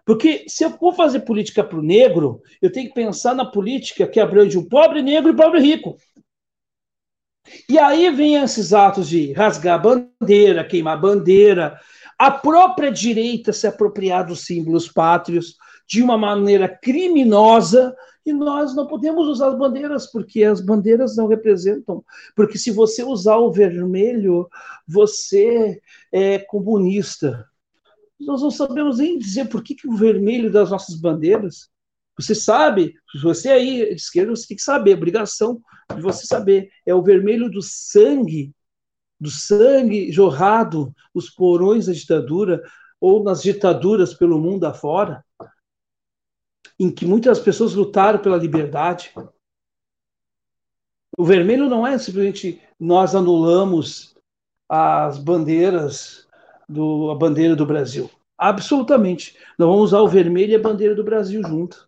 Porque 0.06 0.46
se 0.48 0.64
eu 0.64 0.72
for 0.72 0.96
fazer 0.96 1.20
política 1.22 1.64
para 1.64 1.78
o 1.78 1.84
negro, 1.84 2.42
eu 2.62 2.72
tenho 2.72 2.88
que 2.88 2.94
pensar 2.94 3.36
na 3.36 3.46
política 3.46 4.08
que 4.08 4.20
abrange 4.20 4.58
o 4.58 4.68
pobre 4.68 5.02
negro 5.02 5.30
e 5.30 5.34
o 5.34 5.36
pobre 5.36 5.60
rico. 5.60 5.98
E 7.70 7.78
aí 7.78 8.10
vem 8.12 8.36
esses 8.36 8.74
atos 8.74 9.08
de 9.08 9.34
rasgar 9.34 9.82
bandeira, 9.82 10.64
queimar 10.64 11.00
bandeira, 11.00 11.80
a 12.18 12.32
própria 12.32 12.92
direita 12.92 13.54
se 13.54 13.68
apropriar 13.68 14.26
dos 14.26 14.46
símbolos 14.46 14.88
pátrios 14.88 15.56
de 15.88 16.02
uma 16.02 16.18
maneira 16.18 16.68
criminosa 16.68 17.96
e 18.26 18.34
nós 18.34 18.76
não 18.76 18.86
podemos 18.88 19.26
usar 19.28 19.50
as 19.50 19.58
bandeiras 19.58 20.12
porque 20.12 20.44
as 20.44 20.60
bandeiras 20.60 21.16
não 21.16 21.28
representam. 21.28 22.04
Porque 22.36 22.58
se 22.58 22.72
você 22.72 23.02
usar 23.02 23.38
o 23.38 23.54
vermelho, 23.54 24.50
você 24.86 25.82
é 26.12 26.40
comunista. 26.40 27.48
Nós 28.20 28.42
não 28.42 28.52
sabemos 28.52 28.98
nem 28.98 29.18
dizer 29.18 29.48
por 29.48 29.64
que, 29.64 29.76
que 29.76 29.88
o 29.88 29.96
vermelho 29.96 30.52
das 30.52 30.72
nossas 30.72 30.96
bandeiras. 30.96 31.70
Você 32.20 32.34
sabe, 32.34 32.96
você 33.22 33.50
aí 33.50 33.94
esquerda, 33.94 34.36
você 34.36 34.48
tem 34.48 34.58
que 34.58 34.64
saber, 34.64 34.96
obrigação 34.96 35.62
de 35.96 36.02
você 36.02 36.26
saber. 36.26 36.70
É 36.86 36.94
o 36.94 37.04
vermelho 37.04 37.50
do 37.50 37.62
sangue 37.62 38.54
do 39.20 39.30
sangue 39.30 40.12
jorrado 40.12 40.94
nos 41.14 41.30
porões 41.30 41.88
da 41.88 41.94
ditadura 41.94 42.62
ou 43.00 43.24
nas 43.24 43.42
ditaduras 43.42 44.14
pelo 44.14 44.40
mundo 44.40 44.66
afora, 44.66 45.24
em 46.80 46.92
que 46.92 47.06
muitas 47.06 47.40
pessoas 47.40 47.74
lutaram 47.74 48.20
pela 48.20 48.38
liberdade. 48.38 49.12
O 51.18 51.26
vermelho 51.26 51.70
não 51.70 51.86
é 51.86 51.98
simplesmente 51.98 52.62
nós 52.80 53.16
anulamos 53.16 54.16
as 54.70 55.18
bandeiras 55.18 56.28
do 56.70 57.10
a 57.10 57.16
bandeira 57.16 57.56
do 57.56 57.66
Brasil. 57.66 58.10
Absolutamente. 58.38 59.36
Nós 59.58 59.68
vamos 59.68 59.86
usar 59.86 60.02
o 60.02 60.08
vermelho 60.08 60.52
e 60.52 60.56
a 60.56 60.62
bandeira 60.62 60.94
do 60.94 61.04
Brasil 61.04 61.42
junto. 61.42 61.87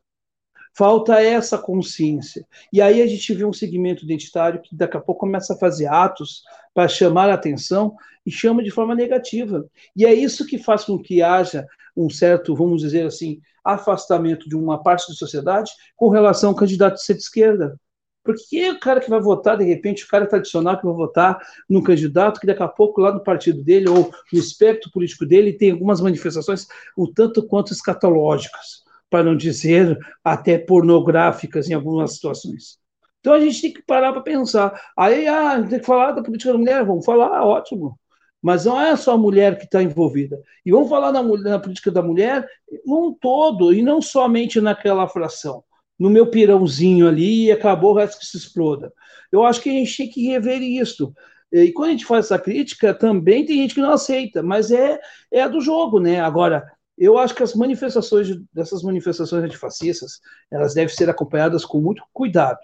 Falta 0.74 1.22
essa 1.22 1.58
consciência. 1.58 2.46
E 2.72 2.82
aí 2.82 3.02
a 3.02 3.08
gente 3.08 3.34
vê 3.34 3.44
um 3.44 3.54
segmento 3.54 4.06
identitário 4.06 4.62
que 4.62 4.76
daqui 4.76 4.96
a 4.96 5.02
pouco 5.02 5.22
começa 5.22 5.54
a 5.54 5.58
fazer 5.58 5.88
atos 5.88 6.44
para 6.74 6.88
chamar 6.88 7.30
a 7.30 7.34
atenção 7.34 7.96
e 8.26 8.32
chama 8.32 8.64
de 8.64 8.72
forma 8.72 8.96
negativa. 8.96 9.66
E 9.96 10.06
é 10.06 10.14
isso 10.14 10.46
que 10.46 10.58
faz 10.58 10.86
com 10.86 10.98
que 10.98 11.22
haja 11.22 11.66
um 11.96 12.10
certo, 12.10 12.56
vamos 12.56 12.82
dizer 12.82 13.06
assim, 13.06 13.42
afastamento 13.64 14.48
de 14.48 14.56
uma 14.56 14.82
parte 14.82 15.08
da 15.10 15.16
sociedade 15.16 15.72
com 15.96 16.10
relação 16.10 16.52
ao 16.52 16.56
candidato 16.56 16.96
de 16.96 17.04
centro-esquerda. 17.04 17.78
Porque 18.24 18.70
o 18.70 18.80
cara 18.80 19.00
que 19.00 19.10
vai 19.10 19.20
votar, 19.20 19.58
de 19.58 19.64
repente, 19.64 20.04
o 20.04 20.08
cara 20.08 20.28
tradicional 20.28 20.78
que 20.78 20.86
vai 20.86 20.94
votar 20.94 21.40
num 21.68 21.82
candidato 21.82 22.40
que 22.40 22.46
daqui 22.46 22.62
a 22.62 22.68
pouco 22.68 23.02
lá 23.02 23.12
no 23.12 23.24
partido 23.24 23.64
dele 23.64 23.90
ou 23.90 24.12
no 24.32 24.40
espectro 24.40 24.92
político 24.92 25.26
dele 25.26 25.54
tem 25.54 25.72
algumas 25.72 26.00
manifestações 26.00 26.68
um 26.98 27.12
tanto 27.12 27.46
quanto 27.48 27.74
escatológicas 27.74 28.84
para 29.10 29.24
não 29.24 29.36
dizer 29.36 29.98
até 30.24 30.58
pornográficas 30.58 31.70
em 31.70 31.74
algumas 31.74 32.14
situações. 32.14 32.78
Então 33.20 33.34
a 33.34 33.40
gente 33.40 33.62
tem 33.62 33.74
que 33.74 33.82
parar 33.82 34.14
para 34.14 34.22
pensar. 34.22 34.80
Aí 34.98 35.28
ah, 35.28 35.62
tem 35.68 35.80
que 35.80 35.86
falar 35.86 36.12
da 36.12 36.24
política 36.24 36.54
da 36.54 36.60
mulher, 36.60 36.86
vamos 36.86 37.06
falar, 37.06 37.44
ótimo. 37.44 38.00
Mas 38.42 38.66
não 38.66 38.80
é 38.80 38.96
só 38.96 39.14
a 39.14 39.18
mulher 39.18 39.58
que 39.58 39.66
está 39.66 39.84
envolvida. 39.84 40.42
E 40.66 40.72
vamos 40.72 40.90
falar 40.90 41.12
na, 41.12 41.22
na, 41.22 41.60
política 41.60 41.92
da 41.92 42.02
mulher 42.02 42.48
num 42.86 43.14
todo, 43.14 43.74
e 43.74 43.82
não 43.82 44.02
somente 44.02 44.62
naquela 44.62 45.08
fração. 45.08 45.64
No 46.00 46.10
meu 46.10 46.28
pirãozinho 46.28 47.08
ali 47.10 47.48
e 47.48 47.52
acabou 47.52 47.92
o 47.92 47.98
resto 47.98 48.20
que 48.20 48.26
se 48.26 48.38
exploda. 48.38 48.94
Eu 49.30 49.44
acho 49.44 49.62
que 49.62 49.70
a 49.70 49.74
gente 49.74 49.98
tem 49.98 50.10
que 50.10 50.28
rever 50.28 50.62
isso. 50.62 51.14
E 51.52 51.74
quando 51.74 51.90
a 51.90 51.92
gente 51.92 52.06
faz 52.06 52.26
essa 52.26 52.40
crítica, 52.40 52.94
também 52.94 53.46
tem 53.46 53.58
gente 53.58 53.76
que 53.76 53.82
não 53.82 53.92
aceita, 53.92 54.42
mas 54.42 54.72
é, 54.72 55.00
é 55.32 55.50
do 55.50 55.60
jogo, 55.60 56.00
né? 56.00 56.22
Agora, 56.22 56.64
eu 57.00 57.18
acho 57.18 57.34
que 57.34 57.42
as 57.42 57.56
manifestações 57.56 58.28
dessas 58.54 58.84
manifestações 58.84 59.44
antifascistas 59.44 60.20
elas 60.52 60.74
devem 60.74 60.94
ser 60.94 61.10
acompanhadas 61.10 61.64
com 61.64 61.80
muito 61.80 62.04
cuidado, 62.12 62.60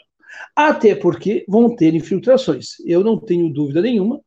até 0.55 0.93
porque 0.93 1.45
vão 1.47 1.73
ter 1.73 1.93
infiltrações. 1.95 2.75
Eu 2.85 3.03
não 3.03 3.17
tenho 3.17 3.51
dúvida 3.51 3.81
nenhuma, 3.81 4.21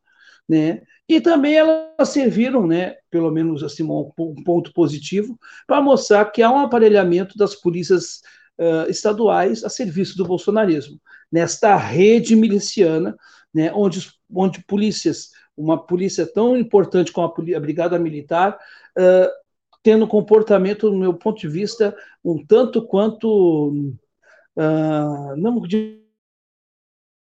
né? 0.49 0.81
E 1.07 1.21
também 1.21 1.55
elas 1.55 2.09
serviram, 2.09 2.67
né, 2.67 2.97
pelo 3.11 3.31
menos 3.31 3.63
assim 3.63 3.83
um 3.83 4.43
ponto 4.45 4.73
positivo, 4.75 5.39
para 5.67 5.81
mostrar 5.81 6.27
que 6.27 6.43
há 6.43 6.51
um 6.51 6.59
aparelhamento 6.59 7.37
das 7.37 7.55
polícias 7.55 8.21
uh, 8.59 8.91
estaduais 8.91 9.65
a 9.65 9.71
serviço 9.71 10.19
do 10.19 10.27
bolsonarismo, 10.27 11.01
nesta 11.33 11.77
rede 11.77 12.37
miliciana, 12.37 13.17
né, 13.55 13.73
onde, 13.75 14.07
onde 14.31 14.63
polícias, 14.67 15.31
uma 15.57 15.83
polícia 15.83 16.27
tão 16.27 16.57
importante 16.57 17.11
como 17.11 17.27
a, 17.27 17.61
Brigada 17.61 17.99
Militar, 17.99 18.59
uh, 18.99 19.48
tendo 19.89 20.05
um 20.05 20.09
comportamento, 20.09 20.91
no 20.91 20.99
meu 20.99 21.15
ponto 21.15 21.41
de 21.41 21.49
vista, 21.49 21.97
um 22.23 22.45
tanto 22.45 22.87
quanto, 22.87 23.71
uh, 24.55 25.35
não 25.35 25.63
digo 25.63 26.03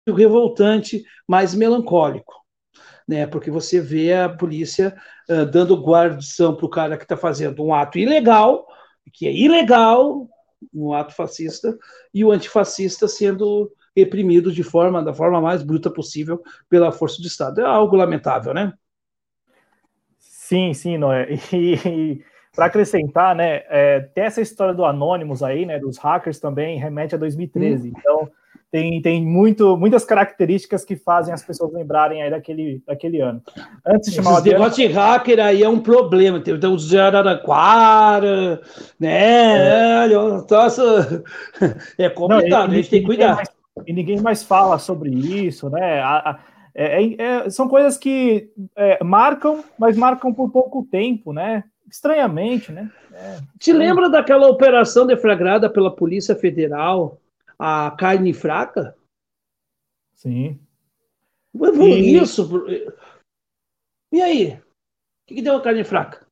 revoltante, 0.06 1.02
mas 1.26 1.56
melancólico. 1.56 2.40
Né, 3.09 3.26
porque 3.26 3.51
você 3.51 3.80
vê 3.80 4.14
a 4.14 4.28
polícia 4.28 4.97
uh, 5.28 5.44
dando 5.44 5.74
guardição 5.74 6.55
para 6.55 6.64
o 6.64 6.70
cara 6.70 6.97
que 6.97 7.02
está 7.02 7.16
fazendo 7.16 7.64
um 7.64 7.74
ato 7.74 7.98
ilegal, 7.98 8.64
que 9.12 9.26
é 9.26 9.32
ilegal, 9.32 10.28
um 10.72 10.94
ato 10.94 11.16
fascista, 11.16 11.76
e 12.14 12.24
o 12.24 12.30
antifascista 12.30 13.09
sendo 13.09 13.72
reprimido 13.97 14.52
de 14.52 14.62
forma 14.62 15.02
da 15.02 15.12
forma 15.12 15.40
mais 15.40 15.64
bruta 15.64 15.90
possível 15.90 16.40
pela 16.68 16.93
força 16.93 17.20
do 17.20 17.26
Estado. 17.26 17.60
É 17.60 17.64
algo 17.64 17.97
lamentável, 17.97 18.55
né? 18.55 18.72
Sim, 20.16 20.72
sim, 20.72 20.97
Noé. 20.97 21.26
E, 21.52 21.74
e 21.74 22.31
para 22.55 22.66
acrescentar, 22.66 23.35
né, 23.35 23.62
é, 23.69 24.01
tem 24.15 24.24
essa 24.24 24.41
história 24.41 24.74
do 24.74 24.85
Anonymous 24.85 25.43
aí, 25.43 25.65
né, 25.65 25.79
dos 25.79 25.97
hackers 25.99 26.39
também, 26.39 26.79
remete 26.79 27.15
a 27.15 27.19
2013. 27.19 27.89
Hum. 27.89 27.93
Então, 27.97 28.29
tem, 28.73 29.03
tem 29.03 29.23
muito, 29.23 29.77
muitas 29.77 30.03
características 30.03 30.83
que 30.83 30.97
fazem 30.97 31.35
as 31.35 31.43
pessoas 31.43 31.74
lembrarem 31.74 32.23
aí 32.23 32.31
daquele, 32.31 32.83
daquele 32.87 33.20
ano. 33.20 33.43
Antes 33.87 34.11
de 34.11 34.16
chamar 34.16 34.39
Esse 34.39 34.49
negócio 34.49 34.89
de 34.89 34.95
hacker 34.95 35.41
aí 35.41 35.62
é 35.62 35.69
um 35.69 35.79
problema. 35.79 36.41
Tem 36.41 36.55
então, 36.55 36.73
os 36.73 36.89
de 36.89 36.99
Araraquara, 36.99 38.62
né? 38.99 40.07
É, 40.07 40.09
é 41.99 42.09
complicado, 42.09 42.69
Não, 42.69 42.74
e, 42.74 42.79
a 42.79 42.83
gente 42.83 42.89
tem 42.89 43.01
que 43.01 43.07
cuidar. 43.07 43.37
Mais, 43.37 43.49
e 43.87 43.93
ninguém 43.93 44.23
mais 44.23 44.43
fala 44.43 44.79
sobre 44.79 45.11
isso, 45.11 45.69
né? 45.69 46.01
A, 46.01 46.31
a, 46.31 46.39
é, 46.74 47.23
é 47.23 47.51
são 47.51 47.69
coisas 47.69 47.99
que 47.99 48.51
é, 48.74 49.05
marcam, 49.05 49.62
mas 49.79 49.99
marcam 49.99 50.33
por 50.33 50.51
pouco 50.51 50.83
tempo, 50.91 51.35
né? 51.35 51.65
Estranhamente, 51.93 52.73
né? 52.73 52.90
É, 53.12 53.40
Te 53.59 53.70
lembra 53.70 54.09
daquela 54.09 54.48
operação 54.48 55.06
deflagrada 55.06 55.69
pela 55.69 55.94
Polícia 55.94 56.35
Federal, 56.35 57.20
a 57.59 57.90
carne 57.90 58.32
fraca? 58.32 58.97
Sim. 60.14 60.59
E... 61.55 62.16
Isso. 62.16 62.48
E 64.10 64.23
aí? 64.23 64.55
O 64.55 64.60
que, 65.27 65.35
que 65.35 65.43
deu 65.43 65.55
a 65.55 65.60
carne 65.60 65.85
fraca? 65.85 66.27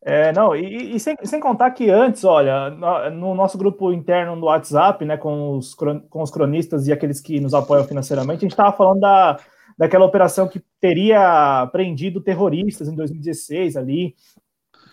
É, 0.00 0.32
não, 0.32 0.54
e, 0.54 0.94
e 0.94 1.00
sem, 1.00 1.16
sem, 1.24 1.40
contar 1.40 1.72
que 1.72 1.90
antes, 1.90 2.22
olha, 2.22 2.70
no, 2.70 3.10
no, 3.10 3.34
nosso 3.34 3.58
grupo 3.58 3.92
interno 3.92 4.38
do 4.38 4.46
WhatsApp, 4.46 5.04
né, 5.04 5.16
com 5.16 5.56
os, 5.56 5.74
com 5.74 6.22
os 6.22 6.30
cronistas 6.30 6.86
e 6.86 6.92
aqueles 6.92 7.20
que 7.20 7.40
nos 7.40 7.52
apoiam 7.52 7.84
financeiramente, 7.84 8.38
a 8.38 8.40
gente 8.40 8.52
estava 8.52 8.76
falando 8.76 9.00
da, 9.00 9.38
daquela 9.76 10.04
operação 10.04 10.48
que 10.48 10.62
teria 10.80 11.68
prendido 11.72 12.20
terroristas 12.20 12.88
em 12.88 12.94
2016 12.94 13.76
ali, 13.76 14.14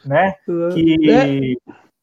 né? 0.06 0.36
Que, 0.74 1.10
é. 1.10 1.28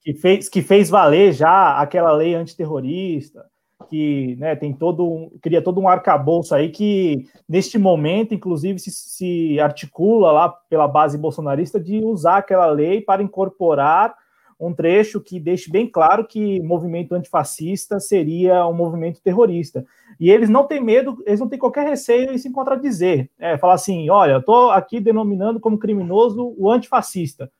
que, 0.03 0.15
fez, 0.15 0.49
que 0.49 0.63
fez 0.63 0.89
valer 0.89 1.33
já 1.33 1.79
aquela 1.79 2.13
lei 2.13 2.35
antiterrorista, 2.35 3.45
que 3.89 4.37
né, 4.37 4.57
tem 4.57 4.73
todo 4.73 5.07
um, 5.07 5.31
cria 5.41 5.63
todo 5.63 5.81
um 5.81 5.89
arcabouço 5.89 6.55
aí 6.55 6.71
que, 6.71 7.29
neste 7.49 7.79
momento, 7.79 8.35
inclusive, 8.35 8.79
se, 8.79 8.91
se 8.91 9.61
articula 9.61 10.33
lá 10.33 10.49
pela 10.49 10.89
base 10.89 11.17
bolsonarista 11.17 11.79
de 11.79 12.05
usar 12.05 12.39
aquela 12.39 12.67
lei 12.67 13.01
para 13.01 13.23
incorporar 13.23 14.15
um 14.59 14.73
trecho 14.73 15.21
que 15.21 15.39
deixe 15.39 15.71
bem 15.71 15.87
claro 15.87 16.27
que 16.27 16.61
movimento 16.63 17.15
antifascista 17.15 18.01
seria 18.01 18.67
um 18.67 18.73
movimento 18.73 19.21
terrorista. 19.21 19.85
E 20.19 20.31
eles 20.31 20.49
não 20.49 20.67
têm 20.67 20.83
medo, 20.83 21.23
eles 21.27 21.41
não 21.41 21.49
têm 21.49 21.59
qualquer 21.59 21.87
receio 21.87 22.33
em 22.33 22.39
se 22.39 22.51
contradizer. 22.51 23.31
É, 23.39 23.59
falar 23.59 23.75
assim: 23.75 24.09
olha, 24.09 24.33
eu 24.33 24.39
estou 24.39 24.71
aqui 24.71 24.99
denominando 24.99 25.61
como 25.61 25.79
criminoso 25.79 26.55
o 26.57 26.71
antifascista 26.71 27.51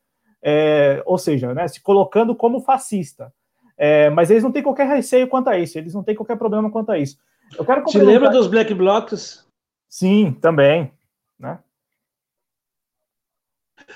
é, 0.43 1.03
ou 1.07 1.19
seja, 1.19 1.53
né, 1.55 1.67
se 1.69 1.81
colocando 1.81 2.35
como 2.35 2.61
fascista. 2.61 3.33
É, 3.77 4.09
mas 4.11 4.31
eles 4.31 4.43
não 4.43 4.53
têm 4.53 4.63
qualquer 4.63 4.87
receio 4.87 5.29
quanto 5.29 5.49
a 5.49 5.59
isso, 5.59 5.77
eles 5.79 5.93
não 5.93 6.03
têm 6.03 6.15
qualquer 6.15 6.37
problema 6.37 6.71
quanto 6.71 6.93
a 6.93 6.99
isso. 6.99 7.19
Eu 7.57 7.65
quero 7.65 7.85
Te 7.85 7.99
lembra 7.99 8.31
dos 8.31 8.47
Black 8.47 8.73
Blocs? 8.73 9.47
Sim, 9.89 10.33
também. 10.33 10.93
Né? 11.39 11.59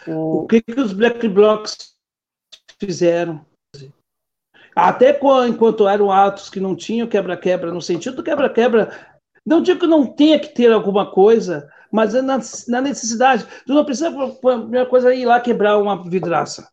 O... 0.06 0.42
o 0.42 0.46
que, 0.46 0.60
que 0.60 0.80
os 0.80 0.92
Black 0.92 1.26
Blocs 1.28 1.96
fizeram? 2.78 3.44
Até 4.74 5.18
enquanto 5.48 5.88
eram 5.88 6.12
atos 6.12 6.48
que 6.48 6.60
não 6.60 6.76
tinham 6.76 7.08
quebra-quebra, 7.08 7.72
no 7.72 7.82
sentido 7.82 8.16
do 8.16 8.22
quebra-quebra, 8.22 9.18
não 9.44 9.60
digo 9.60 9.80
que 9.80 9.86
não 9.86 10.06
tenha 10.06 10.38
que 10.38 10.48
ter 10.48 10.72
alguma 10.72 11.10
coisa, 11.10 11.68
mas 11.90 12.14
é 12.14 12.22
na, 12.22 12.38
na 12.68 12.80
necessidade. 12.80 13.46
Tu 13.66 13.74
não 13.74 13.84
precisa, 13.84 14.10
primeira 14.40 14.86
coisa, 14.86 15.14
ir 15.14 15.26
lá 15.26 15.40
quebrar 15.40 15.78
uma 15.78 16.08
vidraça. 16.08 16.68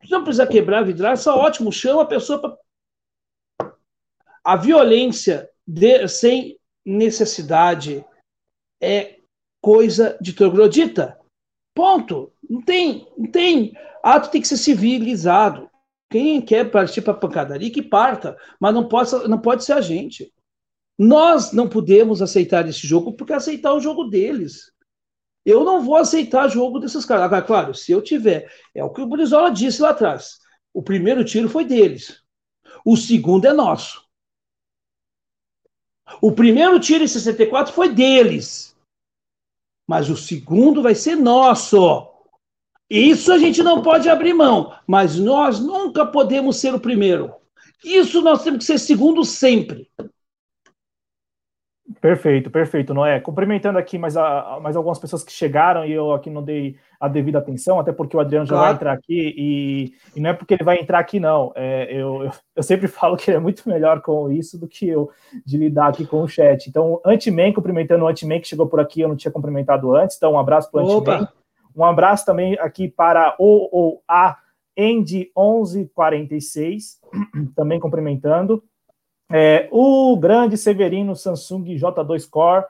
Tu 0.00 0.10
não 0.10 0.22
precisa 0.22 0.46
quebrar 0.46 0.80
a 0.80 0.84
vidraça, 0.84 1.34
ótimo, 1.34 1.72
chama 1.72 2.02
a 2.02 2.06
pessoa 2.06 2.40
para. 2.40 2.56
A 4.44 4.56
violência 4.56 5.50
de, 5.66 6.08
sem 6.08 6.58
necessidade 6.84 8.04
é 8.80 9.18
coisa 9.60 10.16
de 10.20 10.32
troglodita. 10.32 11.18
Ponto. 11.74 12.32
Não 12.48 12.62
tem, 12.62 13.06
não 13.16 13.30
tem. 13.30 13.74
Ato 14.02 14.30
tem 14.30 14.40
que 14.40 14.48
ser 14.48 14.56
civilizado. 14.56 15.68
Quem 16.10 16.40
quer 16.40 16.70
partir 16.70 17.02
para 17.02 17.12
pancadaria, 17.12 17.70
que 17.70 17.82
parta, 17.82 18.36
mas 18.58 18.72
não 18.72 18.88
pode, 18.88 19.28
não 19.28 19.38
pode 19.38 19.64
ser 19.64 19.74
a 19.74 19.80
gente. 19.80 20.32
Nós 20.98 21.52
não 21.52 21.68
podemos 21.68 22.20
aceitar 22.20 22.68
esse 22.68 22.84
jogo 22.84 23.12
porque 23.12 23.32
aceitar 23.32 23.72
o 23.72 23.80
jogo 23.80 24.04
deles. 24.04 24.72
Eu 25.46 25.64
não 25.64 25.80
vou 25.80 25.96
aceitar 25.96 26.46
o 26.46 26.50
jogo 26.50 26.80
desses 26.80 27.04
caras. 27.04 27.24
Agora, 27.24 27.42
claro, 27.42 27.74
se 27.74 27.92
eu 27.92 28.02
tiver, 28.02 28.52
é 28.74 28.82
o 28.82 28.90
que 28.90 29.00
o 29.00 29.06
Brizola 29.06 29.50
disse 29.50 29.80
lá 29.80 29.90
atrás. 29.90 30.38
O 30.74 30.82
primeiro 30.82 31.24
tiro 31.24 31.48
foi 31.48 31.64
deles. 31.64 32.22
O 32.84 32.96
segundo 32.96 33.46
é 33.46 33.52
nosso. 33.52 34.02
O 36.20 36.32
primeiro 36.32 36.80
tiro 36.80 37.04
em 37.04 37.08
64 37.08 37.72
foi 37.72 37.90
deles. 37.90 38.76
Mas 39.86 40.10
o 40.10 40.16
segundo 40.16 40.82
vai 40.82 40.94
ser 40.94 41.16
nosso. 41.16 42.10
Isso 42.90 43.32
a 43.32 43.38
gente 43.38 43.62
não 43.62 43.82
pode 43.82 44.08
abrir 44.08 44.34
mão. 44.34 44.76
Mas 44.86 45.16
nós 45.16 45.60
nunca 45.60 46.04
podemos 46.04 46.56
ser 46.56 46.74
o 46.74 46.80
primeiro. 46.80 47.34
Isso 47.84 48.20
nós 48.20 48.42
temos 48.42 48.58
que 48.58 48.64
ser 48.64 48.78
segundo 48.78 49.24
sempre. 49.24 49.90
Perfeito, 52.00 52.50
perfeito, 52.50 52.92
Noé. 52.92 53.18
Cumprimentando 53.18 53.78
aqui 53.78 53.96
mais, 53.96 54.14
a, 54.16 54.58
mais 54.60 54.76
algumas 54.76 54.98
pessoas 54.98 55.24
que 55.24 55.32
chegaram 55.32 55.86
e 55.86 55.92
eu 55.92 56.12
aqui 56.12 56.28
não 56.28 56.42
dei 56.42 56.76
a 57.00 57.08
devida 57.08 57.38
atenção, 57.38 57.80
até 57.80 57.92
porque 57.92 58.16
o 58.16 58.20
Adriano 58.20 58.44
já 58.44 58.54
claro. 58.54 58.64
vai 58.66 58.74
entrar 58.74 58.92
aqui 58.92 59.34
e, 59.36 59.92
e, 60.14 60.20
não 60.20 60.30
é 60.30 60.34
porque 60.34 60.54
ele 60.54 60.64
vai 60.64 60.78
entrar 60.78 60.98
aqui, 60.98 61.18
não. 61.18 61.50
É, 61.56 61.90
eu, 61.90 62.24
eu, 62.24 62.30
eu, 62.56 62.62
sempre 62.62 62.86
falo 62.88 63.16
que 63.16 63.30
ele 63.30 63.38
é 63.38 63.40
muito 63.40 63.66
melhor 63.66 64.02
com 64.02 64.30
isso 64.30 64.58
do 64.58 64.68
que 64.68 64.86
eu 64.86 65.10
de 65.46 65.56
lidar 65.56 65.88
aqui 65.88 66.06
com 66.06 66.22
o 66.22 66.28
chat. 66.28 66.68
Então, 66.68 67.00
Antiman, 67.06 67.52
cumprimentando 67.54 68.04
o 68.04 68.08
Antiman 68.08 68.40
que 68.40 68.48
chegou 68.48 68.66
por 68.66 68.80
aqui, 68.80 69.00
eu 69.00 69.08
não 69.08 69.16
tinha 69.16 69.32
cumprimentado 69.32 69.94
antes, 69.96 70.16
então 70.16 70.32
um 70.32 70.38
abraço 70.38 70.70
para 70.70 70.84
o 70.84 70.98
Antiman. 70.98 71.28
Um 71.74 71.84
abraço 71.84 72.26
também 72.26 72.58
aqui 72.58 72.88
para 72.88 73.34
o 73.38 73.68
ou 73.72 74.02
a 74.06 74.36
End 74.76 75.30
1146, 75.36 77.00
também 77.56 77.80
cumprimentando. 77.80 78.62
É, 79.30 79.68
o 79.70 80.16
grande 80.16 80.56
Severino 80.56 81.14
Samsung 81.14 81.64
J2 81.76 82.28
Core, 82.28 82.64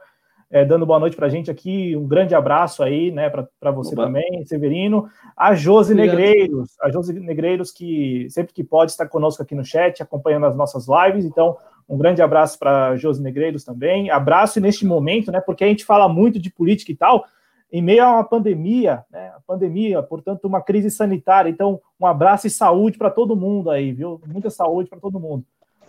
é, 0.50 0.64
dando 0.64 0.86
boa 0.86 0.98
noite 0.98 1.14
para 1.14 1.26
a 1.26 1.30
gente 1.30 1.50
aqui. 1.50 1.94
Um 1.94 2.06
grande 2.06 2.34
abraço 2.34 2.82
aí, 2.82 3.10
né, 3.12 3.30
para 3.30 3.70
você 3.70 3.94
Oba. 3.94 4.06
também, 4.06 4.44
Severino. 4.44 5.08
A 5.36 5.54
Josi 5.54 5.92
Obrigado. 5.92 6.16
Negreiros, 6.16 6.70
a 6.80 6.90
Josi 6.90 7.12
Negreiros, 7.20 7.70
que 7.70 8.26
sempre 8.30 8.52
que 8.52 8.64
pode 8.64 8.90
está 8.90 9.06
conosco 9.06 9.42
aqui 9.42 9.54
no 9.54 9.64
chat, 9.64 10.02
acompanhando 10.02 10.46
as 10.46 10.56
nossas 10.56 10.86
lives. 10.88 11.24
Então, 11.24 11.56
um 11.88 11.96
grande 11.96 12.22
abraço 12.22 12.58
para 12.58 12.96
Josi 12.96 13.22
Negreiros 13.22 13.62
também. 13.62 14.10
Abraço 14.10 14.60
neste 14.60 14.84
momento, 14.84 15.30
né, 15.30 15.40
porque 15.40 15.64
a 15.64 15.68
gente 15.68 15.84
fala 15.84 16.08
muito 16.08 16.40
de 16.40 16.50
política 16.50 16.90
e 16.90 16.96
tal, 16.96 17.24
em 17.70 17.82
meio 17.82 18.02
a 18.02 18.14
uma 18.14 18.24
pandemia, 18.24 19.04
né, 19.12 19.30
a 19.36 19.40
pandemia, 19.46 20.02
portanto, 20.02 20.46
uma 20.46 20.62
crise 20.62 20.90
sanitária. 20.90 21.50
Então, 21.50 21.80
um 22.00 22.06
abraço 22.06 22.46
e 22.46 22.50
saúde 22.50 22.98
para 22.98 23.10
todo 23.10 23.36
mundo 23.36 23.70
aí, 23.70 23.92
viu? 23.92 24.20
Muita 24.26 24.48
saúde 24.50 24.88
para 24.88 24.98
todo 24.98 25.20
mundo. 25.20 25.44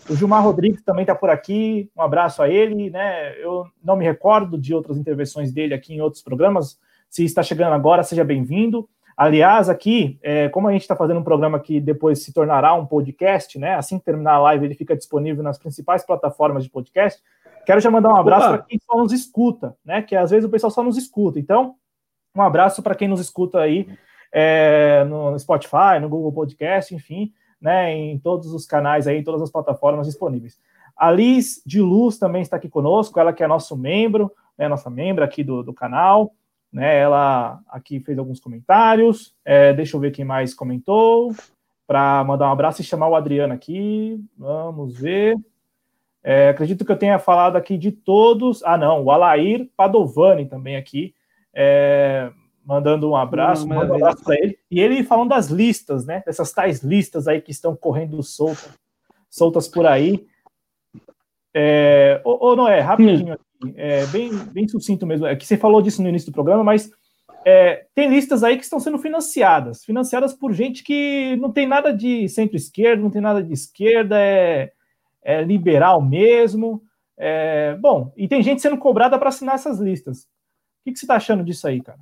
O 0.07 0.15
Gilmar 0.15 0.43
Rodrigues 0.43 0.81
também 0.83 1.03
está 1.03 1.15
por 1.15 1.29
aqui, 1.29 1.89
um 1.95 2.01
abraço 2.01 2.41
a 2.41 2.49
ele, 2.49 2.89
né? 2.89 3.35
Eu 3.41 3.65
não 3.83 3.95
me 3.95 4.05
recordo 4.05 4.57
de 4.57 4.73
outras 4.73 4.97
intervenções 4.97 5.51
dele 5.51 5.73
aqui 5.73 5.93
em 5.93 6.01
outros 6.01 6.21
programas. 6.21 6.79
Se 7.09 7.23
está 7.23 7.41
chegando 7.43 7.73
agora, 7.73 8.03
seja 8.03 8.23
bem-vindo. 8.23 8.89
Aliás, 9.17 9.67
aqui, 9.69 10.17
é, 10.23 10.47
como 10.49 10.67
a 10.67 10.71
gente 10.71 10.81
está 10.81 10.95
fazendo 10.95 11.19
um 11.19 11.23
programa 11.23 11.59
que 11.59 11.81
depois 11.81 12.23
se 12.23 12.31
tornará 12.31 12.73
um 12.73 12.85
podcast, 12.85 13.59
né? 13.59 13.75
Assim 13.75 13.99
que 13.99 14.05
terminar 14.05 14.33
a 14.33 14.39
live, 14.39 14.65
ele 14.65 14.75
fica 14.75 14.95
disponível 14.95 15.43
nas 15.43 15.57
principais 15.57 16.05
plataformas 16.05 16.63
de 16.63 16.69
podcast. 16.69 17.21
Quero 17.65 17.81
já 17.81 17.91
mandar 17.91 18.09
um 18.09 18.17
abraço 18.17 18.47
para 18.47 18.59
quem 18.59 18.79
só 18.79 18.97
nos 18.97 19.11
escuta, 19.11 19.75
né? 19.83 20.01
Que 20.01 20.15
às 20.15 20.31
vezes 20.31 20.45
o 20.45 20.49
pessoal 20.49 20.71
só 20.71 20.83
nos 20.83 20.97
escuta. 20.97 21.37
Então, 21.37 21.75
um 22.35 22.41
abraço 22.41 22.81
para 22.81 22.95
quem 22.95 23.07
nos 23.07 23.19
escuta 23.19 23.59
aí 23.59 23.87
é, 24.31 25.03
no 25.03 25.37
Spotify, 25.37 25.99
no 26.01 26.09
Google 26.09 26.31
Podcast, 26.31 26.95
enfim 26.95 27.33
né, 27.61 27.93
em 27.93 28.17
todos 28.17 28.53
os 28.53 28.65
canais 28.65 29.07
aí, 29.07 29.17
em 29.17 29.23
todas 29.23 29.41
as 29.41 29.51
plataformas 29.51 30.07
disponíveis. 30.07 30.57
A 30.95 31.11
Liz 31.11 31.61
de 31.65 31.81
Luz 31.81 32.17
também 32.17 32.41
está 32.41 32.57
aqui 32.57 32.69
conosco, 32.69 33.19
ela 33.19 33.33
que 33.33 33.43
é 33.43 33.47
nosso 33.47 33.77
membro, 33.77 34.31
né, 34.57 34.67
nossa 34.67 34.89
membra 34.89 35.25
aqui 35.25 35.43
do, 35.43 35.63
do 35.63 35.73
canal, 35.73 36.33
né, 36.71 36.99
ela 36.99 37.59
aqui 37.69 37.99
fez 37.99 38.17
alguns 38.17 38.39
comentários, 38.39 39.33
é, 39.43 39.73
deixa 39.73 39.95
eu 39.95 39.99
ver 39.99 40.11
quem 40.11 40.25
mais 40.25 40.53
comentou, 40.53 41.33
para 41.87 42.23
mandar 42.23 42.47
um 42.47 42.51
abraço 42.51 42.81
e 42.81 42.85
chamar 42.85 43.07
o 43.07 43.15
Adriano 43.15 43.53
aqui, 43.53 44.23
vamos 44.37 44.95
ver. 44.95 45.35
É, 46.23 46.49
acredito 46.49 46.85
que 46.85 46.91
eu 46.91 46.97
tenha 46.97 47.17
falado 47.17 47.55
aqui 47.55 47.77
de 47.77 47.91
todos. 47.91 48.61
Ah, 48.63 48.77
não, 48.77 49.03
o 49.03 49.09
Alair 49.09 49.67
Padovani 49.75 50.45
também 50.45 50.75
aqui, 50.75 51.15
é, 51.51 52.31
mandando 52.69 53.09
um 53.09 53.15
abraço, 53.15 53.67
um 53.67 53.81
abraço 53.81 54.23
para 54.23 54.35
ele. 54.35 54.59
E 54.69 54.79
ele 54.79 55.03
falando 55.03 55.29
das 55.29 55.47
listas, 55.47 56.05
né? 56.05 56.21
Dessas 56.23 56.51
tais 56.51 56.83
listas 56.83 57.27
aí 57.27 57.41
que 57.41 57.49
estão 57.49 57.75
correndo 57.75 58.21
soltas, 58.21 58.77
soltas 59.27 59.67
por 59.67 59.87
aí. 59.87 60.27
É, 61.51 62.21
ô, 62.23 62.51
ô 62.51 62.55
Noé, 62.55 62.79
rapidinho 62.79 63.33
aqui, 63.33 63.73
é, 63.75 64.05
bem, 64.05 64.31
bem 64.53 64.67
sucinto 64.67 65.07
mesmo. 65.07 65.25
É 65.25 65.35
que 65.35 65.47
você 65.47 65.57
falou 65.57 65.81
disso 65.81 66.03
no 66.03 66.09
início 66.09 66.31
do 66.31 66.35
programa, 66.35 66.63
mas 66.63 66.91
é, 67.43 67.87
tem 67.95 68.07
listas 68.07 68.43
aí 68.43 68.55
que 68.55 68.63
estão 68.63 68.79
sendo 68.79 68.99
financiadas, 68.99 69.83
financiadas 69.83 70.31
por 70.31 70.53
gente 70.53 70.83
que 70.83 71.35
não 71.37 71.51
tem 71.51 71.67
nada 71.67 71.91
de 71.91 72.29
centro-esquerda, 72.29 73.01
não 73.01 73.09
tem 73.09 73.21
nada 73.21 73.41
de 73.41 73.51
esquerda, 73.51 74.15
é 74.19 74.71
é 75.21 75.41
liberal 75.41 76.01
mesmo. 76.01 76.81
É, 77.17 77.75
bom, 77.75 78.13
e 78.15 78.27
tem 78.27 78.41
gente 78.41 78.61
sendo 78.61 78.77
cobrada 78.77 79.19
para 79.19 79.29
assinar 79.29 79.55
essas 79.55 79.79
listas. 79.79 80.23
O 80.23 80.85
que, 80.85 80.93
que 80.93 80.99
você 80.99 81.05
está 81.05 81.15
achando 81.15 81.43
disso 81.43 81.67
aí, 81.67 81.81
cara? 81.81 81.99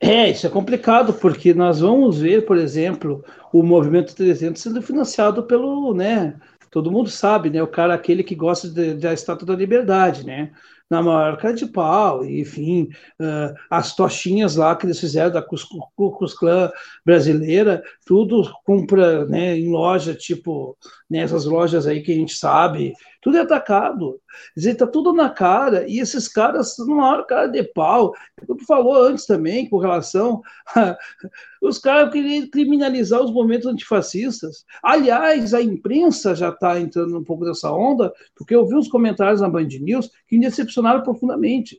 É, 0.00 0.30
isso 0.30 0.46
é 0.46 0.50
complicado, 0.50 1.12
porque 1.14 1.52
nós 1.52 1.80
vamos 1.80 2.20
ver, 2.20 2.46
por 2.46 2.56
exemplo, 2.56 3.24
o 3.52 3.62
Movimento 3.64 4.14
300 4.14 4.62
sendo 4.62 4.80
financiado 4.80 5.42
pelo, 5.42 5.92
né, 5.92 6.38
todo 6.70 6.90
mundo 6.90 7.10
sabe, 7.10 7.50
né, 7.50 7.60
o 7.60 7.66
cara 7.66 7.94
aquele 7.94 8.22
que 8.22 8.34
gosta 8.34 8.68
da 8.94 9.12
Estátua 9.12 9.46
da 9.46 9.56
Liberdade, 9.56 10.24
né, 10.24 10.52
na 10.88 11.02
maior 11.02 11.36
cara 11.36 11.52
de 11.52 11.66
pau, 11.66 12.24
enfim, 12.24 12.88
uh, 13.20 13.54
as 13.68 13.94
tochinhas 13.94 14.56
lá 14.56 14.74
que 14.74 14.86
eles 14.86 14.98
fizeram 14.98 15.32
da 15.32 15.42
Klan 15.42 16.70
brasileira, 17.04 17.82
tudo 18.06 18.50
compra 18.64 19.26
né, 19.26 19.58
em 19.58 19.68
loja, 19.70 20.14
tipo, 20.14 20.76
nessas 21.10 21.44
lojas 21.44 21.86
aí 21.86 22.02
que 22.02 22.12
a 22.12 22.14
gente 22.14 22.34
sabe, 22.34 22.94
tudo 23.28 23.36
é 23.36 23.40
atacado. 23.42 24.20
Quer 24.54 24.60
dizer, 24.60 24.74
tá 24.76 24.86
tudo 24.86 25.12
na 25.12 25.28
cara, 25.28 25.86
e 25.86 25.98
esses 25.98 26.26
caras, 26.26 26.78
na 26.78 26.94
maior 26.94 27.26
cara 27.26 27.46
de 27.46 27.62
pau, 27.62 28.14
tu 28.46 28.64
falou 28.66 28.94
antes 29.04 29.26
também, 29.26 29.68
com 29.68 29.76
relação 29.76 30.40
a, 30.74 30.96
os 31.60 31.78
caras 31.78 32.10
queriam 32.10 32.48
criminalizar 32.48 33.20
os 33.20 33.30
movimentos 33.30 33.66
antifascistas. 33.66 34.64
Aliás, 34.82 35.52
a 35.52 35.60
imprensa 35.60 36.34
já 36.34 36.48
está 36.48 36.80
entrando 36.80 37.18
um 37.18 37.24
pouco 37.24 37.44
nessa 37.44 37.70
onda, 37.70 38.10
porque 38.34 38.54
eu 38.54 38.66
vi 38.66 38.74
uns 38.74 38.88
comentários 38.88 39.42
na 39.42 39.48
Band 39.50 39.68
News 39.80 40.10
que 40.26 40.38
me 40.38 40.46
decepcionaram 40.46 41.02
profundamente. 41.02 41.78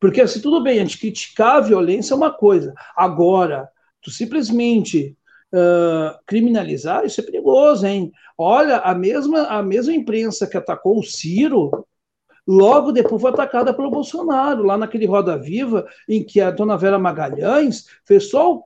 Porque, 0.00 0.20
assim, 0.20 0.40
tudo 0.40 0.60
bem, 0.64 0.80
a 0.80 0.82
gente 0.82 0.98
criticar 0.98 1.56
a 1.56 1.60
violência 1.60 2.12
é 2.12 2.16
uma 2.16 2.32
coisa. 2.32 2.74
Agora, 2.96 3.68
tu 4.02 4.10
simplesmente 4.10 5.16
criminalizar, 6.26 7.04
isso 7.04 7.20
é 7.20 7.24
perigoso, 7.24 7.86
hein? 7.86 8.12
Olha, 8.38 8.78
a 8.78 8.94
mesma, 8.94 9.42
a 9.42 9.62
mesma 9.62 9.92
imprensa 9.92 10.46
que 10.46 10.56
atacou 10.56 10.98
o 10.98 11.02
Ciro 11.02 11.86
Logo 12.46 12.90
depois 12.90 13.22
foi 13.22 13.30
atacada 13.30 13.72
pelo 13.72 13.90
Bolsonaro, 13.90 14.64
lá 14.64 14.76
naquele 14.76 15.06
Roda 15.06 15.38
Viva, 15.38 15.86
em 16.08 16.24
que 16.24 16.40
a 16.40 16.50
dona 16.50 16.76
Vera 16.76 16.98
Magalhães 16.98 17.86
fez 18.04 18.30
só 18.30 18.60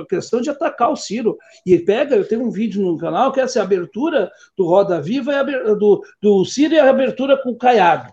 a 0.00 0.06
questão 0.06 0.40
de 0.40 0.50
atacar 0.50 0.92
o 0.92 0.96
Ciro. 0.96 1.36
E 1.66 1.76
pega, 1.78 2.14
eu 2.14 2.26
tenho 2.26 2.46
um 2.46 2.50
vídeo 2.50 2.80
no 2.80 2.96
canal 2.96 3.32
que 3.32 3.40
é 3.40 3.42
essa 3.42 3.60
abertura 3.60 4.30
do 4.56 4.64
Roda 4.64 5.00
Viva, 5.00 5.32
é 5.32 5.44
do, 5.74 6.00
do 6.22 6.44
Ciro 6.44 6.74
e 6.74 6.78
a 6.78 6.88
abertura 6.88 7.36
com 7.36 7.50
o 7.50 7.58
Caiado. 7.58 8.12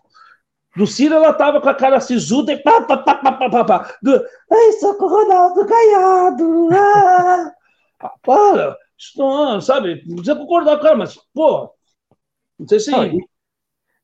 Do 0.75 0.87
Ciro 0.87 1.13
ela 1.13 1.33
tava 1.33 1.61
com 1.61 1.69
a 1.69 1.75
cara 1.75 1.99
sisuda 1.99 2.51
e 2.51 2.57
pá, 2.57 2.81
pá, 2.81 2.97
pá, 2.97 3.15
pá, 3.15 3.31
pá, 3.31 3.49
pá, 3.49 3.63
pá. 3.63 3.95
Do, 4.01 4.11
Ai, 4.51 4.71
socorro, 4.73 5.23
Ronaldo 5.23 5.65
Caiado! 5.67 6.69
Ah! 6.73 7.53
Para! 8.22 8.77
Isso 8.97 9.17
não, 9.17 9.59
sabe? 9.59 10.03
Não 10.05 10.15
precisa 10.15 10.35
concordar 10.35 10.76
com 10.76 10.81
o 10.81 10.84
cara, 10.84 10.95
mas, 10.95 11.19
pô, 11.34 11.69
não 12.57 12.67
sei 12.67 12.80
se. 12.80 12.91
Não, 12.91 13.03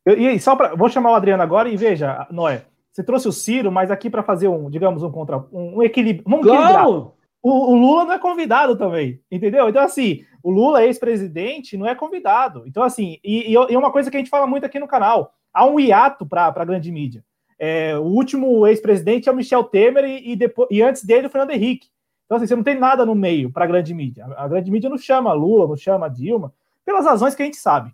e 0.05 0.39
só 0.39 0.55
para. 0.55 0.75
Vou 0.75 0.89
chamar 0.89 1.11
o 1.11 1.15
Adriano 1.15 1.43
agora 1.43 1.69
e 1.69 1.77
veja, 1.77 2.27
Noé. 2.31 2.65
Você 2.91 3.03
trouxe 3.03 3.27
o 3.27 3.31
Ciro, 3.31 3.71
mas 3.71 3.89
aqui 3.89 4.09
para 4.09 4.21
fazer 4.21 4.49
um, 4.49 4.69
digamos, 4.69 5.01
um 5.01 5.11
contra. 5.11 5.37
Um, 5.51 5.77
um 5.77 5.83
equilíbrio. 5.83 6.25
Vamos 6.27 6.45
claro. 6.45 7.13
O, 7.41 7.71
o, 7.71 7.75
Lula 7.75 8.05
não 8.05 8.13
é 8.13 8.19
convidado 8.19 8.75
também, 8.75 9.19
entendeu? 9.31 9.67
Então, 9.67 9.81
assim, 9.81 10.23
o 10.43 10.51
Lula, 10.51 10.85
ex-presidente, 10.85 11.75
não 11.75 11.87
é 11.87 11.95
convidado. 11.95 12.63
Então, 12.67 12.83
assim, 12.83 13.17
e, 13.23 13.53
e, 13.53 13.77
uma 13.77 13.91
coisa 13.91 14.11
que 14.11 14.17
a 14.17 14.19
gente 14.19 14.29
fala 14.29 14.45
muito 14.45 14.65
aqui 14.65 14.77
no 14.77 14.87
canal: 14.87 15.33
há 15.53 15.65
um 15.65 15.79
hiato 15.79 16.25
para 16.25 16.47
a 16.47 16.65
grande 16.65 16.91
mídia. 16.91 17.23
É, 17.57 17.97
o 17.97 18.03
último 18.03 18.67
ex-presidente 18.67 19.29
é 19.29 19.31
o 19.31 19.35
Michel 19.35 19.63
Temer 19.63 20.03
e, 20.03 20.31
e, 20.31 20.35
depois, 20.35 20.67
e 20.69 20.81
antes 20.81 21.03
dele 21.03 21.27
o 21.27 21.29
Fernando 21.29 21.51
Henrique. 21.51 21.87
Então, 22.31 22.37
assim, 22.37 22.47
você 22.47 22.55
não 22.55 22.63
tem 22.63 22.79
nada 22.79 23.05
no 23.05 23.13
meio 23.13 23.51
para 23.51 23.65
a 23.65 23.67
grande 23.67 23.93
mídia. 23.93 24.25
A, 24.37 24.47
grande 24.47 24.71
mídia 24.71 24.89
não 24.89 24.97
chama 24.97 25.33
Lula, 25.33 25.67
não 25.67 25.75
chama 25.75 26.09
Dilma, 26.09 26.53
pelas 26.85 27.03
razões 27.03 27.35
que 27.35 27.41
a 27.41 27.45
gente 27.45 27.57
sabe. 27.57 27.93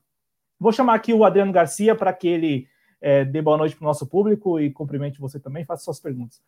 Vou 0.60 0.72
chamar 0.72 0.94
aqui 0.94 1.12
o 1.12 1.26
Adriano 1.26 1.52
Garcia 1.52 1.96
para 1.96 2.14
que 2.14 2.28
ele 2.28 2.68
é, 3.02 3.26
dê 3.26 3.42
boa 3.42 3.58
noite 3.58 3.76
para 3.76 3.84
o 3.84 3.88
nosso 3.88 4.06
público 4.06 4.60
e 4.60 4.70
cumprimente 4.70 5.20
você 5.20 5.40
também, 5.40 5.66
faça 5.66 5.84
suas 5.84 6.00
perguntas. 6.00 6.40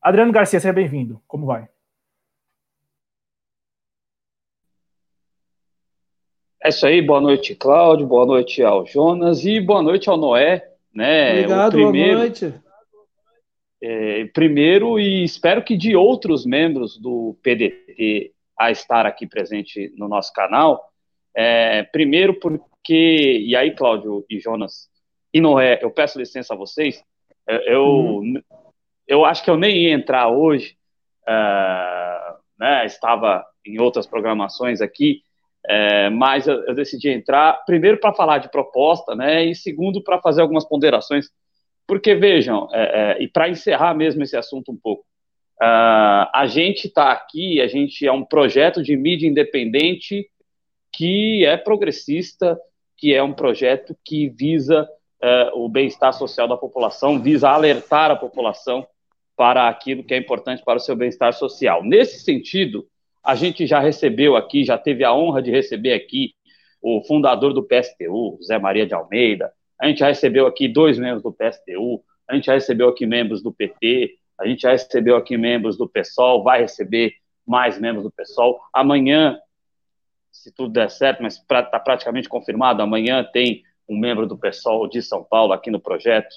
Adriano 0.00 0.32
Garcia, 0.32 0.58
seja 0.58 0.72
bem-vindo. 0.72 1.20
Como 1.28 1.44
vai? 1.44 1.68
É 6.62 6.70
isso 6.70 6.86
aí, 6.86 7.02
boa 7.02 7.20
noite, 7.20 7.54
Cláudio, 7.54 8.06
boa 8.06 8.24
noite 8.24 8.62
ao 8.62 8.86
Jonas 8.86 9.44
e 9.44 9.60
boa 9.60 9.82
noite 9.82 10.08
ao 10.08 10.16
Noé. 10.16 10.72
Né? 10.94 11.40
Obrigado, 11.40 11.72
primeiro, 11.72 12.12
boa 12.12 12.20
noite. 12.20 12.54
É, 13.86 14.24
primeiro, 14.32 14.98
e 14.98 15.24
espero 15.24 15.62
que 15.62 15.76
de 15.76 15.94
outros 15.94 16.46
membros 16.46 16.98
do 16.98 17.36
PDT 17.42 18.32
a 18.58 18.70
estar 18.70 19.04
aqui 19.04 19.26
presente 19.26 19.92
no 19.98 20.08
nosso 20.08 20.32
canal. 20.32 20.82
É, 21.36 21.82
primeiro, 21.82 22.32
por, 22.40 22.58
porque, 22.84 23.38
e 23.46 23.56
aí, 23.56 23.74
Cláudio 23.74 24.26
e 24.28 24.38
Jonas, 24.38 24.90
e 25.32 25.40
Noé, 25.40 25.78
eu 25.82 25.90
peço 25.90 26.18
licença 26.18 26.52
a 26.52 26.56
vocês, 26.56 27.02
eu, 27.66 27.82
uhum. 27.82 28.42
eu 29.08 29.24
acho 29.24 29.42
que 29.42 29.48
eu 29.48 29.56
nem 29.56 29.84
ia 29.84 29.94
entrar 29.94 30.28
hoje, 30.28 30.76
uh, 31.26 32.36
né, 32.58 32.84
estava 32.84 33.42
em 33.66 33.80
outras 33.80 34.06
programações 34.06 34.82
aqui, 34.82 35.22
uh, 35.66 36.10
mas 36.10 36.46
eu, 36.46 36.62
eu, 36.66 36.74
decidi 36.74 37.08
entrar, 37.08 37.64
primeiro 37.64 37.98
para 37.98 38.12
falar 38.12 38.36
de 38.36 38.50
proposta, 38.50 39.14
né, 39.14 39.42
e 39.46 39.54
segundo 39.54 40.04
para 40.04 40.20
fazer 40.20 40.42
algumas 40.42 40.68
ponderações, 40.68 41.30
porque 41.86 42.14
vejam, 42.14 42.64
uh, 42.64 43.20
e 43.20 43.28
para 43.28 43.48
encerrar 43.48 43.94
mesmo 43.94 44.22
esse 44.22 44.36
assunto 44.36 44.72
um 44.72 44.76
pouco, 44.76 45.04
a 45.60 46.46
gente 46.46 46.88
está 46.88 47.12
aqui, 47.12 47.60
a 47.60 47.66
gente 47.66 48.04
é 48.06 48.12
um 48.12 48.24
projeto 48.24 48.82
de 48.82 48.96
mídia 48.96 49.28
independente 49.28 50.28
que 50.92 51.44
é 51.44 51.56
progressista, 51.56 52.58
que 52.96 53.14
é 53.14 53.22
um 53.22 53.32
projeto 53.32 53.96
que 54.04 54.28
visa 54.28 54.88
uh, 55.22 55.58
o 55.58 55.68
bem-estar 55.68 56.12
social 56.12 56.46
da 56.46 56.56
população, 56.56 57.20
visa 57.20 57.48
alertar 57.48 58.10
a 58.10 58.16
população 58.16 58.86
para 59.36 59.68
aquilo 59.68 60.04
que 60.04 60.14
é 60.14 60.16
importante 60.16 60.62
para 60.64 60.76
o 60.76 60.80
seu 60.80 60.94
bem-estar 60.94 61.32
social. 61.32 61.82
Nesse 61.82 62.20
sentido, 62.20 62.86
a 63.22 63.34
gente 63.34 63.66
já 63.66 63.80
recebeu 63.80 64.36
aqui, 64.36 64.64
já 64.64 64.78
teve 64.78 65.02
a 65.02 65.14
honra 65.14 65.42
de 65.42 65.50
receber 65.50 65.92
aqui 65.92 66.34
o 66.80 67.02
fundador 67.02 67.52
do 67.52 67.62
PSTU, 67.62 68.38
Zé 68.46 68.58
Maria 68.58 68.86
de 68.86 68.94
Almeida, 68.94 69.50
a 69.84 69.88
gente 69.88 69.98
já 69.98 70.08
recebeu 70.08 70.46
aqui 70.46 70.66
dois 70.66 70.98
membros 70.98 71.22
do 71.22 71.32
PSTU, 71.32 72.02
a 72.28 72.34
gente 72.34 72.46
já 72.46 72.54
recebeu 72.54 72.88
aqui 72.88 73.06
membros 73.06 73.42
do 73.42 73.52
PT, 73.52 74.16
a 74.40 74.46
gente 74.46 74.62
já 74.62 74.70
recebeu 74.70 75.16
aqui 75.16 75.36
membros 75.36 75.76
do 75.76 75.88
PSOL, 75.88 76.42
vai 76.42 76.60
receber 76.60 77.14
mais 77.46 77.78
membros 77.78 78.04
do 78.04 78.10
PSOL. 78.10 78.60
Amanhã 78.72 79.38
se 80.34 80.52
tudo 80.52 80.72
der 80.72 80.90
certo, 80.90 81.22
mas 81.22 81.34
está 81.34 81.62
pra, 81.62 81.80
praticamente 81.80 82.28
confirmado, 82.28 82.82
amanhã 82.82 83.22
tem 83.22 83.62
um 83.88 83.96
membro 83.96 84.26
do 84.26 84.36
PSOL 84.36 84.88
de 84.88 85.00
São 85.00 85.22
Paulo 85.22 85.52
aqui 85.52 85.70
no 85.70 85.80
projeto. 85.80 86.34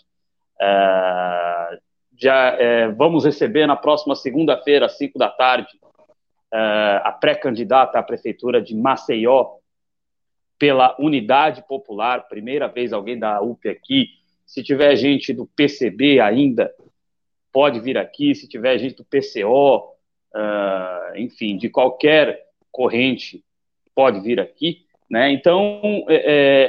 É, 0.61 1.79
já 2.15 2.49
é, 2.59 2.87
vamos 2.89 3.25
receber 3.25 3.65
na 3.65 3.75
próxima 3.75 4.15
segunda-feira, 4.15 4.85
às 4.85 4.97
5 4.97 5.17
da 5.17 5.29
tarde, 5.29 5.67
é, 6.53 7.01
a 7.03 7.11
pré-candidata 7.11 7.97
à 7.97 8.03
prefeitura 8.03 8.61
de 8.61 8.75
Maceió 8.75 9.57
pela 10.59 10.95
Unidade 10.99 11.63
Popular, 11.67 12.27
primeira 12.27 12.67
vez 12.67 12.91
alguém 12.91 13.17
da 13.17 13.41
UP 13.41 13.67
aqui. 13.69 14.09
Se 14.45 14.63
tiver 14.63 14.95
gente 14.95 15.33
do 15.33 15.45
PCB 15.45 16.19
ainda, 16.19 16.73
pode 17.51 17.79
vir 17.79 17.97
aqui. 17.97 18.33
Se 18.33 18.47
tiver 18.47 18.77
gente 18.77 18.95
do 18.95 19.05
PCO, 19.05 19.93
é, 20.35 21.21
enfim, 21.21 21.57
de 21.57 21.69
qualquer 21.69 22.45
corrente 22.71 23.43
pode 23.93 24.19
vir 24.19 24.39
aqui. 24.39 24.85
Né? 25.09 25.31
Então, 25.31 26.05
é, 26.09 26.15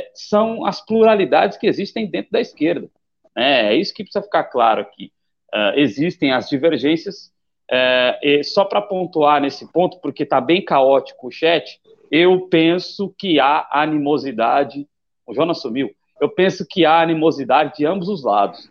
é, 0.01 0.11
são 0.15 0.65
as 0.65 0.85
pluralidades 0.85 1.59
que 1.59 1.67
existem 1.67 2.07
dentro 2.07 2.33
da 2.33 2.41
esquerda. 2.41 2.89
Né? 3.37 3.73
É 3.73 3.77
isso 3.77 3.95
que 3.95 4.03
precisa 4.03 4.23
ficar 4.23 4.45
claro 4.45 4.81
aqui. 4.81 5.13
Uh, 5.55 5.79
existem 5.79 6.31
as 6.31 6.49
divergências, 6.49 7.33
uh, 7.73 8.45
só 8.45 8.67
para 8.67 8.83
pontuar 8.83 9.41
nesse 9.41 9.71
ponto, 9.73 9.99
porque 10.01 10.23
está 10.23 10.43
bem 10.43 10.63
caótico 10.63 11.29
o 11.29 11.31
chat, 11.31 11.81
eu 12.11 12.49
penso 12.49 13.15
que 13.19 13.39
há 13.41 13.69
animosidade. 13.71 14.87
O 15.27 15.35
Jonas 15.35 15.61
sumiu. 15.61 15.91
Eu 16.21 16.29
penso 16.29 16.67
que 16.69 16.85
há 16.85 17.01
animosidade 17.01 17.75
de 17.77 17.87
ambos 17.87 18.09
os 18.09 18.25
lados. 18.25 18.69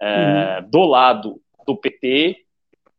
É, 0.00 0.60
uhum. 0.60 0.70
Do 0.70 0.84
lado 0.84 1.40
do 1.66 1.76
PT 1.76 2.44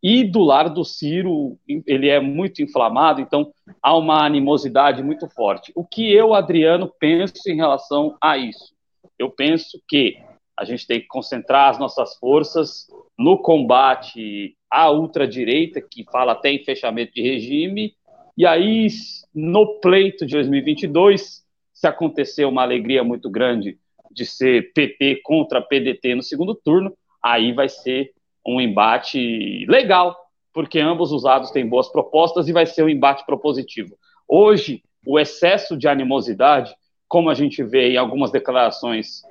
e 0.02 0.24
do 0.24 0.42
lado 0.42 0.74
do 0.74 0.86
Ciro, 0.86 1.58
ele 1.86 2.08
é 2.08 2.20
muito 2.20 2.62
inflamado, 2.62 3.20
então 3.20 3.52
há 3.82 3.98
uma 3.98 4.26
animosidade 4.26 5.04
muito 5.04 5.28
forte. 5.30 5.74
O 5.76 5.86
que 5.86 6.12
eu, 6.12 6.34
Adriano, 6.34 6.92
penso 7.00 7.34
em 7.48 7.56
relação 7.56 8.16
a 8.22 8.38
isso? 8.38 8.74
Eu 9.18 9.30
penso 9.30 9.82
que 9.88 10.18
a 10.58 10.64
gente 10.64 10.88
tem 10.88 11.02
que 11.02 11.08
concentrar 11.08 11.70
as 11.70 11.80
nossas 11.80 12.16
forças 12.18 12.88
no 13.18 13.38
combate 13.38 14.56
à 14.70 14.90
ultradireita, 14.90 15.82
que 15.82 16.06
fala 16.12 16.32
até 16.32 16.50
em 16.52 16.64
fechamento 16.64 17.14
de 17.14 17.22
regime, 17.22 17.94
e 18.40 18.46
aí, 18.46 18.88
no 19.36 19.82
pleito 19.82 20.26
de 20.26 20.34
2022, 20.36 21.44
se 21.74 21.86
acontecer 21.86 22.46
uma 22.46 22.62
alegria 22.62 23.04
muito 23.04 23.30
grande 23.30 23.78
de 24.10 24.26
ser 24.26 24.72
PT 24.72 25.20
contra 25.26 25.62
PDT 25.62 26.16
no 26.16 26.24
segundo 26.24 26.56
turno, 26.56 26.96
aí 27.22 27.52
vai 27.52 27.68
ser 27.68 28.14
um 28.48 28.62
embate 28.62 29.66
legal, 29.68 30.16
porque 30.54 30.80
ambos 30.80 31.12
os 31.12 31.24
lados 31.24 31.52
têm 31.52 31.68
boas 31.68 31.90
propostas 31.90 32.48
e 32.48 32.54
vai 32.54 32.66
ser 32.66 32.82
um 32.82 32.88
embate 32.88 33.26
propositivo. 33.26 33.98
Hoje, 34.26 34.82
o 35.06 35.20
excesso 35.20 35.76
de 35.76 35.90
animosidade, 35.90 36.74
como 37.10 37.30
a 37.30 37.34
gente 37.34 37.62
vê 37.62 37.90
em 37.90 37.98
algumas 37.98 38.32
declarações, 38.32 39.22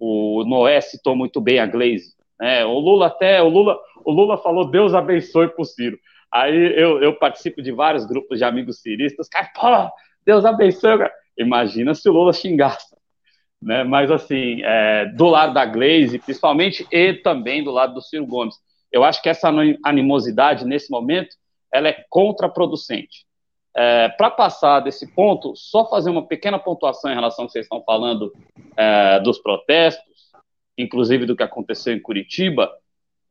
o 0.00 0.42
Noé 0.44 0.80
citou 0.80 1.14
muito 1.14 1.40
bem 1.40 1.60
a 1.60 1.66
Glaze, 1.66 2.12
né? 2.40 2.66
O 2.66 2.80
Lula 2.80 3.06
até, 3.06 3.40
o 3.40 3.48
Lula, 3.48 3.78
o 4.04 4.10
Lula 4.10 4.36
falou 4.36 4.68
Deus 4.68 4.94
abençoe 4.94 5.46
pro 5.46 5.64
Ciro. 5.64 5.96
Aí 6.32 6.80
eu, 6.80 7.02
eu 7.02 7.14
participo 7.14 7.62
de 7.62 7.72
vários 7.72 8.04
grupos 8.04 8.38
de 8.38 8.44
amigos 8.44 8.80
ciristas, 8.80 9.28
cara, 9.28 9.50
pô, 9.54 9.92
Deus 10.24 10.44
abençoe. 10.44 10.98
Cara. 10.98 11.12
Imagina 11.38 11.94
se 11.94 12.08
o 12.08 12.12
Lula 12.12 12.32
xingasse. 12.32 12.96
Né? 13.60 13.82
Mas, 13.84 14.10
assim, 14.10 14.62
é, 14.62 15.06
do 15.06 15.26
lado 15.26 15.54
da 15.54 15.64
Glaze, 15.64 16.18
principalmente, 16.18 16.86
e 16.92 17.14
também 17.14 17.62
do 17.62 17.70
lado 17.70 17.94
do 17.94 18.02
Ciro 18.02 18.26
Gomes, 18.26 18.56
eu 18.90 19.04
acho 19.04 19.22
que 19.22 19.28
essa 19.28 19.50
animosidade, 19.84 20.64
nesse 20.64 20.90
momento, 20.90 21.34
ela 21.72 21.88
é 21.88 22.04
contraproducente. 22.08 23.26
É, 23.76 24.08
Para 24.10 24.30
passar 24.30 24.80
desse 24.80 25.12
ponto, 25.14 25.54
só 25.54 25.88
fazer 25.88 26.10
uma 26.10 26.26
pequena 26.26 26.58
pontuação 26.58 27.10
em 27.10 27.14
relação 27.14 27.44
ao 27.44 27.46
que 27.46 27.52
vocês 27.52 27.64
estão 27.64 27.82
falando 27.84 28.32
é, 28.76 29.20
dos 29.20 29.38
protestos, 29.38 30.32
inclusive 30.76 31.26
do 31.26 31.36
que 31.36 31.42
aconteceu 31.42 31.94
em 31.94 32.00
Curitiba, 32.00 32.70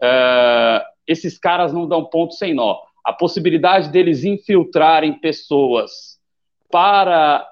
é, 0.01 0.83
esses 1.07 1.37
caras 1.37 1.73
não 1.73 1.87
dão 1.87 2.05
ponto 2.05 2.33
sem 2.33 2.53
nó. 2.53 2.86
A 3.07 3.13
possibilidade 3.13 3.87
deles 3.87 4.25
infiltrarem 4.25 5.13
pessoas 5.13 6.19
para 6.69 7.47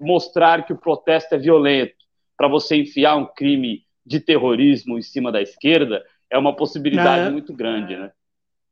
mostrar 0.00 0.64
que 0.64 0.72
o 0.72 0.78
protesto 0.78 1.34
é 1.34 1.38
violento, 1.38 1.96
para 2.36 2.46
você 2.46 2.76
enfiar 2.76 3.16
um 3.16 3.26
crime 3.26 3.82
de 4.06 4.20
terrorismo 4.20 4.96
em 4.96 5.02
cima 5.02 5.32
da 5.32 5.42
esquerda 5.42 6.00
é 6.30 6.38
uma 6.38 6.54
possibilidade 6.54 7.26
é. 7.26 7.30
muito 7.30 7.52
grande, 7.52 7.96
né? 7.96 8.12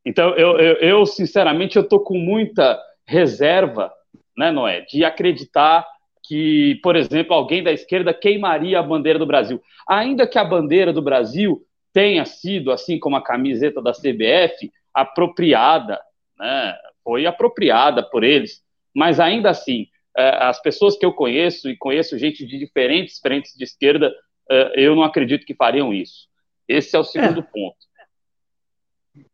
Então, 0.06 0.30
eu, 0.36 0.60
eu, 0.60 0.74
eu 0.76 1.06
sinceramente, 1.06 1.74
eu 1.74 1.82
estou 1.82 1.98
com 1.98 2.16
muita 2.16 2.80
reserva, 3.04 3.92
né, 4.36 4.52
Noé, 4.52 4.82
de 4.82 5.04
acreditar 5.04 5.84
que, 6.22 6.76
por 6.84 6.94
exemplo, 6.94 7.34
alguém 7.34 7.64
da 7.64 7.72
esquerda 7.72 8.14
queimaria 8.14 8.78
a 8.78 8.82
bandeira 8.82 9.18
do 9.18 9.26
Brasil. 9.26 9.60
Ainda 9.88 10.24
que 10.24 10.38
a 10.38 10.44
bandeira 10.44 10.92
do 10.92 11.02
Brasil 11.02 11.66
tenha 11.92 12.24
sido, 12.24 12.70
assim 12.70 12.96
como 12.96 13.16
a 13.16 13.24
camiseta 13.24 13.82
da 13.82 13.90
CBF, 13.90 14.70
apropriada, 14.94 16.00
né, 16.38 16.76
foi 17.02 17.26
apropriada 17.26 18.02
por 18.02 18.22
eles, 18.24 18.62
mas 18.94 19.20
ainda 19.20 19.50
assim, 19.50 19.86
é, 20.16 20.44
as 20.44 20.60
pessoas 20.60 20.96
que 20.96 21.06
eu 21.06 21.12
conheço, 21.12 21.68
e 21.68 21.76
conheço 21.76 22.18
gente 22.18 22.44
de 22.46 22.58
diferentes 22.58 23.18
frentes 23.18 23.54
de 23.56 23.64
esquerda, 23.64 24.12
é, 24.50 24.72
eu 24.76 24.94
não 24.94 25.02
acredito 25.02 25.46
que 25.46 25.54
fariam 25.54 25.92
isso. 25.92 26.28
Esse 26.66 26.96
é 26.96 26.98
o 26.98 27.04
segundo 27.04 27.40
é. 27.40 27.42
ponto. 27.42 27.76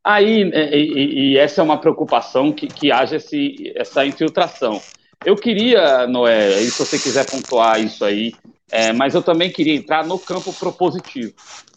Aí, 0.03 0.43
e, 0.43 1.33
e, 1.33 1.39
essa 1.39 1.61
é 1.61 1.65
uma 1.65 1.79
preocupação 1.79 2.53
que, 2.53 2.67
que 2.67 2.91
haja 2.91 3.17
esse, 3.17 3.73
essa 3.77 4.05
infiltração. 4.07 4.81
Eu 5.25 5.37
queria, 5.37 6.07
Noé, 6.07 6.51
se 6.53 6.79
você 6.79 6.99
quiser 6.99 7.29
pontuar 7.31 7.81
isso 7.81 8.05
aí, 8.05 8.33
é, 8.71 8.93
mas 8.93 9.15
eu 9.15 9.23
também 9.23 9.51
queria 9.51 9.75
entrar 9.75 10.07
no 10.07 10.19
campo 10.19 10.53
propositivo. 10.53 11.33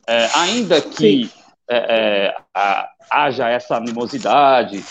É, 0.08 0.30
ainda 0.36 0.82
que 0.82 1.30
é, 1.70 1.78
é, 1.78 2.36
a, 2.54 2.90
haja 3.12 3.50
essa 3.50 3.76
animosidade 3.76 4.84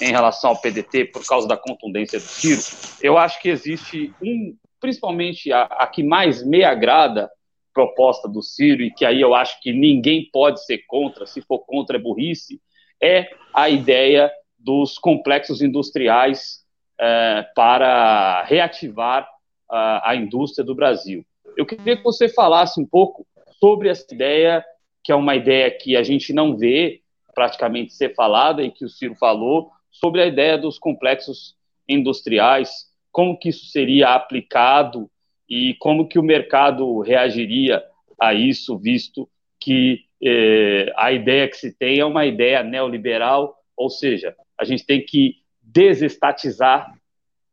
em 0.00 0.10
relação 0.10 0.50
ao 0.50 0.60
PDT 0.60 1.06
por 1.06 1.24
causa 1.26 1.46
da 1.46 1.56
contundência 1.56 2.18
do 2.18 2.26
tiro, 2.26 2.60
eu 3.00 3.16
acho 3.16 3.40
que 3.40 3.48
existe 3.48 4.12
um, 4.20 4.56
principalmente 4.80 5.52
a, 5.52 5.62
a 5.62 5.86
que 5.86 6.02
mais 6.02 6.44
me 6.44 6.64
agrada 6.64 7.30
proposta 7.72 8.28
do 8.28 8.40
Ciro 8.42 8.82
e 8.82 8.90
que 8.90 9.04
aí 9.04 9.20
eu 9.20 9.34
acho 9.34 9.60
que 9.60 9.72
ninguém 9.72 10.28
pode 10.32 10.64
ser 10.64 10.84
contra, 10.86 11.26
se 11.26 11.42
for 11.42 11.58
contra 11.60 11.96
é 11.96 12.00
burrice, 12.00 12.60
é 13.02 13.28
a 13.52 13.68
ideia 13.68 14.30
dos 14.58 14.98
complexos 14.98 15.60
industriais 15.60 16.60
é, 16.98 17.44
para 17.54 18.44
reativar 18.44 19.28
a, 19.68 20.10
a 20.10 20.16
indústria 20.16 20.64
do 20.64 20.74
Brasil. 20.74 21.24
Eu 21.56 21.66
queria 21.66 21.96
que 21.96 22.02
você 22.02 22.28
falasse 22.28 22.80
um 22.80 22.86
pouco 22.86 23.26
sobre 23.58 23.88
essa 23.88 24.06
ideia 24.12 24.64
que 25.04 25.12
é 25.12 25.14
uma 25.14 25.36
ideia 25.36 25.70
que 25.70 25.96
a 25.96 26.02
gente 26.02 26.32
não 26.32 26.56
vê 26.56 27.02
praticamente 27.34 27.92
ser 27.92 28.14
falada 28.14 28.62
e 28.62 28.70
que 28.70 28.84
o 28.84 28.88
Ciro 28.88 29.14
falou 29.14 29.70
sobre 29.90 30.22
a 30.22 30.26
ideia 30.26 30.56
dos 30.56 30.78
complexos 30.78 31.54
industriais, 31.86 32.86
como 33.12 33.38
que 33.38 33.50
isso 33.50 33.66
seria 33.66 34.14
aplicado 34.14 35.10
e 35.48 35.74
como 35.74 36.08
que 36.08 36.18
o 36.18 36.22
mercado 36.22 37.00
reagiria 37.00 37.84
a 38.18 38.32
isso, 38.32 38.78
visto 38.78 39.28
que 39.60 40.04
eh, 40.22 40.92
a 40.96 41.12
ideia 41.12 41.48
que 41.48 41.56
se 41.56 41.76
tem 41.76 42.00
é 42.00 42.04
uma 42.04 42.24
ideia 42.24 42.62
neoliberal, 42.62 43.56
ou 43.76 43.90
seja, 43.90 44.34
a 44.58 44.64
gente 44.64 44.86
tem 44.86 45.04
que 45.04 45.36
desestatizar, 45.60 46.94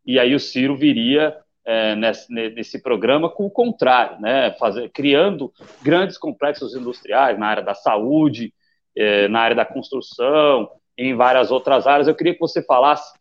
e 0.05 0.17
aí 0.17 0.33
o 0.33 0.39
Ciro 0.39 0.75
viria 0.75 1.35
é, 1.65 1.95
nesse, 1.95 2.31
nesse, 2.31 2.81
programa 2.81 3.29
com 3.29 3.45
o 3.45 3.51
contrário, 3.51 4.19
né? 4.19 4.51
Fazer, 4.59 4.89
criando 4.89 5.51
grandes 5.81 6.17
complexos 6.17 6.75
industriais 6.75 7.37
na 7.37 7.47
área 7.47 7.63
da 7.63 7.73
saúde, 7.73 8.53
é, 8.95 9.27
na 9.27 9.39
área 9.39 9.55
da 9.55 9.65
construção, 9.65 10.69
em 10.97 11.15
várias 11.15 11.51
outras 11.51 11.87
áreas. 11.87 12.07
Eu 12.07 12.15
queria 12.15 12.33
que 12.33 12.39
você 12.39 12.63
falasse 12.63 13.13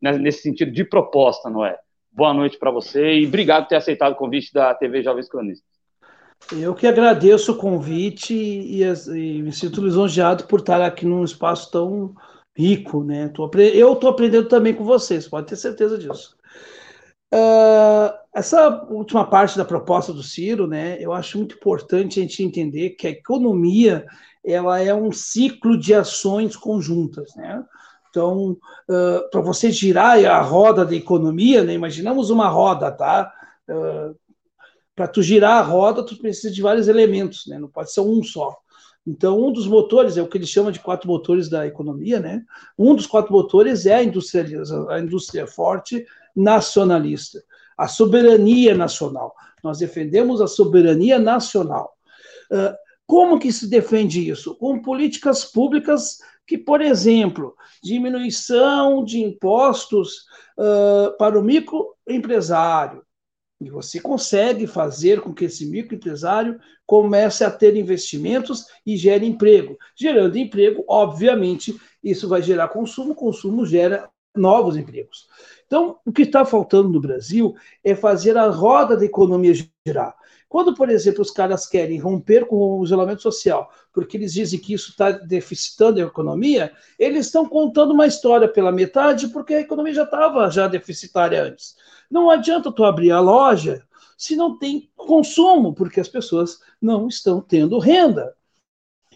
nesse 0.00 0.42
sentido 0.42 0.70
de 0.70 0.84
proposta, 0.84 1.48
não 1.48 1.64
é? 1.64 1.78
Boa 2.12 2.32
noite 2.32 2.58
para 2.58 2.70
você 2.70 3.14
e 3.18 3.26
obrigado 3.26 3.64
por 3.64 3.68
ter 3.70 3.76
aceitado 3.76 4.12
o 4.12 4.16
convite 4.16 4.52
da 4.52 4.74
TV 4.74 5.02
Jovens 5.02 5.28
Cronistas. 5.28 5.76
Eu 6.52 6.74
que 6.74 6.86
agradeço 6.86 7.52
o 7.52 7.56
convite 7.56 8.34
e, 8.34 8.82
e, 8.82 9.42
me 9.42 9.52
sinto 9.52 9.82
lisonjeado 9.82 10.44
por 10.44 10.60
estar 10.60 10.80
aqui 10.80 11.04
num 11.04 11.24
espaço 11.24 11.70
tão 11.70 12.14
rico, 12.56 13.02
né? 13.02 13.30
eu 13.74 13.92
estou 13.92 14.08
aprendendo 14.08 14.48
também 14.48 14.72
com 14.72 14.84
vocês, 14.84 15.28
pode 15.28 15.46
ter 15.46 15.56
certeza 15.56 15.98
disso. 15.98 16.35
Uh, 17.32 18.14
essa 18.32 18.84
última 18.88 19.24
parte 19.26 19.56
da 19.56 19.64
proposta 19.64 20.12
do 20.12 20.22
Ciro, 20.22 20.66
né, 20.66 20.96
eu 21.00 21.12
acho 21.12 21.38
muito 21.38 21.56
importante 21.56 22.20
a 22.20 22.22
gente 22.22 22.42
entender 22.42 22.90
que 22.90 23.06
a 23.06 23.10
economia 23.10 24.06
ela 24.44 24.80
é 24.80 24.94
um 24.94 25.10
ciclo 25.10 25.76
de 25.76 25.92
ações 25.92 26.54
conjuntas, 26.54 27.34
né? 27.34 27.64
Então, 28.08 28.52
uh, 28.88 29.30
para 29.30 29.40
você 29.40 29.70
girar 29.70 30.24
a 30.24 30.40
roda 30.40 30.84
da 30.84 30.94
economia, 30.94 31.64
né, 31.64 31.74
imaginamos 31.74 32.30
uma 32.30 32.48
roda, 32.48 32.92
tá? 32.92 33.32
Uh, 33.68 34.14
para 34.94 35.08
tu 35.08 35.22
girar 35.22 35.58
a 35.58 35.62
roda, 35.62 36.02
tu 36.04 36.16
precisa 36.16 36.50
de 36.50 36.62
vários 36.62 36.88
elementos, 36.88 37.46
né? 37.46 37.58
Não 37.58 37.68
pode 37.68 37.92
ser 37.92 38.00
um 38.00 38.22
só. 38.22 38.56
Então, 39.06 39.40
um 39.40 39.52
dos 39.52 39.66
motores 39.66 40.16
é 40.16 40.22
o 40.22 40.26
que 40.26 40.38
eles 40.38 40.48
chamam 40.48 40.72
de 40.72 40.80
quatro 40.80 41.06
motores 41.08 41.48
da 41.48 41.66
economia, 41.66 42.18
né? 42.18 42.42
Um 42.78 42.94
dos 42.94 43.06
quatro 43.06 43.32
motores 43.32 43.84
é 43.84 43.94
a 43.94 44.02
indústria, 44.02 44.62
a 44.88 44.98
indústria 44.98 45.46
forte 45.46 46.04
nacionalista, 46.36 47.42
a 47.76 47.88
soberania 47.88 48.76
nacional. 48.76 49.34
Nós 49.64 49.78
defendemos 49.78 50.40
a 50.40 50.46
soberania 50.46 51.18
nacional. 51.18 51.96
Uh, 52.50 52.74
como 53.06 53.38
que 53.38 53.52
se 53.52 53.68
defende 53.68 54.28
isso? 54.28 54.54
Com 54.56 54.82
políticas 54.82 55.44
públicas 55.44 56.18
que, 56.46 56.58
por 56.58 56.80
exemplo, 56.80 57.56
diminuição 57.82 59.04
de 59.04 59.20
impostos 59.22 60.26
uh, 60.58 61.16
para 61.16 61.38
o 61.38 61.42
microempresário. 61.42 63.02
E 63.60 63.70
você 63.70 64.00
consegue 64.00 64.66
fazer 64.66 65.20
com 65.22 65.32
que 65.32 65.46
esse 65.46 65.64
microempresário 65.66 66.60
comece 66.84 67.42
a 67.42 67.50
ter 67.50 67.74
investimentos 67.74 68.66
e 68.84 68.96
gere 68.96 69.26
emprego. 69.26 69.78
Gerando 69.98 70.36
emprego, 70.36 70.84
obviamente, 70.86 71.74
isso 72.04 72.28
vai 72.28 72.42
gerar 72.42 72.68
consumo, 72.68 73.14
consumo 73.14 73.64
gera 73.64 74.10
novos 74.36 74.76
empregos. 74.76 75.26
Então, 75.66 75.98
o 76.04 76.12
que 76.12 76.22
está 76.22 76.44
faltando 76.44 76.88
no 76.88 77.00
Brasil 77.00 77.54
é 77.82 77.94
fazer 77.94 78.36
a 78.36 78.48
roda 78.48 78.96
da 78.96 79.04
economia 79.04 79.52
girar. 79.86 80.14
Quando, 80.48 80.74
por 80.74 80.88
exemplo, 80.88 81.22
os 81.22 81.30
caras 81.30 81.66
querem 81.66 81.98
romper 81.98 82.46
com 82.46 82.78
o 82.78 82.84
isolamento 82.84 83.20
social, 83.20 83.68
porque 83.92 84.16
eles 84.16 84.32
dizem 84.32 84.60
que 84.60 84.72
isso 84.72 84.90
está 84.90 85.10
deficitando 85.10 85.98
a 85.98 86.04
economia, 86.04 86.72
eles 86.98 87.26
estão 87.26 87.48
contando 87.48 87.92
uma 87.92 88.06
história 88.06 88.46
pela 88.46 88.70
metade, 88.70 89.28
porque 89.28 89.54
a 89.54 89.60
economia 89.60 89.92
já 89.92 90.04
estava 90.04 90.48
já 90.50 90.68
deficitária 90.68 91.42
antes. 91.42 91.74
Não 92.08 92.30
adianta 92.30 92.70
tu 92.70 92.84
abrir 92.84 93.10
a 93.10 93.18
loja 93.18 93.82
se 94.16 94.36
não 94.36 94.56
tem 94.56 94.88
consumo, 94.96 95.74
porque 95.74 96.00
as 96.00 96.08
pessoas 96.08 96.60
não 96.80 97.08
estão 97.08 97.40
tendo 97.40 97.78
renda. 97.78 98.34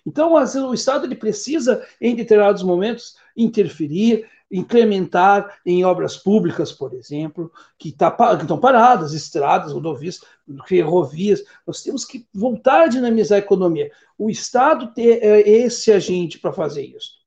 Então, 0.04 0.32
o 0.32 0.74
Estado 0.74 1.06
ele 1.06 1.14
precisa, 1.14 1.86
em 2.00 2.16
determinados 2.16 2.62
momentos, 2.62 3.16
interferir, 3.36 4.26
incrementar 4.50 5.58
em 5.64 5.84
obras 5.84 6.16
públicas, 6.16 6.72
por 6.72 6.92
exemplo, 6.94 7.52
que, 7.78 7.92
tá, 7.92 8.10
que 8.36 8.42
estão 8.42 8.58
paradas, 8.58 9.12
estradas, 9.12 9.72
rodovias, 9.72 10.20
ferrovias. 10.66 11.44
Nós 11.66 11.82
temos 11.82 12.04
que 12.04 12.26
voltar 12.34 12.82
a 12.82 12.88
dinamizar 12.88 13.36
a 13.36 13.40
economia. 13.40 13.90
O 14.18 14.28
Estado 14.28 14.92
ter 14.92 15.22
é 15.22 15.48
esse 15.48 15.92
agente 15.92 16.38
para 16.38 16.52
fazer 16.52 16.84
isso. 16.84 17.20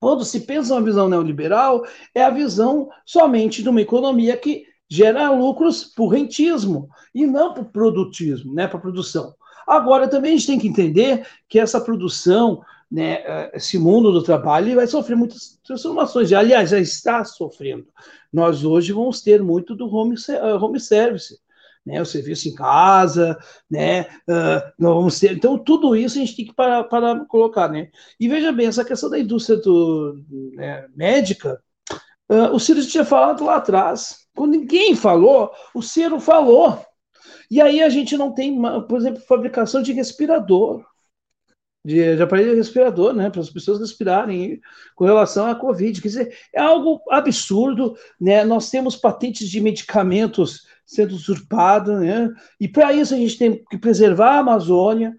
Quando 0.00 0.24
se 0.24 0.40
pensa 0.40 0.74
uma 0.74 0.82
visão 0.82 1.08
neoliberal, 1.08 1.84
é 2.14 2.22
a 2.22 2.30
visão 2.30 2.88
somente 3.04 3.62
de 3.62 3.68
uma 3.68 3.80
economia 3.80 4.36
que 4.36 4.64
gera 4.88 5.30
lucros 5.30 5.84
por 5.84 6.08
rentismo 6.08 6.88
e 7.14 7.26
não 7.26 7.52
por 7.52 7.66
produtismo, 7.66 8.54
né, 8.54 8.66
para 8.66 8.78
produção. 8.78 9.34
Agora, 9.66 10.08
também 10.08 10.32
a 10.32 10.36
gente 10.36 10.46
tem 10.46 10.58
que 10.58 10.68
entender 10.68 11.26
que 11.46 11.58
essa 11.58 11.80
produção, 11.80 12.62
né, 12.90 13.50
esse 13.52 13.78
mundo 13.78 14.10
do 14.10 14.22
trabalho, 14.22 14.76
vai 14.76 14.86
sofrer 14.86 15.16
muitas 15.16 15.58
transformações. 15.64 16.32
Aliás, 16.32 16.70
já 16.70 16.80
está 16.80 17.24
sofrendo. 17.24 17.86
Nós 18.32 18.64
hoje 18.64 18.92
vamos 18.92 19.20
ter 19.20 19.42
muito 19.42 19.74
do 19.74 19.92
home, 19.94 20.16
eh, 20.28 20.54
home 20.54 20.80
service. 20.80 21.38
Né, 21.86 22.02
o 22.02 22.04
serviço 22.04 22.48
em 22.48 22.54
casa, 22.54 23.38
né, 23.70 24.02
uh, 24.28 24.72
vamos 24.78 25.18
ter, 25.18 25.32
então 25.32 25.56
tudo 25.56 25.96
isso 25.96 26.18
a 26.18 26.20
gente 26.20 26.36
tem 26.36 26.44
que 26.44 26.52
parar, 26.52 26.84
para 26.84 27.24
colocar, 27.24 27.66
né, 27.66 27.88
e 28.20 28.28
veja 28.28 28.52
bem, 28.52 28.66
essa 28.66 28.84
questão 28.84 29.08
da 29.08 29.18
indústria 29.18 29.56
do, 29.56 30.22
né, 30.52 30.86
médica, 30.94 31.58
uh, 32.28 32.52
o 32.52 32.60
Ciro 32.60 32.84
tinha 32.84 33.06
falado 33.06 33.42
lá 33.42 33.56
atrás, 33.56 34.26
quando 34.34 34.50
ninguém 34.50 34.94
falou, 34.94 35.50
o 35.74 35.80
Ciro 35.80 36.20
falou, 36.20 36.78
e 37.50 37.58
aí 37.58 37.80
a 37.80 37.88
gente 37.88 38.18
não 38.18 38.34
tem, 38.34 38.60
por 38.86 38.98
exemplo, 38.98 39.22
fabricação 39.22 39.80
de 39.80 39.94
respirador, 39.94 40.84
de, 41.88 42.16
de 42.16 42.22
aparelho 42.22 42.54
respirador, 42.54 43.12
né, 43.14 43.30
para 43.30 43.40
as 43.40 43.50
pessoas 43.50 43.80
respirarem 43.80 44.60
com 44.94 45.04
relação 45.04 45.46
à 45.46 45.54
Covid. 45.54 46.00
Quer 46.00 46.08
dizer, 46.08 46.38
é 46.54 46.60
algo 46.60 47.00
absurdo, 47.10 47.96
né? 48.20 48.44
Nós 48.44 48.70
temos 48.70 48.96
patentes 48.96 49.48
de 49.48 49.60
medicamentos 49.60 50.66
sendo 50.84 51.14
usurpadas, 51.14 52.00
né? 52.00 52.30
E 52.60 52.68
para 52.68 52.92
isso 52.92 53.14
a 53.14 53.16
gente 53.16 53.38
tem 53.38 53.64
que 53.70 53.78
preservar 53.78 54.36
a 54.36 54.38
Amazônia, 54.40 55.14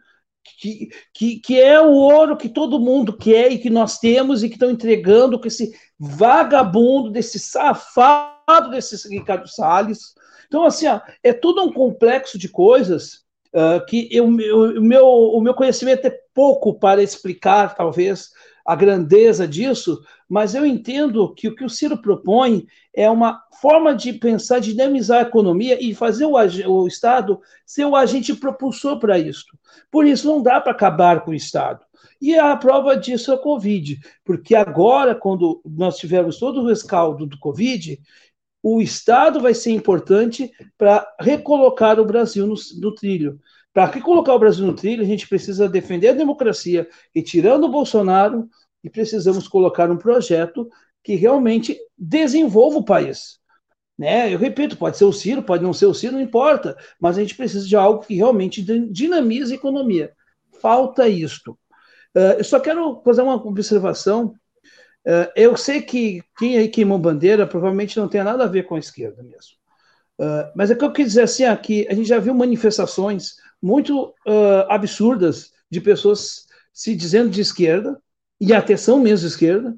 que, 0.59 0.89
que, 1.13 1.39
que 1.39 1.59
é 1.59 1.79
o 1.81 1.91
ouro 1.91 2.37
que 2.37 2.49
todo 2.49 2.79
mundo 2.79 3.17
quer 3.17 3.51
e 3.51 3.57
que 3.57 3.69
nós 3.69 3.97
temos 3.97 4.43
e 4.43 4.47
que 4.47 4.55
estão 4.55 4.71
entregando 4.71 5.39
com 5.39 5.47
esse 5.47 5.73
vagabundo, 5.97 7.11
desse 7.11 7.39
safado 7.39 8.71
desse 8.71 9.07
Ricardo 9.09 9.47
Salles, 9.47 10.13
então, 10.49 10.65
assim, 10.65 10.87
ó, 10.87 10.99
é 11.23 11.31
tudo 11.31 11.63
um 11.63 11.71
complexo 11.71 12.37
de 12.37 12.49
coisas 12.49 13.23
uh, 13.53 13.85
que 13.87 14.09
eu, 14.11 14.25
eu, 14.39 14.79
o, 14.79 14.81
meu, 14.81 15.05
o 15.07 15.41
meu 15.41 15.53
conhecimento 15.53 16.05
é 16.07 16.19
pouco 16.39 16.73
para 16.73 17.03
explicar, 17.03 17.75
talvez, 17.75 18.29
a 18.65 18.73
grandeza 18.73 19.45
disso, 19.45 20.01
mas 20.29 20.55
eu 20.55 20.65
entendo 20.65 21.33
que 21.33 21.49
o 21.49 21.53
que 21.53 21.65
o 21.65 21.69
Ciro 21.69 22.01
propõe 22.01 22.65
é 22.95 23.09
uma 23.09 23.43
forma 23.61 23.93
de 23.93 24.13
pensar, 24.13 24.59
dinamizar 24.59 25.19
a 25.19 25.27
economia 25.27 25.77
e 25.83 25.93
fazer 25.93 26.23
o, 26.23 26.35
o 26.35 26.87
Estado 26.87 27.41
ser 27.65 27.83
o 27.83 27.93
agente 27.93 28.33
propulsor 28.33 28.99
para 28.99 29.19
isso. 29.19 29.47
Por 29.91 30.07
isso, 30.07 30.25
não 30.27 30.41
dá 30.41 30.61
para 30.61 30.71
acabar 30.71 31.25
com 31.25 31.31
o 31.31 31.35
Estado. 31.35 31.85
E 32.21 32.33
a 32.39 32.55
prova 32.55 32.95
disso 32.95 33.33
é 33.33 33.35
a 33.35 33.37
Covid, 33.37 33.99
porque 34.23 34.55
agora, 34.55 35.13
quando 35.13 35.61
nós 35.65 35.97
tivermos 35.97 36.39
todo 36.39 36.61
o 36.61 36.67
rescaldo 36.67 37.25
do 37.25 37.37
Covid, 37.37 37.99
o 38.63 38.81
Estado 38.81 39.41
vai 39.41 39.53
ser 39.53 39.71
importante 39.71 40.49
para 40.77 41.05
recolocar 41.19 41.99
o 41.99 42.05
Brasil 42.05 42.47
no, 42.47 42.55
no 42.79 42.95
trilho. 42.95 43.41
Para 43.79 43.93
recolocar 43.93 44.35
o 44.35 44.39
Brasil 44.39 44.67
no 44.67 44.75
trilho, 44.75 45.03
a 45.03 45.07
gente 45.07 45.25
precisa 45.25 45.69
defender 45.69 46.09
a 46.09 46.13
democracia, 46.13 46.85
retirando 47.15 47.65
o 47.65 47.71
Bolsonaro, 47.71 48.49
e 48.83 48.89
precisamos 48.89 49.47
colocar 49.47 49.89
um 49.89 49.95
projeto 49.95 50.69
que 51.01 51.15
realmente 51.15 51.79
desenvolva 51.97 52.79
o 52.79 52.83
país. 52.83 53.39
Né? 53.97 54.33
Eu 54.33 54.37
repito, 54.37 54.75
pode 54.75 54.97
ser 54.97 55.05
o 55.05 55.13
Ciro, 55.13 55.41
pode 55.41 55.63
não 55.63 55.71
ser 55.71 55.85
o 55.85 55.93
Ciro, 55.93 56.11
não 56.11 56.21
importa, 56.21 56.75
mas 56.99 57.17
a 57.17 57.21
gente 57.21 57.37
precisa 57.37 57.65
de 57.65 57.73
algo 57.73 58.01
que 58.01 58.15
realmente 58.15 58.61
dinamize 58.91 59.53
a 59.53 59.55
economia. 59.55 60.11
Falta 60.61 61.07
isto. 61.07 61.57
Uh, 62.13 62.35
eu 62.37 62.43
só 62.43 62.59
quero 62.59 63.01
fazer 63.05 63.21
uma 63.21 63.35
observação 63.35 64.33
Uh, 65.07 65.31
eu 65.33 65.55
sei 65.55 65.81
que 65.81 66.21
quem 66.37 66.57
aí 66.57 66.67
queimou 66.67 66.99
bandeira 66.99 67.47
provavelmente 67.47 67.97
não 67.97 68.09
tem 68.09 68.21
nada 68.21 68.43
a 68.43 68.47
ver 68.47 68.63
com 68.63 68.75
a 68.75 68.79
esquerda 68.79 69.23
mesmo. 69.23 69.57
Uh, 70.19 70.51
mas 70.53 70.69
é 70.69 70.75
que 70.75 70.83
eu 70.83 70.91
quis 70.91 71.07
dizer 71.07 71.21
assim, 71.21 71.45
aqui, 71.45 71.87
a 71.89 71.93
gente 71.93 72.09
já 72.09 72.19
viu 72.19 72.33
manifestações 72.35 73.35
muito 73.61 74.13
uh, 74.27 74.65
absurdas 74.69 75.51
de 75.69 75.81
pessoas 75.81 76.47
se 76.73 76.95
dizendo 76.95 77.29
de 77.29 77.41
esquerda, 77.41 78.01
e 78.39 78.53
até 78.53 78.77
são 78.77 78.99
mesmo 78.99 79.27
esquerda. 79.27 79.75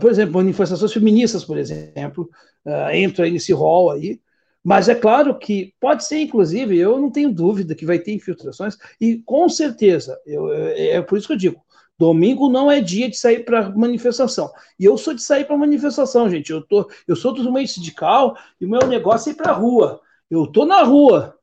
por 0.00 0.10
exemplo, 0.10 0.34
manifestações 0.34 0.92
feministas, 0.92 1.44
por 1.44 1.56
exemplo, 1.56 2.28
uh, 2.64 2.90
entra 2.92 3.28
nesse 3.30 3.52
rol 3.52 3.90
aí. 3.92 4.20
Mas 4.64 4.88
é 4.88 4.96
claro 4.96 5.38
que 5.38 5.72
pode 5.80 6.04
ser, 6.04 6.18
inclusive, 6.18 6.76
eu 6.76 6.98
não 7.00 7.08
tenho 7.08 7.32
dúvida 7.32 7.74
que 7.74 7.86
vai 7.86 8.00
ter 8.00 8.12
infiltrações, 8.12 8.76
e 9.00 9.18
com 9.18 9.48
certeza, 9.48 10.18
eu, 10.26 10.52
é, 10.52 10.88
é 10.88 11.02
por 11.02 11.16
isso 11.16 11.28
que 11.28 11.34
eu 11.34 11.38
digo, 11.38 11.64
Domingo 11.98 12.48
não 12.48 12.70
é 12.70 12.80
dia 12.80 13.08
de 13.08 13.16
sair 13.16 13.44
para 13.44 13.70
manifestação. 13.70 14.50
E 14.78 14.84
eu 14.84 14.98
sou 14.98 15.14
de 15.14 15.22
sair 15.22 15.46
para 15.46 15.56
manifestação, 15.56 16.28
gente. 16.28 16.50
Eu, 16.50 16.62
tô, 16.62 16.90
eu 17.08 17.16
sou 17.16 17.32
do 17.32 17.52
meio 17.52 17.66
sindical 17.66 18.36
e 18.60 18.66
o 18.66 18.68
meu 18.68 18.86
negócio 18.86 19.30
é 19.30 19.32
ir 19.32 19.36
para 19.36 19.52
a 19.52 19.54
rua. 19.54 20.00
Eu 20.30 20.44
estou 20.44 20.66
na 20.66 20.82
rua, 20.82 21.35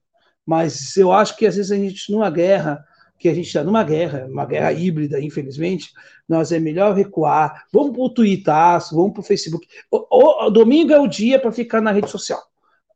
mas 0.46 0.96
eu 0.98 1.12
acho 1.12 1.36
que 1.38 1.46
às 1.46 1.56
vezes 1.56 1.72
a 1.72 1.76
gente, 1.76 2.12
numa 2.12 2.30
guerra, 2.30 2.84
que 3.18 3.30
a 3.30 3.34
gente 3.34 3.48
está 3.48 3.64
numa 3.64 3.84
guerra, 3.84 4.28
uma 4.30 4.46
guerra 4.46 4.74
híbrida, 4.74 5.22
infelizmente, 5.22 5.92
nós 6.28 6.52
é 6.52 6.60
melhor 6.60 6.94
recuar. 6.94 7.66
Vamos 7.72 7.92
para 7.92 8.02
o 8.02 8.10
Twitter, 8.10 8.54
vamos 8.92 9.14
para 9.14 9.22
o 9.22 9.24
Facebook. 9.24 9.66
O, 9.90 10.46
o, 10.46 10.50
domingo 10.50 10.92
é 10.92 11.00
o 11.00 11.08
dia 11.08 11.40
para 11.40 11.52
ficar 11.52 11.80
na 11.82 11.92
rede 11.92 12.10
social. 12.10 12.42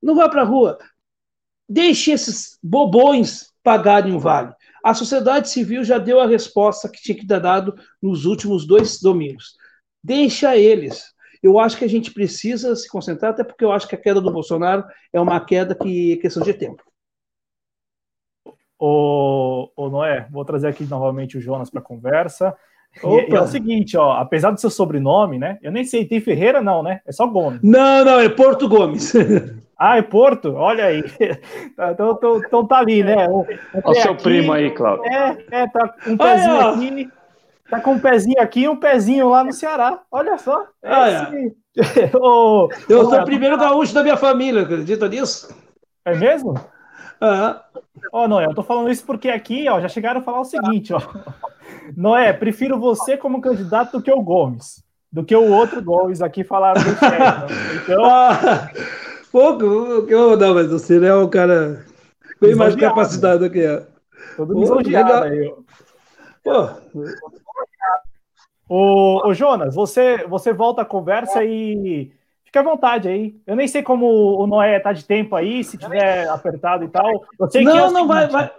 Não 0.01 0.15
vá 0.15 0.27
para 0.27 0.41
a 0.41 0.45
rua. 0.45 0.77
Deixe 1.67 2.11
esses 2.11 2.57
bobões 2.61 3.53
pagarem 3.63 4.13
o 4.13 4.19
vale. 4.19 4.53
A 4.83 4.93
sociedade 4.93 5.49
civil 5.49 5.83
já 5.83 5.97
deu 5.97 6.19
a 6.19 6.27
resposta 6.27 6.89
que 6.89 7.01
tinha 7.01 7.17
que 7.17 7.25
dar 7.25 7.39
dado 7.39 7.75
nos 8.01 8.25
últimos 8.25 8.65
dois 8.65 8.99
domingos. 8.99 9.55
Deixa 10.03 10.55
eles. 10.57 11.03
Eu 11.41 11.59
acho 11.59 11.77
que 11.77 11.85
a 11.85 11.89
gente 11.89 12.11
precisa 12.11 12.75
se 12.75 12.89
concentrar, 12.89 13.31
até 13.31 13.43
porque 13.43 13.63
eu 13.63 13.71
acho 13.71 13.87
que 13.87 13.95
a 13.95 14.01
queda 14.01 14.19
do 14.19 14.31
Bolsonaro 14.31 14.83
é 15.13 15.19
uma 15.19 15.39
queda 15.39 15.75
que 15.75 16.13
é 16.13 16.17
questão 16.17 16.43
de 16.43 16.53
tempo. 16.53 16.83
Ô, 18.79 19.69
ô 19.75 19.89
Noé, 19.89 20.27
vou 20.31 20.45
trazer 20.45 20.67
aqui 20.67 20.83
novamente 20.85 21.37
o 21.37 21.41
Jonas 21.41 21.69
para 21.69 21.79
a 21.79 21.83
conversa. 21.83 22.55
E, 23.03 23.31
e 23.31 23.35
é 23.35 23.41
o 23.41 23.47
seguinte, 23.47 23.97
ó, 23.97 24.13
apesar 24.13 24.51
do 24.51 24.59
seu 24.59 24.69
sobrenome, 24.69 25.37
né? 25.37 25.57
Eu 25.61 25.71
nem 25.71 25.83
sei, 25.83 26.05
tem 26.05 26.19
Ferreira 26.19 26.61
não, 26.61 26.81
né? 26.81 27.01
É 27.05 27.11
só 27.11 27.27
Gomes. 27.27 27.59
Não, 27.61 28.03
não, 28.03 28.19
é 28.19 28.29
Porto 28.29 28.67
Gomes. 28.67 29.13
Ah, 29.79 29.97
é 29.97 30.01
Porto? 30.01 30.55
Olha 30.55 30.85
aí. 30.85 31.03
Então, 31.77 32.13
então, 32.13 32.37
então 32.39 32.65
tá 32.65 32.79
ali, 32.79 33.03
né? 33.03 33.27
Olha 33.29 33.59
o 33.85 33.93
seu 33.93 34.13
aqui, 34.13 34.23
primo 34.23 34.51
aí, 34.51 34.71
Cláudio. 34.71 35.05
É, 35.05 35.37
é, 35.51 35.67
tá 35.67 35.87
com 36.03 36.11
um 36.13 36.17
pezinho 36.17 36.59
aqui. 36.59 37.09
Tá 37.69 37.79
com 37.79 37.91
um 37.91 37.99
pezinho 37.99 38.41
aqui 38.41 38.61
e 38.61 38.67
um 38.67 38.75
pezinho 38.75 39.29
lá 39.29 39.43
no 39.43 39.53
Ceará. 39.53 40.01
Olha 40.11 40.37
só. 40.39 40.65
Ah, 40.81 41.09
é. 41.09 42.09
oh, 42.19 42.67
eu 42.89 43.05
sou 43.05 43.19
o 43.19 43.25
primeiro 43.25 43.55
gaúcho 43.55 43.93
da 43.93 44.01
minha 44.01 44.17
família, 44.17 44.63
acredita 44.63 45.07
nisso? 45.07 45.55
É 46.03 46.15
mesmo? 46.15 46.55
Ó, 47.21 48.23
oh, 48.23 48.27
Noé, 48.27 48.45
eu 48.45 48.53
tô 48.53 48.63
falando 48.63 48.89
isso 48.89 49.05
porque 49.05 49.29
aqui, 49.29 49.67
ó, 49.69 49.79
já 49.79 49.87
chegaram 49.87 50.19
a 50.19 50.23
falar 50.23 50.41
o 50.41 50.45
seguinte, 50.45 50.93
ó. 50.93 51.01
Noé, 51.95 52.33
prefiro 52.33 52.79
você 52.79 53.17
como 53.17 53.41
candidato 53.41 53.97
do 53.97 54.03
que 54.03 54.11
o 54.11 54.21
Gomes. 54.21 54.83
Do 55.11 55.23
que 55.23 55.35
o 55.35 55.51
outro 55.51 55.81
Gomes 55.83 56.21
aqui 56.21 56.43
falaram 56.43 56.81
do 56.81 56.89
chefe. 56.89 57.83
Então. 57.83 58.05
Ah. 58.05 58.69
Pouco, 59.31 59.65
eu, 59.65 60.37
não, 60.37 60.53
mas 60.53 60.69
você 60.69 61.05
é 61.05 61.13
um 61.13 61.29
cara 61.29 61.85
bem 62.39 62.55
mais 62.55 62.75
capacitado 62.75 63.39
do 63.39 63.49
que 63.49 63.59
eu. 63.59 63.85
Todo 64.35 64.59
lisonjeado 64.59 65.25
aí. 65.25 65.53
Pô. 66.43 66.69
Ô, 68.69 69.27
ô, 69.27 69.33
Jonas, 69.33 69.75
você, 69.75 70.25
você 70.27 70.53
volta 70.53 70.81
a 70.81 70.85
conversa 70.85 71.43
e 71.43 72.11
fica 72.47 72.61
à 72.61 72.63
vontade 72.63 73.07
aí. 73.07 73.35
Eu 73.45 73.55
nem 73.55 73.67
sei 73.67 73.83
como 73.83 74.07
o 74.41 74.47
Noé 74.47 74.79
tá 74.79 74.91
de 74.93 75.05
tempo 75.05 75.35
aí, 75.35 75.63
se 75.63 75.77
tiver 75.77 76.27
apertado 76.29 76.83
e 76.83 76.87
tal. 76.87 77.25
Eu 77.39 77.49
sei 77.49 77.63
não, 77.63 77.71
que 77.71 77.77
é 77.77 77.91
não, 77.91 78.07
vai, 78.07 78.27
vai, 78.27 78.51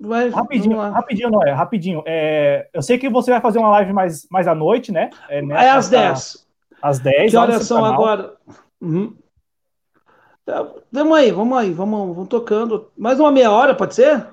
vai. 0.00 0.28
Rapidinho, 0.30 0.78
rapidinho, 0.78 1.30
Noé, 1.30 1.52
rapidinho. 1.52 2.02
É, 2.06 2.68
eu 2.72 2.82
sei 2.82 2.98
que 2.98 3.08
você 3.08 3.30
vai 3.30 3.40
fazer 3.40 3.58
uma 3.58 3.70
live 3.70 3.92
mais, 3.92 4.26
mais 4.30 4.48
à 4.48 4.54
noite, 4.54 4.90
né? 4.90 5.10
É, 5.28 5.42
né, 5.42 5.66
é 5.66 5.70
às 5.70 5.88
10. 5.88 6.46
Às 6.82 6.98
10. 6.98 7.30
Que 7.30 7.36
horas 7.36 7.64
são 7.64 7.84
agora? 7.84 8.34
Uhum. 8.80 9.14
Tá, 10.44 10.66
vamos 10.90 11.16
aí, 11.16 11.30
vamos 11.30 11.56
aí, 11.56 11.72
vamos, 11.72 12.14
vamos 12.14 12.28
tocando. 12.28 12.90
Mais 12.96 13.20
uma 13.20 13.30
meia 13.30 13.50
hora, 13.50 13.74
pode 13.74 13.94
ser? 13.94 14.26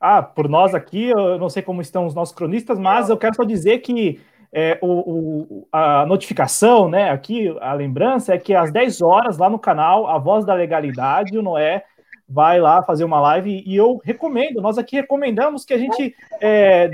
Ah, 0.00 0.22
por 0.22 0.48
nós 0.48 0.74
aqui, 0.74 1.08
eu 1.08 1.38
não 1.38 1.50
sei 1.50 1.62
como 1.62 1.82
estão 1.82 2.06
os 2.06 2.14
nossos 2.14 2.34
cronistas, 2.34 2.78
mas 2.78 3.08
eu 3.08 3.16
quero 3.16 3.34
só 3.34 3.44
dizer 3.44 3.78
que 3.78 4.20
é, 4.52 4.78
o, 4.80 4.86
o, 4.86 5.68
a 5.70 6.06
notificação, 6.06 6.88
né, 6.88 7.10
aqui, 7.10 7.54
a 7.60 7.72
lembrança 7.74 8.34
é 8.34 8.38
que 8.38 8.54
às 8.54 8.72
10 8.72 9.02
horas, 9.02 9.38
lá 9.38 9.50
no 9.50 9.58
canal, 9.58 10.06
A 10.06 10.18
Voz 10.18 10.44
da 10.44 10.54
Legalidade, 10.54 11.36
o 11.36 11.42
Noé 11.42 11.84
vai 12.28 12.60
lá 12.60 12.82
fazer 12.82 13.04
uma 13.04 13.20
live 13.20 13.62
e 13.66 13.76
eu 13.76 14.00
recomendo, 14.04 14.60
nós 14.60 14.76
aqui 14.76 14.96
recomendamos 14.96 15.64
que 15.64 15.72
a 15.72 15.78
gente 15.78 16.14
é, 16.40 16.90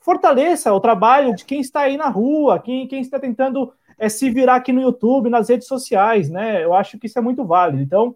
fortaleça 0.00 0.72
o 0.72 0.80
trabalho 0.80 1.34
de 1.34 1.44
quem 1.44 1.60
está 1.60 1.80
aí 1.80 1.96
na 1.96 2.08
rua, 2.08 2.58
quem, 2.58 2.86
quem 2.86 3.00
está 3.00 3.18
tentando 3.18 3.72
é, 3.98 4.08
se 4.08 4.30
virar 4.30 4.56
aqui 4.56 4.72
no 4.72 4.80
YouTube, 4.80 5.30
nas 5.30 5.48
redes 5.48 5.68
sociais, 5.68 6.30
né? 6.30 6.64
Eu 6.64 6.74
acho 6.74 6.98
que 6.98 7.06
isso 7.06 7.18
é 7.18 7.22
muito 7.22 7.44
válido. 7.44 7.82
Então, 7.82 8.14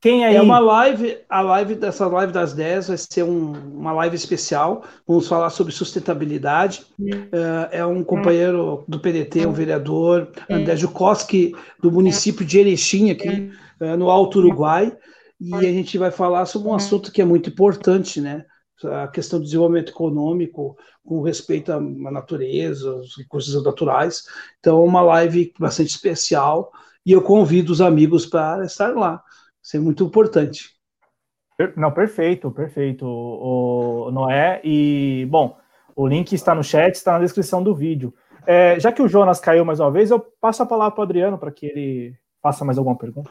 quem 0.00 0.24
aí... 0.24 0.36
É 0.36 0.42
uma 0.42 0.58
live, 0.58 1.18
a 1.28 1.40
live 1.40 1.74
dessa 1.74 2.06
live 2.06 2.32
das 2.32 2.52
10 2.52 2.88
vai 2.88 2.96
ser 2.96 3.24
um, 3.24 3.52
uma 3.52 3.92
live 3.92 4.14
especial. 4.14 4.84
Vamos 5.06 5.26
falar 5.26 5.50
sobre 5.50 5.72
sustentabilidade. 5.72 6.86
Uh, 7.00 7.68
é 7.72 7.84
um 7.84 8.04
companheiro 8.04 8.84
do 8.86 9.00
PDT, 9.00 9.46
um 9.46 9.52
vereador, 9.52 10.30
André 10.48 10.76
Jukoski, 10.76 11.54
do 11.82 11.90
município 11.90 12.44
de 12.44 12.60
Erechim, 12.60 13.10
aqui 13.10 13.50
uh, 13.80 13.96
no 13.96 14.08
Alto 14.10 14.38
Uruguai. 14.38 14.96
E 15.40 15.54
a 15.54 15.62
gente 15.62 15.98
vai 15.98 16.10
falar 16.10 16.46
sobre 16.46 16.68
um 16.68 16.74
assunto 16.74 17.12
que 17.12 17.22
é 17.22 17.24
muito 17.24 17.50
importante, 17.50 18.20
né? 18.20 18.44
A 18.84 19.08
questão 19.08 19.40
do 19.40 19.44
desenvolvimento 19.44 19.90
econômico 19.90 20.76
com 21.04 21.22
respeito 21.22 21.72
à 21.72 21.80
natureza, 21.80 22.90
aos 22.90 23.16
recursos 23.16 23.60
naturais. 23.64 24.24
Então, 24.60 24.80
é 24.80 24.84
uma 24.84 25.00
live 25.00 25.52
bastante 25.58 25.90
especial 25.90 26.70
e 27.04 27.10
eu 27.12 27.22
convido 27.22 27.72
os 27.72 27.80
amigos 27.80 28.26
para 28.26 28.64
estar 28.64 28.94
lá. 28.94 29.22
Isso 29.68 29.76
é 29.76 29.80
muito 29.80 30.02
importante. 30.02 30.74
Não, 31.76 31.92
perfeito, 31.92 32.50
perfeito, 32.50 33.04
o 33.06 34.10
Noé. 34.10 34.62
E, 34.64 35.26
bom, 35.30 35.58
o 35.94 36.06
link 36.08 36.32
está 36.32 36.54
no 36.54 36.64
chat, 36.64 36.94
está 36.94 37.12
na 37.12 37.18
descrição 37.18 37.62
do 37.62 37.74
vídeo. 37.74 38.14
É, 38.46 38.80
já 38.80 38.90
que 38.90 39.02
o 39.02 39.08
Jonas 39.08 39.40
caiu 39.40 39.66
mais 39.66 39.78
uma 39.78 39.90
vez, 39.90 40.10
eu 40.10 40.20
passo 40.40 40.62
a 40.62 40.66
palavra 40.66 40.94
para 40.94 41.00
o 41.02 41.04
Adriano 41.04 41.38
para 41.38 41.52
que 41.52 41.66
ele 41.66 42.16
faça 42.40 42.64
mais 42.64 42.78
alguma 42.78 42.96
pergunta. 42.96 43.30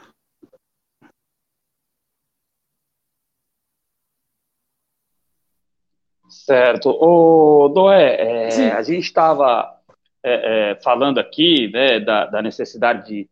Certo. 6.28 6.90
O 7.00 7.68
Noé, 7.70 8.14
é, 8.46 8.70
a 8.70 8.82
gente 8.82 9.02
estava 9.06 9.76
é, 10.22 10.70
é, 10.70 10.74
falando 10.82 11.18
aqui 11.18 11.68
né, 11.72 11.98
da, 11.98 12.26
da 12.26 12.40
necessidade 12.40 13.08
de 13.08 13.28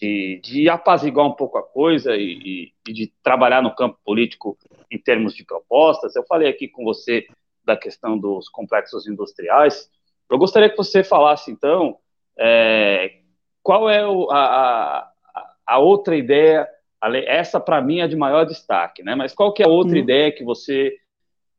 de, 0.00 0.40
de 0.42 0.68
apaziguar 0.68 1.26
um 1.26 1.34
pouco 1.34 1.58
a 1.58 1.62
coisa 1.62 2.16
e, 2.16 2.72
e, 2.88 2.92
de 2.92 3.12
trabalhar 3.22 3.62
no 3.62 3.74
campo 3.74 3.98
político 4.04 4.56
em 4.90 4.98
termos 4.98 5.34
de 5.34 5.44
propostas. 5.44 6.16
Eu 6.16 6.24
falei 6.24 6.48
aqui 6.48 6.66
com 6.66 6.82
você 6.82 7.26
da 7.64 7.76
questão 7.76 8.18
dos 8.18 8.48
complexos 8.48 9.06
industriais. 9.06 9.90
Eu 10.30 10.38
gostaria 10.38 10.70
que 10.70 10.76
você 10.76 11.04
falasse, 11.04 11.50
então, 11.50 11.98
é, 12.38 13.18
qual 13.62 13.90
é 13.90 14.06
o, 14.06 14.30
a, 14.30 14.38
a, 14.38 15.12
a, 15.66 15.78
outra 15.78 16.16
ideia, 16.16 16.66
essa 17.26 17.60
para 17.60 17.82
mim 17.82 18.00
é 18.00 18.08
de 18.08 18.16
maior 18.16 18.44
destaque, 18.44 19.02
né? 19.02 19.14
mas 19.14 19.34
qual 19.34 19.52
que 19.52 19.62
é 19.62 19.66
a 19.66 19.70
outra 19.70 19.96
uhum. 19.96 20.02
ideia 20.02 20.32
que 20.32 20.42
você 20.42 20.96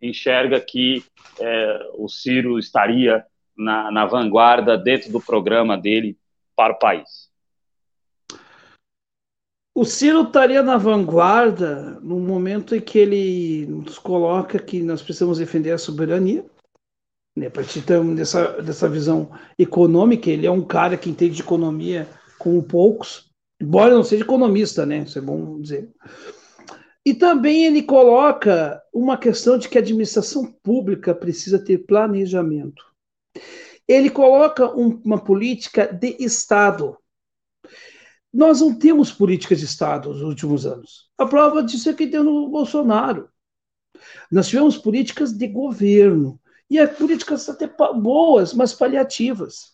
enxerga 0.02 0.60
que 0.60 1.04
é, 1.40 1.90
o 1.94 2.10
Ciro 2.10 2.58
estaria 2.58 3.24
na, 3.56 3.92
na 3.92 4.06
vanguarda 4.08 4.76
dentro 4.76 5.12
do 5.12 5.22
programa 5.22 5.78
dele 5.78 6.18
para 6.56 6.74
o 6.74 6.80
país? 6.80 7.31
O 9.74 9.86
Ciro 9.86 10.24
estaria 10.24 10.62
na 10.62 10.78
vanguarda 10.78 11.98
no 12.02 12.20
momento 12.20 12.76
em 12.76 12.82
que 12.82 13.00
ele 13.00 13.66
nos 13.68 13.98
coloca 13.98 14.60
que 14.60 14.82
nós 14.82 15.02
precisamos 15.02 15.38
defender 15.38 15.72
a 15.72 15.78
soberania. 15.78 16.46
Né? 17.38 17.48
A 17.48 17.52
partir 17.52 17.82
dessa, 18.16 18.62
dessa 18.62 18.90
visão 18.90 19.32
econômica, 19.58 20.30
ele 20.30 20.46
é 20.46 20.52
um 20.52 20.62
cara 20.64 20.98
que 20.98 21.10
entende 21.10 21.36
de 21.36 21.42
economia 21.42 22.08
como 22.38 22.62
poucos, 22.62 23.32
embora 23.62 23.96
não 23.96 24.04
seja 24.04 24.24
economista, 24.24 24.86
né? 24.86 25.00
Isso 25.00 25.18
é 25.18 25.22
bom 25.22 25.62
dizer. 25.62 25.90
E 27.06 27.14
também 27.14 27.66
ele 27.66 27.82
coloca 27.84 28.82
uma 28.94 29.18
questão 29.18 29.58
de 29.58 29.70
que 29.70 29.78
a 29.78 29.82
administração 29.82 30.52
pública 30.64 31.16
precisa 31.16 31.58
ter 31.58 31.80
planejamento. 31.80 32.84
Ele 33.88 34.10
coloca 34.10 34.68
um, 34.78 35.02
uma 35.04 35.20
política 35.20 35.88
de 35.88 36.16
Estado 36.20 36.98
nós 38.34 38.62
não 38.62 38.74
temos 38.74 39.12
políticas 39.12 39.60
de 39.60 39.66
Estado 39.66 40.10
nos 40.10 40.22
últimos 40.22 40.66
anos. 40.66 41.10
A 41.18 41.26
prova 41.26 41.62
disso 41.62 41.90
é 41.90 41.94
que 41.94 42.06
deu 42.06 42.24
no 42.24 42.50
Bolsonaro. 42.50 43.30
Nós 44.32 44.48
tivemos 44.48 44.78
políticas 44.78 45.34
de 45.34 45.48
governo, 45.48 46.40
e 46.70 46.80
as 46.80 46.98
políticas 46.98 47.50
até 47.50 47.68
boas, 47.68 48.54
mas 48.54 48.74
paliativas. 48.74 49.74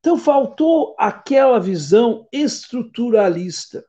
Então 0.00 0.18
faltou 0.18 0.96
aquela 0.98 1.60
visão 1.60 2.26
estruturalista, 2.32 3.84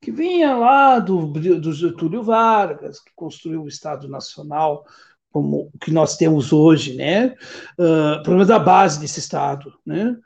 que 0.00 0.10
vinha 0.10 0.56
lá 0.56 0.98
do, 0.98 1.26
do 1.28 1.72
Getúlio 1.72 2.22
Vargas, 2.22 3.00
que 3.00 3.12
construiu 3.14 3.62
o 3.62 3.68
Estado 3.68 4.08
Nacional 4.08 4.84
como 5.30 5.70
o 5.72 5.78
que 5.78 5.92
nós 5.92 6.16
temos 6.16 6.52
hoje, 6.52 6.96
né? 6.96 7.36
Uh, 7.78 8.22
pelo 8.24 8.36
menos 8.36 8.50
a 8.50 8.58
base 8.58 8.98
desse 8.98 9.20
Estado, 9.20 9.72
né? 9.86 10.16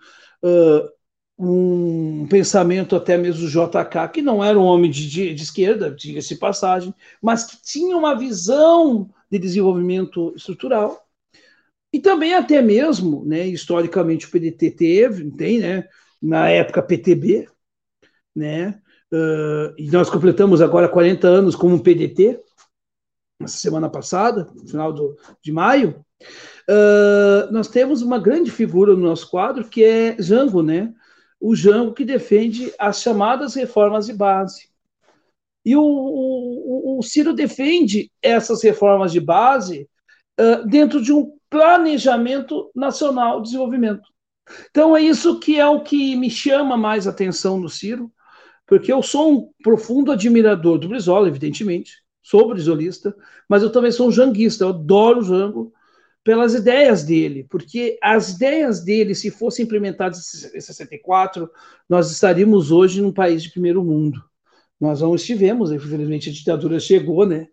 Uh, 0.42 0.88
um 1.38 2.26
pensamento 2.28 2.94
até 2.94 3.16
mesmo 3.16 3.48
JK, 3.48 4.08
que 4.12 4.22
não 4.22 4.44
era 4.44 4.58
um 4.58 4.64
homem 4.64 4.90
de, 4.90 5.08
de, 5.08 5.34
de 5.34 5.42
esquerda, 5.42 5.90
diga-se 5.90 6.38
passagem, 6.38 6.94
mas 7.20 7.44
que 7.44 7.60
tinha 7.62 7.96
uma 7.96 8.14
visão 8.14 9.10
de 9.30 9.38
desenvolvimento 9.38 10.32
estrutural. 10.36 11.04
E 11.92 12.00
também 12.00 12.34
até 12.34 12.62
mesmo, 12.62 13.24
né, 13.24 13.46
historicamente 13.46 14.26
o 14.26 14.30
PDT 14.30 14.70
teve, 14.70 15.30
tem, 15.32 15.58
né, 15.58 15.88
na 16.20 16.48
época 16.48 16.82
PTB, 16.82 17.48
né, 18.34 18.80
uh, 19.12 19.74
e 19.76 19.90
nós 19.90 20.08
completamos 20.08 20.62
agora 20.62 20.88
40 20.88 21.26
anos 21.26 21.54
como 21.54 21.82
PDT, 21.82 22.40
essa 23.42 23.58
semana 23.58 23.90
passada, 23.90 24.46
no 24.54 24.66
final 24.66 24.92
do, 24.92 25.16
de 25.42 25.52
maio, 25.52 26.04
uh, 26.70 27.52
nós 27.52 27.68
temos 27.68 28.00
uma 28.00 28.18
grande 28.18 28.50
figura 28.50 28.94
no 28.94 29.02
nosso 29.02 29.28
quadro, 29.28 29.68
que 29.68 29.82
é 29.84 30.16
Jango, 30.18 30.62
né, 30.62 30.94
o 31.42 31.56
Jango 31.56 31.92
que 31.92 32.04
defende 32.04 32.72
as 32.78 33.02
chamadas 33.02 33.54
reformas 33.56 34.06
de 34.06 34.12
base. 34.12 34.68
E 35.64 35.74
o, 35.74 35.82
o, 35.82 36.98
o 36.98 37.02
Ciro 37.02 37.32
defende 37.32 38.12
essas 38.22 38.62
reformas 38.62 39.10
de 39.10 39.20
base 39.20 39.88
uh, 40.40 40.64
dentro 40.68 41.02
de 41.02 41.12
um 41.12 41.36
planejamento 41.50 42.70
nacional 42.74 43.40
de 43.40 43.46
desenvolvimento. 43.46 44.08
Então 44.70 44.96
é 44.96 45.02
isso 45.02 45.40
que 45.40 45.58
é 45.58 45.66
o 45.66 45.82
que 45.82 46.14
me 46.14 46.30
chama 46.30 46.76
mais 46.76 47.08
atenção 47.08 47.58
no 47.58 47.68
Ciro, 47.68 48.10
porque 48.64 48.92
eu 48.92 49.02
sou 49.02 49.32
um 49.32 49.50
profundo 49.64 50.12
admirador 50.12 50.78
do 50.78 50.88
Brizola, 50.88 51.26
evidentemente, 51.26 52.02
sou 52.22 52.48
brizolista, 52.48 53.14
mas 53.48 53.64
eu 53.64 53.70
também 53.70 53.90
sou 53.90 54.08
um 54.08 54.12
janguista, 54.12 54.62
eu 54.62 54.68
adoro 54.68 55.20
o 55.20 55.24
Jango, 55.24 55.72
pelas 56.24 56.54
ideias 56.54 57.02
dele, 57.02 57.46
porque 57.50 57.98
as 58.02 58.30
ideias 58.30 58.84
dele, 58.84 59.14
se 59.14 59.30
fossem 59.30 59.64
implementadas 59.64 60.52
em 60.54 60.60
64, 60.60 61.50
nós 61.88 62.10
estaríamos 62.10 62.70
hoje 62.70 63.00
num 63.00 63.12
país 63.12 63.42
de 63.42 63.50
primeiro 63.50 63.82
mundo. 63.82 64.22
Nós 64.80 65.00
não 65.00 65.14
estivemos, 65.14 65.72
infelizmente 65.72 66.30
a 66.30 66.32
ditadura 66.32 66.78
chegou, 66.78 67.26
né? 67.26 67.48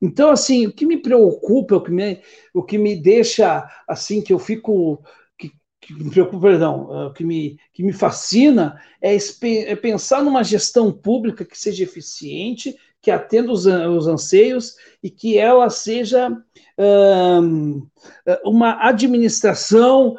Então, 0.00 0.30
assim, 0.30 0.66
o 0.66 0.72
que 0.72 0.84
me 0.84 1.00
preocupa, 1.00 1.76
o 1.76 1.80
que 1.80 1.92
me, 1.92 2.20
o 2.52 2.62
que 2.62 2.76
me 2.76 2.96
deixa, 2.96 3.64
assim, 3.86 4.20
que 4.20 4.32
eu 4.32 4.38
fico, 4.38 5.00
que, 5.38 5.52
que 5.80 5.94
me 5.94 6.10
preocupa, 6.10 6.48
perdão, 6.48 7.06
o 7.06 7.12
que 7.12 7.24
me, 7.24 7.56
que 7.72 7.84
me 7.84 7.92
fascina 7.92 8.80
é, 9.00 9.16
é 9.16 9.76
pensar 9.76 10.24
numa 10.24 10.42
gestão 10.42 10.92
pública 10.92 11.44
que 11.44 11.56
seja 11.56 11.84
eficiente, 11.84 12.76
que 13.00 13.12
atenda 13.12 13.52
os, 13.52 13.64
os 13.66 14.06
anseios 14.08 14.76
e 15.02 15.08
que 15.08 15.38
ela 15.38 15.70
seja 15.70 16.30
uma 18.44 18.86
administração 18.86 20.16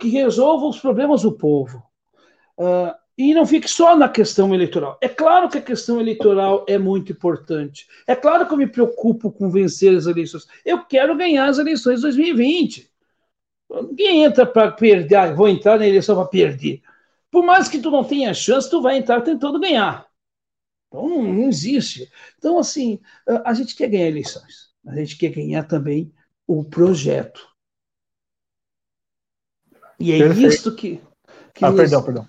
que 0.00 0.08
resolva 0.08 0.66
os 0.66 0.78
problemas 0.78 1.22
do 1.22 1.32
povo. 1.32 1.82
e 3.16 3.32
não 3.32 3.46
fique 3.46 3.68
só 3.68 3.96
na 3.96 4.08
questão 4.08 4.52
eleitoral. 4.52 4.98
É 5.00 5.08
claro 5.08 5.48
que 5.48 5.58
a 5.58 5.62
questão 5.62 6.00
eleitoral 6.00 6.64
é 6.68 6.76
muito 6.76 7.12
importante. 7.12 7.86
É 8.06 8.16
claro 8.16 8.46
que 8.46 8.52
eu 8.52 8.58
me 8.58 8.66
preocupo 8.66 9.30
com 9.30 9.50
vencer 9.50 9.96
as 9.96 10.06
eleições. 10.06 10.46
Eu 10.64 10.84
quero 10.84 11.16
ganhar 11.16 11.46
as 11.46 11.58
eleições 11.58 11.96
de 11.96 12.02
2020. 12.02 12.90
Ninguém 13.70 14.24
entra 14.24 14.44
para 14.44 14.70
perder, 14.72 15.14
ah, 15.14 15.32
vou 15.32 15.48
entrar 15.48 15.78
na 15.78 15.86
eleição 15.86 16.16
para 16.16 16.26
perder. 16.26 16.82
Por 17.30 17.44
mais 17.44 17.68
que 17.68 17.78
tu 17.78 17.90
não 17.90 18.04
tenha 18.04 18.34
chance, 18.34 18.70
tu 18.70 18.82
vai 18.82 18.96
entrar 18.96 19.20
tentando 19.20 19.60
ganhar. 19.60 20.06
Então 20.88 21.08
não, 21.08 21.22
não 21.22 21.48
existe. 21.48 22.10
Então, 22.38 22.58
assim, 22.58 23.00
a 23.44 23.54
gente 23.54 23.74
quer 23.74 23.88
ganhar 23.88 24.08
eleições 24.08 24.73
a 24.86 24.94
gente 24.96 25.16
quer 25.16 25.30
ganhar 25.30 25.64
também 25.64 26.12
o 26.46 26.64
projeto. 26.64 27.46
E 29.98 30.12
é 30.12 30.18
Perfeito. 30.18 30.48
isso 30.48 30.74
que. 30.74 31.00
que 31.54 31.64
ah, 31.64 31.70
nos, 31.70 31.80
perdão, 31.80 32.02
perdão. 32.02 32.28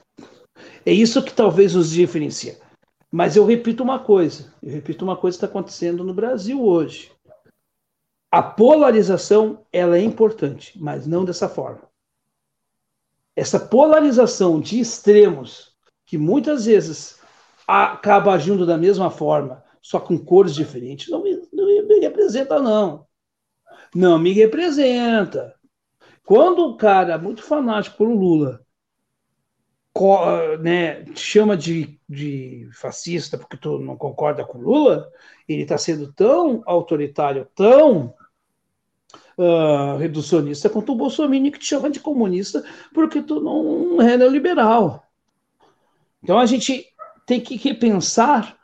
É 0.85 0.91
isso 0.91 1.23
que 1.23 1.33
talvez 1.33 1.73
nos 1.73 1.89
diferencia. 1.89 2.57
Mas 3.11 3.35
eu 3.35 3.45
repito 3.45 3.81
uma 3.81 3.99
coisa, 3.99 4.53
eu 4.61 4.71
repito 4.71 5.03
uma 5.03 5.15
coisa 5.15 5.37
que 5.37 5.45
está 5.45 5.47
acontecendo 5.47 6.03
no 6.03 6.13
Brasil 6.13 6.63
hoje. 6.63 7.11
A 8.31 8.43
polarização 8.43 9.65
ela 9.71 9.97
é 9.97 10.01
importante, 10.01 10.77
mas 10.77 11.07
não 11.07 11.23
dessa 11.23 11.47
forma. 11.47 11.83
Essa 13.35 13.59
polarização 13.59 14.59
de 14.59 14.79
extremos, 14.79 15.73
que 16.05 16.17
muitas 16.17 16.65
vezes 16.65 17.19
acaba 17.67 18.33
agindo 18.33 18.65
da 18.65 18.77
mesma 18.77 19.09
forma, 19.09 19.63
só 19.85 19.99
com 19.99 20.17
cores 20.17 20.55
diferentes, 20.55 21.09
não 21.09 21.21
me, 21.21 21.47
não 21.53 21.87
me 21.87 21.99
representa, 21.99 22.59
não. 22.59 23.05
Não 23.93 24.17
me 24.17 24.31
representa. 24.31 25.53
Quando 26.25 26.65
o 26.65 26.75
cara 26.75 27.19
muito 27.19 27.43
fanático 27.43 27.99
pelo 27.99 28.15
Lula 28.15 28.65
né, 30.59 31.05
chama 31.13 31.55
de, 31.55 31.99
de 32.09 32.67
fascista 32.73 33.37
porque 33.37 33.55
tu 33.55 33.77
não 33.77 33.95
concorda 33.95 34.43
com 34.43 34.57
Lula, 34.57 35.07
ele 35.47 35.61
está 35.61 35.77
sendo 35.77 36.11
tão 36.11 36.63
autoritário, 36.65 37.47
tão 37.53 38.11
uh, 39.37 39.97
reducionista 39.99 40.67
quanto 40.67 40.93
o 40.93 40.95
Bolsonaro 40.95 41.51
que 41.51 41.59
te 41.59 41.67
chama 41.67 41.91
de 41.91 41.99
comunista 41.99 42.65
porque 42.91 43.21
tu 43.21 43.39
não 43.39 44.01
é 44.01 44.17
neoliberal. 44.17 45.07
Então 46.23 46.39
a 46.39 46.45
gente 46.47 46.87
tem 47.27 47.39
que 47.39 47.55
repensar 47.55 48.54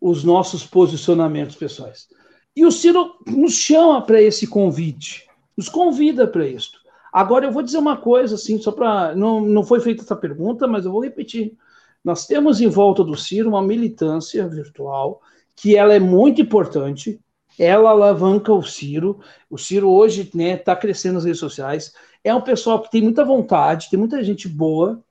os 0.00 0.24
nossos 0.24 0.64
posicionamentos 0.64 1.56
pessoais. 1.56 2.08
E 2.56 2.64
o 2.64 2.72
Ciro 2.72 3.16
nos 3.26 3.54
chama 3.54 4.02
para 4.02 4.20
esse 4.20 4.46
convite, 4.46 5.26
nos 5.56 5.68
convida 5.68 6.26
para 6.26 6.46
isso. 6.46 6.80
Agora 7.12 7.46
eu 7.46 7.52
vou 7.52 7.62
dizer 7.62 7.78
uma 7.78 7.96
coisa, 7.96 8.36
assim, 8.36 8.60
só 8.60 8.72
para. 8.72 9.14
Não, 9.14 9.40
não 9.40 9.64
foi 9.64 9.80
feita 9.80 10.02
essa 10.02 10.16
pergunta, 10.16 10.66
mas 10.66 10.84
eu 10.84 10.92
vou 10.92 11.02
repetir. 11.02 11.56
Nós 12.04 12.26
temos 12.26 12.60
em 12.60 12.68
volta 12.68 13.04
do 13.04 13.16
Ciro 13.16 13.50
uma 13.50 13.62
militância 13.62 14.48
virtual 14.48 15.20
que 15.54 15.76
ela 15.76 15.92
é 15.92 15.98
muito 15.98 16.40
importante, 16.40 17.20
ela 17.58 17.90
alavanca 17.90 18.52
o 18.52 18.62
Ciro. 18.62 19.20
O 19.50 19.58
Ciro 19.58 19.90
hoje 19.90 20.22
está 20.22 20.38
né, 20.38 20.56
tá 20.56 20.74
crescendo 20.74 21.14
nas 21.14 21.24
redes 21.24 21.40
sociais. 21.40 21.92
É 22.24 22.34
um 22.34 22.40
pessoal 22.40 22.80
que 22.80 22.90
tem 22.90 23.02
muita 23.02 23.24
vontade, 23.24 23.90
tem 23.90 23.98
muita 23.98 24.22
gente 24.24 24.48
boa. 24.48 25.02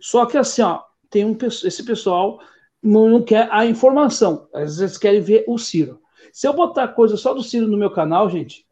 Só 0.00 0.24
que 0.26 0.38
assim, 0.38 0.62
ó, 0.62 0.80
tem 1.10 1.24
um, 1.24 1.36
esse 1.42 1.82
pessoal 1.84 2.38
não 2.86 3.22
quer 3.22 3.48
a 3.50 3.66
informação. 3.66 4.48
Às 4.54 4.78
vezes 4.78 4.98
querem 4.98 5.20
ver 5.20 5.44
o 5.46 5.58
Ciro. 5.58 6.00
Se 6.32 6.46
eu 6.46 6.52
botar 6.52 6.88
coisa 6.88 7.16
só 7.16 7.34
do 7.34 7.42
Ciro 7.42 7.66
no 7.66 7.76
meu 7.76 7.90
canal, 7.90 8.28
gente, 8.28 8.66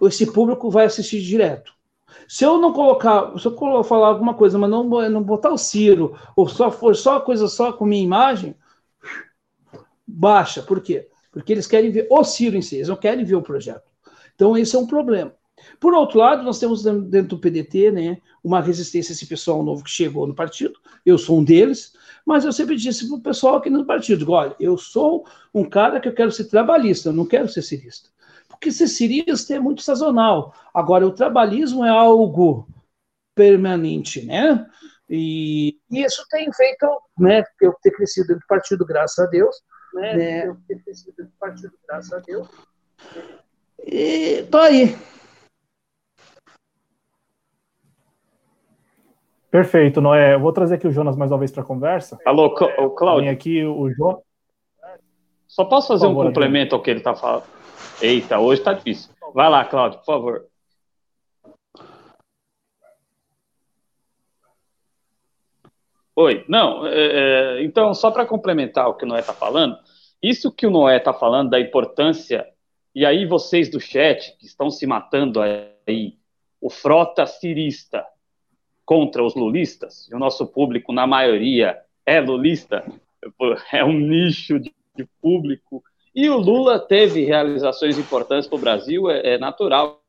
esse 0.00 0.30
público 0.32 0.70
vai 0.70 0.86
assistir 0.86 1.20
direto. 1.20 1.72
Se 2.28 2.44
eu 2.44 2.58
não 2.58 2.72
colocar, 2.72 3.38
se 3.38 3.46
eu 3.46 3.84
falar 3.84 4.08
alguma 4.08 4.34
coisa, 4.34 4.58
mas 4.58 4.70
não, 4.70 4.84
não 4.84 5.22
botar 5.22 5.50
o 5.50 5.58
Ciro, 5.58 6.16
ou 6.36 6.48
só 6.48 6.70
for 6.70 6.94
só 6.96 7.20
coisa 7.20 7.48
só 7.48 7.72
com 7.72 7.84
minha 7.84 8.02
imagem, 8.02 8.54
baixa. 10.06 10.62
Por 10.62 10.80
quê? 10.80 11.08
Porque 11.30 11.52
eles 11.52 11.66
querem 11.66 11.90
ver 11.90 12.06
o 12.10 12.24
Ciro 12.24 12.56
em 12.56 12.62
si, 12.62 12.76
eles 12.76 12.88
não 12.88 12.96
querem 12.96 13.24
ver 13.24 13.34
o 13.34 13.42
projeto. 13.42 13.90
Então, 14.34 14.56
esse 14.56 14.74
é 14.76 14.78
um 14.78 14.86
problema. 14.86 15.34
Por 15.78 15.94
outro 15.94 16.18
lado, 16.18 16.42
nós 16.42 16.58
temos 16.58 16.82
dentro 16.82 17.36
do 17.36 17.38
PDT 17.38 17.90
né, 17.90 18.18
uma 18.42 18.60
resistência 18.60 19.12
a 19.12 19.14
esse 19.14 19.26
pessoal 19.26 19.62
novo 19.62 19.84
que 19.84 19.90
chegou 19.90 20.26
no 20.26 20.34
partido. 20.34 20.74
Eu 21.04 21.18
sou 21.18 21.38
um 21.38 21.44
deles, 21.44 21.92
mas 22.26 22.44
eu 22.44 22.52
sempre 22.52 22.76
disse 22.76 23.08
para 23.08 23.16
o 23.16 23.20
pessoal 23.20 23.56
aqui 23.56 23.70
no 23.70 23.84
partido: 23.84 24.30
olha, 24.30 24.54
eu 24.58 24.76
sou 24.76 25.26
um 25.52 25.64
cara 25.64 26.00
que 26.00 26.08
eu 26.08 26.14
quero 26.14 26.32
ser 26.32 26.44
trabalhista, 26.44 27.08
eu 27.08 27.12
não 27.12 27.26
quero 27.26 27.48
ser 27.48 27.62
cirista. 27.62 28.08
Porque 28.48 28.70
ser 28.70 28.86
cirista 28.86 29.54
é 29.54 29.58
muito 29.58 29.82
sazonal. 29.82 30.54
Agora, 30.72 31.06
o 31.06 31.12
trabalhismo 31.12 31.84
é 31.84 31.88
algo 31.88 32.68
permanente, 33.34 34.24
né? 34.24 34.66
E, 35.08 35.78
e 35.90 36.02
isso 36.02 36.24
tem 36.30 36.50
feito, 36.52 36.86
né, 37.18 37.42
eu 37.60 37.74
ter 37.82 37.90
crescido 37.90 38.28
dentro 38.28 38.42
do 38.42 38.46
partido, 38.46 38.86
graças 38.86 39.18
a 39.18 39.28
Deus, 39.28 39.56
né? 39.94 40.16
né? 40.16 40.46
Eu 40.46 40.56
ter 40.66 40.82
crescido 40.82 41.12
dentro 41.16 41.32
do 41.32 41.38
partido, 41.38 41.72
graças 41.86 42.12
a 42.12 42.18
Deus. 42.18 42.48
E 43.84 44.44
tô 44.50 44.58
aí. 44.58 44.96
Perfeito, 49.52 50.00
Noé. 50.00 50.32
Eu 50.32 50.40
vou 50.40 50.50
trazer 50.50 50.76
aqui 50.76 50.88
o 50.88 50.90
Jonas 50.90 51.14
mais 51.14 51.30
uma 51.30 51.36
vez 51.36 51.52
para 51.52 51.62
a 51.62 51.66
conversa. 51.66 52.18
Alô, 52.24 52.54
Cláudio. 52.54 53.24
Vem 53.24 53.28
aqui 53.28 53.62
o 53.62 53.90
Jonas. 53.90 54.22
Só 55.46 55.66
posso 55.66 55.88
fazer 55.88 56.06
favor, 56.06 56.24
um 56.24 56.28
complemento 56.28 56.74
ao 56.74 56.80
que 56.80 56.88
ele 56.88 57.00
está 57.00 57.14
falando? 57.14 57.44
Eita, 58.00 58.38
hoje 58.38 58.62
está 58.62 58.72
difícil. 58.72 59.12
Vai 59.34 59.50
lá, 59.50 59.62
Cláudio, 59.66 59.98
por 59.98 60.06
favor. 60.06 60.46
Oi, 66.16 66.46
não, 66.48 66.86
é, 66.86 67.58
é 67.58 67.62
então, 67.62 67.92
só 67.92 68.10
para 68.10 68.24
complementar 68.24 68.88
o 68.88 68.94
que 68.94 69.04
o 69.04 69.08
Noé 69.08 69.20
está 69.20 69.34
falando, 69.34 69.76
isso 70.22 70.50
que 70.50 70.66
o 70.66 70.70
Noé 70.70 70.96
está 70.96 71.12
falando 71.12 71.50
da 71.50 71.60
importância, 71.60 72.46
e 72.94 73.04
aí 73.04 73.26
vocês 73.26 73.70
do 73.70 73.80
chat 73.80 74.34
que 74.38 74.46
estão 74.46 74.70
se 74.70 74.86
matando 74.86 75.40
aí, 75.42 76.16
o 76.58 76.70
frota 76.70 77.26
cirista 77.26 78.06
contra 78.92 79.24
os 79.24 79.34
lulistas, 79.34 80.06
e 80.10 80.14
o 80.14 80.18
nosso 80.18 80.46
público, 80.46 80.92
na 80.92 81.06
maioria, 81.06 81.80
é 82.04 82.20
lulista, 82.20 82.84
é 83.72 83.82
um 83.82 83.98
nicho 83.98 84.60
de 84.60 85.08
público 85.18 85.82
e 86.14 86.28
o 86.28 86.36
Lula 86.36 86.78
teve 86.78 87.24
realizações 87.24 87.98
importantes 87.98 88.46
para 88.46 88.56
o 88.56 88.60
Brasil, 88.60 89.10
é, 89.10 89.36
é 89.36 89.38
natural. 89.38 90.02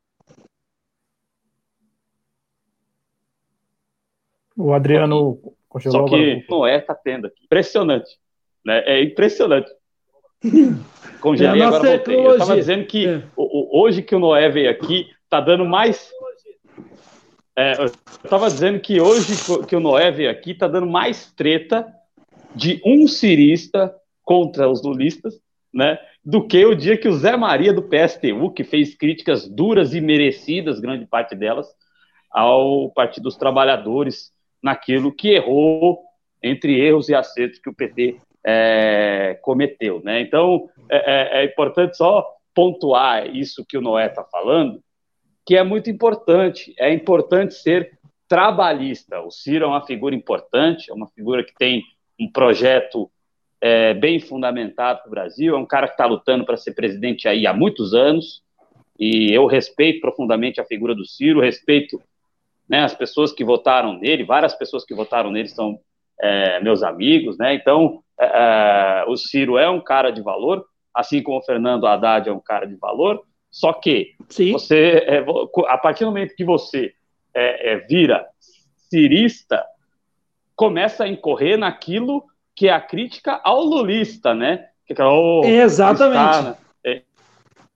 O 4.57 4.73
Adriano 4.73 5.39
Só 5.79 6.03
que 6.03 6.45
não 6.49 6.67
é 6.67 6.75
está 6.75 6.93
tendo 6.93 7.27
aqui. 7.27 7.45
Impressionante. 7.45 8.19
Né? 8.65 8.83
É 8.85 9.01
impressionante. 9.01 9.71
Congelei 11.21 11.61
é 11.61 11.65
agora 11.65 11.89
voltei. 11.89 12.17
Eu 12.17 12.33
estava 12.33 12.55
dizendo 12.55 12.85
que 12.85 13.07
é. 13.07 13.23
hoje 13.37 14.01
que 14.01 14.13
o 14.13 14.19
Noé 14.19 14.49
veio 14.49 14.69
aqui, 14.69 15.09
está 15.23 15.39
dando 15.39 15.63
mais. 15.63 16.11
É, 17.55 17.79
eu 17.79 17.85
estava 17.85 18.49
dizendo 18.49 18.79
que 18.79 18.99
hoje 18.99 19.33
que 19.67 19.75
o 19.75 19.79
Noé 19.79 20.11
veio 20.11 20.29
aqui, 20.29 20.51
está 20.51 20.67
dando 20.67 20.87
mais 20.87 21.31
treta 21.33 21.87
de 22.55 22.81
um 22.85 23.07
cirista 23.07 23.93
contra 24.23 24.69
os 24.69 24.83
lulistas 24.83 25.39
né, 25.73 25.97
do 26.23 26.45
que 26.45 26.65
o 26.65 26.75
dia 26.75 26.97
que 26.97 27.07
o 27.07 27.13
Zé 27.13 27.35
Maria 27.35 27.73
do 27.73 27.83
PSTU, 27.83 28.51
que 28.51 28.63
fez 28.63 28.95
críticas 28.95 29.47
duras 29.47 29.93
e 29.93 30.01
merecidas, 30.01 30.79
grande 30.79 31.05
parte 31.05 31.35
delas, 31.35 31.67
ao 32.31 32.89
Partido 32.91 33.23
dos 33.23 33.35
Trabalhadores, 33.35 34.31
naquilo 34.61 35.11
que 35.11 35.29
errou, 35.29 35.99
entre 36.41 36.79
erros 36.79 37.09
e 37.09 37.15
acertos 37.15 37.59
que 37.59 37.69
o 37.69 37.73
PT 37.73 38.17
é, 38.45 39.39
cometeu. 39.41 40.01
Né? 40.03 40.21
Então, 40.21 40.69
é, 40.89 41.41
é, 41.41 41.41
é 41.41 41.45
importante 41.45 41.97
só 41.97 42.25
pontuar 42.53 43.27
isso 43.35 43.65
que 43.67 43.77
o 43.77 43.81
Noé 43.81 44.07
está 44.07 44.23
falando, 44.23 44.81
que 45.45 45.55
é 45.55 45.63
muito 45.63 45.89
importante. 45.89 46.73
É 46.77 46.93
importante 46.93 47.53
ser 47.53 47.97
trabalhista. 48.27 49.21
O 49.21 49.29
Ciro 49.29 49.65
é 49.65 49.67
uma 49.67 49.85
figura 49.85 50.15
importante, 50.15 50.89
é 50.89 50.93
uma 50.93 51.07
figura 51.07 51.43
que 51.43 51.53
tem 51.55 51.83
um 52.19 52.31
projeto 52.31 53.09
é, 53.61 53.93
bem 53.93 54.19
fundamentado 54.19 54.99
para 54.99 55.07
o 55.07 55.11
Brasil, 55.11 55.55
é 55.55 55.57
um 55.57 55.65
cara 55.65 55.87
que 55.87 55.93
está 55.93 56.05
lutando 56.05 56.45
para 56.45 56.57
ser 56.57 56.73
presidente 56.73 57.27
aí 57.27 57.47
há 57.47 57.53
muitos 57.53 57.93
anos, 57.93 58.43
e 58.99 59.31
eu 59.31 59.45
respeito 59.45 60.01
profundamente 60.01 60.59
a 60.59 60.65
figura 60.65 60.93
do 60.93 61.05
Ciro, 61.05 61.39
respeito 61.39 62.01
né, 62.67 62.83
as 62.83 62.93
pessoas 62.93 63.31
que 63.31 63.43
votaram 63.43 63.97
nele, 63.97 64.23
várias 64.25 64.53
pessoas 64.53 64.83
que 64.83 64.93
votaram 64.93 65.31
nele 65.31 65.47
são 65.47 65.79
é, 66.19 66.59
meus 66.59 66.83
amigos, 66.83 67.37
né, 67.37 67.53
então 67.53 68.03
é, 68.19 68.25
é 68.25 69.05
o 69.07 69.15
Ciro 69.15 69.57
é 69.57 69.69
um 69.69 69.79
cara 69.79 70.11
de 70.11 70.21
valor, 70.21 70.65
assim 70.93 71.23
como 71.23 71.37
o 71.37 71.43
Fernando 71.43 71.87
Haddad 71.87 72.27
é 72.27 72.33
um 72.33 72.41
cara 72.41 72.65
de 72.65 72.75
valor, 72.75 73.23
só 73.53 73.71
que 73.71 74.15
Sim. 74.29 74.53
você, 74.53 75.05
é, 75.05 75.23
a 75.67 75.77
partir 75.77 76.03
do 76.03 76.07
momento 76.07 76.35
que 76.35 76.43
você 76.43 76.91
é, 77.35 77.77
vira 77.87 78.25
cirista, 78.89 79.63
começa 80.55 81.03
a 81.03 81.07
incorrer 81.07 81.55
naquilo 81.55 82.25
que 82.55 82.67
é 82.67 82.71
a 82.71 82.81
crítica 82.81 83.39
ao 83.43 83.63
lulista, 83.63 84.33
né? 84.33 84.69
Que 84.87 84.99
é 84.99 85.05
o, 85.05 85.43
Exatamente. 85.45 86.35
Está, 86.35 86.41
né? 86.41 86.57
é. 86.83 87.01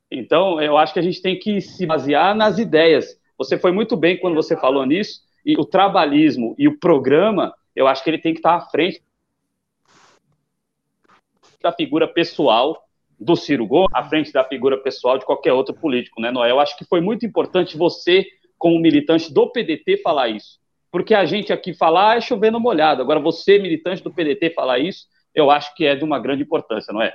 Então, 0.10 0.60
eu 0.60 0.80
acho 0.80 0.94
que 0.94 1.00
a 1.00 1.04
gente 1.04 1.22
tem 1.22 1.38
que 1.38 1.62
se 1.62 1.86
basear 1.86 2.34
nas 2.36 2.58
ideias. 2.58 3.16
Você 3.38 3.56
foi 3.56 3.72
muito 3.72 3.96
bem 3.96 4.18
quando 4.18 4.34
você 4.34 4.58
falou 4.58 4.84
nisso, 4.84 5.22
e 5.46 5.56
o 5.60 5.64
trabalhismo 5.64 6.56
e 6.58 6.68
o 6.68 6.80
programa, 6.80 7.54
eu 7.76 7.88
acho 7.88 8.04
que 8.04 8.10
ele 8.10 8.18
tem 8.18 8.34
que 8.34 8.40
estar 8.40 8.56
à 8.56 8.62
frente 8.62 9.04
da 11.62 11.72
figura 11.72 12.08
pessoal 12.08 12.87
do 13.20 13.36
Ciro 13.36 13.66
Gomes, 13.66 13.90
à 13.94 14.04
frente 14.04 14.32
da 14.32 14.44
figura 14.44 14.78
pessoal 14.78 15.18
de 15.18 15.26
qualquer 15.26 15.54
outro 15.54 15.74
político, 15.74 16.22
né, 16.22 16.32
Noé? 16.32 16.52
Eu 16.52 16.60
acho 16.60 16.78
que 16.78 16.86
foi 16.86 17.02
muito 17.02 17.26
importante 17.26 17.78
você, 17.78 18.26
como 18.58 18.80
militante 18.80 19.34
do 19.34 19.52
PDT, 19.52 19.98
falar 19.98 20.30
isso 20.30 20.60
porque 20.92 21.14
a 21.14 21.26
gente 21.26 21.52
aqui 21.54 21.74
falar 21.74 22.18
é 22.18 22.22
chovendo 22.22 22.60
molhado. 22.60 23.02
Agora, 23.02 23.20
você, 23.20 23.60
militante 23.60 24.04
do 24.04 24.14
PDT, 24.14 24.52
falar 24.52 24.80
isso, 24.80 25.06
eu 25.34 25.52
acho 25.52 25.74
que 25.76 25.86
é 25.86 25.96
de 25.96 26.04
uma 26.04 26.20
grande 26.20 26.44
importância, 26.44 26.94
não 26.94 27.02
é? 27.02 27.14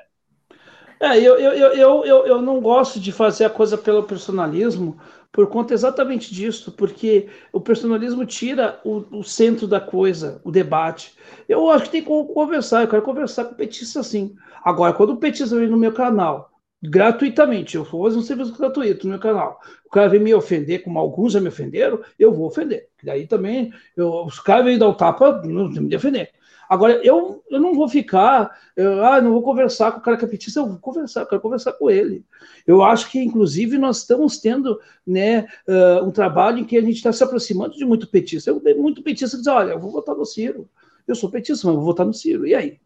É, 1.01 1.19
eu, 1.19 1.37
eu, 1.37 1.53
eu, 1.75 2.05
eu, 2.05 2.27
eu 2.27 2.43
não 2.43 2.61
gosto 2.61 3.01
de 3.01 3.11
fazer 3.11 3.45
a 3.45 3.51
coisa 3.51 3.77
pelo 3.77 4.05
personalismo 4.05 5.01
por 5.33 5.47
conta 5.47 5.73
exatamente 5.73 6.33
disso, 6.33 6.73
porque 6.73 7.27
o 7.51 7.61
personalismo 7.61 8.27
tira 8.27 8.79
o, 8.85 9.19
o 9.19 9.25
centro 9.25 9.67
da 9.67 9.81
coisa, 9.81 10.41
o 10.45 10.51
debate. 10.51 11.15
Eu 11.49 11.71
acho 11.71 11.87
que 11.87 11.91
tem 11.93 12.03
que 12.03 12.09
conversar, 12.35 12.83
eu 12.83 12.89
quero 12.89 13.03
conversar 13.03 13.47
com 13.47 13.55
o 13.55 13.57
petista 13.57 14.03
sim. 14.03 14.37
Agora, 14.63 14.93
quando 14.93 15.15
o 15.15 15.17
petista 15.17 15.57
vem 15.57 15.69
no 15.69 15.79
meu 15.79 15.93
canal, 15.93 16.51
gratuitamente, 16.83 17.77
eu 17.77 17.85
vou 17.85 18.05
fazer 18.05 18.19
um 18.19 18.23
serviço 18.23 18.57
gratuito 18.57 19.07
no 19.07 19.13
meu 19.13 19.21
canal, 19.21 19.59
o 19.87 19.89
cara 19.89 20.09
vem 20.09 20.21
me 20.21 20.35
ofender, 20.35 20.83
como 20.83 20.99
alguns 20.99 21.33
já 21.33 21.41
me 21.41 21.49
ofenderam, 21.49 22.01
eu 22.19 22.31
vou 22.33 22.47
ofender. 22.47 22.89
Daí 23.03 23.27
também, 23.27 23.73
eu, 23.97 24.25
os 24.27 24.39
caras 24.39 24.67
vêm 24.67 24.79
dar 24.79 24.89
o 24.89 24.95
tapa, 24.95 25.41
não 25.47 25.69
me 25.69 25.89
defender. 25.89 26.31
Agora, 26.73 27.05
eu, 27.05 27.45
eu 27.51 27.61
não 27.61 27.75
vou 27.75 27.87
ficar, 27.87 28.51
eu, 28.75 29.05
ah, 29.05 29.21
não 29.21 29.33
vou 29.33 29.43
conversar 29.43 29.93
com 29.93 29.99
o 29.99 30.01
cara 30.01 30.17
que 30.17 30.25
é 30.25 30.29
petista, 30.29 30.59
eu 30.59 30.67
vou 30.67 30.79
conversar, 30.79 31.21
eu 31.21 31.27
quero 31.27 31.43
conversar 31.43 31.75
com 31.75 31.91
ele. 31.91 32.25
Eu 32.67 32.83
acho 32.83 33.11
que, 33.11 33.19
inclusive, 33.19 33.77
nós 33.77 33.99
estamos 33.99 34.39
tendo 34.39 34.81
né, 35.07 35.47
uh, 35.69 36.03
um 36.03 36.11
trabalho 36.11 36.61
em 36.61 36.65
que 36.65 36.79
a 36.79 36.81
gente 36.81 36.95
está 36.95 37.13
se 37.13 37.23
aproximando 37.23 37.77
de 37.77 37.85
muito 37.85 38.07
petista. 38.07 38.49
Eu 38.49 38.63
muito 38.79 39.03
petista 39.03 39.37
diz, 39.37 39.47
olha, 39.49 39.73
eu 39.73 39.79
vou 39.79 39.91
votar 39.91 40.17
no 40.17 40.25
Ciro. 40.25 40.67
Eu 41.07 41.15
sou 41.15 41.31
petista, 41.31 41.67
mas 41.67 41.77
vou 41.77 41.85
votar 41.85 42.07
no 42.07 42.15
Ciro. 42.15 42.47
E 42.47 42.55
aí? 42.55 42.81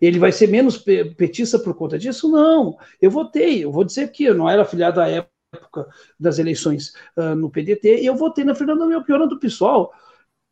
Ele 0.00 0.20
vai 0.20 0.30
ser 0.30 0.46
menos 0.46 0.78
petista 0.78 1.58
por 1.58 1.74
conta 1.74 1.98
disso? 1.98 2.30
Não. 2.30 2.78
Eu 3.02 3.10
votei. 3.10 3.64
Eu 3.64 3.72
vou 3.72 3.82
dizer 3.82 4.12
que 4.12 4.22
eu 4.22 4.34
não 4.36 4.48
era 4.48 4.62
afiliado 4.62 5.00
à 5.00 5.08
época 5.08 5.88
das 6.20 6.38
eleições 6.38 6.92
uh, 7.16 7.34
no 7.34 7.50
PDT, 7.50 8.00
e 8.00 8.06
eu 8.06 8.14
votei 8.14 8.44
na 8.44 8.54
Fernanda 8.54 8.86
Melchiona 8.86 9.26
do 9.26 9.40
PSOL. 9.40 9.92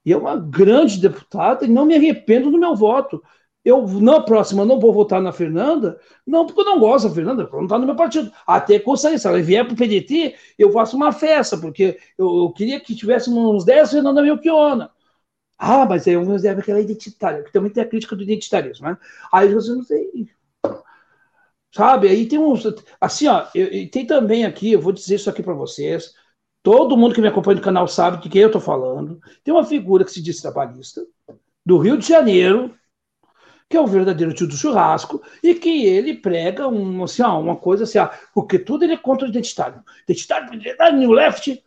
E 0.05 0.13
é 0.13 0.17
uma 0.17 0.37
grande 0.37 0.99
deputada, 1.01 1.65
e 1.65 1.69
não 1.69 1.87
me 1.87 1.95
arrependo 1.95 2.51
do 2.51 2.59
meu 2.59 2.75
voto. 2.75 3.23
Eu, 3.65 3.87
na 3.87 4.21
próxima, 4.21 4.65
não 4.65 4.81
vou 4.81 4.93
votar 4.93 5.23
na 5.23 5.33
Fernanda, 5.33 6.01
não 6.27 6.47
porque 6.47 6.61
eu 6.63 6.65
não 6.65 6.81
gosto 6.81 7.09
da 7.09 7.15
Fernanda, 7.15 7.45
porque 7.45 7.57
não 7.57 7.65
está 7.65 7.79
no 7.79 7.87
meu 7.87 7.95
partido. 7.95 8.33
Até 8.45 8.79
conseguir, 8.81 9.19
se 9.21 9.29
ela 9.29 9.41
vier 9.41 9.65
para 9.65 9.75
o 9.75 9.77
PDT, 9.77 10.35
eu 10.59 10.73
faço 10.73 10.97
uma 10.97 11.13
festa, 11.13 11.57
porque 11.57 11.99
eu, 12.19 12.45
eu 12.45 12.53
queria 12.53 12.81
que 12.81 12.95
tivéssemos 12.95 13.39
uns 13.39 13.65
10 13.65 13.91
Fernanda 13.93 14.21
Melchiona. 14.23 14.91
Ah, 15.57 15.87
mas 15.87 16.09
aí 16.09 16.17
alguns 16.17 16.43
devem 16.43 16.65
que 16.65 16.71
ela 16.73 16.81
é 16.81 16.83
identitária, 16.83 17.45
que 17.45 17.53
também 17.53 17.71
tem 17.71 17.85
a 17.85 17.89
crítica 17.89 18.17
do 18.17 18.25
identitarismo, 18.25 18.89
né? 18.89 18.99
Aí 19.33 19.55
você 19.55 19.71
não 19.73 19.85
sei. 19.85 20.29
Sabe? 21.71 22.09
Aí 22.09 22.27
tem 22.27 22.39
uns. 22.39 22.65
Assim, 23.01 23.29
ó, 23.29 23.47
eu, 23.55 23.89
tem 23.91 24.05
também 24.07 24.45
aqui, 24.45 24.73
eu 24.73 24.81
vou 24.81 24.93
dizer 24.93 25.15
isso 25.17 25.31
aqui 25.31 25.43
para 25.43 25.55
vocês. 25.55 26.15
Todo 26.63 26.97
mundo 26.97 27.15
que 27.15 27.21
me 27.21 27.29
acompanha 27.29 27.57
no 27.57 27.63
canal 27.63 27.89
sabe 27.89 28.23
de 28.23 28.29
quem 28.29 28.43
eu 28.43 28.47
estou 28.47 28.61
falando. 28.61 29.21
Tem 29.43 29.53
uma 29.53 29.65
figura 29.65 30.05
que 30.05 30.13
se 30.13 30.23
diz 30.23 30.41
trabalhista, 30.41 31.05
do 31.65 31.79
Rio 31.79 31.97
de 31.97 32.07
Janeiro, 32.07 32.75
que 33.69 33.77
é 33.77 33.81
o 33.81 33.87
verdadeiro 33.87 34.35
tio 34.35 34.47
do 34.47 34.57
churrasco, 34.57 35.23
e 35.43 35.55
que 35.55 35.87
ele 35.87 36.15
prega 36.15 36.69
um, 36.69 37.03
assim, 37.03 37.23
ó, 37.23 37.41
uma 37.41 37.57
coisa 37.57 37.85
assim, 37.85 37.99
ó, 37.99 38.09
porque 38.35 38.59
tudo 38.59 38.85
ele 38.85 38.95
é 38.95 38.97
contra 38.97 39.27
o 39.27 39.31
identitário. 39.31 39.83
Identitário, 40.05 40.55
identitário, 40.55 40.99
new 40.99 41.11
left, 41.11 41.63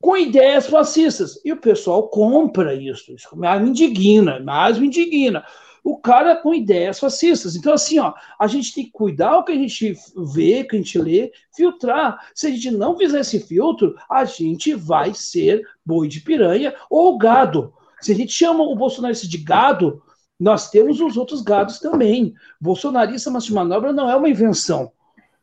com 0.00 0.16
ideias 0.16 0.66
fascistas. 0.66 1.40
E 1.44 1.52
o 1.52 1.56
pessoal 1.56 2.08
compra 2.08 2.74
isso. 2.74 3.12
Isso 3.12 3.36
mais 3.36 3.60
me 3.60 3.70
indigna, 3.70 4.40
mais 4.40 4.78
me 4.78 4.86
indigna 4.86 5.44
o 5.84 5.96
cara 5.96 6.36
com 6.36 6.54
ideias 6.54 6.98
fascistas. 6.98 7.56
Então, 7.56 7.72
assim, 7.72 7.98
ó, 7.98 8.14
a 8.38 8.46
gente 8.46 8.74
tem 8.74 8.84
que 8.84 8.92
cuidar 8.92 9.38
o 9.38 9.44
que 9.44 9.52
a 9.52 9.56
gente 9.56 9.96
vê, 10.32 10.64
que 10.64 10.76
a 10.76 10.78
gente 10.78 10.98
lê, 10.98 11.32
filtrar. 11.54 12.30
Se 12.34 12.46
a 12.46 12.50
gente 12.50 12.70
não 12.70 12.96
fizer 12.96 13.20
esse 13.20 13.40
filtro, 13.40 13.96
a 14.08 14.24
gente 14.24 14.74
vai 14.74 15.12
ser 15.12 15.66
boi 15.84 16.06
de 16.06 16.20
piranha 16.20 16.74
ou 16.88 17.18
gado. 17.18 17.74
Se 18.00 18.12
a 18.12 18.14
gente 18.14 18.32
chama 18.32 18.62
o 18.62 18.76
bolsonarista 18.76 19.26
de 19.26 19.38
gado, 19.38 20.02
nós 20.38 20.70
temos 20.70 21.00
os 21.00 21.16
outros 21.16 21.42
gados 21.42 21.78
também. 21.78 22.34
Bolsonarista 22.60 23.30
mas 23.30 23.44
de 23.44 23.52
manobra 23.52 23.92
não 23.92 24.10
é 24.10 24.16
uma 24.16 24.28
invenção. 24.28 24.92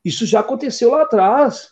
Isso 0.04 0.26
já 0.26 0.40
aconteceu 0.40 0.92
lá 0.92 1.04
atrás. 1.04 1.70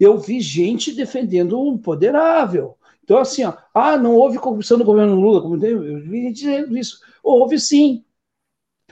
Eu 0.00 0.18
vi 0.18 0.40
gente 0.40 0.92
defendendo 0.92 1.60
o 1.60 1.78
poderável. 1.78 2.76
Então, 3.04 3.18
assim, 3.18 3.44
ó, 3.44 3.54
ah, 3.74 3.96
não 3.96 4.14
houve 4.14 4.38
corrupção 4.38 4.78
no 4.78 4.84
governo 4.84 5.14
Lula, 5.14 5.42
como 5.42 5.62
eu 5.64 6.00
vi 6.00 6.32
dizendo 6.32 6.76
isso. 6.76 7.00
Houve 7.22 7.58
sim. 7.58 8.04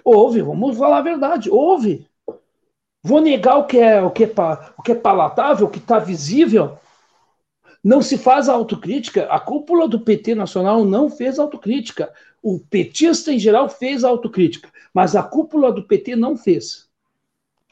Houve, 0.04 0.42
vamos 0.42 0.78
falar 0.78 0.98
a 0.98 1.02
verdade, 1.02 1.50
houve. 1.50 2.06
Vou 3.02 3.20
negar 3.20 3.56
o 3.56 3.66
que 3.66 3.78
é, 3.78 4.02
o 4.02 4.10
que 4.10 4.24
é, 4.24 4.32
o 4.76 4.82
que 4.82 4.92
é 4.92 4.94
palatável, 4.94 5.66
o 5.66 5.70
que 5.70 5.78
está 5.78 5.98
visível. 5.98 6.78
Não 7.82 8.02
se 8.02 8.18
faz 8.18 8.48
autocrítica. 8.48 9.24
A 9.24 9.40
cúpula 9.40 9.88
do 9.88 10.00
PT 10.00 10.34
nacional 10.34 10.84
não 10.84 11.08
fez 11.08 11.38
autocrítica. 11.38 12.12
O 12.42 12.58
petista 12.58 13.32
em 13.32 13.38
geral 13.38 13.68
fez 13.68 14.04
autocrítica, 14.04 14.70
mas 14.92 15.16
a 15.16 15.22
cúpula 15.22 15.72
do 15.72 15.82
PT 15.82 16.14
não 16.14 16.36
fez. 16.36 16.88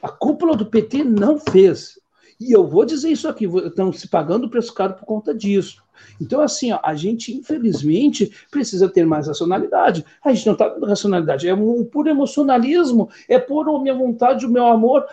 A 0.01 0.09
cúpula 0.09 0.55
do 0.55 0.65
PT 0.65 1.03
não 1.03 1.39
fez. 1.39 1.99
E 2.39 2.51
eu 2.53 2.65
vou 2.65 2.85
dizer 2.85 3.09
isso 3.09 3.27
aqui, 3.27 3.45
estão 3.45 3.91
se 3.91 4.07
pagando 4.07 4.47
o 4.47 4.49
preço 4.49 4.73
caro 4.73 4.93
por 4.93 5.05
conta 5.05 5.33
disso. 5.33 5.83
Então, 6.21 6.39
assim, 6.41 6.71
ó, 6.71 6.79
a 6.81 6.95
gente, 6.95 7.35
infelizmente, 7.35 8.33
precisa 8.49 8.87
ter 8.87 9.05
mais 9.05 9.27
racionalidade. 9.27 10.05
A 10.23 10.33
gente 10.33 10.45
não 10.45 10.53
está 10.53 10.69
tendo 10.69 10.85
racionalidade, 10.85 11.49
é 11.49 11.53
um 11.53 11.83
puro 11.83 12.09
emocionalismo, 12.09 13.09
é 13.27 13.37
puro 13.37 13.77
minha 13.81 13.93
vontade, 13.93 14.45
o 14.45 14.49
meu 14.49 14.65
amor. 14.65 15.05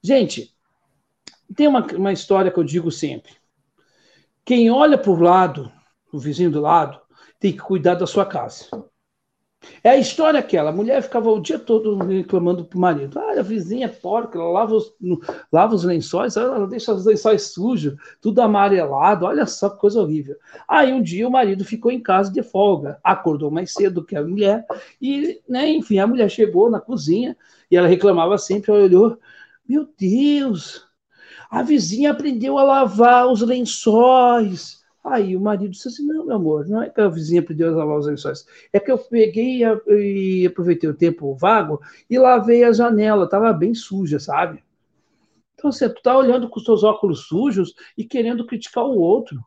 Gente, 0.00 0.54
tem 1.56 1.66
uma, 1.66 1.84
uma 1.94 2.12
história 2.12 2.50
que 2.50 2.58
eu 2.58 2.64
digo 2.64 2.92
sempre. 2.92 3.32
Quem 4.44 4.70
olha 4.70 4.96
para 4.96 5.10
o 5.10 5.20
lado, 5.20 5.72
o 6.12 6.18
vizinho 6.18 6.50
do 6.50 6.60
lado, 6.60 7.00
tem 7.40 7.52
que 7.52 7.58
cuidar 7.58 7.94
da 7.94 8.06
sua 8.06 8.24
casa. 8.24 8.66
É 9.82 9.90
a 9.90 9.96
história 9.96 10.38
aquela. 10.38 10.70
A 10.70 10.72
mulher 10.72 11.02
ficava 11.02 11.30
o 11.30 11.40
dia 11.40 11.58
todo 11.58 11.96
reclamando 11.98 12.64
pro 12.64 12.78
marido. 12.78 13.18
Ah, 13.18 13.38
a 13.38 13.42
vizinha 13.42 13.86
é 13.86 13.88
porca, 13.88 14.38
ela 14.38 14.50
lava 14.50 14.74
os, 14.74 14.92
lava 15.52 15.74
os 15.74 15.84
lençóis, 15.84 16.36
ela 16.36 16.66
deixa 16.66 16.92
os 16.92 17.04
lençóis 17.04 17.52
sujos, 17.52 17.94
tudo 18.20 18.40
amarelado. 18.40 19.26
Olha 19.26 19.46
só 19.46 19.68
que 19.68 19.80
coisa 19.80 20.00
horrível. 20.00 20.36
Aí 20.68 20.92
um 20.92 21.02
dia 21.02 21.26
o 21.26 21.30
marido 21.30 21.64
ficou 21.64 21.90
em 21.90 22.00
casa 22.00 22.32
de 22.32 22.42
folga, 22.42 22.98
acordou 23.02 23.50
mais 23.50 23.72
cedo 23.72 24.04
que 24.04 24.16
a 24.16 24.22
mulher, 24.22 24.64
e, 25.00 25.40
né, 25.48 25.68
enfim, 25.68 25.98
a 25.98 26.06
mulher 26.06 26.30
chegou 26.30 26.70
na 26.70 26.80
cozinha 26.80 27.36
e 27.70 27.76
ela 27.76 27.88
reclamava 27.88 28.38
sempre, 28.38 28.70
ela 28.70 28.84
olhou, 28.84 29.18
meu 29.68 29.88
Deus, 29.98 30.86
a 31.50 31.62
vizinha 31.62 32.10
aprendeu 32.10 32.58
a 32.58 32.62
lavar 32.62 33.26
os 33.28 33.42
lençóis. 33.42 34.77
Aí 35.10 35.36
o 35.36 35.40
marido 35.40 35.70
disse 35.70 35.88
assim: 35.88 36.06
Não, 36.06 36.26
meu 36.26 36.36
amor, 36.36 36.66
não 36.66 36.82
é 36.82 36.90
que 36.90 37.00
a 37.00 37.08
vizinha 37.08 37.42
pediu 37.42 37.74
lavar 37.74 37.98
os 37.98 38.06
lençóis, 38.06 38.46
é 38.72 38.78
que 38.78 38.90
eu 38.90 38.98
peguei 38.98 39.62
e 39.88 40.46
aproveitei 40.46 40.88
o 40.88 40.94
tempo 40.94 41.34
vago 41.34 41.80
e 42.08 42.18
lavei 42.18 42.64
a 42.64 42.72
janela, 42.72 43.24
estava 43.24 43.52
bem 43.52 43.74
suja, 43.74 44.18
sabe? 44.18 44.62
Então, 45.54 45.70
assim, 45.70 45.88
tu 45.88 46.00
tá 46.02 46.16
olhando 46.16 46.48
com 46.48 46.58
os 46.60 46.64
seus 46.64 46.84
óculos 46.84 47.26
sujos 47.26 47.74
e 47.96 48.04
querendo 48.04 48.46
criticar 48.46 48.84
o 48.84 48.98
outro. 48.98 49.40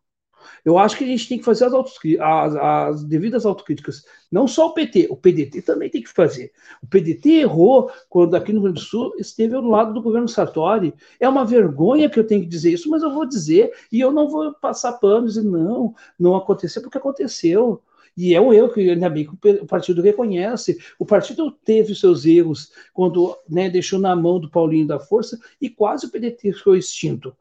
Eu 0.63 0.77
acho 0.77 0.97
que 0.97 1.03
a 1.03 1.07
gente 1.07 1.27
tem 1.27 1.37
que 1.37 1.45
fazer 1.45 1.65
as, 1.65 1.73
as, 1.73 2.55
as, 2.55 3.03
devidas 3.03 3.45
autocríticas. 3.45 4.05
Não 4.31 4.47
só 4.47 4.67
o 4.67 4.73
PT, 4.73 5.07
o 5.09 5.15
PDT 5.15 5.61
também 5.61 5.89
tem 5.89 6.01
que 6.01 6.09
fazer. 6.09 6.51
O 6.81 6.87
PDT 6.87 7.41
errou 7.41 7.91
quando 8.09 8.35
aqui 8.35 8.51
no 8.51 8.59
Rio 8.59 8.71
Grande 8.71 8.81
do 8.81 8.85
Sul 8.85 9.13
esteve 9.17 9.55
ao 9.55 9.61
lado 9.61 9.93
do 9.93 10.01
governo 10.01 10.27
Sartori. 10.27 10.93
É 11.19 11.27
uma 11.27 11.45
vergonha 11.45 12.09
que 12.09 12.19
eu 12.19 12.27
tenho 12.27 12.41
que 12.41 12.47
dizer 12.47 12.71
isso, 12.71 12.89
mas 12.89 13.03
eu 13.03 13.11
vou 13.11 13.25
dizer 13.25 13.71
e 13.91 13.99
eu 13.99 14.11
não 14.11 14.29
vou 14.29 14.53
passar 14.53 14.93
pano 14.93 15.25
e 15.25 15.29
dizer 15.29 15.43
não, 15.43 15.93
não 16.19 16.35
aconteceu 16.35 16.81
porque 16.81 16.97
aconteceu. 16.97 17.81
E 18.15 18.35
é 18.35 18.41
um 18.41 18.53
erro 18.53 18.69
que 18.69 18.89
ainda 18.89 19.09
bem 19.09 19.25
que 19.25 19.49
o 19.61 19.65
partido 19.65 20.01
reconhece. 20.01 20.77
O 20.99 21.05
partido 21.05 21.51
teve 21.51 21.95
seus 21.95 22.25
erros 22.25 22.71
quando 22.93 23.37
né, 23.47 23.69
deixou 23.69 23.99
na 23.99 24.15
mão 24.15 24.39
do 24.39 24.49
Paulinho 24.49 24.87
da 24.87 24.99
Força 24.99 25.39
e 25.61 25.69
quase 25.69 26.05
o 26.05 26.11
PDT 26.11 26.53
foi 26.53 26.79
extinto. 26.79 27.35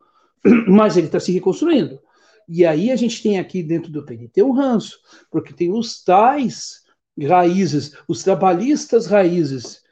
Mas 0.68 0.96
ele 0.96 1.06
está 1.06 1.18
se 1.18 1.32
reconstruindo. 1.32 2.00
E 2.48 2.64
aí 2.64 2.90
a 2.90 2.96
gente 2.96 3.22
tem 3.22 3.38
aqui 3.38 3.62
dentro 3.62 3.90
do 3.90 4.04
PDT 4.04 4.42
um 4.42 4.52
ranço, 4.52 4.98
porque 5.30 5.52
tem 5.52 5.72
os 5.72 6.02
tais 6.02 6.82
raízes, 7.20 7.92
os 8.08 8.22
trabalhistas 8.22 9.06
raízes, 9.06 9.82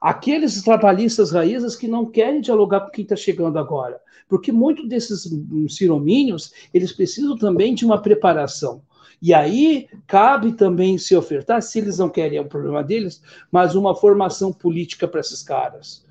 aqueles 0.00 0.62
trabalhistas 0.62 1.30
raízes 1.30 1.76
que 1.76 1.88
não 1.88 2.06
querem 2.06 2.40
dialogar 2.40 2.80
com 2.80 2.90
quem 2.90 3.02
está 3.02 3.16
chegando 3.16 3.58
agora, 3.58 4.00
porque 4.28 4.52
muitos 4.52 4.88
desses 4.88 5.28
ciromínios, 5.68 6.52
eles 6.72 6.92
precisam 6.92 7.36
também 7.36 7.74
de 7.74 7.84
uma 7.84 8.00
preparação. 8.00 8.82
E 9.20 9.32
aí 9.32 9.88
cabe 10.06 10.52
também 10.52 10.98
se 10.98 11.16
ofertar, 11.16 11.62
se 11.62 11.78
eles 11.78 11.98
não 11.98 12.08
querem, 12.08 12.38
é 12.38 12.40
o 12.40 12.48
problema 12.48 12.84
deles, 12.84 13.22
mas 13.50 13.74
uma 13.74 13.94
formação 13.94 14.52
política 14.52 15.08
para 15.08 15.20
esses 15.20 15.42
caras. 15.42 16.04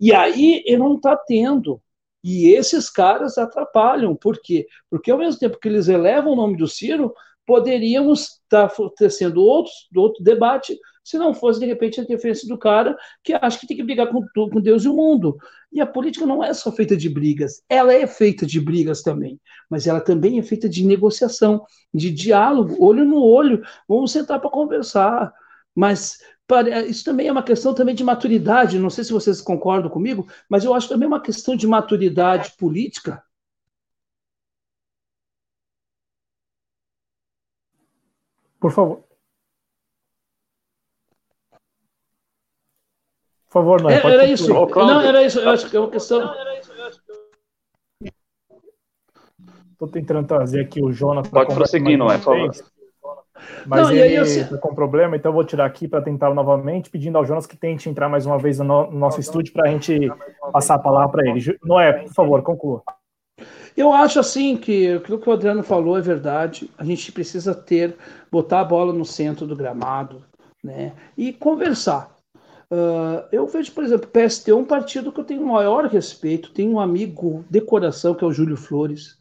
E 0.00 0.14
aí 0.14 0.62
ele 0.64 0.78
não 0.78 0.94
está 0.94 1.16
tendo. 1.16 1.80
E 2.28 2.54
esses 2.54 2.90
caras 2.90 3.38
atrapalham. 3.38 4.14
Por 4.14 4.38
quê? 4.42 4.66
Porque 4.90 5.10
ao 5.10 5.18
mesmo 5.18 5.40
tempo 5.40 5.58
que 5.58 5.66
eles 5.66 5.88
elevam 5.88 6.34
o 6.34 6.36
nome 6.36 6.58
do 6.58 6.68
Ciro, 6.68 7.14
poderíamos 7.46 8.40
estar 8.42 8.70
tecendo 8.96 9.40
outros, 9.40 9.88
outro 9.96 10.22
debate 10.22 10.78
se 11.08 11.16
não 11.16 11.32
fosse, 11.32 11.58
de 11.58 11.64
repente, 11.64 11.98
a 11.98 12.02
interferência 12.02 12.46
do 12.46 12.58
cara 12.58 12.94
que 13.24 13.32
acha 13.32 13.58
que 13.58 13.66
tem 13.66 13.78
que 13.78 13.82
brigar 13.82 14.08
com, 14.08 14.22
com 14.34 14.60
Deus 14.60 14.84
e 14.84 14.88
o 14.88 14.94
mundo. 14.94 15.38
E 15.72 15.80
a 15.80 15.86
política 15.86 16.26
não 16.26 16.44
é 16.44 16.52
só 16.52 16.70
feita 16.70 16.94
de 16.94 17.08
brigas, 17.08 17.62
ela 17.66 17.94
é 17.94 18.06
feita 18.06 18.44
de 18.44 18.60
brigas 18.60 19.00
também, 19.00 19.40
mas 19.70 19.86
ela 19.86 20.02
também 20.02 20.38
é 20.38 20.42
feita 20.42 20.68
de 20.68 20.84
negociação, 20.84 21.64
de 21.94 22.10
diálogo, 22.10 22.76
olho 22.78 23.06
no 23.06 23.22
olho. 23.22 23.62
Vamos 23.88 24.12
sentar 24.12 24.38
para 24.38 24.50
conversar. 24.50 25.32
Mas 25.78 26.18
para, 26.44 26.84
isso 26.86 27.04
também 27.04 27.28
é 27.28 27.30
uma 27.30 27.44
questão 27.44 27.72
também 27.72 27.94
de 27.94 28.02
maturidade. 28.02 28.80
Não 28.80 28.90
sei 28.90 29.04
se 29.04 29.12
vocês 29.12 29.40
concordam 29.40 29.88
comigo, 29.88 30.26
mas 30.48 30.64
eu 30.64 30.74
acho 30.74 30.88
também 30.88 31.06
uma 31.06 31.22
questão 31.22 31.54
de 31.54 31.68
maturidade 31.68 32.56
política. 32.58 33.22
Por 38.58 38.72
favor. 38.72 39.04
Por 43.46 43.52
favor, 43.52 43.80
não. 43.80 43.88
É, 43.88 43.98
era 43.98 44.24
isso. 44.24 44.52
Não, 44.52 45.00
era 45.00 45.22
isso. 45.22 45.38
Eu 45.38 45.50
acho 45.50 45.70
que 45.70 45.76
é 45.76 45.80
uma 45.80 45.90
questão. 45.90 46.34
Estou 49.70 49.86
tentando 49.86 50.26
trazer 50.26 50.62
aqui 50.62 50.82
o 50.82 50.90
Jonas. 50.90 51.28
Pode 51.28 51.54
prosseguir, 51.54 51.96
não 51.96 52.10
é, 52.10 52.18
por 52.18 52.24
favor. 52.24 52.77
Mas 53.66 53.82
não, 53.82 53.92
ele 53.92 54.14
está 54.16 54.58
com 54.58 54.74
problema, 54.74 55.16
então 55.16 55.30
eu 55.30 55.34
vou 55.34 55.44
tirar 55.44 55.66
aqui 55.66 55.86
para 55.86 56.02
tentar 56.02 56.32
novamente, 56.34 56.90
pedindo 56.90 57.18
ao 57.18 57.24
Jonas 57.24 57.46
que 57.46 57.56
tente 57.56 57.88
entrar 57.88 58.08
mais 58.08 58.26
uma 58.26 58.38
vez 58.38 58.58
no, 58.58 58.90
no 58.90 58.98
nosso 58.98 59.20
estúdio 59.20 59.52
para 59.52 59.68
a 59.68 59.72
gente 59.72 60.10
passar 60.52 60.74
a 60.74 60.78
palavra 60.78 61.08
para 61.08 61.28
ele. 61.28 61.58
Noé, 61.64 61.92
por 61.92 62.14
favor, 62.14 62.42
conclua. 62.42 62.82
Eu 63.76 63.92
acho 63.92 64.18
assim 64.18 64.56
que 64.56 64.94
aquilo 64.94 65.20
que 65.20 65.28
o 65.28 65.32
Adriano 65.32 65.62
falou 65.62 65.96
é 65.96 66.00
verdade. 66.00 66.68
A 66.76 66.84
gente 66.84 67.12
precisa 67.12 67.54
ter, 67.54 67.96
botar 68.30 68.60
a 68.60 68.64
bola 68.64 68.92
no 68.92 69.04
centro 69.04 69.46
do 69.46 69.54
gramado, 69.54 70.24
né? 70.62 70.94
E 71.16 71.32
conversar. 71.32 72.16
Uh, 72.70 73.24
eu 73.32 73.46
vejo, 73.46 73.72
por 73.72 73.84
exemplo, 73.84 74.08
o 74.08 74.28
PST 74.28 74.50
é 74.50 74.54
um 74.54 74.64
partido 74.64 75.12
que 75.12 75.20
eu 75.20 75.24
tenho 75.24 75.46
maior 75.46 75.86
respeito. 75.86 76.52
Tenho 76.52 76.72
um 76.72 76.80
amigo 76.80 77.44
de 77.48 77.60
coração 77.60 78.14
que 78.14 78.24
é 78.24 78.26
o 78.26 78.32
Júlio 78.32 78.56
Flores, 78.56 79.16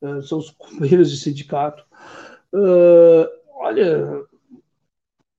uh, 0.00 0.22
são 0.22 0.38
os 0.38 0.50
companheiros 0.50 1.10
de 1.10 1.18
sindicato. 1.18 1.84
Uh, 2.52 3.26
olha, 3.56 4.24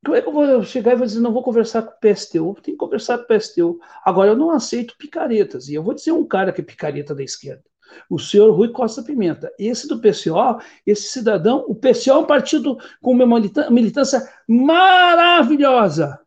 como 0.03 0.15
é 0.15 0.21
que 0.21 0.27
eu 0.27 0.33
vou 0.33 0.63
chegar 0.63 0.93
e 0.93 0.95
vou 0.95 1.05
dizer, 1.05 1.19
não 1.19 1.33
vou 1.33 1.43
conversar 1.43 1.81
com 1.81 1.91
o 1.91 1.99
PSTU? 1.99 2.55
Tenho 2.61 2.77
que 2.77 2.77
conversar 2.77 3.17
com 3.17 3.23
o 3.23 3.37
PSTU. 3.37 3.79
Agora, 4.03 4.31
eu 4.31 4.35
não 4.35 4.51
aceito 4.51 4.97
picaretas. 4.97 5.67
E 5.67 5.75
eu 5.75 5.83
vou 5.83 5.93
dizer 5.93 6.11
um 6.11 6.25
cara 6.25 6.51
que 6.51 6.61
é 6.61 6.63
picareta 6.63 7.13
da 7.13 7.23
esquerda. 7.23 7.63
O 8.09 8.19
senhor 8.19 8.51
Rui 8.53 8.69
Costa 8.69 9.01
Pimenta. 9.01 9.51
Esse 9.57 9.87
do 9.87 9.99
PCO, 9.99 10.61
esse 10.85 11.09
cidadão, 11.09 11.65
o 11.67 11.75
PCO 11.75 12.09
é 12.09 12.17
um 12.17 12.25
partido 12.25 12.77
com 13.01 13.11
uma 13.11 13.39
militância 13.69 14.27
maravilhosa. 14.47 16.19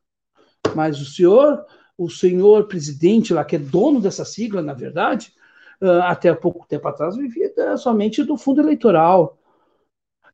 Mas 0.75 1.01
o 1.01 1.05
senhor, 1.05 1.65
o 1.99 2.09
senhor 2.09 2.67
presidente 2.67 3.35
lá, 3.35 3.45
que 3.45 3.57
é 3.57 3.59
dono 3.59 4.01
dessa 4.01 4.25
sigla, 4.25 4.62
na 4.62 4.73
verdade, 4.73 5.33
até 6.03 6.35
pouco 6.35 6.67
tempo 6.67 6.87
atrás 6.89 7.17
vivia 7.17 7.51
somente 7.77 8.23
do 8.23 8.37
fundo 8.37 8.61
eleitoral. 8.61 9.39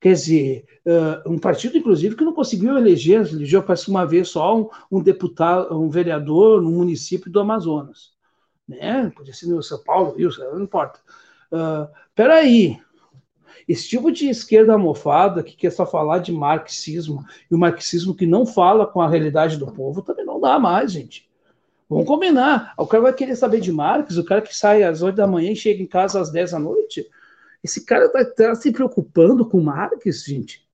Quer 0.00 0.12
dizer, 0.12 0.64
uh, 0.84 1.30
um 1.30 1.38
partido, 1.38 1.76
inclusive, 1.76 2.16
que 2.16 2.24
não 2.24 2.32
conseguiu 2.32 2.76
eleger, 2.76 3.26
elegeu 3.26 3.62
parece 3.62 3.88
uma 3.88 4.06
vez 4.06 4.28
só 4.28 4.58
um, 4.58 4.68
um, 4.90 5.02
deputado, 5.02 5.76
um 5.78 5.88
vereador 5.88 6.60
no 6.60 6.70
município 6.70 7.30
do 7.30 7.40
Amazonas. 7.40 8.12
Né? 8.68 9.10
Podia 9.14 9.32
ser 9.32 9.46
no 9.46 9.62
São 9.62 9.82
Paulo, 9.82 10.16
Rio, 10.16 10.30
não 10.52 10.62
importa. 10.62 11.00
Uh, 11.50 11.88
peraí, 12.14 12.78
esse 13.68 13.88
tipo 13.88 14.12
de 14.12 14.28
esquerda 14.28 14.74
almofada 14.74 15.42
que 15.42 15.56
quer 15.56 15.70
só 15.70 15.84
falar 15.84 16.18
de 16.18 16.32
marxismo, 16.32 17.24
e 17.50 17.54
o 17.54 17.58
marxismo 17.58 18.14
que 18.14 18.26
não 18.26 18.46
fala 18.46 18.86
com 18.86 19.00
a 19.00 19.08
realidade 19.08 19.56
do 19.56 19.66
povo, 19.66 20.02
também 20.02 20.24
não 20.24 20.40
dá 20.40 20.58
mais, 20.58 20.92
gente. 20.92 21.28
Vamos 21.88 22.06
combinar. 22.06 22.74
O 22.76 22.86
cara 22.86 23.04
vai 23.04 23.12
querer 23.12 23.36
saber 23.36 23.60
de 23.60 23.72
Marx, 23.72 24.16
o 24.16 24.24
cara 24.24 24.42
que 24.42 24.54
sai 24.54 24.82
às 24.82 25.02
8 25.02 25.14
da 25.14 25.26
manhã 25.26 25.52
e 25.52 25.56
chega 25.56 25.82
em 25.82 25.86
casa 25.86 26.20
às 26.20 26.30
10 26.30 26.50
da 26.50 26.58
noite, 26.58 27.08
esse 27.62 27.84
cara 27.84 28.06
está 28.06 28.24
tá 28.24 28.54
se 28.54 28.70
preocupando 28.72 29.48
com 29.48 29.60
Marx, 29.60 30.24
gente. 30.24 30.66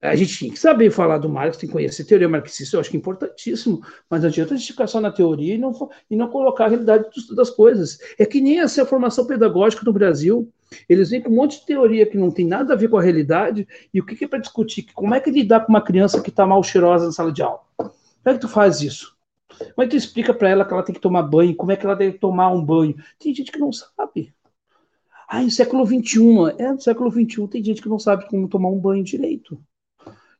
A 0.00 0.14
gente 0.14 0.38
tem 0.38 0.50
que 0.50 0.58
saber 0.58 0.90
falar 0.90 1.18
do 1.18 1.28
Marx, 1.28 1.56
tem 1.56 1.68
que 1.68 1.72
conhecer 1.72 2.04
teoria 2.04 2.28
marxista, 2.28 2.76
eu 2.76 2.80
acho 2.80 2.90
que 2.90 2.96
é 2.96 3.00
importantíssimo, 3.00 3.80
mas 4.10 4.20
não 4.20 4.28
adianta 4.28 4.54
a 4.54 4.56
gente 4.56 4.72
ficar 4.72 4.86
só 4.86 5.00
na 5.00 5.10
teoria 5.10 5.54
e 5.54 5.58
não, 5.58 5.72
e 6.10 6.14
não 6.14 6.28
colocar 6.28 6.66
a 6.66 6.68
realidade 6.68 7.06
das 7.34 7.50
coisas. 7.50 7.98
É 8.18 8.26
que 8.26 8.40
nem 8.40 8.60
essa 8.60 8.84
formação 8.84 9.26
pedagógica 9.26 9.84
no 9.84 9.92
Brasil. 9.92 10.52
Eles 10.88 11.10
vêm 11.10 11.22
com 11.22 11.30
um 11.30 11.36
monte 11.36 11.60
de 11.60 11.66
teoria 11.66 12.04
que 12.04 12.18
não 12.18 12.30
tem 12.30 12.46
nada 12.46 12.74
a 12.74 12.76
ver 12.76 12.88
com 12.88 12.98
a 12.98 13.02
realidade, 13.02 13.66
e 13.94 14.00
o 14.00 14.04
que, 14.04 14.16
que 14.16 14.24
é 14.24 14.28
para 14.28 14.40
discutir? 14.40 14.86
Como 14.94 15.14
é 15.14 15.20
que 15.20 15.30
lidar 15.30 15.60
com 15.60 15.72
uma 15.72 15.80
criança 15.80 16.20
que 16.20 16.30
está 16.30 16.44
mal 16.44 16.62
cheirosa 16.62 17.06
na 17.06 17.12
sala 17.12 17.32
de 17.32 17.42
aula? 17.42 17.60
Como 17.76 17.92
é 18.24 18.34
que 18.34 18.40
tu 18.40 18.48
faz 18.48 18.82
isso? 18.82 19.16
Como 19.48 19.72
é 19.78 19.84
que 19.84 19.90
tu 19.90 19.96
explica 19.96 20.34
para 20.34 20.50
ela 20.50 20.64
que 20.64 20.72
ela 20.72 20.82
tem 20.82 20.94
que 20.94 21.00
tomar 21.00 21.22
banho? 21.22 21.54
Como 21.54 21.72
é 21.72 21.76
que 21.76 21.86
ela 21.86 21.94
deve 21.94 22.18
tomar 22.18 22.50
um 22.50 22.62
banho? 22.62 22.96
Tem 23.18 23.32
gente 23.34 23.50
que 23.50 23.58
não 23.58 23.72
sabe. 23.72 24.34
Ah, 25.28 25.42
no 25.42 25.50
século 25.50 25.84
XXI. 25.84 26.54
É, 26.58 26.72
no 26.72 26.80
século 26.80 27.10
XXI 27.10 27.48
tem 27.48 27.64
gente 27.64 27.82
que 27.82 27.88
não 27.88 27.98
sabe 27.98 28.28
como 28.28 28.48
tomar 28.48 28.68
um 28.68 28.78
banho 28.78 29.02
direito. 29.02 29.60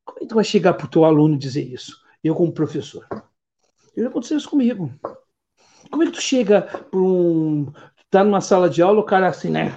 Como 0.04 0.26
tu 0.26 0.34
vai 0.34 0.44
chegar 0.44 0.74
para 0.74 0.86
o 0.86 0.90
teu 0.90 1.04
aluno 1.04 1.36
dizer 1.36 1.64
isso? 1.64 1.96
Eu, 2.22 2.34
como 2.34 2.52
professor. 2.52 3.06
Já 3.96 4.08
aconteceu 4.08 4.36
isso 4.36 4.48
comigo. 4.48 4.92
Como 5.90 6.02
é 6.02 6.06
que 6.06 6.12
tu 6.12 6.22
chega 6.22 6.62
para 6.62 7.00
um. 7.00 7.72
tá 8.10 8.22
numa 8.22 8.40
sala 8.40 8.68
de 8.68 8.82
aula, 8.82 9.00
o 9.00 9.04
cara 9.04 9.28
assim, 9.28 9.50
né? 9.50 9.72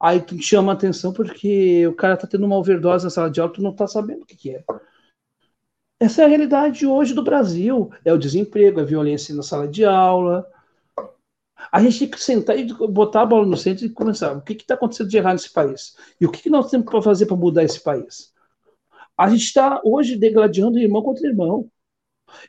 Aí 0.00 0.20
tu 0.20 0.40
chama 0.42 0.72
a 0.72 0.74
atenção 0.74 1.12
porque 1.12 1.86
o 1.86 1.94
cara 1.94 2.16
tá 2.16 2.26
tendo 2.26 2.44
uma 2.44 2.56
overdose 2.56 3.04
na 3.04 3.10
sala 3.10 3.30
de 3.30 3.40
aula, 3.40 3.52
tu 3.52 3.62
não 3.62 3.74
tá 3.74 3.86
sabendo 3.86 4.22
o 4.22 4.26
que, 4.26 4.36
que 4.36 4.50
é. 4.50 4.64
Essa 6.00 6.22
é 6.22 6.24
a 6.24 6.28
realidade 6.28 6.86
hoje 6.86 7.14
do 7.14 7.22
Brasil. 7.22 7.90
É 8.04 8.12
o 8.12 8.18
desemprego, 8.18 8.80
é 8.80 8.82
a 8.82 8.86
violência 8.86 9.34
na 9.34 9.42
sala 9.42 9.66
de 9.66 9.84
aula, 9.84 10.46
a 11.74 11.82
gente 11.82 11.98
tem 11.98 12.08
que 12.08 12.20
sentar 12.20 12.56
e 12.56 12.72
botar 12.72 13.22
a 13.22 13.26
bola 13.26 13.44
no 13.44 13.56
centro 13.56 13.84
e 13.84 13.90
começar. 13.90 14.32
O 14.36 14.40
que 14.40 14.52
está 14.52 14.74
acontecendo 14.74 15.08
de 15.08 15.16
errado 15.16 15.32
nesse 15.32 15.52
país? 15.52 15.96
E 16.20 16.24
o 16.24 16.30
que, 16.30 16.40
que 16.40 16.48
nós 16.48 16.70
temos 16.70 16.88
para 16.88 17.02
fazer 17.02 17.26
para 17.26 17.36
mudar 17.36 17.64
esse 17.64 17.82
país? 17.82 18.32
A 19.18 19.28
gente 19.28 19.42
está 19.42 19.80
hoje 19.84 20.14
degladiando 20.14 20.78
irmão 20.78 21.02
contra 21.02 21.26
irmão. 21.26 21.68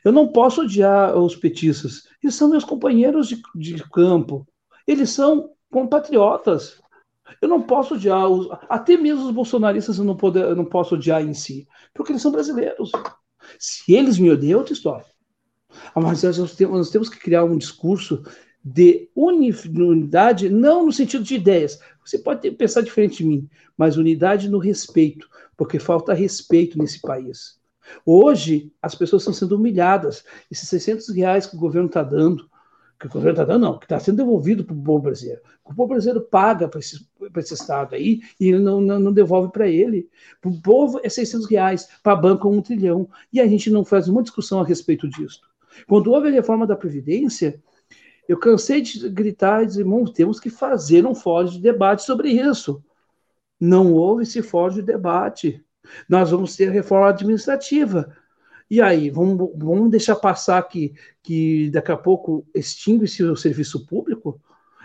Eu 0.04 0.12
não 0.12 0.28
posso 0.28 0.62
odiar 0.62 1.18
os 1.18 1.34
petistas. 1.34 2.04
Eles 2.22 2.36
são 2.36 2.48
meus 2.48 2.62
companheiros 2.62 3.26
de, 3.26 3.42
de 3.56 3.82
campo. 3.90 4.46
Eles 4.86 5.10
são 5.10 5.50
compatriotas. 5.72 6.80
Eu 7.42 7.48
não 7.48 7.60
posso 7.60 7.94
odiar 7.94 8.28
os, 8.28 8.46
até 8.68 8.96
mesmo 8.96 9.24
os 9.24 9.32
bolsonaristas 9.32 9.98
eu 9.98 10.04
não, 10.04 10.16
poder, 10.16 10.44
eu 10.44 10.54
não 10.54 10.64
posso 10.64 10.94
odiar 10.94 11.20
em 11.20 11.34
si, 11.34 11.66
porque 11.92 12.12
eles 12.12 12.22
são 12.22 12.30
brasileiros. 12.30 12.92
Se 13.58 13.92
eles 13.92 14.20
me 14.20 14.30
odeiam, 14.30 14.54
é 14.54 14.58
outra 14.58 14.72
história. 14.72 15.06
Mas 15.96 16.22
nós 16.22 16.54
temos, 16.54 16.78
nós 16.78 16.90
temos 16.90 17.08
que 17.08 17.18
criar 17.18 17.42
um 17.42 17.58
discurso 17.58 18.22
de 18.68 19.08
unidade, 19.14 20.50
não 20.50 20.86
no 20.86 20.92
sentido 20.92 21.22
de 21.22 21.36
ideias. 21.36 21.78
Você 22.04 22.18
pode 22.18 22.40
ter, 22.40 22.50
pensar 22.50 22.80
diferente 22.80 23.18
de 23.18 23.24
mim, 23.24 23.48
mas 23.76 23.96
unidade 23.96 24.48
no 24.48 24.58
respeito, 24.58 25.28
porque 25.56 25.78
falta 25.78 26.12
respeito 26.12 26.76
nesse 26.76 27.00
país. 27.00 27.60
Hoje, 28.04 28.72
as 28.82 28.96
pessoas 28.96 29.22
estão 29.22 29.32
sendo 29.32 29.54
humilhadas. 29.54 30.24
Esses 30.50 30.68
600 30.68 31.10
reais 31.10 31.46
que 31.46 31.54
o 31.54 31.60
governo 31.60 31.86
está 31.86 32.02
dando, 32.02 32.50
que 32.98 33.06
o 33.06 33.10
governo 33.10 33.40
está 33.40 33.44
dando, 33.44 33.62
não, 33.62 33.78
que 33.78 33.84
está 33.84 34.00
sendo 34.00 34.16
devolvido 34.16 34.64
para 34.64 34.74
o 34.74 34.82
povo 34.82 35.04
brasileiro. 35.04 35.42
O 35.64 35.72
povo 35.72 35.90
brasileiro 35.90 36.22
paga 36.22 36.66
para 36.66 36.80
esse, 36.80 37.06
esse 37.36 37.54
Estado 37.54 37.94
aí 37.94 38.20
e 38.40 38.48
ele 38.48 38.58
não, 38.58 38.80
não, 38.80 38.98
não 38.98 39.12
devolve 39.12 39.52
para 39.52 39.68
ele. 39.68 40.10
Para 40.40 40.50
o 40.50 40.60
povo 40.60 41.00
é 41.04 41.08
600 41.08 41.48
reais, 41.48 41.88
para 42.02 42.14
a 42.14 42.16
banca 42.16 42.48
é 42.48 42.50
um 42.50 42.60
trilhão. 42.60 43.08
E 43.32 43.40
a 43.40 43.46
gente 43.46 43.70
não 43.70 43.84
faz 43.84 44.08
uma 44.08 44.24
discussão 44.24 44.60
a 44.60 44.64
respeito 44.64 45.08
disso. 45.08 45.40
Quando 45.86 46.10
houve 46.10 46.28
a 46.28 46.32
reforma 46.32 46.66
da 46.66 46.74
Previdência, 46.74 47.62
eu 48.28 48.38
cansei 48.38 48.80
de 48.80 49.08
gritar 49.08 49.62
e 49.62 49.66
dizer, 49.66 49.80
irmão, 49.80 50.04
temos 50.04 50.40
que 50.40 50.50
fazer 50.50 51.06
um 51.06 51.14
fórum 51.14 51.48
de 51.48 51.60
debate 51.60 52.02
sobre 52.02 52.30
isso. 52.30 52.82
Não 53.60 53.92
houve 53.92 54.24
esse 54.24 54.42
fórum 54.42 54.74
de 54.74 54.82
debate. 54.82 55.64
Nós 56.08 56.30
vamos 56.30 56.56
ter 56.56 56.70
reforma 56.70 57.08
administrativa. 57.08 58.12
E 58.68 58.82
aí, 58.82 59.10
vamos, 59.10 59.52
vamos 59.56 59.90
deixar 59.90 60.16
passar 60.16 60.60
que, 60.64 60.92
que 61.22 61.70
daqui 61.70 61.92
a 61.92 61.96
pouco 61.96 62.44
extingue-se 62.52 63.22
o 63.22 63.36
serviço 63.36 63.86
público? 63.86 64.40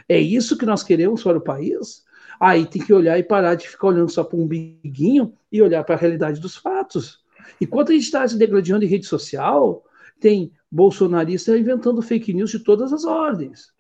É 0.08 0.20
isso 0.20 0.58
que 0.58 0.66
nós 0.66 0.84
queremos 0.84 1.24
para 1.24 1.38
o 1.38 1.42
país? 1.42 2.04
Aí 2.40 2.66
tem 2.66 2.84
que 2.84 2.94
olhar 2.94 3.18
e 3.18 3.24
parar 3.24 3.56
de 3.56 3.68
ficar 3.68 3.88
olhando 3.88 4.12
só 4.12 4.24
para 4.24 4.38
um 4.38 4.48
biguinho 4.48 5.34
e 5.52 5.62
olhar 5.62 5.84
para 5.84 5.96
a 5.96 5.98
realidade 5.98 6.40
dos 6.40 6.56
fatos. 6.56 7.22
Enquanto 7.60 7.92
a 7.92 7.94
gente 7.94 8.04
está 8.04 8.28
se 8.28 8.38
degradando 8.38 8.84
em 8.86 8.88
rede 8.88 9.06
social, 9.06 9.84
tem 10.22 10.54
bolsonarista 10.72 11.58
inventando 11.58 12.02
fake 12.02 12.34
news 12.34 12.52
de 12.52 12.60
todas 12.60 12.94
as 12.94 13.04
ordens. 13.04 13.74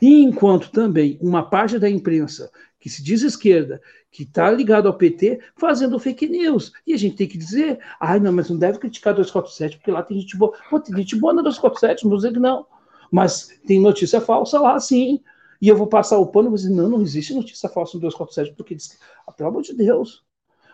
E 0.00 0.22
enquanto 0.22 0.70
também 0.70 1.18
uma 1.20 1.42
parte 1.42 1.78
da 1.78 1.88
imprensa 1.88 2.50
que 2.78 2.88
se 2.88 3.02
diz 3.02 3.22
esquerda, 3.22 3.80
que 4.10 4.22
está 4.22 4.50
ligado 4.50 4.86
ao 4.86 4.94
PT, 4.94 5.40
fazendo 5.56 5.98
fake 5.98 6.28
news. 6.28 6.72
E 6.86 6.94
a 6.94 6.96
gente 6.96 7.16
tem 7.16 7.26
que 7.26 7.38
dizer, 7.38 7.80
ai, 7.98 8.20
não, 8.20 8.32
mas 8.32 8.48
não 8.48 8.56
deve 8.56 8.78
criticar 8.78 9.14
247, 9.14 9.78
porque 9.78 9.90
lá 9.90 10.02
tem 10.02 10.20
gente 10.20 10.36
boa. 10.36 10.56
Pô, 10.70 10.78
tem 10.78 10.96
gente 10.96 11.16
boa 11.16 11.32
na 11.32 11.42
247, 11.42 12.04
não 12.04 12.10
vou 12.10 12.18
dizer 12.18 12.32
que 12.32 12.38
não. 12.38 12.66
Mas 13.10 13.48
tem 13.66 13.80
notícia 13.80 14.20
falsa 14.20 14.60
lá, 14.60 14.78
sim. 14.78 15.20
E 15.60 15.68
eu 15.68 15.76
vou 15.76 15.88
passar 15.88 16.18
o 16.18 16.26
pano 16.26 16.48
e 16.48 16.50
vou 16.50 16.56
dizer, 16.56 16.70
não, 16.70 16.88
não 16.88 17.02
existe 17.02 17.34
notícia 17.34 17.68
falsa 17.68 17.96
no 17.96 18.02
247, 18.02 18.54
porque 18.56 18.74
diz, 18.74 18.98
ah, 19.26 19.32
pelo 19.32 19.48
amor 19.48 19.62
de 19.62 19.74
Deus. 19.74 20.24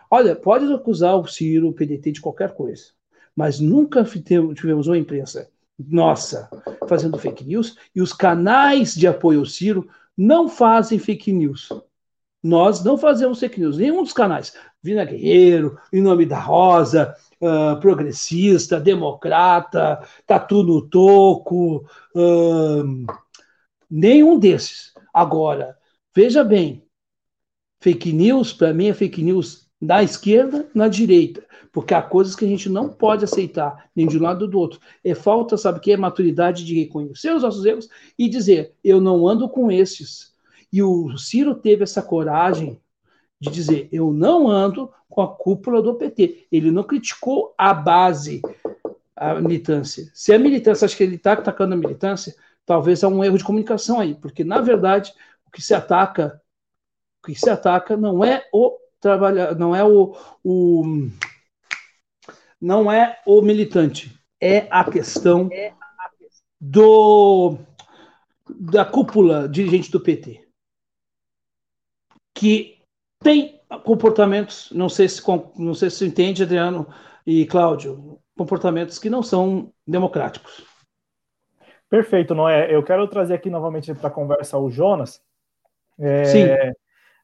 Olha, 0.09 0.35
pode 0.35 0.71
acusar 0.71 1.17
o 1.17 1.25
Ciro, 1.25 1.69
o 1.69 1.73
PDT 1.73 2.11
de 2.11 2.21
qualquer 2.21 2.53
coisa, 2.53 2.83
mas 3.35 3.59
nunca 3.59 4.03
tivemos 4.03 4.87
uma 4.87 4.97
imprensa 4.97 5.49
nossa 5.77 6.49
fazendo 6.87 7.17
fake 7.17 7.43
news 7.43 7.75
e 7.93 8.01
os 8.01 8.13
canais 8.13 8.95
de 8.95 9.07
apoio 9.07 9.39
ao 9.39 9.45
Ciro 9.45 9.87
não 10.17 10.47
fazem 10.47 10.97
fake 10.97 11.31
news. 11.33 11.69
Nós 12.41 12.83
não 12.83 12.97
fazemos 12.97 13.39
fake 13.39 13.59
news, 13.59 13.77
nenhum 13.77 14.03
dos 14.03 14.13
canais. 14.13 14.55
Vina 14.81 15.03
Guerreiro, 15.03 15.79
Em 15.91 15.99
Nome 15.99 16.25
da 16.27 16.39
Rosa, 16.39 17.15
uh, 17.41 17.79
Progressista, 17.81 18.79
Democrata, 18.79 19.99
Tatu 20.27 20.61
no 20.61 20.87
Toco, 20.87 21.85
uh, 22.15 23.05
nenhum 23.89 24.37
desses. 24.37 24.93
Agora, 25.11 25.75
veja 26.15 26.43
bem, 26.43 26.83
fake 27.81 28.13
news, 28.13 28.53
para 28.53 28.73
mim, 28.73 28.89
é 28.89 28.93
fake 28.93 29.23
news 29.23 29.64
da 29.85 30.03
esquerda, 30.03 30.67
na 30.73 30.87
direita, 30.87 31.43
porque 31.71 31.93
há 31.93 32.01
coisas 32.01 32.35
que 32.35 32.45
a 32.45 32.47
gente 32.47 32.69
não 32.69 32.89
pode 32.89 33.23
aceitar, 33.23 33.89
nem 33.95 34.07
de 34.07 34.17
um 34.17 34.21
lado 34.21 34.43
ou 34.43 34.47
do 34.47 34.59
outro. 34.59 34.79
É 35.03 35.13
falta, 35.13 35.57
sabe 35.57 35.79
o 35.79 35.81
que? 35.81 35.91
É 35.91 35.97
maturidade 35.97 36.63
de 36.63 36.79
reconhecer 36.79 37.33
os 37.33 37.43
nossos 37.43 37.65
erros 37.65 37.89
e 38.17 38.29
dizer, 38.29 38.73
eu 38.83 39.01
não 39.01 39.27
ando 39.27 39.49
com 39.49 39.71
esses. 39.71 40.33
E 40.71 40.81
o 40.81 41.17
Ciro 41.17 41.55
teve 41.55 41.83
essa 41.83 42.01
coragem 42.01 42.79
de 43.39 43.49
dizer, 43.49 43.89
eu 43.91 44.11
não 44.11 44.49
ando 44.49 44.91
com 45.09 45.21
a 45.21 45.27
cúpula 45.27 45.81
do 45.81 45.95
PT. 45.95 46.47
Ele 46.51 46.71
não 46.71 46.83
criticou 46.83 47.53
a 47.57 47.73
base, 47.73 48.41
a 49.15 49.35
militância. 49.35 50.09
Se 50.13 50.33
a 50.33 50.39
militância 50.39 50.85
acha 50.85 50.95
que 50.95 51.03
ele 51.03 51.15
está 51.15 51.33
atacando 51.33 51.73
a 51.73 51.77
militância, 51.77 52.35
talvez 52.65 53.03
há 53.03 53.07
um 53.07 53.23
erro 53.23 53.37
de 53.37 53.43
comunicação 53.43 53.99
aí, 53.99 54.15
porque, 54.15 54.43
na 54.43 54.59
verdade, 54.59 55.13
o 55.47 55.51
que 55.51 55.61
se 55.61 55.73
ataca, 55.73 56.41
o 57.21 57.27
que 57.27 57.35
se 57.35 57.49
ataca 57.49 57.95
não 57.95 58.23
é 58.23 58.43
o 58.51 58.77
trabalhar, 58.99 59.55
não 59.55 59.75
é 59.75 59.83
o, 59.83 60.15
o 60.43 60.83
não 62.59 62.91
é 62.91 63.19
o 63.25 63.41
militante, 63.41 64.19
é 64.41 64.67
a 64.69 64.83
questão 64.89 65.49
do 66.59 67.57
da 68.49 68.85
cúpula 68.85 69.49
dirigente 69.49 69.91
do 69.91 69.99
PT, 69.99 70.47
que 72.33 72.79
tem 73.19 73.59
comportamentos, 73.83 74.71
não 74.71 74.87
sei 74.87 75.09
se 75.09 75.21
não 75.57 75.73
sei 75.73 75.89
se 75.89 76.05
entende, 76.05 76.43
Adriano 76.43 76.87
e 77.25 77.45
Cláudio, 77.45 78.19
comportamentos 78.37 78.99
que 78.99 79.09
não 79.09 79.23
são 79.23 79.73
democráticos. 79.85 80.63
Perfeito, 81.89 82.33
Noé. 82.33 82.73
Eu 82.73 82.83
quero 82.83 83.07
trazer 83.07 83.35
aqui 83.35 83.49
novamente 83.49 83.93
para 83.93 84.07
a 84.07 84.11
conversa 84.11 84.57
o 84.57 84.69
Jonas. 84.69 85.21
É, 85.99 86.25
Sim 86.25 86.45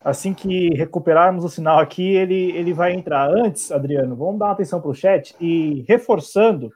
assim 0.03 0.33
que 0.33 0.69
recuperarmos 0.73 1.43
o 1.43 1.49
sinal 1.49 1.79
aqui, 1.79 2.15
ele, 2.15 2.51
ele 2.51 2.73
vai 2.73 2.93
entrar. 2.93 3.29
Antes, 3.29 3.71
Adriano, 3.71 4.15
vamos 4.15 4.39
dar 4.39 4.45
uma 4.45 4.51
atenção 4.53 4.81
para 4.81 4.89
o 4.89 4.95
chat 4.95 5.35
e 5.39 5.85
reforçando 5.87 6.71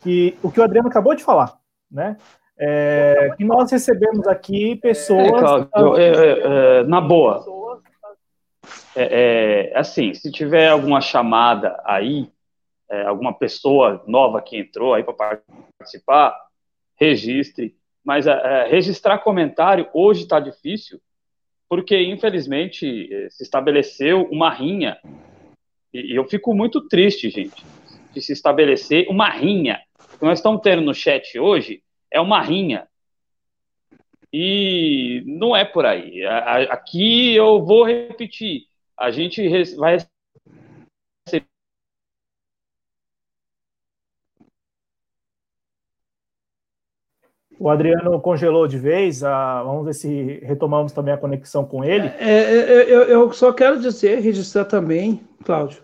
que 0.00 0.36
o 0.42 0.50
que 0.50 0.60
o 0.60 0.62
Adriano 0.62 0.88
acabou 0.88 1.14
de 1.14 1.22
falar, 1.22 1.58
né? 1.90 2.16
É, 2.58 3.32
que 3.36 3.44
nós 3.44 3.70
recebemos 3.70 4.26
aqui 4.26 4.76
pessoas. 4.76 5.26
É, 5.26 5.30
Cláudio, 5.30 5.96
é, 5.96 6.08
é, 6.08 6.80
é 6.80 6.82
na 6.84 7.00
boa. 7.00 7.44
É, 8.96 9.72
assim, 9.76 10.12
se 10.14 10.32
tiver 10.32 10.68
alguma 10.68 11.00
chamada 11.00 11.80
aí, 11.84 12.30
alguma 13.06 13.32
pessoa 13.32 14.02
nova 14.06 14.40
que 14.40 14.58
entrou 14.58 14.94
aí 14.94 15.04
para 15.04 15.40
participar, 15.78 16.34
registre. 16.96 17.76
Mas 18.02 18.24
registrar 18.68 19.18
comentário 19.18 19.88
hoje 19.92 20.22
está 20.22 20.40
difícil 20.40 20.98
porque 21.68 22.00
infelizmente 22.00 23.08
eh, 23.12 23.28
se 23.30 23.42
estabeleceu 23.42 24.22
uma 24.30 24.50
rinha 24.50 24.98
e 25.92 26.14
eu 26.14 26.24
fico 26.24 26.54
muito 26.54 26.86
triste, 26.86 27.30
gente, 27.30 27.64
de 28.12 28.20
se 28.20 28.32
estabelecer 28.32 29.08
uma 29.08 29.28
rinha. 29.30 29.80
O 30.14 30.18
que 30.18 30.24
nós 30.24 30.38
estamos 30.38 30.60
tendo 30.62 30.82
no 30.82 30.94
chat 30.94 31.38
hoje 31.38 31.82
é 32.10 32.20
uma 32.20 32.42
rinha. 32.42 32.86
E 34.32 35.22
não 35.26 35.56
é 35.56 35.64
por 35.64 35.86
aí. 35.86 36.24
Aqui 36.68 37.34
eu 37.34 37.64
vou 37.64 37.84
repetir. 37.84 38.64
A 38.96 39.10
gente 39.10 39.48
vai 39.76 39.96
O 47.58 47.68
Adriano 47.68 48.20
congelou 48.20 48.68
de 48.68 48.78
vez, 48.78 49.24
ah, 49.24 49.62
vamos 49.64 49.84
ver 49.84 49.94
se 49.94 50.38
retomamos 50.44 50.92
também 50.92 51.12
a 51.12 51.18
conexão 51.18 51.64
com 51.64 51.82
ele. 51.82 52.06
É, 52.18 52.30
é, 52.30 52.56
é 52.56 52.82
eu, 52.84 53.02
eu, 53.02 53.32
só 53.32 53.52
quero 53.52 53.80
dizer, 53.80 54.20
registrar 54.20 54.64
também, 54.64 55.20
Cláudio, 55.44 55.82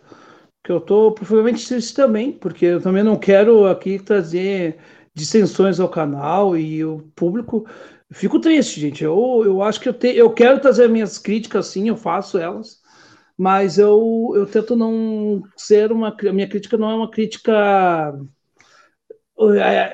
que 0.62 0.70
eu 0.70 0.78
estou 0.78 1.10
profundamente 1.12 1.66
triste 1.66 1.94
também, 1.94 2.30
porque 2.30 2.64
eu 2.66 2.80
também 2.80 3.02
não 3.02 3.16
quero 3.16 3.66
aqui 3.66 3.98
trazer 3.98 4.78
dissensões 5.12 5.80
ao 5.80 5.88
canal 5.88 6.56
e 6.56 6.84
o 6.84 6.98
público. 7.14 7.66
Fico 8.12 8.38
triste, 8.38 8.80
gente. 8.80 9.02
Eu, 9.02 9.42
eu 9.44 9.60
acho 9.60 9.80
que 9.80 9.88
eu, 9.88 9.94
te, 9.94 10.08
eu 10.16 10.30
quero 10.30 10.60
trazer 10.60 10.88
minhas 10.88 11.18
críticas, 11.18 11.66
sim, 11.66 11.88
eu 11.88 11.96
faço 11.96 12.38
elas, 12.38 12.80
mas 13.36 13.78
eu, 13.78 14.32
eu 14.36 14.46
tento 14.46 14.76
não 14.76 15.42
ser 15.56 15.90
uma. 15.90 16.14
Minha 16.32 16.48
crítica 16.48 16.76
não 16.76 16.90
é 16.90 16.94
uma 16.94 17.10
crítica 17.10 18.14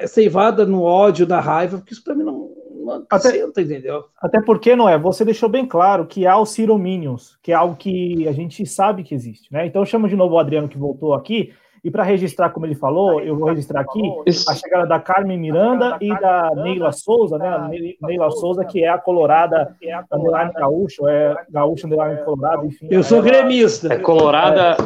ceivada 0.06 0.66
no 0.66 0.82
ódio, 0.82 1.26
na 1.26 1.40
raiva, 1.40 1.78
porque 1.78 1.92
isso 1.92 2.04
para 2.04 2.14
mim 2.14 2.24
não, 2.24 2.50
não 2.84 3.06
até, 3.10 3.30
senta, 3.30 3.62
entendeu? 3.62 4.04
Até 4.20 4.40
porque, 4.42 4.76
não 4.76 4.88
é? 4.88 4.98
Você 4.98 5.24
deixou 5.24 5.48
bem 5.48 5.66
claro 5.66 6.06
que 6.06 6.26
há 6.26 6.38
os 6.38 6.50
Ciro 6.50 6.78
Minions, 6.78 7.38
que 7.42 7.52
é 7.52 7.54
algo 7.54 7.76
que 7.76 8.26
a 8.28 8.32
gente 8.32 8.64
sabe 8.66 9.02
que 9.02 9.14
existe, 9.14 9.52
né? 9.52 9.66
Então 9.66 9.84
chamo 9.84 10.08
de 10.08 10.16
novo 10.16 10.34
o 10.34 10.38
Adriano 10.38 10.68
que 10.68 10.78
voltou 10.78 11.14
aqui, 11.14 11.52
e 11.82 11.90
para 11.90 12.02
registrar, 12.02 12.50
como 12.50 12.66
ele 12.66 12.74
falou, 12.74 13.20
eu 13.22 13.36
vou 13.36 13.48
registrar 13.48 13.80
aqui 13.80 14.02
a 14.48 14.54
chegada 14.54 14.86
da 14.86 15.00
Carmen 15.00 15.38
Miranda 15.38 15.96
e 16.00 16.08
da 16.20 16.50
Neila 16.54 16.92
Souza, 16.92 17.38
né? 17.38 17.48
A 17.48 18.06
Neila 18.06 18.30
Souza, 18.30 18.64
que 18.64 18.84
é 18.84 18.88
a 18.88 18.98
colorada 18.98 19.74
underline 20.12 20.52
gaúcho, 20.52 21.08
é 21.08 21.34
gaúcho 21.48 21.86
underline 21.86 22.22
colorado, 22.22 22.66
enfim. 22.66 22.86
Eu 22.90 23.02
sou 23.02 23.22
gremista. 23.22 23.94
É 23.94 23.98
colorada, 23.98 24.76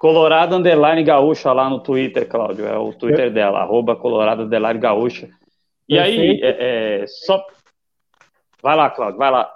Colorado 0.00 0.56
Underline 0.56 1.04
Gaúcha 1.04 1.52
lá 1.52 1.68
no 1.68 1.78
Twitter, 1.78 2.26
Cláudio. 2.26 2.66
É 2.66 2.78
o 2.78 2.90
Twitter 2.90 3.30
dela, 3.30 3.60
arroba 3.60 3.94
Colorado 3.94 4.44
Underline 4.44 4.80
Gaúcha. 4.80 5.28
E 5.86 5.94
Perfeito. 5.94 6.20
aí, 6.20 6.40
é, 6.42 7.02
é, 7.02 7.06
só. 7.06 7.44
Vai 8.62 8.76
lá, 8.76 8.88
Cláudio, 8.88 9.18
vai 9.18 9.30
lá. 9.30 9.52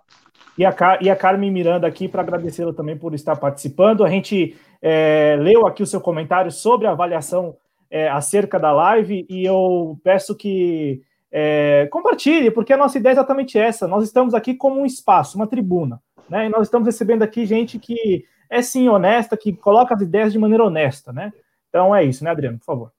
E 0.58 0.66
a, 0.66 0.76
e 1.00 1.08
a 1.08 1.16
Carmen 1.16 1.50
Miranda 1.50 1.86
aqui 1.86 2.06
para 2.08 2.20
agradecê-la 2.20 2.74
também 2.74 2.94
por 2.94 3.14
estar 3.14 3.36
participando. 3.36 4.04
A 4.04 4.10
gente 4.10 4.54
é, 4.82 5.34
leu 5.40 5.66
aqui 5.66 5.82
o 5.82 5.86
seu 5.86 5.98
comentário 5.98 6.50
sobre 6.50 6.86
a 6.86 6.90
avaliação 6.90 7.56
é, 7.90 8.10
acerca 8.10 8.60
da 8.60 8.70
live 8.70 9.26
e 9.30 9.46
eu 9.46 9.98
peço 10.04 10.36
que 10.36 11.00
é, 11.32 11.88
compartilhe, 11.90 12.50
porque 12.50 12.74
a 12.74 12.76
nossa 12.76 12.98
ideia 12.98 13.12
é 13.12 13.14
exatamente 13.14 13.58
essa. 13.58 13.88
Nós 13.88 14.04
estamos 14.04 14.34
aqui 14.34 14.52
como 14.52 14.78
um 14.78 14.84
espaço, 14.84 15.38
uma 15.38 15.46
tribuna, 15.46 16.02
né? 16.28 16.44
E 16.44 16.48
nós 16.50 16.66
estamos 16.66 16.84
recebendo 16.84 17.22
aqui 17.22 17.46
gente 17.46 17.78
que 17.78 18.26
é 18.50 18.62
sim 18.62 18.88
honesta, 18.88 19.36
que 19.36 19.52
coloca 19.52 19.94
as 19.94 20.00
ideias 20.00 20.32
de 20.32 20.38
maneira 20.38 20.64
honesta, 20.64 21.12
né? 21.12 21.32
Então 21.68 21.94
é 21.94 22.04
isso, 22.04 22.22
né, 22.22 22.30
Adriano? 22.30 22.58
Por 22.58 22.64
favor. 22.64 22.92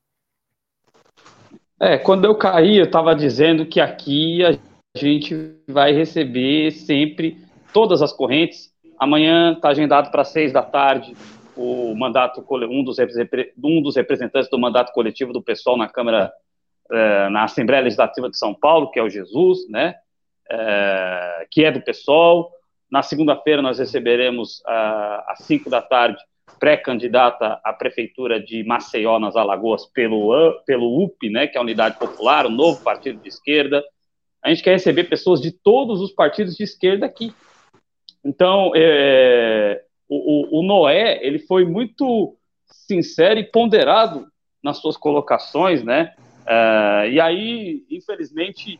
É, 1.80 1.98
quando 1.98 2.26
eu 2.26 2.36
caí, 2.36 2.78
eu 2.78 2.86
estava 2.86 3.14
dizendo 3.16 3.66
que 3.66 3.82
aqui 3.82 4.44
a 4.44 4.58
gente 4.96 5.56
vai 5.68 5.92
receber 5.92 6.72
sempre 6.72 7.38
todas 7.74 8.02
as 8.02 8.14
correntes. 8.14 8.72
Amanhã 8.98 9.54
está 9.54 9.70
agendado 9.70 10.10
para 10.10 10.24
seis 10.24 10.54
da 10.54 10.62
tarde 10.62 11.14
o 11.56 11.96
mandato 11.96 12.46
um 12.50 12.84
dos, 12.84 12.98
um 13.64 13.82
dos 13.82 13.96
representantes 13.96 14.50
do 14.50 14.60
mandato 14.60 14.92
coletivo 14.92 15.32
do 15.32 15.42
pessoal 15.42 15.78
na 15.78 15.88
Câmara, 15.88 16.32
eh, 16.92 17.30
na 17.30 17.44
Assembleia 17.44 17.84
Legislativa 17.84 18.30
de 18.30 18.38
São 18.38 18.54
Paulo, 18.54 18.92
que 18.92 19.00
é 19.00 19.04
o 19.04 19.10
Jesus, 19.10 19.70
né? 19.70 19.96
Eh, 20.50 21.48
que 21.50 21.64
é 21.64 21.72
do 21.72 21.82
pessoal. 21.82 22.52
Na 22.91 23.02
segunda-feira, 23.02 23.62
nós 23.62 23.80
receberemos, 23.80 24.62
às 24.66 25.40
5 25.40 25.70
da 25.70 25.82
tarde, 25.82 26.22
pré-candidata 26.60 27.60
à 27.64 27.74
Prefeitura 27.74 28.40
de 28.40 28.64
Maceió, 28.64 29.20
nas 29.20 29.36
Alagoas, 29.36 29.86
pelo, 29.88 30.53
pelo 30.66 31.03
UP, 31.03 31.30
né, 31.30 31.48
que 31.48 31.57
é 31.57 31.60
a 31.60 31.64
Unidade 31.64 31.98
Popular, 31.98 32.45
o 32.45 32.49
novo 32.49 32.82
partido 32.84 33.22
de 33.22 33.28
esquerda. 33.28 33.84
A 34.44 34.49
gente 34.49 34.64
quer 34.64 34.74
receber 34.74 35.06
pessoas 35.06 35.41
de 35.41 35.52
todos 35.52 36.02
os 36.02 36.12
partidos 36.12 36.56
de 36.56 36.64
esquerda 36.64 37.06
aqui. 37.06 37.34
Então, 38.24 38.72
é, 38.76 39.84
o, 40.07 40.60
o, 40.60 40.64
Noé, 40.64 41.20
ele 41.26 41.40
foi 41.40 41.66
muito 41.66 42.38
sincero 42.68 43.40
e 43.40 43.44
ponderado 43.44 44.28
nas 44.64 44.78
suas 44.78 44.98
colocações, 44.98 45.84
né? 45.84 46.14
Uh, 46.41 47.10
e 47.10 47.20
aí, 47.20 47.86
infelizmente, 47.90 48.80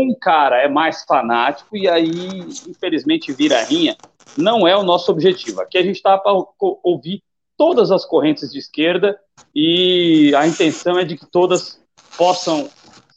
um 0.00 0.14
cara 0.14 0.62
é 0.62 0.68
mais 0.68 1.04
fanático 1.04 1.76
e 1.76 1.88
aí, 1.88 2.40
infelizmente, 2.68 3.32
vira 3.32 3.62
rinha. 3.62 3.96
Não 4.36 4.66
é 4.66 4.76
o 4.76 4.82
nosso 4.82 5.10
objetivo. 5.10 5.60
Aqui 5.60 5.76
a 5.76 5.82
gente 5.82 5.96
está 5.96 6.16
para 6.16 6.32
ouvir 6.82 7.22
todas 7.56 7.90
as 7.90 8.04
correntes 8.04 8.50
de 8.50 8.58
esquerda 8.58 9.18
e 9.54 10.34
a 10.34 10.46
intenção 10.46 10.98
é 10.98 11.04
de 11.04 11.16
que 11.16 11.26
todas 11.26 11.82
possam 12.16 12.70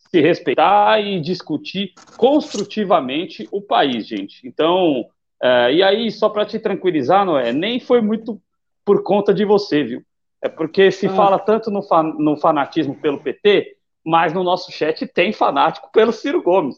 se 0.09 0.21
respeitar 0.21 0.99
e 0.99 1.19
discutir 1.19 1.93
construtivamente 2.17 3.47
o 3.51 3.61
país, 3.61 4.07
gente. 4.07 4.45
Então, 4.47 5.05
é, 5.41 5.73
e 5.73 5.83
aí, 5.83 6.11
só 6.11 6.29
para 6.29 6.45
te 6.45 6.59
tranquilizar, 6.59 7.25
Noé, 7.25 7.51
nem 7.51 7.79
foi 7.79 8.01
muito 8.01 8.41
por 8.83 9.03
conta 9.03 9.33
de 9.33 9.43
você, 9.43 9.83
viu? 9.83 10.01
É 10.41 10.49
porque 10.49 10.91
se 10.91 11.07
ah. 11.07 11.13
fala 11.13 11.39
tanto 11.39 11.71
no, 11.71 11.81
no 12.19 12.37
fanatismo 12.37 12.95
pelo 12.95 13.19
PT 13.19 13.74
mas 14.05 14.33
no 14.33 14.43
nosso 14.43 14.71
chat 14.71 15.07
tem 15.07 15.33
fanático 15.33 15.89
pelo 15.91 16.13
Ciro 16.13 16.41
Gomes. 16.41 16.75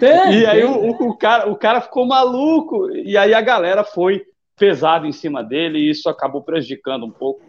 Tem, 0.00 0.40
e 0.40 0.46
aí 0.46 0.64
o, 0.64 0.90
o, 0.90 1.16
cara, 1.16 1.48
o 1.48 1.56
cara 1.56 1.80
ficou 1.80 2.06
maluco, 2.06 2.90
e 2.90 3.16
aí 3.16 3.32
a 3.32 3.40
galera 3.40 3.84
foi 3.84 4.24
pesado 4.56 5.06
em 5.06 5.12
cima 5.12 5.44
dele, 5.44 5.78
e 5.78 5.90
isso 5.90 6.08
acabou 6.08 6.42
prejudicando 6.42 7.06
um 7.06 7.10
pouco 7.10 7.40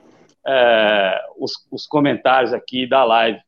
é, 0.45 1.19
os, 1.37 1.53
os, 1.71 1.87
comentários 1.87 2.53
aqui 2.53 2.87
da 2.87 3.03
live. 3.03 3.39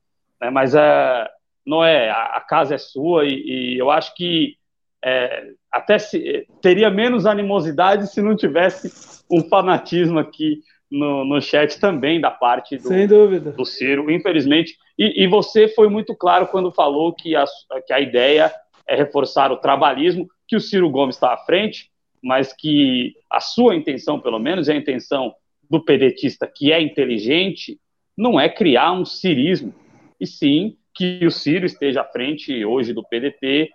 Né? 0.42 0.50
Mas 0.50 0.74
é, 0.74 1.30
não 1.66 1.84
é, 1.84 2.10
a, 2.10 2.38
a 2.38 2.42
casa 2.42 2.76
é 2.76 2.78
sua, 2.78 3.26
e, 3.26 3.76
e 3.76 3.78
eu 3.78 3.92
acho 3.92 4.16
que 4.16 4.58
é, 5.06 5.52
até 5.72 6.00
se, 6.00 6.48
teria 6.62 6.90
menos 6.90 7.26
animosidade 7.26 8.08
se 8.08 8.22
não 8.22 8.36
tivesse 8.36 9.24
um 9.30 9.44
fanatismo 9.44 10.18
aqui 10.18 10.62
no, 10.94 11.26
no 11.26 11.42
chat 11.42 11.80
também 11.80 12.22
da 12.22 12.30
parte 12.30 12.78
do, 12.78 12.88
Sem 12.88 13.08
dúvida. 13.08 13.52
do 13.52 13.66
Ciro, 13.66 14.12
infelizmente. 14.12 14.78
E, 14.98 15.24
e, 15.24 15.28
você 15.28 15.68
foi 15.68 15.90
muito 15.90 16.16
claro 16.16 16.48
quando 16.48 16.72
falou 16.72 17.12
que 17.12 17.36
a, 17.36 17.46
que 17.88 17.92
a 17.92 18.00
ideia 18.00 18.54
é 18.88 18.96
reforçar 18.96 19.52
o 19.52 19.58
trabalhismo, 19.58 20.28
que 20.48 20.56
o 20.56 20.62
Ciro 20.62 20.88
Gomes 20.92 21.16
está 21.16 21.34
à 21.34 21.38
frente, 21.38 21.90
mas 22.22 22.54
que 22.54 23.16
a 23.28 23.40
sua 23.40 23.76
intenção, 23.76 24.20
pelo 24.20 24.38
menos, 24.38 24.70
é 24.70 24.74
a 24.74 24.78
intenção 24.78 25.34
do 25.68 25.84
pedetista 25.84 26.46
que 26.46 26.72
é 26.72 26.80
inteligente, 26.80 27.80
não 28.16 28.40
é 28.40 28.48
criar 28.48 28.92
um 28.92 29.04
cirismo, 29.04 29.74
e 30.20 30.28
sim 30.28 30.78
que 30.94 31.26
o 31.26 31.32
Ciro 31.32 31.66
esteja 31.66 32.02
à 32.02 32.06
frente 32.06 32.64
hoje 32.64 32.94
do 32.94 33.04
PDT 33.04 33.72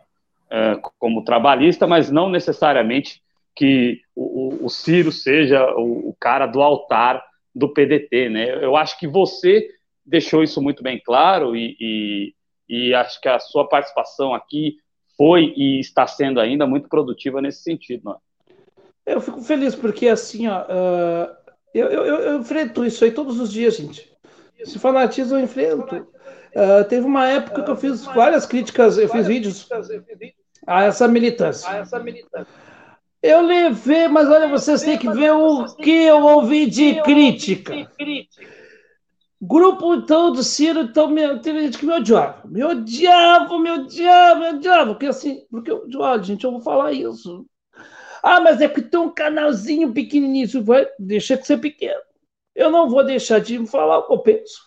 uh, 0.47 0.91
como 1.01 1.25
trabalhista, 1.25 1.85
mas 1.85 2.13
não 2.13 2.31
necessariamente 2.31 3.21
que 3.59 4.01
o, 4.15 4.67
o 4.67 4.71
Ciro 4.71 5.11
seja 5.11 5.69
o, 5.75 6.11
o, 6.11 6.17
cara 6.21 6.47
do 6.47 6.63
altar 6.63 7.21
do 7.53 7.73
PDT, 7.73 8.29
né? 8.29 8.65
Eu 8.65 8.77
acho 8.77 8.97
que 8.97 9.09
você 9.09 9.69
deixou 10.07 10.45
isso 10.45 10.63
muito 10.63 10.81
bem 10.81 11.03
claro 11.05 11.57
e, 11.57 11.77
e, 11.81 12.35
e 12.69 12.95
acho 12.95 13.21
que 13.21 13.29
a 13.29 13.41
sua 13.41 13.69
participação 13.69 14.33
aqui 14.33 14.77
foi 15.17 15.53
e 15.57 15.81
está 15.81 16.07
sendo 16.07 16.39
ainda 16.39 16.69
muito 16.69 16.89
produtiva 16.89 17.43
nesse 17.43 17.65
sentido, 17.65 18.03
não 18.05 18.13
é? 18.13 18.17
Eu 19.07 19.21
fico 19.21 19.41
feliz 19.41 19.75
porque 19.75 20.07
assim, 20.07 20.47
ó, 20.47 20.61
uh, 20.61 21.35
eu, 21.75 21.89
eu, 21.89 22.05
eu, 22.05 22.39
enfrento 22.39 22.85
isso 22.85 23.05
aí 23.05 23.11
todos 23.11 23.41
os 23.41 23.51
dias, 23.51 23.77
gente. 23.77 24.09
Esse 24.57 24.79
fanatismo 24.79 25.37
eu 25.37 25.41
enfrento. 25.41 25.97
Uh, 25.97 26.85
teve 26.89 27.05
uma 27.05 27.27
época 27.27 27.65
que 27.65 27.71
eu 27.71 27.77
fiz 27.77 28.05
várias 28.05 28.47
críticas, 28.47 28.99
eu 28.99 29.09
fiz 29.09 29.27
vídeos 29.27 29.67
a 30.65 30.85
essa 30.85 31.09
militância. 31.09 31.69
Eu 33.23 33.43
levei, 33.43 34.07
mas 34.07 34.29
olha, 34.29 34.49
vocês 34.49 34.83
têm 34.83 34.97
que 34.97 35.11
ver 35.11 35.33
o 35.33 35.65
que 35.77 35.91
eu 35.91 36.23
ouvi 36.25 36.67
de 36.67 37.03
crítica. 37.03 37.75
Grupo 39.41 39.95
então 39.95 40.33
do 40.33 40.43
Ciro, 40.43 40.81
então, 40.81 41.15
teve 41.41 41.63
gente 41.63 41.79
que 41.79 41.87
me 41.87 41.93
odiava. 41.93 42.43
Me 42.45 42.65
odiava, 42.65 43.59
me 43.59 43.71
odiava, 43.71 44.41
me 44.41 44.59
odiava. 44.59 44.87
Porque 44.95 45.07
assim, 45.07 45.45
porque, 45.51 45.71
olha, 45.97 46.23
gente, 46.23 46.45
eu 46.45 46.53
vou 46.53 46.61
falar 46.61 46.93
isso. 46.93 47.47
Ah, 48.23 48.41
mas 48.41 48.61
é 48.61 48.69
que 48.69 48.83
tem 48.83 48.99
um 48.99 49.11
canalzinho 49.11 49.93
pequenininho. 49.93 50.65
Vai, 50.65 50.87
deixa 50.99 51.37
de 51.37 51.47
ser 51.47 51.59
pequeno. 51.59 52.01
Eu 52.55 52.71
não 52.71 52.89
vou 52.89 53.05
deixar 53.05 53.41
de 53.41 53.65
falar 53.67 53.99
o 53.99 54.07
que 54.07 54.13
eu 54.13 54.19
penso. 54.19 54.61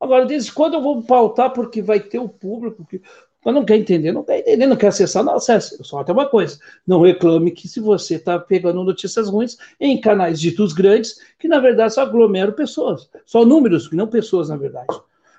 Agora, 0.00 0.26
desde 0.26 0.52
quando 0.52 0.74
eu 0.74 0.82
vou 0.82 1.02
pautar, 1.02 1.52
porque 1.52 1.80
vai 1.82 2.00
ter 2.00 2.18
o 2.18 2.28
público, 2.28 2.84
que 2.86 3.00
mas 3.44 3.54
não 3.54 3.64
quer 3.64 3.76
entender, 3.76 4.12
não 4.12 4.24
quer 4.24 4.40
entender, 4.40 4.66
não 4.66 4.76
quer 4.76 4.88
acessar, 4.88 5.24
não 5.24 5.36
acessa. 5.36 5.82
Só 5.84 6.02
tem 6.02 6.14
uma 6.14 6.28
coisa: 6.28 6.58
não 6.86 7.00
reclame 7.00 7.50
que 7.50 7.68
se 7.68 7.80
você 7.80 8.16
está 8.16 8.38
pegando 8.38 8.82
notícias 8.82 9.28
ruins 9.28 9.56
em 9.80 10.00
canais 10.00 10.40
ditos 10.40 10.72
grandes, 10.72 11.20
que 11.38 11.48
na 11.48 11.60
verdade 11.60 11.94
só 11.94 12.02
aglomeram 12.02 12.52
pessoas, 12.52 13.08
só 13.24 13.44
números, 13.44 13.88
que 13.88 13.96
não 13.96 14.06
pessoas, 14.06 14.48
na 14.48 14.56
verdade. 14.56 14.88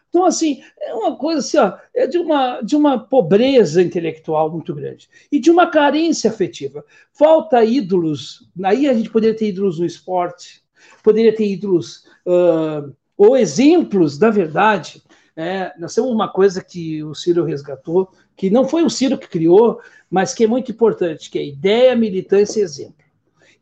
Então, 0.09 0.25
assim, 0.25 0.61
é 0.81 0.93
uma 0.93 1.15
coisa 1.15 1.39
assim, 1.39 1.57
ó, 1.57 1.77
é 1.93 2.07
de 2.07 2.17
uma, 2.17 2.61
de 2.61 2.75
uma 2.75 2.97
pobreza 2.97 3.81
intelectual 3.81 4.51
muito 4.51 4.73
grande 4.73 5.07
e 5.31 5.39
de 5.39 5.51
uma 5.51 5.67
carência 5.67 6.31
afetiva. 6.31 6.83
Falta 7.13 7.63
ídolos, 7.63 8.49
aí 8.63 8.89
a 8.89 8.93
gente 8.93 9.09
poderia 9.09 9.37
ter 9.37 9.49
ídolos 9.49 9.77
no 9.77 9.85
esporte, 9.85 10.63
poderia 11.03 11.35
ter 11.35 11.45
ídolos 11.45 12.05
uh, 12.25 12.91
ou 13.15 13.37
exemplos 13.37 14.17
da 14.17 14.31
verdade, 14.31 15.03
é, 15.39 15.73
nós 15.79 15.95
temos 15.95 16.11
uma 16.11 16.27
coisa 16.27 16.61
que 16.61 17.01
o 17.01 17.15
Ciro 17.15 17.45
resgatou, 17.45 18.11
que 18.35 18.49
não 18.49 18.67
foi 18.67 18.83
o 18.83 18.89
Ciro 18.89 19.17
que 19.17 19.29
criou, 19.29 19.79
mas 20.09 20.33
que 20.33 20.43
é 20.43 20.47
muito 20.47 20.69
importante, 20.69 21.29
que 21.29 21.39
é 21.39 21.45
ideia, 21.45 21.95
militância 21.95 22.59
e 22.59 22.63
exemplo. 22.63 23.05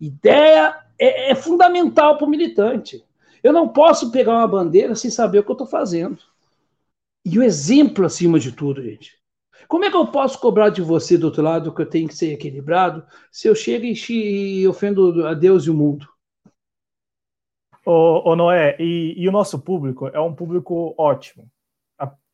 Ideia 0.02 0.76
é, 0.98 1.30
é 1.30 1.36
fundamental 1.36 2.18
para 2.18 2.26
o 2.26 2.30
militante. 2.30 3.06
Eu 3.44 3.54
não 3.54 3.68
posso 3.68 4.12
pegar 4.12 4.34
uma 4.34 4.48
bandeira 4.48 4.96
sem 4.96 5.12
saber 5.12 5.38
o 5.38 5.44
que 5.44 5.52
eu 5.52 5.54
estou 5.54 5.68
fazendo. 5.68 6.18
E 7.24 7.38
o 7.38 7.44
exemplo 7.44 8.08
acima 8.08 8.40
de 8.40 8.52
tudo, 8.52 8.82
gente. 8.82 9.16
Como 9.68 9.86
é 9.86 9.92
que 9.92 9.98
eu 9.98 10.08
posso 10.08 10.40
cobrar 10.40 10.70
de 10.70 10.82
você 10.82 11.16
do 11.16 11.26
outro 11.28 11.44
lado 11.44 11.72
que 11.76 11.82
eu 11.84 11.90
tenho 11.90 12.08
que 12.08 12.16
ser 12.16 12.34
equilibrado 12.34 13.06
se 13.32 13.48
eu 13.48 13.54
chego 13.54 13.86
e, 13.86 14.68
ofendo 14.68 15.28
a 15.28 15.36
Deus 15.36 15.66
e 15.66 15.70
o 15.70 15.76
mundo? 15.76 16.08
Ô, 17.86 18.32
ô 18.32 18.36
Noé, 18.36 18.76
e, 18.80 19.14
e, 19.16 19.30
o 19.30 19.32
nosso 19.32 19.60
público 19.60 20.08
é 20.08 20.20
um 20.20 20.34
público 20.34 20.96
ótimo. 20.98 21.48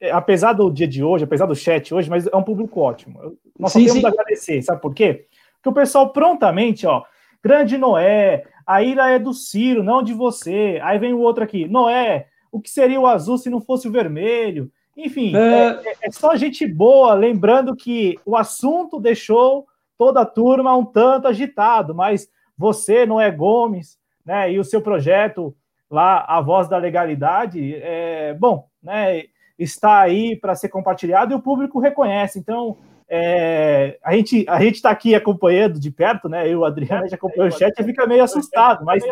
É, 0.03 0.11
apesar 0.11 0.51
do 0.51 0.69
dia 0.69 0.85
de 0.85 1.01
hoje, 1.01 1.23
apesar 1.23 1.45
do 1.45 1.55
chat 1.55 1.93
hoje, 1.93 2.09
mas 2.09 2.27
é 2.27 2.35
um 2.35 2.43
público 2.43 2.81
ótimo. 2.81 3.37
Nós 3.57 3.71
sim, 3.71 3.87
só 3.87 3.93
temos 3.93 4.01
sim. 4.01 4.07
agradecer, 4.07 4.61
sabe 4.61 4.81
por 4.81 4.93
quê? 4.93 5.27
Porque 5.55 5.69
o 5.69 5.73
pessoal 5.73 6.11
prontamente, 6.11 6.85
ó, 6.85 7.03
grande 7.41 7.77
Noé, 7.77 8.43
a 8.67 8.83
ira 8.83 9.09
é 9.11 9.17
do 9.17 9.33
Ciro, 9.33 9.81
não 9.81 10.03
de 10.03 10.13
você. 10.13 10.77
Aí 10.83 10.99
vem 10.99 11.13
o 11.13 11.21
outro 11.21 11.41
aqui, 11.41 11.69
Noé, 11.69 12.27
o 12.51 12.59
que 12.59 12.69
seria 12.69 12.99
o 12.99 13.07
azul 13.07 13.37
se 13.37 13.49
não 13.49 13.61
fosse 13.61 13.87
o 13.87 13.91
vermelho? 13.93 14.69
Enfim, 14.97 15.33
é... 15.37 15.67
É, 15.69 15.95
é 16.01 16.11
só 16.11 16.35
gente 16.35 16.67
boa, 16.67 17.13
lembrando 17.13 17.73
que 17.73 18.19
o 18.25 18.35
assunto 18.35 18.99
deixou 18.99 19.65
toda 19.97 20.19
a 20.19 20.25
turma 20.25 20.75
um 20.75 20.83
tanto 20.83 21.29
agitado, 21.29 21.95
mas 21.95 22.27
você, 22.57 23.05
Noé 23.05 23.31
Gomes, 23.31 23.97
né, 24.25 24.51
e 24.51 24.59
o 24.59 24.65
seu 24.65 24.81
projeto 24.81 25.55
lá, 25.89 26.25
A 26.27 26.41
Voz 26.41 26.67
da 26.67 26.77
Legalidade, 26.77 27.73
é, 27.75 28.33
bom, 28.33 28.67
né, 28.83 29.23
está 29.57 30.01
aí 30.01 30.35
para 30.35 30.55
ser 30.55 30.69
compartilhado 30.69 31.33
e 31.33 31.35
o 31.35 31.41
público 31.41 31.79
reconhece. 31.79 32.39
Então, 32.39 32.77
é, 33.09 33.97
a 34.03 34.15
gente 34.15 34.45
a 34.47 34.59
gente 34.59 34.75
está 34.75 34.89
aqui 34.89 35.13
acompanhando 35.13 35.79
de 35.79 35.91
perto, 35.91 36.27
né? 36.27 36.47
Eu 36.47 36.65
Adriano, 36.65 37.01
a 37.01 37.03
gente 37.03 37.15
acompanha 37.15 37.49
o 37.49 37.51
chat 37.51 37.77
e 37.77 37.83
fica 37.83 38.07
meio 38.07 38.23
assustado, 38.23 38.83
mas. 38.83 39.03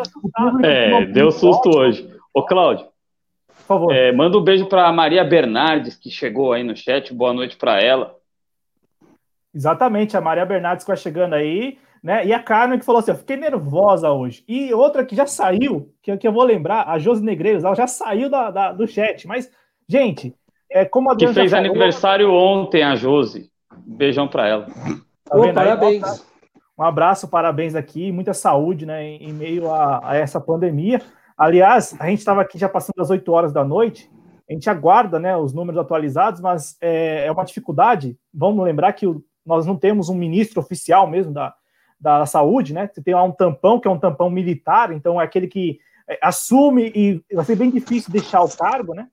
É, 0.64 1.06
deu 1.06 1.30
susto 1.30 1.70
hoje. 1.76 2.08
Ô, 2.34 2.42
Cláudio, 2.42 2.86
por 3.46 3.64
favor. 3.64 3.94
É, 3.94 4.10
manda 4.10 4.38
um 4.38 4.42
beijo 4.42 4.66
para 4.66 4.90
Maria 4.90 5.22
Bernardes, 5.22 5.96
que 5.96 6.10
chegou 6.10 6.52
aí 6.52 6.64
no 6.64 6.76
chat. 6.76 7.12
Boa 7.14 7.32
noite 7.32 7.56
para 7.56 7.80
ela. 7.80 8.16
Exatamente, 9.54 10.16
a 10.16 10.20
Maria 10.20 10.46
Bernardes 10.46 10.84
que 10.84 10.90
vai 10.90 10.96
chegando 10.96 11.34
aí, 11.34 11.78
né? 12.02 12.26
E 12.26 12.32
a 12.32 12.42
Carmen 12.42 12.78
que 12.78 12.84
falou 12.84 13.00
assim: 13.00 13.10
eu 13.10 13.18
fiquei 13.18 13.36
nervosa 13.36 14.10
hoje. 14.10 14.42
E 14.48 14.72
outra 14.72 15.04
que 15.04 15.14
já 15.14 15.26
saiu, 15.26 15.92
que, 16.02 16.16
que 16.16 16.26
eu 16.26 16.32
vou 16.32 16.42
lembrar, 16.42 16.88
a 16.88 16.98
Josi 16.98 17.22
Negreiros, 17.22 17.62
ela 17.62 17.74
já 17.74 17.86
saiu 17.86 18.30
da, 18.30 18.50
da, 18.50 18.72
do 18.72 18.86
chat, 18.86 19.28
mas 19.28 19.50
Gente, 19.88 20.34
é 20.70 20.84
como 20.84 21.10
a 21.10 21.16
Que 21.16 21.26
fez 21.32 21.50
falou, 21.50 21.66
aniversário 21.66 22.32
ontem, 22.32 22.82
a 22.82 22.94
Josi. 22.94 23.50
Beijão 23.86 24.28
para 24.28 24.48
ela. 24.48 24.66
Tá 25.24 25.36
Ô, 25.36 25.52
parabéns. 25.52 26.26
Um 26.78 26.82
abraço, 26.84 27.28
parabéns 27.28 27.74
aqui, 27.74 28.10
muita 28.10 28.32
saúde, 28.32 28.86
né, 28.86 29.04
em, 29.04 29.28
em 29.28 29.32
meio 29.32 29.70
a, 29.70 30.10
a, 30.10 30.16
essa 30.16 30.40
pandemia. 30.40 31.00
Aliás, 31.36 31.94
a 32.00 32.06
gente 32.06 32.20
estava 32.20 32.40
aqui 32.40 32.58
já 32.58 32.68
passando 32.68 32.96
das 32.96 33.10
8 33.10 33.30
horas 33.30 33.52
da 33.52 33.64
noite, 33.64 34.10
a 34.48 34.52
gente 34.52 34.68
aguarda, 34.68 35.18
né, 35.18 35.36
os 35.36 35.52
números 35.52 35.80
atualizados, 35.80 36.40
mas 36.40 36.76
é, 36.80 37.26
é 37.26 37.32
uma 37.32 37.44
dificuldade. 37.44 38.16
Vamos 38.32 38.64
lembrar 38.64 38.92
que 38.94 39.06
o, 39.06 39.22
nós 39.44 39.66
não 39.66 39.76
temos 39.76 40.08
um 40.08 40.14
ministro 40.14 40.60
oficial 40.60 41.06
mesmo 41.06 41.32
da, 41.32 41.54
da 42.00 42.26
saúde, 42.26 42.74
né? 42.74 42.88
Você 42.92 43.02
tem 43.02 43.14
lá 43.14 43.22
um 43.22 43.32
tampão, 43.32 43.78
que 43.78 43.86
é 43.86 43.90
um 43.90 43.98
tampão 43.98 44.28
militar, 44.28 44.92
então 44.92 45.20
é 45.20 45.24
aquele 45.24 45.46
que 45.46 45.78
é, 46.08 46.18
assume 46.20 46.92
e 46.94 47.22
vai 47.34 47.44
ser 47.44 47.56
bem 47.56 47.70
difícil 47.70 48.12
deixar 48.12 48.42
o 48.42 48.56
cargo, 48.56 48.94
né? 48.94 49.08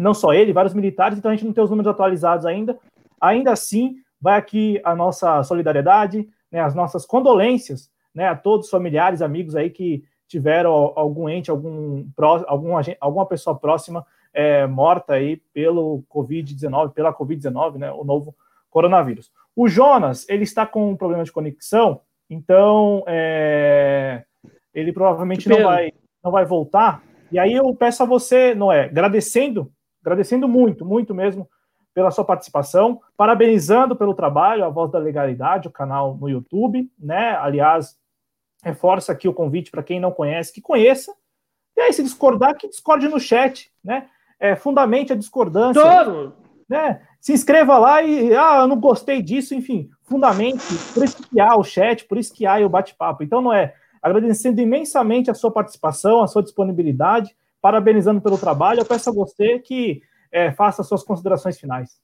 Não 0.00 0.14
só 0.14 0.32
ele, 0.32 0.52
vários 0.52 0.74
militares, 0.74 1.18
então 1.18 1.30
a 1.30 1.34
gente 1.34 1.44
não 1.44 1.52
tem 1.52 1.62
os 1.62 1.70
números 1.70 1.90
atualizados 1.90 2.46
ainda. 2.46 2.78
Ainda 3.20 3.52
assim, 3.52 3.96
vai 4.20 4.38
aqui 4.38 4.80
a 4.82 4.94
nossa 4.94 5.42
solidariedade, 5.42 6.28
né, 6.50 6.60
as 6.60 6.74
nossas 6.74 7.04
condolências 7.04 7.90
né, 8.14 8.26
a 8.28 8.34
todos 8.34 8.66
os 8.66 8.70
familiares, 8.70 9.22
amigos 9.22 9.54
aí 9.54 9.70
que 9.70 10.02
tiveram 10.26 10.72
algum 10.96 11.28
ente, 11.28 11.50
algum, 11.50 12.06
algum 12.46 12.72
alguma 13.00 13.26
pessoa 13.26 13.58
próxima 13.58 14.06
é, 14.32 14.66
morta 14.66 15.14
aí 15.14 15.36
pelo 15.52 16.02
Covid-19, 16.08 16.92
pela 16.92 17.12
Covid-19, 17.12 17.76
né, 17.76 17.92
o 17.92 18.04
novo 18.04 18.34
coronavírus. 18.70 19.30
O 19.54 19.68
Jonas, 19.68 20.26
ele 20.28 20.44
está 20.44 20.64
com 20.64 20.92
um 20.92 20.96
problema 20.96 21.24
de 21.24 21.32
conexão, 21.32 22.00
então 22.28 23.04
é, 23.06 24.24
ele 24.72 24.92
provavelmente 24.92 25.48
não 25.48 25.62
vai, 25.62 25.92
não 26.22 26.30
vai 26.30 26.44
voltar. 26.44 27.02
E 27.30 27.38
aí 27.38 27.52
eu 27.52 27.74
peço 27.74 28.02
a 28.02 28.06
você, 28.06 28.54
Noé, 28.54 28.84
agradecendo 28.84 29.70
agradecendo 30.00 30.48
muito, 30.48 30.84
muito 30.84 31.14
mesmo 31.14 31.48
pela 31.92 32.10
sua 32.10 32.24
participação, 32.24 33.00
parabenizando 33.16 33.96
pelo 33.96 34.14
trabalho, 34.14 34.64
a 34.64 34.68
Voz 34.68 34.90
da 34.90 34.98
Legalidade, 34.98 35.68
o 35.68 35.72
canal 35.72 36.16
no 36.16 36.28
YouTube, 36.28 36.90
né? 36.98 37.36
Aliás, 37.36 37.96
reforça 38.62 39.12
aqui 39.12 39.28
o 39.28 39.34
convite 39.34 39.70
para 39.70 39.82
quem 39.82 39.98
não 39.98 40.12
conhece, 40.12 40.52
que 40.52 40.60
conheça. 40.60 41.12
E 41.76 41.80
aí, 41.80 41.92
se 41.92 42.02
discordar, 42.02 42.56
que 42.56 42.68
discorde 42.68 43.08
no 43.08 43.18
chat, 43.18 43.70
né? 43.82 44.08
É, 44.38 44.54
fundamente 44.54 45.12
a 45.12 45.16
discordância. 45.16 45.82
Claro! 45.82 46.34
Né? 46.68 47.00
se 47.20 47.32
inscreva 47.32 47.78
lá 47.78 48.02
e, 48.02 48.34
ah, 48.34 48.60
eu 48.62 48.66
não 48.66 48.80
gostei 48.80 49.20
disso, 49.20 49.54
enfim, 49.54 49.90
fundamente, 50.02 50.64
por 50.94 51.04
isso 51.04 51.22
que 51.22 51.38
há 51.38 51.54
o 51.54 51.62
chat, 51.62 52.06
por 52.06 52.16
isso 52.16 52.32
que 52.32 52.46
há 52.46 52.56
o 52.64 52.68
bate-papo. 52.68 53.22
Então, 53.22 53.42
não 53.42 53.52
é 53.52 53.74
agradecendo 54.02 54.60
imensamente 54.60 55.30
a 55.30 55.34
sua 55.34 55.50
participação, 55.50 56.22
a 56.22 56.26
sua 56.26 56.42
disponibilidade, 56.42 57.36
parabenizando 57.60 58.20
pelo 58.20 58.38
trabalho, 58.38 58.80
eu 58.80 58.86
peço 58.86 59.10
a 59.10 59.12
você 59.12 59.58
que 59.58 60.02
é, 60.32 60.52
faça 60.52 60.82
suas 60.82 61.02
considerações 61.02 61.58
finais. 61.58 62.00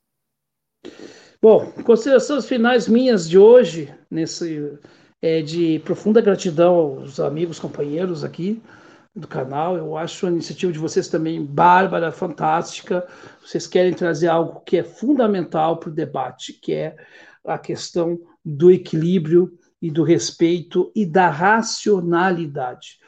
Bom, 1.40 1.70
considerações 1.84 2.46
finais 2.46 2.88
minhas 2.88 3.28
de 3.28 3.38
hoje, 3.38 3.94
nesse 4.10 4.78
é 5.22 5.40
de 5.40 5.78
profunda 5.80 6.20
gratidão 6.20 6.74
aos 6.74 7.18
amigos, 7.18 7.58
companheiros 7.58 8.22
aqui 8.22 8.62
do 9.14 9.26
canal. 9.26 9.76
Eu 9.76 9.96
acho 9.96 10.26
a 10.26 10.30
iniciativa 10.30 10.72
de 10.72 10.78
vocês 10.78 11.08
também 11.08 11.44
bárbara, 11.44 12.12
fantástica. 12.12 13.06
Vocês 13.40 13.66
querem 13.66 13.94
trazer 13.94 14.28
algo 14.28 14.60
que 14.60 14.76
é 14.76 14.84
fundamental 14.84 15.78
para 15.78 15.88
o 15.88 15.94
debate, 15.94 16.52
que 16.52 16.74
é 16.74 16.96
a 17.44 17.58
questão 17.58 18.18
do 18.44 18.70
equilíbrio 18.70 19.58
e 19.80 19.90
do 19.90 20.02
respeito 20.02 20.90
e 20.94 21.04
da 21.04 21.28
racionalidade. 21.28 22.98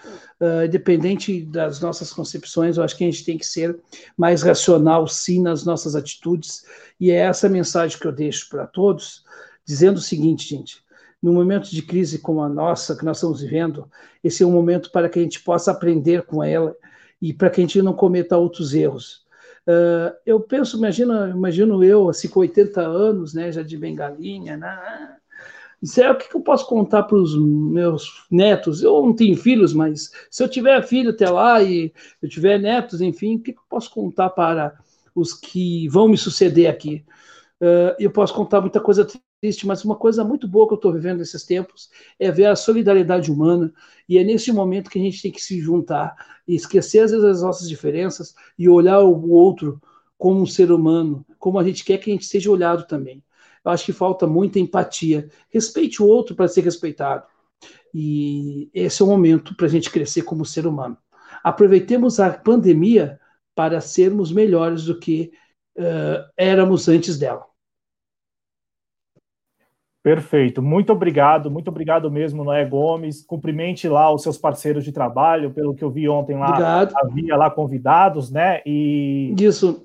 Uh, 0.41 0.67
independente 0.67 1.43
das 1.43 1.81
nossas 1.81 2.13
concepções, 2.13 2.77
eu 2.77 2.85
acho 2.85 2.97
que 2.97 3.05
a 3.05 3.11
gente 3.11 3.25
tem 3.25 3.39
que 3.39 3.47
ser 3.47 3.79
mais 4.17 4.43
racional, 4.43 5.07
sim, 5.09 5.43
nas 5.43 5.65
nossas 5.65 5.97
atitudes. 5.97 6.65
E 7.01 7.11
é 7.11 7.17
essa 7.17 7.49
mensagem 7.49 7.99
que 7.99 8.07
eu 8.07 8.13
deixo 8.13 8.49
para 8.51 8.67
todos, 8.67 9.25
dizendo 9.65 9.97
o 9.97 10.03
seguinte, 10.03 10.49
gente: 10.49 10.85
no 11.23 11.33
momento 11.33 11.71
de 11.71 11.83
crise 11.83 12.19
como 12.19 12.43
a 12.43 12.49
nossa, 12.49 12.97
que 12.97 13.05
nós 13.05 13.17
estamos 13.17 13.41
vivendo, 13.41 13.91
esse 14.23 14.43
é 14.43 14.47
um 14.47 14.53
momento 14.53 14.91
para 14.93 15.09
que 15.09 15.19
a 15.19 15.23
gente 15.23 15.41
possa 15.41 15.71
aprender 15.71 16.23
com 16.23 16.43
ela 16.45 16.77
e 17.21 17.33
para 17.33 17.51
que 17.51 17.61
a 17.61 17.65
gente 17.65 17.83
não 17.83 17.95
cometa 17.95 18.37
outros 18.37 18.75
erros. 18.75 19.27
Uh, 19.67 20.15
eu 20.25 20.41
penso, 20.41 20.79
imagina, 20.79 21.29
imagino 21.29 21.83
eu, 21.85 22.09
assim, 22.09 22.29
com 22.29 22.41
80 22.41 22.81
anos, 22.81 23.35
né, 23.35 23.53
já 23.53 23.63
de 23.63 23.77
bengalinha, 23.77 24.57
né, 24.57 25.18
isso 25.81 26.01
é 26.01 26.11
o 26.11 26.17
que 26.17 26.35
eu 26.35 26.41
posso 26.41 26.67
contar 26.67 27.05
para 27.05 27.17
os 27.17 27.39
meus 27.39 28.27
netos. 28.31 28.83
Eu 28.83 29.01
não 29.03 29.15
tenho 29.15 29.37
filhos, 29.37 29.73
mas 29.73 30.11
se 30.31 30.43
eu 30.43 30.49
tiver 30.49 30.83
filho 30.83 31.11
até 31.11 31.31
lá 31.31 31.63
e 31.63 31.93
eu 32.21 32.29
tiver 32.29 32.59
netos, 32.59 33.01
enfim, 33.01 33.37
o 33.37 33.41
que 33.41 33.53
eu 33.53 33.63
posso 33.69 33.91
contar 33.91 34.31
para 34.31 34.77
os 35.15 35.33
que 35.33 35.89
vão 35.89 36.09
me 36.09 36.19
suceder 36.19 36.69
aqui? 36.69 37.05
Uh, 37.61 37.95
eu 37.99 38.11
posso 38.11 38.35
contar 38.35 38.61
muita 38.61 38.81
coisa 38.81 39.07
triste, 39.41 39.67
mas 39.67 39.85
uma 39.85 39.97
coisa 39.97 40.25
muito 40.25 40.49
boa 40.49 40.67
que 40.67 40.75
eu 40.75 40.77
estou 40.77 40.93
vivendo 40.93 41.19
nesses 41.19 41.45
tempos 41.45 41.91
é 42.19 42.31
ver 42.31 42.47
a 42.47 42.57
solidariedade 42.57 43.31
humana, 43.31 43.73
e 44.09 44.19
é 44.19 44.25
nesse 44.25 44.51
momento 44.53 44.91
que 44.91 44.99
a 44.99 45.03
gente 45.03 45.23
tem 45.23 45.31
que 45.31 45.41
se 45.41 45.61
juntar 45.61 46.15
e 46.47 46.55
esquecer 46.55 47.01
às 47.01 47.11
vezes 47.11 47.25
as 47.25 47.43
nossas 47.43 47.69
diferenças 47.69 48.35
e 48.59 48.69
olhar 48.69 49.01
o 49.01 49.31
outro 49.31 49.81
como 50.17 50.41
um 50.41 50.47
ser 50.47 50.73
humano, 50.73 51.25
como 51.39 51.59
a 51.59 51.65
gente 51.65 51.85
quer 51.85 51.99
que 51.99 52.11
a 52.11 52.15
gente 52.15 52.27
seja 52.27 52.51
olhado 52.51 52.87
também. 52.87 53.23
Eu 53.65 53.71
acho 53.71 53.85
que 53.85 53.93
falta 53.93 54.27
muita 54.27 54.59
empatia. 54.59 55.29
Respeite 55.49 56.03
o 56.03 56.07
outro 56.07 56.35
para 56.35 56.49
ser 56.49 56.63
respeitado. 56.63 57.27
E 57.95 58.71
esse 58.73 59.03
é 59.03 59.05
o 59.05 59.09
momento 59.09 59.57
para 59.57 59.67
a 59.67 59.71
gente 59.71 59.91
crescer 59.91 60.23
como 60.23 60.45
ser 60.45 60.67
humano. 60.67 60.97
Aproveitemos 61.43 62.21
a 62.21 62.31
pandemia 62.31 63.19
para 63.55 63.81
sermos 63.81 64.31
melhores 64.31 64.85
do 64.85 64.99
que 64.99 65.33
uh, 65.77 66.31
éramos 66.37 66.89
antes 66.89 67.19
dela. 67.19 67.47
Perfeito, 70.01 70.63
muito 70.63 70.93
obrigado, 70.93 71.51
muito 71.51 71.69
obrigado 71.69 72.11
mesmo, 72.11 72.45
Noé 72.45 72.65
Gomes. 72.65 73.23
Cumprimente 73.23 73.89
lá 73.89 74.13
os 74.13 74.23
seus 74.23 74.39
parceiros 74.39 74.85
de 74.85 74.93
trabalho, 74.93 75.51
pelo 75.51 75.75
que 75.75 75.83
eu 75.83 75.91
vi 75.91 76.09
ontem 76.09 76.37
lá, 76.37 76.49
obrigado. 76.49 76.95
havia 76.97 77.37
lá 77.37 77.51
convidados, 77.51 78.31
né? 78.31 78.63
E 78.65 79.35
isso. 79.39 79.85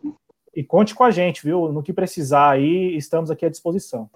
E 0.55 0.63
conte 0.63 0.93
com 0.93 1.03
a 1.03 1.11
gente, 1.11 1.43
viu? 1.43 1.71
No 1.71 1.81
que 1.81 1.91
precisar 1.91 2.51
aí, 2.51 2.95
estamos 2.95 3.31
aqui 3.31 3.45
à 3.45 3.49
disposição. 3.49 4.09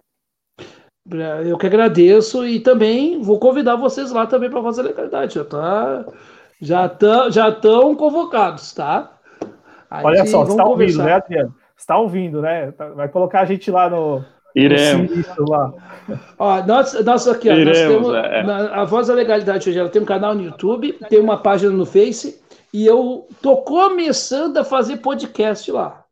Eu 1.46 1.58
que 1.58 1.66
agradeço 1.66 2.46
e 2.46 2.60
também 2.60 3.22
vou 3.22 3.40
convidar 3.40 3.76
vocês 3.76 4.12
lá 4.12 4.28
também 4.28 4.50
para 4.50 4.62
fazer 4.62 4.84
legalidade. 4.84 5.36
Já 5.36 5.46
tá, 5.46 6.06
já 6.62 6.86
estão, 6.86 7.32
já 7.32 7.50
estão 7.50 7.96
convocados, 7.96 8.74
tá? 8.74 9.18
Olha 9.90 10.26
só, 10.26 10.44
você 10.44 10.52
está 10.52 10.66
ouvindo, 10.66 11.04
né, 11.04 11.14
Adriano? 11.14 11.56
Você 11.76 11.82
está 11.82 11.98
ouvindo, 11.98 12.42
né? 12.42 12.74
Vai 12.96 13.08
colocar 13.08 13.42
a 13.42 13.46
gente 13.46 13.72
lá 13.72 13.90
no 13.90 14.24
Iremos. 14.54 15.12
Ó, 16.38 16.66
nós, 16.66 17.06
nós 17.06 17.28
aqui, 17.28 17.50
ó, 17.50 17.54
Iremos, 17.54 18.08
nós 18.08 18.22
temos, 18.22 18.60
é. 18.60 18.74
a 18.74 18.84
Voz 18.84 19.08
da 19.08 19.14
Legalidade 19.14 19.70
hoje, 19.70 19.80
ela 19.80 19.90
tem 19.90 20.02
um 20.02 20.06
canal 20.06 20.36
no 20.36 20.44
YouTube, 20.44 20.94
tem 21.10 21.20
uma 21.20 21.38
página 21.38 21.72
no 21.72 21.86
Face, 21.86 22.42
e 22.74 22.86
eu 22.86 23.28
tô 23.42 23.58
começando 23.58 24.58
a 24.58 24.64
fazer 24.64 24.98
podcast 24.98 25.72
lá. 25.72 26.04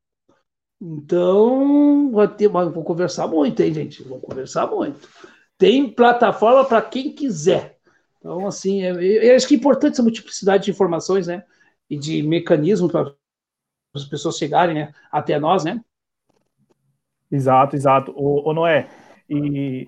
Então, 0.88 2.12
vai 2.12 2.28
ter, 2.28 2.48
vou 2.48 2.84
conversar 2.84 3.28
muito, 3.28 3.60
hein, 3.60 3.74
gente? 3.74 4.04
Vou 4.04 4.20
conversar 4.20 4.68
muito. 4.68 5.10
Tem 5.58 5.92
plataforma 5.92 6.64
para 6.64 6.80
quem 6.80 7.12
quiser. 7.12 7.80
Então, 8.20 8.46
assim, 8.46 8.84
é, 8.84 8.92
eu 8.92 9.36
acho 9.36 9.48
que 9.48 9.56
é 9.56 9.58
importante 9.58 9.94
essa 9.94 10.04
multiplicidade 10.04 10.66
de 10.66 10.72
informações, 10.72 11.26
né? 11.26 11.44
E 11.90 11.98
de 11.98 12.22
mecanismos 12.22 12.92
para 12.92 13.12
as 13.96 14.06
pessoas 14.06 14.38
chegarem 14.38 14.76
né, 14.76 14.94
até 15.12 15.40
nós, 15.40 15.64
né? 15.64 15.84
Exato, 17.32 17.76
exato. 17.76 18.14
O, 18.16 18.48
o 18.48 18.54
Noé, 18.54 18.88
e, 19.28 19.88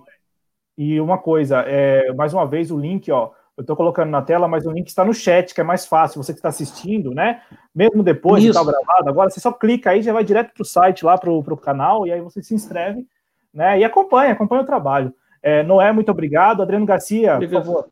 e 0.76 1.00
uma 1.00 1.20
coisa, 1.20 1.60
é, 1.60 2.12
mais 2.14 2.34
uma 2.34 2.48
vez 2.48 2.72
o 2.72 2.80
link, 2.80 3.12
ó, 3.12 3.34
eu 3.58 3.62
estou 3.62 3.76
colocando 3.76 4.12
na 4.12 4.22
tela, 4.22 4.48
mas 4.48 4.68
o 4.68 4.72
link 4.72 4.88
está 4.88 5.04
no 5.04 5.14
chat, 5.14 5.54
que 5.54 5.60
é 5.60 5.64
mais 5.64 5.86
fácil, 5.86 6.22
você 6.22 6.32
que 6.32 6.38
está 6.38 6.50
assistindo, 6.50 7.12
né? 7.12 7.42
Mesmo 7.74 8.04
depois 8.04 8.44
de 8.44 8.50
estar 8.50 8.64
gravado, 8.64 9.10
agora 9.10 9.32
você 9.32 9.40
só 9.40 9.52
clica 9.52 9.90
aí, 9.90 10.04
já 10.04 10.14
vai 10.14 10.24
direto 10.24 10.54
para 10.54 10.62
o 10.62 10.66
site 10.66 11.04
lá, 11.04 11.18
para 11.18 11.32
o 11.32 11.58
canal, 11.58 12.06
e 12.06 12.12
aí 12.12 12.22
você 12.22 12.44
se 12.44 12.54
inscreve, 12.54 13.04
né? 13.52 13.80
E 13.80 13.84
acompanha, 13.84 14.34
acompanha 14.34 14.62
o 14.62 14.66
trabalho. 14.66 15.12
É, 15.42 15.64
Noé, 15.64 15.92
muito 15.92 16.12
obrigado. 16.12 16.62
Adriano 16.62 16.86
Garcia, 16.86 17.36
obrigado. 17.36 17.64
por 17.64 17.66
favor. 17.66 17.90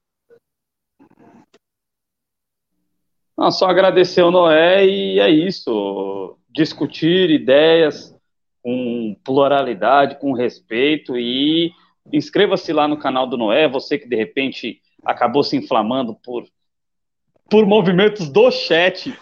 Não, 3.36 3.52
só 3.52 3.66
agradecer 3.66 4.22
ao 4.22 4.32
Noé 4.32 4.86
e 4.86 5.20
é 5.20 5.30
isso. 5.30 6.38
Discutir 6.50 7.32
ideias, 7.32 8.16
com 8.62 9.16
pluralidade, 9.24 10.20
com 10.20 10.32
respeito 10.32 11.18
e 11.18 11.72
inscreva-se 12.14 12.72
lá 12.72 12.88
no 12.88 12.98
canal 12.98 13.28
do 13.28 13.38
Noé, 13.38 13.68
você 13.68 13.98
que 13.98 14.08
de 14.08 14.16
repente 14.16 14.82
acabou 15.06 15.44
se 15.44 15.56
inflamando 15.56 16.15
por 16.15 16.45
por 17.48 17.64
movimentos 17.64 18.27
do 18.27 18.49
chat, 18.49 19.14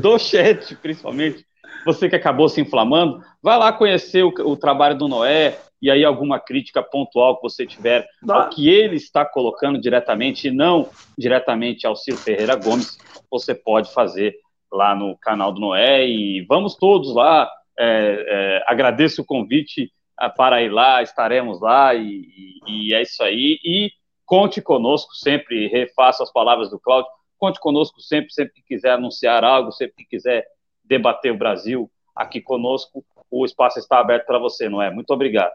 do 0.00 0.16
chat 0.20 0.76
principalmente, 0.76 1.44
você 1.84 2.08
que 2.08 2.14
acabou 2.14 2.48
se 2.48 2.60
inflamando, 2.60 3.20
vai 3.42 3.58
lá 3.58 3.72
conhecer 3.72 4.22
o, 4.22 4.28
o 4.28 4.56
trabalho 4.56 4.96
do 4.96 5.08
Noé 5.08 5.58
e 5.80 5.90
aí 5.90 6.04
alguma 6.04 6.38
crítica 6.38 6.80
pontual 6.80 7.36
que 7.36 7.42
você 7.42 7.66
tiver 7.66 8.06
ao 8.28 8.48
que 8.48 8.68
ele 8.68 8.94
está 8.94 9.24
colocando 9.24 9.80
diretamente 9.80 10.46
e 10.46 10.52
não 10.52 10.88
diretamente 11.18 11.84
ao 11.84 11.96
Ciro 11.96 12.18
Ferreira 12.18 12.54
Gomes, 12.54 12.96
você 13.28 13.52
pode 13.52 13.92
fazer 13.92 14.36
lá 14.72 14.94
no 14.94 15.16
canal 15.18 15.52
do 15.52 15.60
Noé 15.60 16.06
e 16.06 16.42
vamos 16.48 16.76
todos 16.76 17.12
lá. 17.14 17.50
É, 17.76 18.26
é, 18.28 18.64
agradeço 18.66 19.22
o 19.22 19.24
convite 19.24 19.90
ah, 20.16 20.30
para 20.30 20.62
ir 20.62 20.70
lá, 20.70 21.02
estaremos 21.02 21.60
lá 21.60 21.94
e, 21.94 22.60
e, 22.66 22.88
e, 22.88 22.94
é 22.94 23.02
isso 23.02 23.22
aí. 23.22 23.58
E 23.64 23.90
conte 24.24 24.60
conosco 24.60 25.14
sempre, 25.14 25.68
refaço 25.68 26.22
as 26.22 26.32
palavras 26.32 26.70
do 26.70 26.78
Cláudio, 26.78 27.10
conte 27.38 27.60
conosco 27.60 28.00
sempre, 28.00 28.32
sempre 28.32 28.54
que 28.54 28.62
quiser 28.62 28.92
anunciar 28.92 29.44
algo, 29.44 29.72
sempre 29.72 29.96
que 29.96 30.04
quiser 30.04 30.46
debater 30.84 31.32
o 31.32 31.38
Brasil 31.38 31.90
aqui 32.14 32.40
conosco, 32.40 33.04
o 33.30 33.44
espaço 33.44 33.78
está 33.78 33.98
aberto 33.98 34.26
para 34.26 34.38
você, 34.38 34.68
não 34.68 34.80
é? 34.82 34.90
Muito 34.90 35.10
obrigado. 35.12 35.52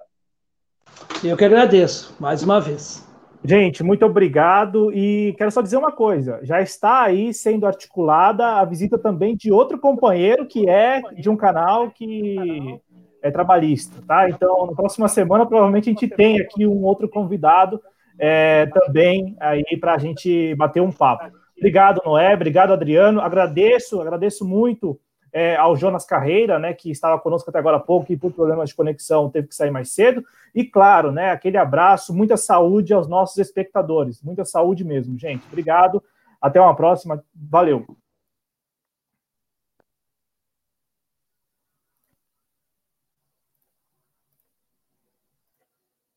Eu 1.24 1.38
que 1.38 1.46
agradeço, 1.46 2.16
mais 2.20 2.44
uma 2.44 2.60
vez. 2.60 3.08
Gente, 3.44 3.84
muito 3.84 4.06
obrigado 4.06 4.92
e 4.92 5.34
quero 5.38 5.52
só 5.52 5.62
dizer 5.62 5.78
uma 5.78 5.92
coisa: 5.92 6.40
já 6.44 6.62
está 6.62 7.04
aí 7.04 7.34
sendo 7.34 7.66
articulada 7.66 8.46
a 8.60 8.66
visita 8.66 8.98
também 8.98 9.36
de 9.36 9.52
outro 9.52 9.80
companheiro 9.80 10.48
que 10.48 10.68
é 10.68 11.02
de 11.14 11.30
um 11.30 11.38
canal 11.38 11.92
que 11.92 12.80
é 13.22 13.32
trabalhista, 13.32 14.02
tá? 14.08 14.30
Então, 14.30 14.68
na 14.68 14.74
próxima 14.74 15.08
semana, 15.08 15.46
provavelmente 15.46 15.90
a 15.90 15.94
gente 15.94 16.08
tem 16.08 16.42
aqui 16.42 16.66
um 16.66 16.84
outro 16.84 17.08
convidado 17.08 17.82
é, 18.20 18.66
também 18.68 19.36
aí 19.40 19.78
para 19.80 19.94
a 19.96 19.98
gente 19.98 20.56
bater 20.56 20.82
um 20.82 20.92
papo. 20.92 21.32
Obrigado, 21.58 22.02
Noé, 22.06 22.34
obrigado, 22.34 22.74
Adriano. 22.74 23.20
Agradeço, 23.22 24.00
agradeço 24.00 24.46
muito 24.46 25.00
é, 25.34 25.56
ao 25.56 25.76
Jonas 25.76 26.06
Carreira, 26.06 26.58
né, 26.58 26.74
que 26.74 26.90
estava 26.90 27.20
conosco 27.20 27.50
até 27.50 27.60
agora 27.60 27.78
há 27.78 27.80
pouco 27.80 28.12
e 28.12 28.18
por 28.18 28.32
problemas 28.32 28.70
de 28.70 28.76
conexão 28.76 29.30
teve 29.30 29.48
que 29.48 29.56
sair 29.56 29.72
mais 29.72 29.92
cedo. 29.92 30.24
E 30.54 30.64
claro, 30.64 31.12
né, 31.12 31.32
aquele 31.32 31.58
abraço, 31.58 32.14
muita 32.14 32.38
saúde 32.38 32.94
aos 32.94 33.08
nossos 33.08 33.38
espectadores, 33.38 34.22
muita 34.22 34.46
saúde 34.46 34.84
mesmo, 34.84 35.18
gente. 35.18 35.46
Obrigado, 35.48 36.02
até 36.42 36.60
uma 36.60 36.76
próxima, 36.76 37.24
valeu. 37.36 37.86